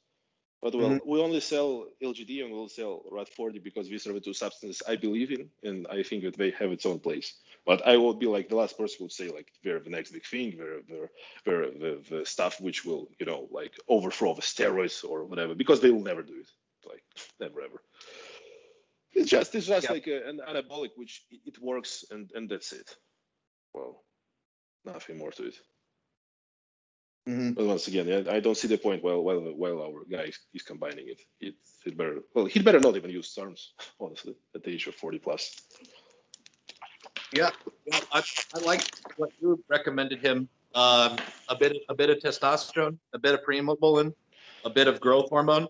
But 0.61 0.73
well, 0.73 0.99
we 1.05 1.21
only 1.21 1.39
sell 1.39 1.85
LGD 2.01 2.43
and 2.43 2.51
we'll 2.51 2.67
sell 2.67 3.03
RAD40 3.11 3.63
because 3.63 3.87
these 3.87 4.07
are 4.07 4.13
the 4.13 4.19
two 4.19 4.33
substances 4.33 4.81
I 4.87 4.95
believe 4.95 5.31
in, 5.31 5.49
and 5.63 5.85
I 5.87 6.01
think 6.01 6.23
that 6.23 6.35
they 6.35 6.49
have 6.51 6.71
its 6.71 6.85
own 6.85 6.99
place. 6.99 7.35
But 7.63 7.85
I 7.85 7.97
will 7.97 8.15
be 8.15 8.25
like 8.25 8.49
the 8.49 8.55
last 8.55 8.75
person 8.75 8.95
who 8.97 9.05
would 9.05 9.11
say 9.11 9.29
like 9.29 9.51
they're 9.63 9.79
the 9.79 9.91
next 9.91 10.11
big 10.11 10.25
thing, 10.25 10.55
they're, 10.57 10.81
they're, 10.89 11.11
they're 11.45 11.71
the, 11.71 12.03
the 12.09 12.25
stuff 12.25 12.59
which 12.59 12.85
will, 12.85 13.07
you 13.19 13.27
know, 13.27 13.47
like 13.51 13.73
overthrow 13.87 14.33
the 14.33 14.41
steroids 14.41 15.03
or 15.07 15.25
whatever, 15.25 15.53
because 15.53 15.79
they 15.79 15.91
will 15.91 16.03
never 16.03 16.23
do 16.23 16.39
it. 16.39 16.49
Like 16.89 17.03
never 17.39 17.61
ever. 17.61 17.81
It's 19.17 19.31
just 19.31 19.55
it's 19.55 19.65
just 19.65 19.85
Yeah. 19.87 19.93
like 19.93 20.07
a, 20.07 20.29
an 20.29 20.39
anabolic 20.47 20.91
which 20.95 21.25
it, 21.31 21.59
works 21.59 22.05
and 22.11 22.31
and 22.35 22.47
that's 22.47 22.71
it. 22.71 22.95
Well, 23.73 24.03
nothing 24.85 25.17
more 25.17 25.31
to 25.31 25.47
it. 25.47 25.55
Mhm. 27.27 27.55
But 27.55 27.65
once 27.65 27.87
again, 27.87 28.07
yeah, 28.07 28.23
I 28.31 28.39
don't 28.39 28.55
see 28.55 28.67
the 28.67 28.77
point 28.77 29.03
while 29.03 29.21
while 29.23 29.41
while 29.61 29.81
our 29.81 30.05
guy 30.05 30.25
is, 30.31 30.39
is 30.53 30.61
combining 30.61 31.07
it. 31.09 31.19
It 31.41 31.55
it 31.85 31.97
better 31.97 32.21
well 32.33 32.45
he'd 32.45 32.63
better 32.63 32.79
not 32.79 32.95
even 32.95 33.09
use 33.09 33.33
SARMs, 33.33 33.71
honestly, 33.99 34.35
at 34.55 34.63
the 34.63 34.69
age 34.69 34.85
of 34.87 34.95
40 34.95 35.17
plus. 35.19 35.55
Yeah, 37.33 37.49
well, 37.85 38.01
I, 38.13 38.23
I 38.55 38.59
like 38.59 38.83
what 39.17 39.31
you 39.41 39.61
recommended 39.67 40.19
him. 40.21 40.47
Um, 40.75 41.17
a 41.49 41.55
bit, 41.59 41.75
a 41.89 41.95
bit 41.95 42.09
of 42.09 42.19
testosterone, 42.19 42.97
a 43.13 43.19
bit 43.19 43.33
of 43.33 43.41
premobilin, 43.43 44.13
a 44.63 44.69
bit 44.69 44.87
of 44.87 45.01
growth 45.01 45.29
hormone, 45.29 45.67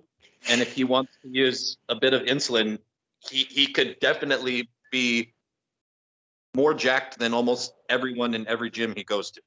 and 0.49 0.61
if 0.61 0.73
he 0.73 0.83
wants 0.83 1.13
to 1.23 1.29
use 1.29 1.77
a 1.89 1.95
bit 1.95 2.13
of 2.13 2.23
insulin, 2.23 2.77
he 3.29 3.43
he 3.43 3.67
could 3.67 3.99
definitely 3.99 4.69
be 4.91 5.33
more 6.55 6.73
jacked 6.73 7.19
than 7.19 7.33
almost 7.33 7.73
everyone 7.89 8.33
in 8.33 8.47
every 8.47 8.71
gym 8.71 8.93
he 8.95 9.03
goes 9.03 9.31
to. 9.31 9.41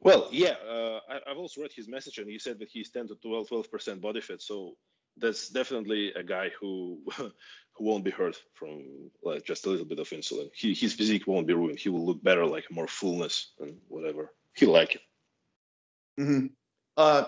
Well, 0.00 0.28
yeah, 0.30 0.54
uh, 0.68 1.00
I, 1.08 1.30
I've 1.30 1.38
also 1.38 1.62
read 1.62 1.72
his 1.72 1.88
message, 1.88 2.18
and 2.18 2.30
he 2.30 2.38
said 2.38 2.58
that 2.58 2.68
he's 2.68 2.90
10 2.90 3.08
to 3.08 3.14
12, 3.16 3.48
12 3.48 3.70
percent 3.70 4.00
body 4.00 4.20
fat. 4.20 4.42
So 4.42 4.76
that's 5.16 5.48
definitely 5.48 6.12
a 6.14 6.22
guy 6.22 6.50
who 6.60 7.00
who 7.16 7.84
won't 7.84 8.04
be 8.04 8.10
hurt 8.10 8.36
from 8.54 9.10
like 9.22 9.44
just 9.44 9.66
a 9.66 9.70
little 9.70 9.86
bit 9.86 9.98
of 9.98 10.08
insulin. 10.08 10.48
He, 10.54 10.74
his 10.74 10.94
physique 10.94 11.26
won't 11.26 11.46
be 11.46 11.54
ruined. 11.54 11.78
He 11.78 11.88
will 11.88 12.04
look 12.04 12.22
better, 12.22 12.46
like 12.46 12.70
more 12.70 12.88
fullness 12.88 13.52
and 13.60 13.76
whatever. 13.88 14.32
He'll 14.54 14.72
like 14.72 14.94
it. 14.94 15.02
Mm-hmm. 16.18 16.46
Uh, 16.96 17.26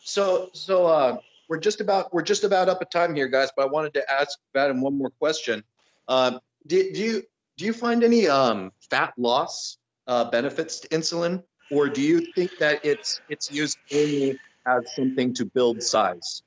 so 0.00 0.50
so 0.52 0.86
uh, 0.86 1.18
we're 1.48 1.58
just 1.58 1.80
about 1.80 2.12
we're 2.12 2.22
just 2.22 2.44
about 2.44 2.68
up 2.68 2.82
at 2.82 2.90
time 2.90 3.14
here, 3.14 3.28
guys. 3.28 3.50
But 3.56 3.62
I 3.62 3.66
wanted 3.66 3.94
to 3.94 4.10
ask 4.10 4.38
Vadim 4.54 4.80
one 4.80 4.96
more 4.96 5.10
question. 5.10 5.64
Um, 6.08 6.40
do, 6.66 6.92
do 6.92 7.00
you 7.00 7.22
do 7.56 7.64
you 7.64 7.72
find 7.72 8.04
any 8.04 8.28
um, 8.28 8.72
fat 8.90 9.14
loss 9.16 9.78
uh, 10.06 10.30
benefits 10.30 10.80
to 10.80 10.88
insulin, 10.88 11.42
or 11.70 11.88
do 11.88 12.02
you 12.02 12.20
think 12.34 12.50
that 12.58 12.84
it's 12.84 13.20
it's 13.28 13.50
used 13.50 13.78
only 13.92 14.38
as 14.66 14.94
something 14.94 15.34
to 15.34 15.44
build 15.44 15.82
size? 15.82 16.42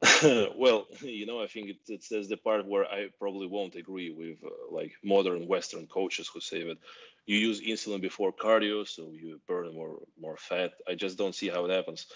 well, 0.56 0.86
you 1.00 1.26
know, 1.26 1.42
I 1.42 1.48
think 1.48 1.70
it, 1.70 1.76
that's 1.88 2.28
the 2.28 2.36
part 2.36 2.64
where 2.66 2.84
I 2.84 3.08
probably 3.18 3.48
won't 3.48 3.74
agree 3.74 4.10
with 4.10 4.36
uh, 4.44 4.50
like 4.70 4.92
modern 5.02 5.48
Western 5.48 5.86
coaches 5.88 6.30
who 6.32 6.40
say 6.40 6.62
that 6.68 6.78
you 7.26 7.36
use 7.36 7.60
insulin 7.60 8.00
before 8.00 8.32
cardio, 8.32 8.86
so 8.86 9.10
you 9.12 9.40
burn 9.46 9.74
more 9.74 9.98
more 10.20 10.36
fat. 10.36 10.72
I 10.88 10.94
just 10.94 11.18
don't 11.18 11.34
see 11.34 11.48
how 11.48 11.64
it 11.64 11.70
happens. 11.70 12.06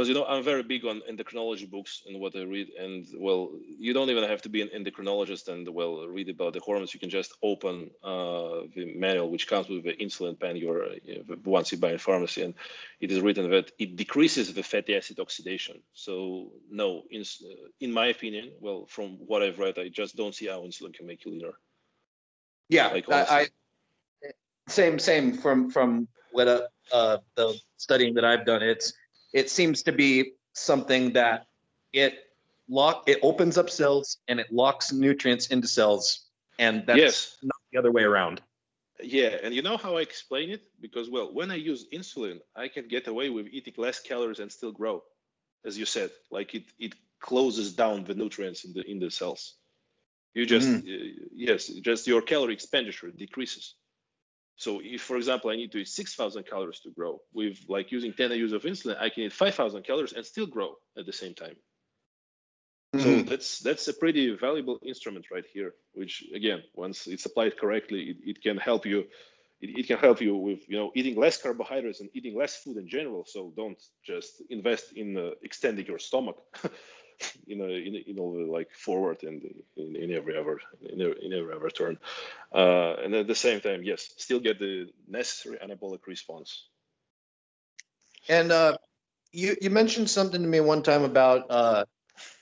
Because 0.00 0.08
you 0.08 0.14
know, 0.14 0.24
I'm 0.24 0.42
very 0.42 0.62
big 0.62 0.86
on 0.86 1.02
endocrinology 1.10 1.70
books 1.70 2.04
and 2.06 2.18
what 2.18 2.34
I 2.34 2.40
read, 2.40 2.70
and 2.70 3.06
well, 3.18 3.50
you 3.78 3.92
don't 3.92 4.08
even 4.08 4.24
have 4.24 4.40
to 4.40 4.48
be 4.48 4.62
an 4.62 4.68
endocrinologist 4.68 5.48
and 5.48 5.68
well 5.68 6.08
read 6.08 6.30
about 6.30 6.54
the 6.54 6.60
hormones. 6.60 6.94
You 6.94 7.00
can 7.00 7.10
just 7.10 7.34
open 7.42 7.90
uh, 8.02 8.64
the 8.74 8.94
manual, 8.96 9.30
which 9.30 9.46
comes 9.46 9.68
with 9.68 9.84
the 9.84 9.92
insulin 9.96 10.40
pen 10.40 10.56
you're 10.56 10.84
uh, 10.84 10.94
you 11.04 11.16
know, 11.16 11.24
the 11.28 11.70
you 11.70 11.76
buy 11.76 11.92
in 11.92 11.98
pharmacy, 11.98 12.44
and 12.44 12.54
it 13.02 13.12
is 13.12 13.20
written 13.20 13.50
that 13.50 13.72
it 13.78 13.96
decreases 13.96 14.54
the 14.54 14.62
fatty 14.62 14.96
acid 14.96 15.20
oxidation. 15.20 15.82
So 15.92 16.50
no, 16.70 17.02
in, 17.10 17.22
in 17.80 17.92
my 17.92 18.06
opinion, 18.06 18.52
well, 18.58 18.86
from 18.86 19.18
what 19.26 19.42
I've 19.42 19.58
read, 19.58 19.78
I 19.78 19.90
just 19.90 20.16
don't 20.16 20.34
see 20.34 20.46
how 20.46 20.62
insulin 20.62 20.94
can 20.94 21.06
make 21.06 21.26
you 21.26 21.32
leaner. 21.32 21.52
Yeah, 22.70 22.88
Like, 22.88 23.10
I, 23.10 23.20
I 23.20 23.48
same 24.66 24.98
same 24.98 25.34
from 25.34 25.68
from 25.68 26.08
what 26.32 26.48
uh, 26.48 26.62
uh, 26.90 27.18
the 27.34 27.54
studying 27.76 28.14
that 28.14 28.24
I've 28.24 28.46
done. 28.46 28.62
It's 28.62 28.94
it 29.32 29.50
seems 29.50 29.82
to 29.84 29.92
be 29.92 30.32
something 30.52 31.12
that 31.12 31.46
it 31.92 32.24
lock 32.68 33.04
it 33.08 33.18
opens 33.22 33.58
up 33.58 33.68
cells 33.70 34.18
and 34.28 34.40
it 34.40 34.52
locks 34.52 34.92
nutrients 34.92 35.48
into 35.48 35.68
cells, 35.68 36.30
and 36.58 36.84
that's 36.86 36.98
yes, 36.98 37.36
not 37.42 37.56
the 37.72 37.78
other 37.78 37.92
way 37.92 38.02
around. 38.02 38.40
yeah, 39.02 39.36
and 39.42 39.54
you 39.54 39.62
know 39.62 39.76
how 39.76 39.96
I 39.96 40.02
explain 40.02 40.50
it? 40.50 40.62
Because 40.80 41.08
well, 41.10 41.32
when 41.32 41.50
I 41.50 41.56
use 41.56 41.86
insulin, 41.92 42.40
I 42.56 42.68
can 42.68 42.88
get 42.88 43.06
away 43.08 43.30
with 43.30 43.46
eating 43.50 43.74
less 43.76 44.00
calories 44.00 44.40
and 44.40 44.50
still 44.50 44.72
grow, 44.72 45.02
as 45.64 45.78
you 45.78 45.86
said. 45.86 46.10
Like 46.30 46.54
it 46.54 46.64
it 46.78 46.94
closes 47.20 47.74
down 47.74 48.04
the 48.04 48.14
nutrients 48.14 48.64
in 48.64 48.72
the 48.72 48.82
in 48.90 48.98
the 48.98 49.10
cells. 49.10 49.56
You 50.34 50.46
just 50.46 50.68
uh, 50.68 50.80
yes, 51.34 51.66
just 51.66 52.06
your 52.06 52.22
calorie 52.22 52.54
expenditure 52.54 53.10
decreases. 53.10 53.74
So 54.60 54.80
if, 54.84 55.02
for 55.02 55.16
example, 55.16 55.50
I 55.50 55.56
need 55.56 55.72
to 55.72 55.78
eat 55.78 55.88
6,000 55.88 56.44
calories 56.46 56.80
to 56.82 56.90
grow, 56.92 57.22
with 57.32 57.58
like 57.68 57.90
using 57.92 58.12
10 58.14 58.32
IUs 58.32 58.52
of 58.52 58.62
insulin, 58.64 58.98
I 59.00 59.10
can 59.10 59.24
eat 59.24 59.32
5,000 59.32 59.84
calories 59.84 60.12
and 60.12 60.24
still 60.26 60.46
grow 60.46 60.76
at 60.98 61.06
the 61.06 61.12
same 61.12 61.34
time. 61.34 61.56
So 62.96 63.20
Mhm. 63.20 63.26
that's 63.26 63.60
that's 63.60 63.88
a 63.88 63.94
pretty 63.94 64.34
valuable 64.36 64.78
instrument 64.84 65.26
right 65.30 65.46
here, 65.54 65.74
which 65.92 66.24
again, 66.34 66.62
once 66.74 67.06
it's 67.06 67.24
applied 67.24 67.56
correctly, 67.56 68.10
it, 68.10 68.16
it 68.30 68.42
can 68.42 68.58
help 68.58 68.84
you. 68.84 69.00
It, 69.60 69.78
it 69.80 69.86
can 69.86 69.98
help 69.98 70.20
you 70.20 70.36
with 70.36 70.68
you 70.68 70.76
know 70.76 70.92
eating 70.94 71.16
less 71.16 71.40
carbohydrates 71.40 72.00
and 72.00 72.10
eating 72.14 72.36
less 72.36 72.62
food 72.62 72.76
in 72.76 72.88
general. 72.88 73.24
So 73.24 73.52
don't 73.56 73.80
just 74.04 74.42
invest 74.50 74.92
in 74.92 75.16
uh, 75.16 75.30
extending 75.42 75.86
your 75.86 75.98
stomach 75.98 76.36
you 77.46 77.56
know, 77.56 77.66
in, 77.66 77.96
in 78.06 78.18
all 78.18 78.32
the 78.32 78.50
like 78.50 78.70
forward 78.72 79.22
and 79.22 79.42
in, 79.76 79.96
in 79.96 80.12
every 80.12 80.36
ever 80.36 80.60
in, 80.82 81.00
every, 81.00 81.24
in 81.24 81.32
every 81.32 81.54
ever 81.54 81.70
turn. 81.70 81.98
Uh, 82.54 82.94
and 83.02 83.14
at 83.14 83.26
the 83.26 83.34
same 83.34 83.60
time, 83.60 83.82
yes, 83.82 84.12
still 84.16 84.40
get 84.40 84.58
the 84.58 84.88
necessary 85.08 85.58
anabolic 85.58 86.06
response. 86.06 86.68
And 88.28 88.52
uh, 88.52 88.76
you 89.32 89.56
you 89.60 89.70
mentioned 89.70 90.10
something 90.10 90.40
to 90.42 90.48
me 90.48 90.60
one 90.60 90.82
time 90.82 91.04
about 91.04 91.46
uh, 91.50 91.84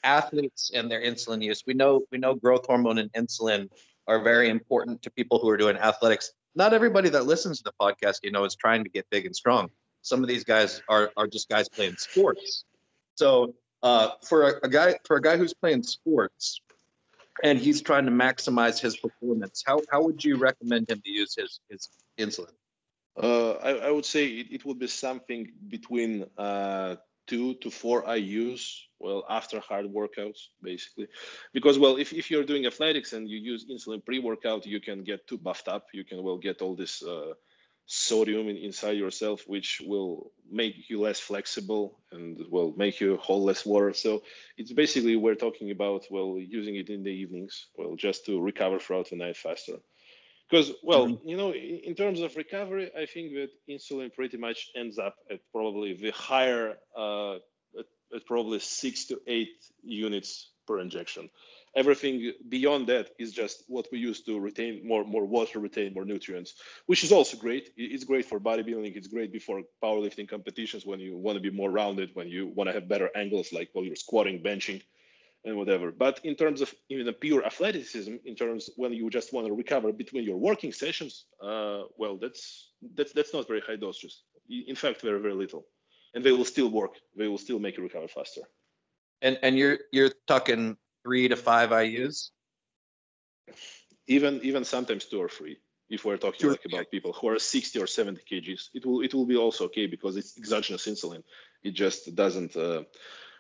athletes 0.05 0.71
and 0.75 0.91
their 0.91 1.03
insulin 1.03 1.43
use. 1.43 1.63
We 1.67 1.75
know 1.75 2.03
we 2.11 2.19
know 2.19 2.35
growth 2.35 2.67
hormone 2.67 2.99
and 2.99 3.13
insulin 3.13 3.69
are 4.07 4.23
very 4.23 4.49
important 4.49 5.03
to 5.03 5.11
people 5.11 5.39
who 5.39 5.49
are 5.49 5.57
doing 5.57 5.77
athletics. 5.77 6.33
Not 6.55 6.73
everybody 6.73 7.09
that 7.11 7.27
listens 7.27 7.59
to 7.59 7.65
the 7.65 7.75
podcast, 7.81 8.21
you 8.23 8.33
know, 8.33 8.45
is 8.45 8.57
trying 8.57 8.83
to 8.85 8.91
get 8.91 9.09
big 9.11 9.27
and 9.27 9.37
strong. 9.37 9.71
Some 10.03 10.23
of 10.23 10.29
these 10.29 10.45
guys 10.45 10.83
are 10.89 11.11
are 11.17 11.27
just 11.27 11.49
guys 11.49 11.69
playing 11.69 11.97
sports. 11.97 12.65
So 13.17 13.55
uh, 13.83 14.11
for 14.23 14.51
a, 14.51 14.61
a 14.63 14.69
guy 14.69 14.97
for 15.05 15.17
a 15.17 15.23
guy 15.23 15.37
who's 15.37 15.55
playing 15.55 15.83
sports 15.83 16.61
and 17.43 17.59
he's 17.59 17.81
trying 17.81 18.05
to 18.07 18.11
maximize 18.11 18.81
his 18.81 18.97
performance, 18.97 19.63
how 19.67 19.81
how 19.91 20.03
would 20.03 20.25
you 20.25 20.37
recommend 20.37 20.91
him 20.91 21.01
to 21.05 21.11
use 21.11 21.35
his 21.37 21.61
his 21.71 21.89
insulin? 22.19 22.53
Uh, 23.21 23.53
I, 23.55 23.71
I, 23.89 23.91
would 23.91 24.05
say 24.05 24.27
it, 24.29 24.47
it, 24.53 24.65
would 24.65 24.79
be 24.79 24.87
something 24.87 25.51
between 25.67 26.25
uh, 26.39 26.95
two 27.27 27.55
to 27.55 27.69
four 27.69 28.05
IUs, 28.05 28.83
well, 29.01 29.25
after 29.29 29.59
hard 29.59 29.87
workouts, 29.87 30.49
basically. 30.63 31.09
Because, 31.53 31.81
well, 31.81 31.97
if, 31.97 32.13
if 32.13 32.31
you're 32.31 32.45
doing 32.45 32.67
athletics 32.67 33.15
and 33.15 33.29
you 33.29 33.39
use 33.39 33.67
insulin 33.67 34.05
pre-workout, 34.05 34.67
you 34.67 34.81
can 34.81 35.03
get 35.03 35.27
too 35.27 35.37
buffed 35.37 35.67
up. 35.67 35.87
You 35.93 36.05
can, 36.05 36.23
well, 36.23 36.39
get 36.39 36.63
all 36.63 36.77
this 36.77 37.03
uh, 37.03 37.33
sodium 37.89 38.49
in, 38.49 38.57
inside 38.57 38.99
yourself, 38.99 39.43
which 39.47 39.81
will 39.85 40.31
make 40.51 40.89
you 40.91 41.01
less 41.01 41.19
flexible 41.19 41.99
and 42.13 42.39
will 42.51 42.75
make 42.77 43.01
you 43.01 43.17
hold 43.17 43.45
less 43.45 43.65
water. 43.65 43.95
So 43.95 44.23
it's 44.59 44.73
basically, 44.73 45.17
we're 45.17 45.35
talking 45.35 45.71
about, 45.71 46.05
well, 46.11 46.37
using 46.39 46.77
it 46.77 46.91
in 46.91 47.03
the 47.03 47.11
evenings, 47.11 47.67
well, 47.77 47.97
just 47.97 48.27
to 48.27 48.41
recover 48.41 48.79
throughout 48.79 49.09
the 49.11 49.17
night 49.17 49.37
faster 49.37 49.79
because 50.49 50.73
well 50.83 51.07
mm-hmm. 51.07 51.29
you 51.29 51.37
know 51.37 51.53
in 51.53 51.95
terms 51.95 52.21
of 52.21 52.35
recovery 52.37 52.91
i 52.99 53.05
think 53.05 53.33
that 53.35 53.51
insulin 53.69 54.11
pretty 54.15 54.39
much 54.39 54.69
ends 54.75 54.99
up 54.99 55.15
at 55.31 55.41
probably 55.53 55.93
the 55.93 56.11
higher 56.11 56.77
uh, 56.97 57.35
at, 57.35 57.87
at, 58.15 58.25
probably 58.27 58.59
six 58.59 59.05
to 59.07 59.21
eight 59.27 59.63
units 59.83 60.51
per 60.67 60.81
injection 60.81 61.29
everything 61.81 62.17
beyond 62.49 62.83
that 62.93 63.07
is 63.19 63.31
just 63.43 63.57
what 63.75 63.87
we 63.93 63.99
use 64.11 64.21
to 64.29 64.33
retain 64.49 64.75
more 64.91 65.05
more 65.15 65.27
water 65.37 65.59
retain 65.69 65.95
more 65.95 66.07
nutrients 66.13 66.51
which 66.91 67.03
is 67.07 67.13
also 67.17 67.35
great 67.37 67.65
it's 67.77 68.07
great 68.11 68.27
for 68.31 68.39
bodybuilding 68.49 68.93
it's 68.99 69.11
great 69.17 69.31
before 69.39 69.63
powerlifting 69.85 70.29
competitions 70.35 70.83
when 70.91 71.01
you 71.07 71.13
want 71.25 71.37
to 71.39 71.45
be 71.49 71.55
more 71.61 71.71
rounded 71.81 72.09
when 72.19 72.29
you 72.35 72.43
want 72.57 72.67
to 72.69 72.75
have 72.77 72.93
better 72.95 73.09
angles 73.23 73.49
like 73.57 73.69
while 73.73 73.85
you're 73.85 74.05
squatting 74.07 74.39
benching 74.49 74.81
and 75.45 75.57
whatever. 75.57 75.91
But 75.91 76.21
in 76.25 76.35
terms 76.35 76.61
of 76.61 76.75
even 76.89 77.13
pure 77.15 77.45
athleticism, 77.45 78.15
in 78.25 78.35
terms 78.35 78.71
when 78.77 78.93
you 78.93 79.09
just 79.11 79.33
want 79.33 79.47
to 79.47 79.53
recover 79.53 79.93
between 79.93 80.25
your 80.25 80.37
working 80.37 80.73
sessions, 80.73 81.25
uh, 81.43 81.83
well, 81.97 82.17
that's 82.17 82.71
that's 82.95 83.13
that's 83.13 83.33
not 83.33 83.47
very 83.47 83.61
high 83.61 83.77
doses. 83.77 84.23
In 84.49 84.77
fact, 84.77 85.01
very 85.03 85.21
very 85.21 85.35
little, 85.35 85.67
and 86.15 86.25
they 86.25 86.33
will 86.33 86.45
still 86.45 86.71
work. 86.71 86.95
They 87.17 87.29
will 87.29 87.39
still 87.39 87.59
make 87.59 87.77
you 87.77 87.83
recover 87.83 88.09
faster. 88.09 88.43
And 89.23 89.39
and 89.43 89.57
you're 89.59 89.79
you're 89.93 90.13
talking 90.27 90.77
three 91.09 91.27
to 91.29 91.37
five 91.37 91.73
IU's. 91.73 92.33
Even 94.07 94.41
even 94.43 94.63
sometimes 94.65 95.07
two 95.07 95.21
or 95.21 95.29
three. 95.29 95.57
If 95.89 96.05
we're 96.05 96.19
talking 96.19 96.51
like 96.51 96.67
about 96.67 96.91
people 96.91 97.15
who 97.15 97.29
are 97.29 97.39
60 97.39 97.81
or 97.81 97.87
70 97.87 98.21
kgs, 98.31 98.69
it 98.75 98.85
will 98.85 99.01
it 99.01 99.15
will 99.15 99.25
be 99.25 99.37
also 99.37 99.65
okay 99.65 99.87
because 99.87 100.17
it's 100.19 100.37
exogenous 100.37 100.87
insulin. 100.87 101.23
It 101.63 101.73
just 101.73 102.15
doesn't. 102.15 102.57
Uh, 102.57 102.83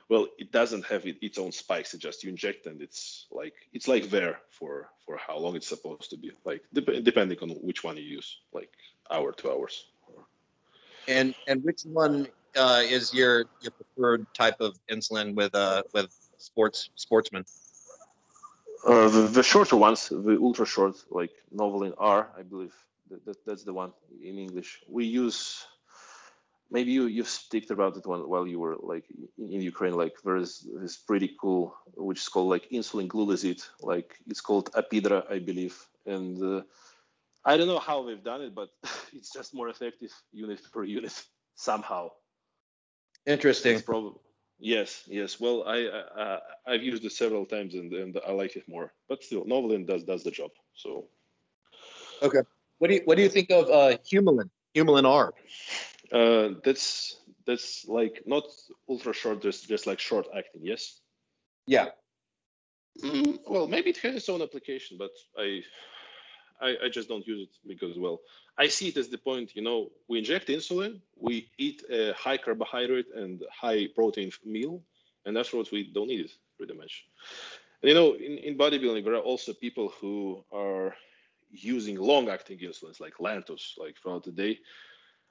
well 0.09 0.27
it 0.39 0.51
doesn't 0.51 0.87
have 0.87 1.05
it, 1.05 1.19
its 1.21 1.37
own 1.37 1.53
spikes 1.53 1.93
it 1.93 2.01
just 2.01 2.25
you 2.25 2.31
inject 2.31 2.65
and 2.65 2.81
it's 2.81 3.27
like 3.31 3.53
it's 3.75 3.89
like 3.93 4.05
there 4.09 4.41
for 4.59 4.89
for 5.05 5.19
how 5.19 5.37
long 5.37 5.55
it's 5.55 5.69
supposed 5.69 6.09
to 6.09 6.17
be 6.17 6.31
like 6.47 6.63
dep- 6.73 7.05
depending 7.05 7.39
on 7.43 7.51
which 7.69 7.85
one 7.85 7.95
you 7.99 8.03
use 8.19 8.39
like 8.55 8.71
hour 9.11 9.33
two 9.33 9.51
hours 9.51 9.75
and 11.09 11.35
and 11.47 11.63
which 11.63 11.83
one 11.83 12.27
uh, 12.57 12.83
is 12.83 13.13
your 13.13 13.45
your 13.61 13.73
preferred 13.73 14.27
type 14.33 14.59
of 14.61 14.79
insulin 14.91 15.35
with 15.35 15.55
uh 15.55 15.83
with 15.93 16.11
sports 16.39 16.91
sportsmen 16.95 17.45
uh, 18.87 19.09
the, 19.09 19.23
the 19.23 19.43
shorter 19.43 19.77
ones 19.77 20.09
the 20.09 20.39
ultra 20.41 20.67
short 20.67 20.97
like 21.11 21.33
novolin 21.55 21.93
r 21.99 22.31
i 22.39 22.43
believe 22.43 22.75
that, 23.11 23.25
that, 23.25 23.45
that's 23.47 23.65
the 23.65 23.73
one 23.73 23.93
in 24.23 24.39
english 24.39 24.81
we 24.89 25.05
use 25.05 25.67
maybe 26.71 26.93
you 26.93 27.07
you've 27.07 27.29
speak 27.29 27.71
about 27.71 27.97
it 27.97 28.07
when, 28.07 28.21
while 28.29 28.47
you 28.47 28.59
were 28.59 28.77
like 28.81 29.05
in 29.39 29.61
Ukraine. 29.63 29.95
Like 29.95 30.15
there's 30.25 30.67
this 30.81 30.97
pretty 30.97 31.35
cool, 31.41 31.75
which 31.97 32.19
is 32.19 32.29
called 32.29 32.49
like 32.49 32.69
insulin 32.71 33.09
gluliside. 33.09 33.67
Like 33.81 34.17
it's 34.27 34.41
called 34.41 34.73
Apidra, 34.73 35.31
I 35.31 35.39
believe, 35.39 35.77
and 36.07 36.43
uh, 36.43 36.63
I 37.45 37.57
don't 37.57 37.69
know 37.69 37.79
how 37.79 38.03
they've 38.05 38.23
done 38.23 38.43
it, 38.43 38.55
but 38.55 38.71
it's 39.13 39.33
just 39.33 39.55
more 39.55 39.69
effective 39.69 40.13
unit 40.33 40.61
per 40.73 40.85
unit 40.85 41.15
somehow. 41.55 42.11
Interesting. 43.27 43.81
Probably, 43.83 44.21
yes, 44.59 45.05
yes. 45.07 45.41
Well, 45.41 45.65
I, 45.67 45.89
I 46.17 46.39
I've 46.67 46.83
used 46.83 47.05
it 47.05 47.13
several 47.13 47.47
times 47.47 47.75
and 47.75 47.93
and 47.93 48.19
I 48.27 48.33
like 48.33 48.57
it 48.57 48.69
more. 48.69 48.93
But 49.09 49.23
still, 49.23 49.45
Novolin 49.45 49.87
does 49.87 50.05
does 50.05 50.25
the 50.25 50.31
job. 50.31 50.51
So. 50.75 51.07
Okay. 52.23 52.43
What 52.79 52.89
do 52.89 52.95
you 52.95 53.03
what 53.05 53.17
do 53.17 53.23
you 53.23 53.29
think 53.29 53.51
of 53.51 53.69
uh, 53.69 53.97
Humulin? 54.11 54.51
Humulin 54.75 55.05
R. 55.05 55.35
Uh, 56.13 56.55
that's 56.65 57.21
that's 57.47 57.87
like 57.89 58.23
not 58.27 58.45
ultra 58.89 59.13
short, 59.13 59.43
just 59.43 59.69
just 59.69 59.87
like 59.87 59.99
short 59.99 60.27
acting. 60.37 60.63
Yes. 60.65 61.01
Yeah. 61.67 61.89
Mm, 63.03 63.39
well, 63.47 63.69
maybe 63.69 63.91
it 63.91 63.99
has 63.99 64.17
its 64.17 64.29
own 64.29 64.43
application, 64.43 64.97
but 64.99 65.11
I, 65.37 65.63
I, 66.61 66.77
I 66.85 66.89
just 66.89 67.09
don't 67.09 67.27
use 67.27 67.49
it 67.49 67.55
because 67.67 67.99
well, 67.99 68.21
I 68.57 68.69
see 68.69 68.89
it 68.89 68.97
as 68.97 69.09
the 69.09 69.19
point. 69.19 69.55
You 69.55 69.63
know, 69.63 69.91
we 70.09 70.19
inject 70.19 70.49
insulin, 70.49 71.01
we 71.17 71.49
eat 71.59 71.83
a 71.91 72.13
high 72.15 72.39
carbohydrate 72.39 73.07
and 73.15 73.43
high 73.53 73.89
protein 73.95 74.31
meal, 74.45 74.83
and 75.25 75.37
afterwards 75.37 75.71
we 75.71 75.91
don't 75.93 76.09
need 76.09 76.21
it 76.21 76.33
pretty 76.57 76.75
much. 76.75 77.07
And, 77.83 77.89
you 77.89 77.95
know, 77.95 78.15
in, 78.15 78.39
in 78.39 78.59
bodybuilding, 78.59 79.05
there 79.05 79.15
are 79.15 79.21
also 79.33 79.53
people 79.53 79.93
who 80.01 80.45
are 80.53 80.95
using 81.51 81.97
long-acting 81.97 82.59
insulins 82.59 83.01
like 83.01 83.15
Lantus, 83.19 83.79
like 83.79 83.97
throughout 83.97 84.25
the 84.25 84.33
day, 84.33 84.59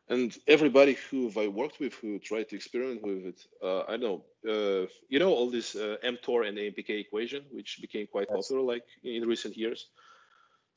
and 0.10 0.38
everybody 0.48 0.98
who 1.10 1.32
I 1.38 1.48
worked 1.48 1.80
with 1.80 1.94
who 1.96 2.18
tried 2.20 2.48
to 2.50 2.56
experiment 2.56 3.04
with 3.04 3.26
it, 3.26 3.42
uh, 3.62 3.84
I 3.90 3.98
know, 3.98 4.24
uh, 4.48 4.88
you 5.10 5.20
know, 5.20 5.34
all 5.34 5.50
this 5.50 5.76
uh, 5.76 5.98
mTOR 6.04 6.48
and 6.48 6.58
AMPK 6.58 6.90
equation, 7.02 7.44
which 7.52 7.80
became 7.82 8.08
quite 8.08 8.28
yes. 8.30 8.38
popular 8.38 8.62
like 8.62 8.86
in 9.04 9.28
recent 9.28 9.58
years. 9.58 9.88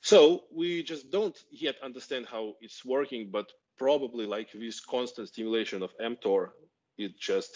So 0.02 0.44
we 0.52 0.82
just 0.82 1.10
don't 1.10 1.36
yet 1.50 1.76
understand 1.82 2.26
how 2.26 2.54
it's 2.60 2.84
working, 2.84 3.30
but 3.30 3.52
probably 3.78 4.26
like 4.26 4.52
this 4.52 4.80
constant 4.80 5.28
stimulation 5.28 5.82
of 5.82 5.90
mTOR, 5.98 6.50
it 6.98 7.18
just 7.18 7.50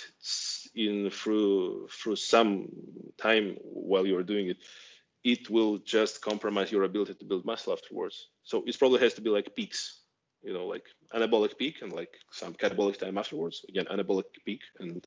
in 0.75 1.11
through 1.11 1.89
through 1.89 2.17
some 2.17 2.69
time 3.19 3.57
while 3.63 4.07
you're 4.07 4.23
doing 4.23 4.49
it, 4.49 4.59
it 5.23 5.51
will 5.51 5.79
just 5.79 6.21
compromise 6.21 6.71
your 6.73 6.85
ability 6.85 7.15
to 7.15 7.25
build 7.25 7.45
muscle 7.45 7.73
afterwards. 7.73 8.29
So 8.43 8.63
it 8.67 8.79
probably 8.79 9.01
has 9.01 9.15
to 9.15 9.21
be 9.21 9.31
like 9.31 9.55
peaks 9.57 10.05
you 10.45 10.53
know, 10.53 10.67
like 10.67 10.85
anabolic 11.15 11.57
peak 11.59 11.81
and 11.83 11.93
like 11.93 12.13
some 12.31 12.55
catabolic 12.55 12.99
time 12.99 13.19
afterwards. 13.19 13.65
Again, 13.69 13.87
anabolic 13.87 14.25
peak 14.45 14.61
and 14.79 15.05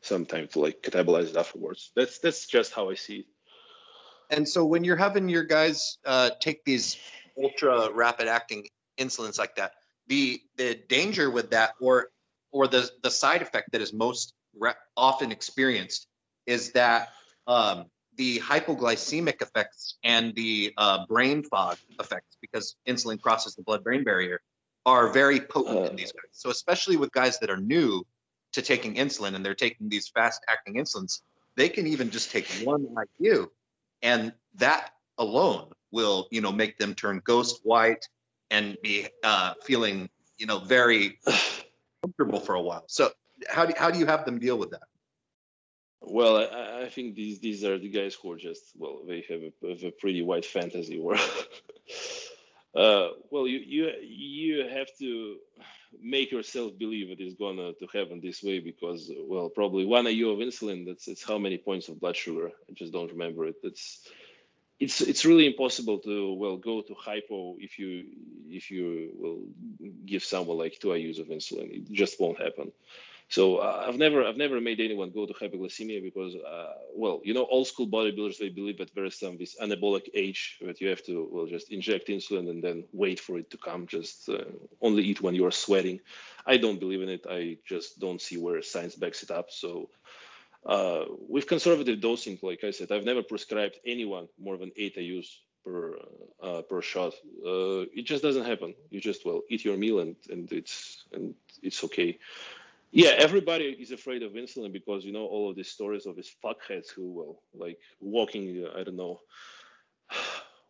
some 0.00 0.24
time 0.24 0.46
to 0.48 0.60
like 0.60 0.80
catabolize 0.80 1.30
it 1.30 1.36
afterwards. 1.36 1.90
That's 1.96 2.20
that's 2.20 2.46
just 2.46 2.72
how 2.72 2.88
I 2.88 2.94
see 2.94 3.16
it. 3.16 3.26
And 4.30 4.48
so 4.48 4.64
when 4.64 4.84
you're 4.84 4.96
having 4.96 5.28
your 5.28 5.44
guys 5.44 5.98
uh, 6.04 6.30
take 6.40 6.64
these 6.64 6.96
ultra 7.42 7.90
rapid 7.92 8.28
acting 8.28 8.66
insulins 8.98 9.38
like 9.38 9.54
that, 9.56 9.72
the 10.08 10.40
the 10.56 10.80
danger 10.88 11.30
with 11.30 11.50
that, 11.50 11.74
or 11.80 12.08
or 12.52 12.66
the 12.66 12.90
the 13.02 13.10
side 13.10 13.42
effect 13.42 13.72
that 13.72 13.80
is 13.80 13.92
most 13.92 14.34
re- 14.58 14.72
often 14.96 15.32
experienced, 15.32 16.08
is 16.46 16.72
that 16.72 17.10
um, 17.46 17.86
the 18.16 18.38
hypoglycemic 18.40 19.42
effects 19.42 19.98
and 20.02 20.34
the 20.34 20.72
uh, 20.78 21.04
brain 21.06 21.42
fog 21.42 21.76
effects, 22.00 22.36
because 22.40 22.76
insulin 22.86 23.20
crosses 23.20 23.54
the 23.54 23.62
blood-brain 23.62 24.04
barrier, 24.04 24.40
are 24.86 25.08
very 25.08 25.40
potent 25.40 25.78
uh, 25.78 25.90
in 25.90 25.96
these 25.96 26.12
guys. 26.12 26.30
So 26.32 26.50
especially 26.50 26.96
with 26.96 27.12
guys 27.12 27.38
that 27.40 27.50
are 27.50 27.58
new 27.58 28.04
to 28.52 28.62
taking 28.62 28.94
insulin 28.94 29.34
and 29.34 29.44
they're 29.44 29.54
taking 29.54 29.88
these 29.88 30.08
fast 30.08 30.40
acting 30.48 30.74
insulins, 30.74 31.20
they 31.56 31.68
can 31.68 31.86
even 31.86 32.10
just 32.10 32.30
take 32.30 32.46
one 32.64 32.86
like 32.94 33.08
you, 33.18 33.50
and 34.02 34.32
that 34.54 34.92
alone 35.18 35.70
will 35.92 36.28
you 36.30 36.40
know 36.40 36.52
make 36.52 36.78
them 36.78 36.94
turn 36.94 37.20
ghost 37.24 37.60
white 37.62 38.08
and 38.50 38.76
be 38.82 39.06
uh, 39.24 39.54
feeling 39.64 40.08
you 40.38 40.46
know 40.46 40.58
very 40.58 41.18
comfortable 42.02 42.40
for 42.40 42.54
a 42.54 42.62
while. 42.62 42.84
So 42.86 43.10
how 43.48 43.66
do 43.66 43.74
how 43.76 43.90
do 43.90 43.98
you 43.98 44.06
have 44.06 44.24
them 44.24 44.38
deal 44.38 44.58
with 44.58 44.70
that? 44.70 44.84
Well, 46.00 46.36
I, 46.36 46.84
I 46.84 46.88
think 46.88 47.14
these 47.14 47.40
these 47.40 47.64
are 47.64 47.78
the 47.78 47.88
guys 47.88 48.14
who 48.14 48.32
are 48.32 48.36
just 48.36 48.72
well, 48.76 49.00
they 49.06 49.24
have 49.28 49.40
a, 49.42 49.68
have 49.68 49.84
a 49.84 49.90
pretty 49.90 50.22
wide 50.22 50.44
fantasy 50.44 50.98
world. 50.98 51.20
Uh, 52.76 53.08
well, 53.30 53.46
you 53.48 53.58
you 53.58 53.90
you 54.02 54.68
have 54.68 54.88
to 54.98 55.38
make 56.02 56.30
yourself 56.30 56.72
believe 56.78 57.10
it 57.10 57.20
is 57.20 57.34
gonna 57.34 57.72
to 57.74 57.86
happen 57.92 58.20
this 58.22 58.42
way 58.42 58.60
because 58.60 59.10
well 59.28 59.48
probably 59.48 59.84
one 59.84 60.06
IU 60.06 60.30
of 60.30 60.38
insulin 60.38 60.86
that's 60.86 61.08
it's 61.08 61.24
how 61.24 61.38
many 61.38 61.58
points 61.58 61.88
of 61.88 62.00
blood 62.00 62.16
sugar. 62.16 62.50
I 62.68 62.72
just 62.74 62.92
don't 62.92 63.10
remember 63.10 63.46
it. 63.46 63.56
It's 63.62 64.08
it's 64.78 65.00
it's 65.00 65.24
really 65.24 65.46
impossible 65.46 65.98
to 65.98 66.34
well 66.34 66.56
go 66.56 66.82
to 66.82 66.94
hypo 66.94 67.56
if 67.58 67.78
you 67.78 68.04
if 68.48 68.70
you 68.70 69.10
will 69.18 69.40
give 70.04 70.22
someone 70.22 70.58
like 70.58 70.78
two 70.78 70.88
IUs 70.88 71.18
of 71.18 71.28
insulin 71.28 71.70
it 71.72 71.92
just 71.92 72.20
won't 72.20 72.40
happen 72.40 72.72
so 73.28 73.56
uh, 73.56 73.84
I've 73.88 73.98
never 73.98 74.24
I've 74.24 74.36
never 74.36 74.60
made 74.60 74.78
anyone 74.80 75.10
go 75.10 75.26
to 75.26 75.32
hypoglycemia 75.32 76.00
because 76.02 76.36
uh, 76.36 76.74
well 76.94 77.20
you 77.24 77.34
know 77.34 77.44
old 77.46 77.66
school 77.66 77.88
bodybuilders 77.88 78.38
they 78.38 78.50
believe 78.50 78.78
that 78.78 78.94
there 78.94 79.04
is 79.04 79.18
some 79.18 79.36
this 79.36 79.56
anabolic 79.60 80.08
age 80.14 80.58
that 80.60 80.80
you 80.80 80.88
have 80.88 81.02
to 81.06 81.28
well 81.32 81.46
just 81.46 81.72
inject 81.72 82.06
insulin 82.08 82.48
and 82.48 82.62
then 82.62 82.84
wait 82.92 83.18
for 83.18 83.38
it 83.38 83.50
to 83.50 83.56
come 83.56 83.86
just 83.88 84.28
uh, 84.28 84.44
only 84.80 85.02
eat 85.02 85.20
when 85.20 85.34
you 85.34 85.44
are 85.44 85.50
sweating. 85.50 85.98
I 86.46 86.56
don't 86.56 86.78
believe 86.78 87.02
in 87.02 87.08
it. 87.08 87.26
I 87.28 87.58
just 87.64 87.98
don't 87.98 88.20
see 88.20 88.36
where 88.36 88.62
science 88.62 88.94
backs 88.94 89.24
it 89.24 89.32
up. 89.32 89.50
So 89.50 89.90
uh, 90.66 91.04
with 91.28 91.46
conservative 91.46 92.00
dosing, 92.00 92.38
like 92.42 92.64
I 92.64 92.72
said, 92.72 92.90
I've 92.90 93.04
never 93.04 93.22
prescribed 93.22 93.78
anyone 93.86 94.28
more 94.38 94.56
than 94.56 94.72
eight 94.76 94.96
IUs 94.96 95.28
per 95.64 95.98
uh, 96.42 96.62
per 96.62 96.82
shot. 96.82 97.14
Uh, 97.44 97.86
it 97.94 98.04
just 98.04 98.22
doesn't 98.22 98.44
happen. 98.44 98.74
You 98.90 99.00
just 99.00 99.24
well 99.24 99.42
eat 99.48 99.64
your 99.64 99.76
meal 99.76 100.00
and 100.00 100.16
and 100.28 100.50
it's 100.52 101.04
and 101.12 101.34
it's 101.62 101.84
okay. 101.84 102.18
Yeah, 102.92 103.10
everybody 103.18 103.64
is 103.64 103.90
afraid 103.90 104.22
of 104.22 104.32
insulin 104.32 104.72
because 104.72 105.04
you 105.04 105.12
know 105.12 105.26
all 105.26 105.50
of 105.50 105.56
these 105.56 105.68
stories 105.68 106.06
of 106.06 106.16
these 106.16 106.34
fuckheads 106.44 106.88
who 106.90 107.12
will 107.12 107.42
like 107.54 107.78
walking. 108.00 108.66
I 108.76 108.82
don't 108.84 108.96
know, 108.96 109.20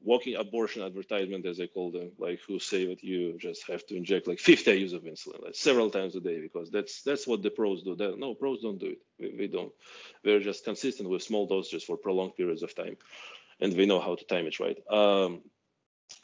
walking 0.02 0.36
abortion 0.36 0.82
advertisement 0.82 1.46
as 1.46 1.58
they 1.58 1.66
call 1.66 1.90
them, 1.90 2.12
like 2.18 2.40
who 2.46 2.58
say 2.58 2.86
that 2.86 3.02
you 3.02 3.36
just 3.38 3.66
have 3.66 3.84
to 3.86 3.96
inject 3.96 4.28
like 4.28 4.38
50 4.38 4.70
IUs 4.70 4.94
of 4.94 5.02
insulin 5.02 5.42
like 5.42 5.54
several 5.54 5.90
times 5.90 6.14
a 6.16 6.20
day 6.20 6.40
because 6.40 6.70
that's 6.70 7.02
that's 7.02 7.26
what 7.26 7.42
the 7.42 7.50
pros 7.50 7.82
do. 7.82 7.96
No, 8.18 8.34
pros 8.34 8.62
don't 8.62 8.78
do 8.78 8.94
it. 8.94 8.98
We, 9.18 9.34
we 9.38 9.46
don't. 9.48 9.72
We're 10.24 10.40
just 10.40 10.64
consistent 10.64 11.08
with 11.08 11.22
small 11.22 11.46
doses 11.46 11.84
for 11.84 11.96
prolonged 11.96 12.36
periods 12.36 12.62
of 12.62 12.74
time, 12.74 12.96
and 13.60 13.74
we 13.76 13.86
know 13.86 14.00
how 14.00 14.14
to 14.14 14.24
time 14.24 14.46
it 14.46 14.60
right. 14.60 14.78
Um, 14.90 15.42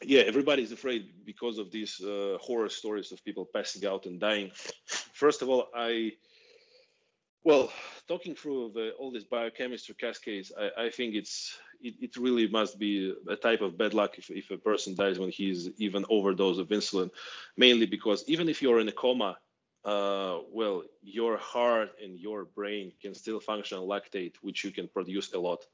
yeah, 0.01 0.21
everybody's 0.21 0.71
afraid 0.71 1.25
because 1.25 1.57
of 1.57 1.71
these 1.71 2.01
uh, 2.01 2.37
horror 2.39 2.69
stories 2.69 3.11
of 3.11 3.23
people 3.23 3.47
passing 3.53 3.85
out 3.87 4.05
and 4.05 4.19
dying. 4.19 4.51
First 5.13 5.41
of 5.41 5.49
all, 5.49 5.67
I, 5.75 6.13
well, 7.43 7.71
talking 8.07 8.35
through 8.35 8.71
the, 8.73 8.91
all 8.99 9.11
these 9.11 9.23
biochemistry 9.25 9.95
cascades, 9.95 10.51
I, 10.57 10.85
I 10.85 10.89
think 10.89 11.15
it's 11.15 11.57
it, 11.83 11.95
it, 12.01 12.17
really 12.17 12.47
must 12.47 12.79
be 12.79 13.13
a 13.27 13.35
type 13.35 13.61
of 13.61 13.77
bad 13.77 13.93
luck 13.93 14.17
if, 14.17 14.31
if 14.31 14.49
a 14.51 14.57
person 14.57 14.95
dies 14.95 15.19
when 15.19 15.29
he's 15.29 15.69
even 15.77 16.05
overdose 16.09 16.57
of 16.57 16.69
insulin, 16.69 17.11
mainly 17.57 17.85
because 17.85 18.23
even 18.27 18.49
if 18.49 18.61
you're 18.61 18.79
in 18.79 18.87
a 18.87 18.91
coma, 18.91 19.37
uh, 19.85 20.39
well, 20.51 20.83
your 21.01 21.37
heart 21.37 21.89
and 22.01 22.17
your 22.17 22.45
brain 22.45 22.93
can 23.01 23.13
still 23.13 23.39
function 23.39 23.79
lactate, 23.79 24.35
which 24.41 24.63
you 24.63 24.71
can 24.71 24.87
produce 24.87 25.33
a 25.33 25.39
lot. 25.39 25.65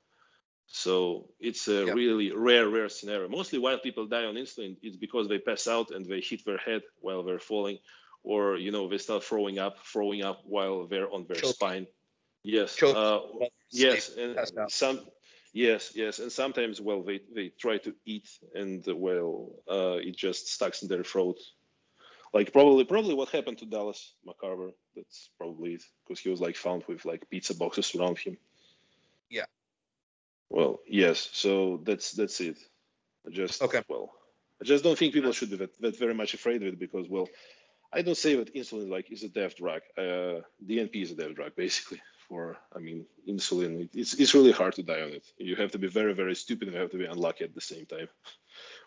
So 0.65 1.29
it's 1.39 1.67
a 1.67 1.85
yep. 1.85 1.95
really 1.95 2.31
rare, 2.31 2.69
rare 2.69 2.89
scenario. 2.89 3.27
Mostly 3.27 3.59
why 3.59 3.77
people 3.77 4.05
die 4.05 4.25
on 4.25 4.35
insulin, 4.35 4.77
it's 4.81 4.97
because 4.97 5.27
they 5.27 5.39
pass 5.39 5.67
out 5.67 5.91
and 5.91 6.05
they 6.05 6.21
hit 6.21 6.45
their 6.45 6.57
head 6.57 6.81
while 7.01 7.23
they're 7.23 7.39
falling, 7.39 7.79
or 8.23 8.57
you 8.57 8.71
know 8.71 8.87
they 8.87 8.99
start 8.99 9.23
throwing 9.23 9.57
up, 9.57 9.77
throwing 9.85 10.23
up 10.23 10.41
while 10.45 10.87
they're 10.87 11.11
on 11.11 11.25
their 11.27 11.37
Choke. 11.37 11.55
spine. 11.55 11.87
Yes. 12.43 12.81
Uh, 12.81 13.19
yes, 13.71 14.15
and 14.15 14.37
some. 14.69 15.01
Yes, 15.51 15.93
yes, 15.95 16.19
and 16.19 16.31
sometimes, 16.31 16.79
well, 16.79 17.01
they 17.01 17.21
they 17.33 17.49
try 17.49 17.77
to 17.79 17.95
eat, 18.05 18.29
and 18.53 18.85
well, 18.87 19.49
uh, 19.67 19.97
it 19.99 20.15
just 20.15 20.47
stucks 20.47 20.83
in 20.83 20.87
their 20.87 21.03
throat. 21.03 21.39
Like 22.33 22.53
probably, 22.53 22.83
probably 22.83 23.15
what 23.15 23.29
happened 23.29 23.57
to 23.59 23.65
Dallas 23.65 24.13
McCarver. 24.27 24.71
That's 24.95 25.29
probably 25.39 25.73
it, 25.73 25.83
because 26.07 26.19
he 26.19 26.29
was 26.29 26.39
like 26.39 26.55
found 26.55 26.83
with 26.87 27.03
like 27.03 27.27
pizza 27.29 27.55
boxes 27.55 27.95
around 27.95 28.19
him. 28.19 28.37
Yeah. 29.29 29.45
Well, 30.49 30.79
yes. 30.87 31.29
So 31.33 31.81
that's 31.83 32.11
that's 32.11 32.39
it. 32.41 32.57
I 33.25 33.31
just 33.31 33.63
okay. 33.63 33.81
Well, 33.89 34.11
I 34.61 34.65
just 34.65 34.83
don't 34.83 34.97
think 34.97 35.13
people 35.13 35.31
should 35.31 35.49
be 35.49 35.57
that, 35.57 35.81
that 35.81 35.97
very 35.97 36.13
much 36.13 36.35
afraid 36.35 36.61
of 36.61 36.67
it 36.67 36.79
because, 36.79 37.07
well, 37.09 37.27
I 37.91 38.03
don't 38.03 38.17
say 38.17 38.35
that 38.35 38.53
insulin 38.53 38.89
like 38.89 39.11
is 39.11 39.23
a 39.23 39.29
death 39.29 39.57
drug. 39.57 39.81
Uh, 39.97 40.41
DNP 40.63 40.95
is 41.01 41.11
a 41.11 41.15
death 41.15 41.33
drug 41.33 41.55
basically. 41.55 42.01
For 42.29 42.57
I 42.75 42.79
mean, 42.79 43.05
insulin, 43.27 43.89
it's 43.93 44.13
it's 44.13 44.35
really 44.35 44.51
hard 44.51 44.75
to 44.75 44.83
die 44.83 45.01
on 45.01 45.09
it. 45.09 45.25
You 45.37 45.55
have 45.55 45.71
to 45.71 45.79
be 45.79 45.87
very 45.87 46.13
very 46.13 46.35
stupid 46.35 46.67
and 46.67 46.75
you 46.75 46.81
have 46.81 46.91
to 46.91 46.97
be 46.97 47.05
unlucky 47.05 47.43
at 47.43 47.55
the 47.55 47.61
same 47.61 47.85
time, 47.85 48.07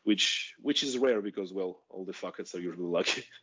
which 0.04 0.54
which 0.60 0.82
is 0.84 0.96
rare 0.96 1.20
because 1.20 1.52
well, 1.52 1.80
all 1.90 2.04
the 2.04 2.12
fuckheads 2.12 2.54
are 2.54 2.60
usually 2.60 2.86
lucky. 2.86 3.24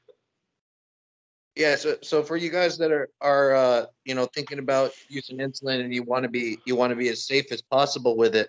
Yeah, 1.56 1.76
so 1.76 1.98
so 2.02 2.24
for 2.24 2.38
you 2.38 2.50
guys 2.50 2.78
that 2.78 2.90
are 2.90 3.10
are 3.20 3.54
uh, 3.54 3.86
you 4.06 4.16
know 4.16 4.28
thinking 4.28 4.60
about 4.60 4.92
using 5.10 5.40
insulin 5.40 5.82
and 5.84 5.94
you 5.94 6.04
want 6.04 6.24
to 6.24 6.30
be 6.30 6.58
you 6.66 6.78
want 6.78 6.92
to 6.92 6.96
be 6.96 7.10
as 7.10 7.26
safe 7.26 7.52
as 7.52 7.62
possible 7.62 8.16
with 8.16 8.34
it, 8.34 8.48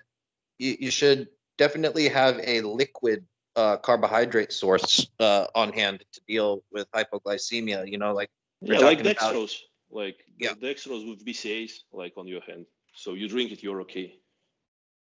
you, 0.58 0.76
you 0.78 0.90
should 0.92 1.26
definitely 1.58 2.08
have 2.08 2.38
a 2.44 2.60
liquid 2.60 3.24
uh, 3.56 3.78
carbohydrate 3.78 4.52
source 4.52 5.08
uh, 5.18 5.46
on 5.56 5.72
hand 5.72 6.04
to 6.12 6.20
deal 6.28 6.62
with 6.70 6.88
hypoglycemia. 6.92 7.90
You 7.90 7.98
know, 7.98 8.14
like 8.14 8.30
yeah, 8.60 8.78
like 8.78 9.00
dextrose, 9.00 9.32
about. 9.32 9.50
Like 9.90 10.18
yeah. 10.38 10.52
dextrose 10.52 11.08
with 11.08 11.24
BCAAs, 11.24 11.72
like 11.92 12.14
on 12.16 12.26
your 12.26 12.40
hand. 12.42 12.66
So 12.94 13.14
you 13.14 13.28
drink 13.28 13.52
it, 13.52 13.62
you're 13.62 13.80
okay. 13.82 14.18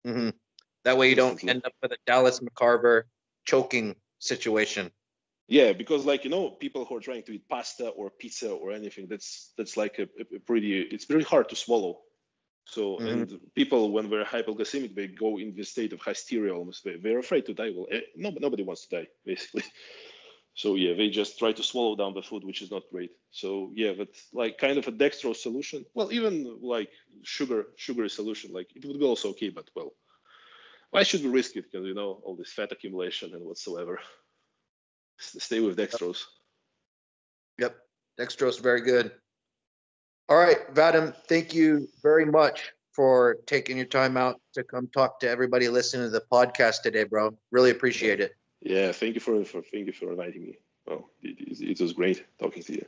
Mm-hmm. 0.06 0.30
That 0.84 0.98
way 0.98 1.10
you 1.10 1.16
don't 1.16 1.44
end 1.44 1.66
up 1.66 1.74
with 1.82 1.92
a 1.92 1.98
Dallas 2.06 2.40
McCarver 2.40 3.04
choking 3.46 3.96
situation. 4.20 4.92
Yeah, 5.48 5.74
because 5.74 6.06
like 6.06 6.24
you 6.24 6.30
know, 6.30 6.50
people 6.50 6.86
who 6.86 6.96
are 6.96 7.00
trying 7.00 7.24
to 7.24 7.34
eat 7.34 7.48
pasta 7.50 7.90
or 7.90 8.10
pizza 8.10 8.52
or 8.52 8.72
anything, 8.72 9.08
that's 9.08 9.54
that's 9.58 9.78
like 9.78 10.00
a, 10.00 10.08
a 10.36 10.40
pretty. 10.40 10.82
It's 10.82 11.06
very 11.06 11.24
hard 11.24 11.50
to 11.50 11.56
swallow. 11.56 12.02
So 12.66 12.98
mm-hmm. 12.98 13.08
and 13.08 13.40
people 13.54 13.92
when 13.92 14.10
they're 14.10 14.26
hypoglycemic, 14.26 14.96
they 14.96 15.08
go 15.08 15.38
in 15.38 15.56
this 15.56 15.70
state 15.70 15.94
of 15.94 16.02
hysteria 16.04 16.54
almost. 16.54 16.84
They, 16.84 16.96
they're 16.98 17.20
afraid 17.20 17.46
to 17.46 17.54
die. 17.54 17.72
Well, 17.76 17.88
eh, 17.92 18.02
no, 18.16 18.34
nobody 18.40 18.64
wants 18.64 18.88
to 18.88 19.02
die 19.02 19.08
basically. 19.24 19.64
So 20.56 20.76
yeah, 20.76 20.94
they 20.94 21.10
just 21.10 21.38
try 21.38 21.52
to 21.52 21.62
swallow 21.62 21.98
down 21.98 22.14
the 22.14 22.22
food, 22.22 22.46
which 22.46 22.62
is 22.62 22.72
not 22.72 22.84
great. 22.90 23.12
So 23.32 23.72
yeah, 23.76 23.92
but 23.98 24.08
like 24.34 24.58
kind 24.58 24.78
of 24.78 24.88
a 24.88 24.92
dextrose 24.92 25.36
solution. 25.38 25.86
Well, 25.94 26.14
even 26.14 26.60
like 26.62 26.90
sugar, 27.24 27.68
sugary 27.76 28.10
solution, 28.10 28.54
like 28.54 28.70
it 28.74 28.86
would 28.86 28.98
be 28.98 29.06
also 29.06 29.30
okay. 29.32 29.50
But 29.50 29.70
well, 29.76 29.92
why 30.92 31.04
should 31.04 31.24
we 31.24 31.30
risk 31.30 31.58
it? 31.58 31.66
Because 31.70 31.86
you 31.86 31.94
know 31.94 32.22
all 32.24 32.38
this 32.38 32.54
fat 32.54 32.72
accumulation 32.72 33.34
and 33.34 33.44
whatsoever. 33.44 34.00
Stay 35.20 35.60
with 35.60 35.78
dextrose. 35.78 36.24
Yep, 37.60 37.76
dextrose, 38.18 38.60
very 38.60 38.82
good. 38.82 39.12
All 40.30 40.38
right, 40.38 40.74
Vadim, 40.74 41.14
thank 41.28 41.54
you 41.54 41.88
very 42.02 42.26
much 42.26 42.72
for 42.94 43.38
taking 43.46 43.76
your 43.78 43.86
time 43.86 44.16
out 44.16 44.40
to 44.54 44.64
come 44.64 44.88
talk 44.88 45.20
to 45.20 45.30
everybody 45.30 45.68
listening 45.68 46.08
to 46.08 46.10
the 46.10 46.24
podcast 46.32 46.82
today, 46.82 47.04
bro. 47.04 47.38
Really 47.52 47.72
appreciate 47.72 48.22
it. 48.22 48.32
Yeah, 48.66 48.92
thank 48.92 49.14
you 49.14 49.22
for, 49.22 49.46
for 49.46 49.62
thank 49.62 49.86
you 49.86 49.94
for 49.94 50.10
inviting 50.10 50.44
me. 50.44 50.58
Well, 50.88 51.08
it, 51.22 51.62
it 51.62 51.80
was 51.80 51.94
great 51.94 52.26
talking 52.40 52.64
to 52.64 52.74
you. 52.74 52.86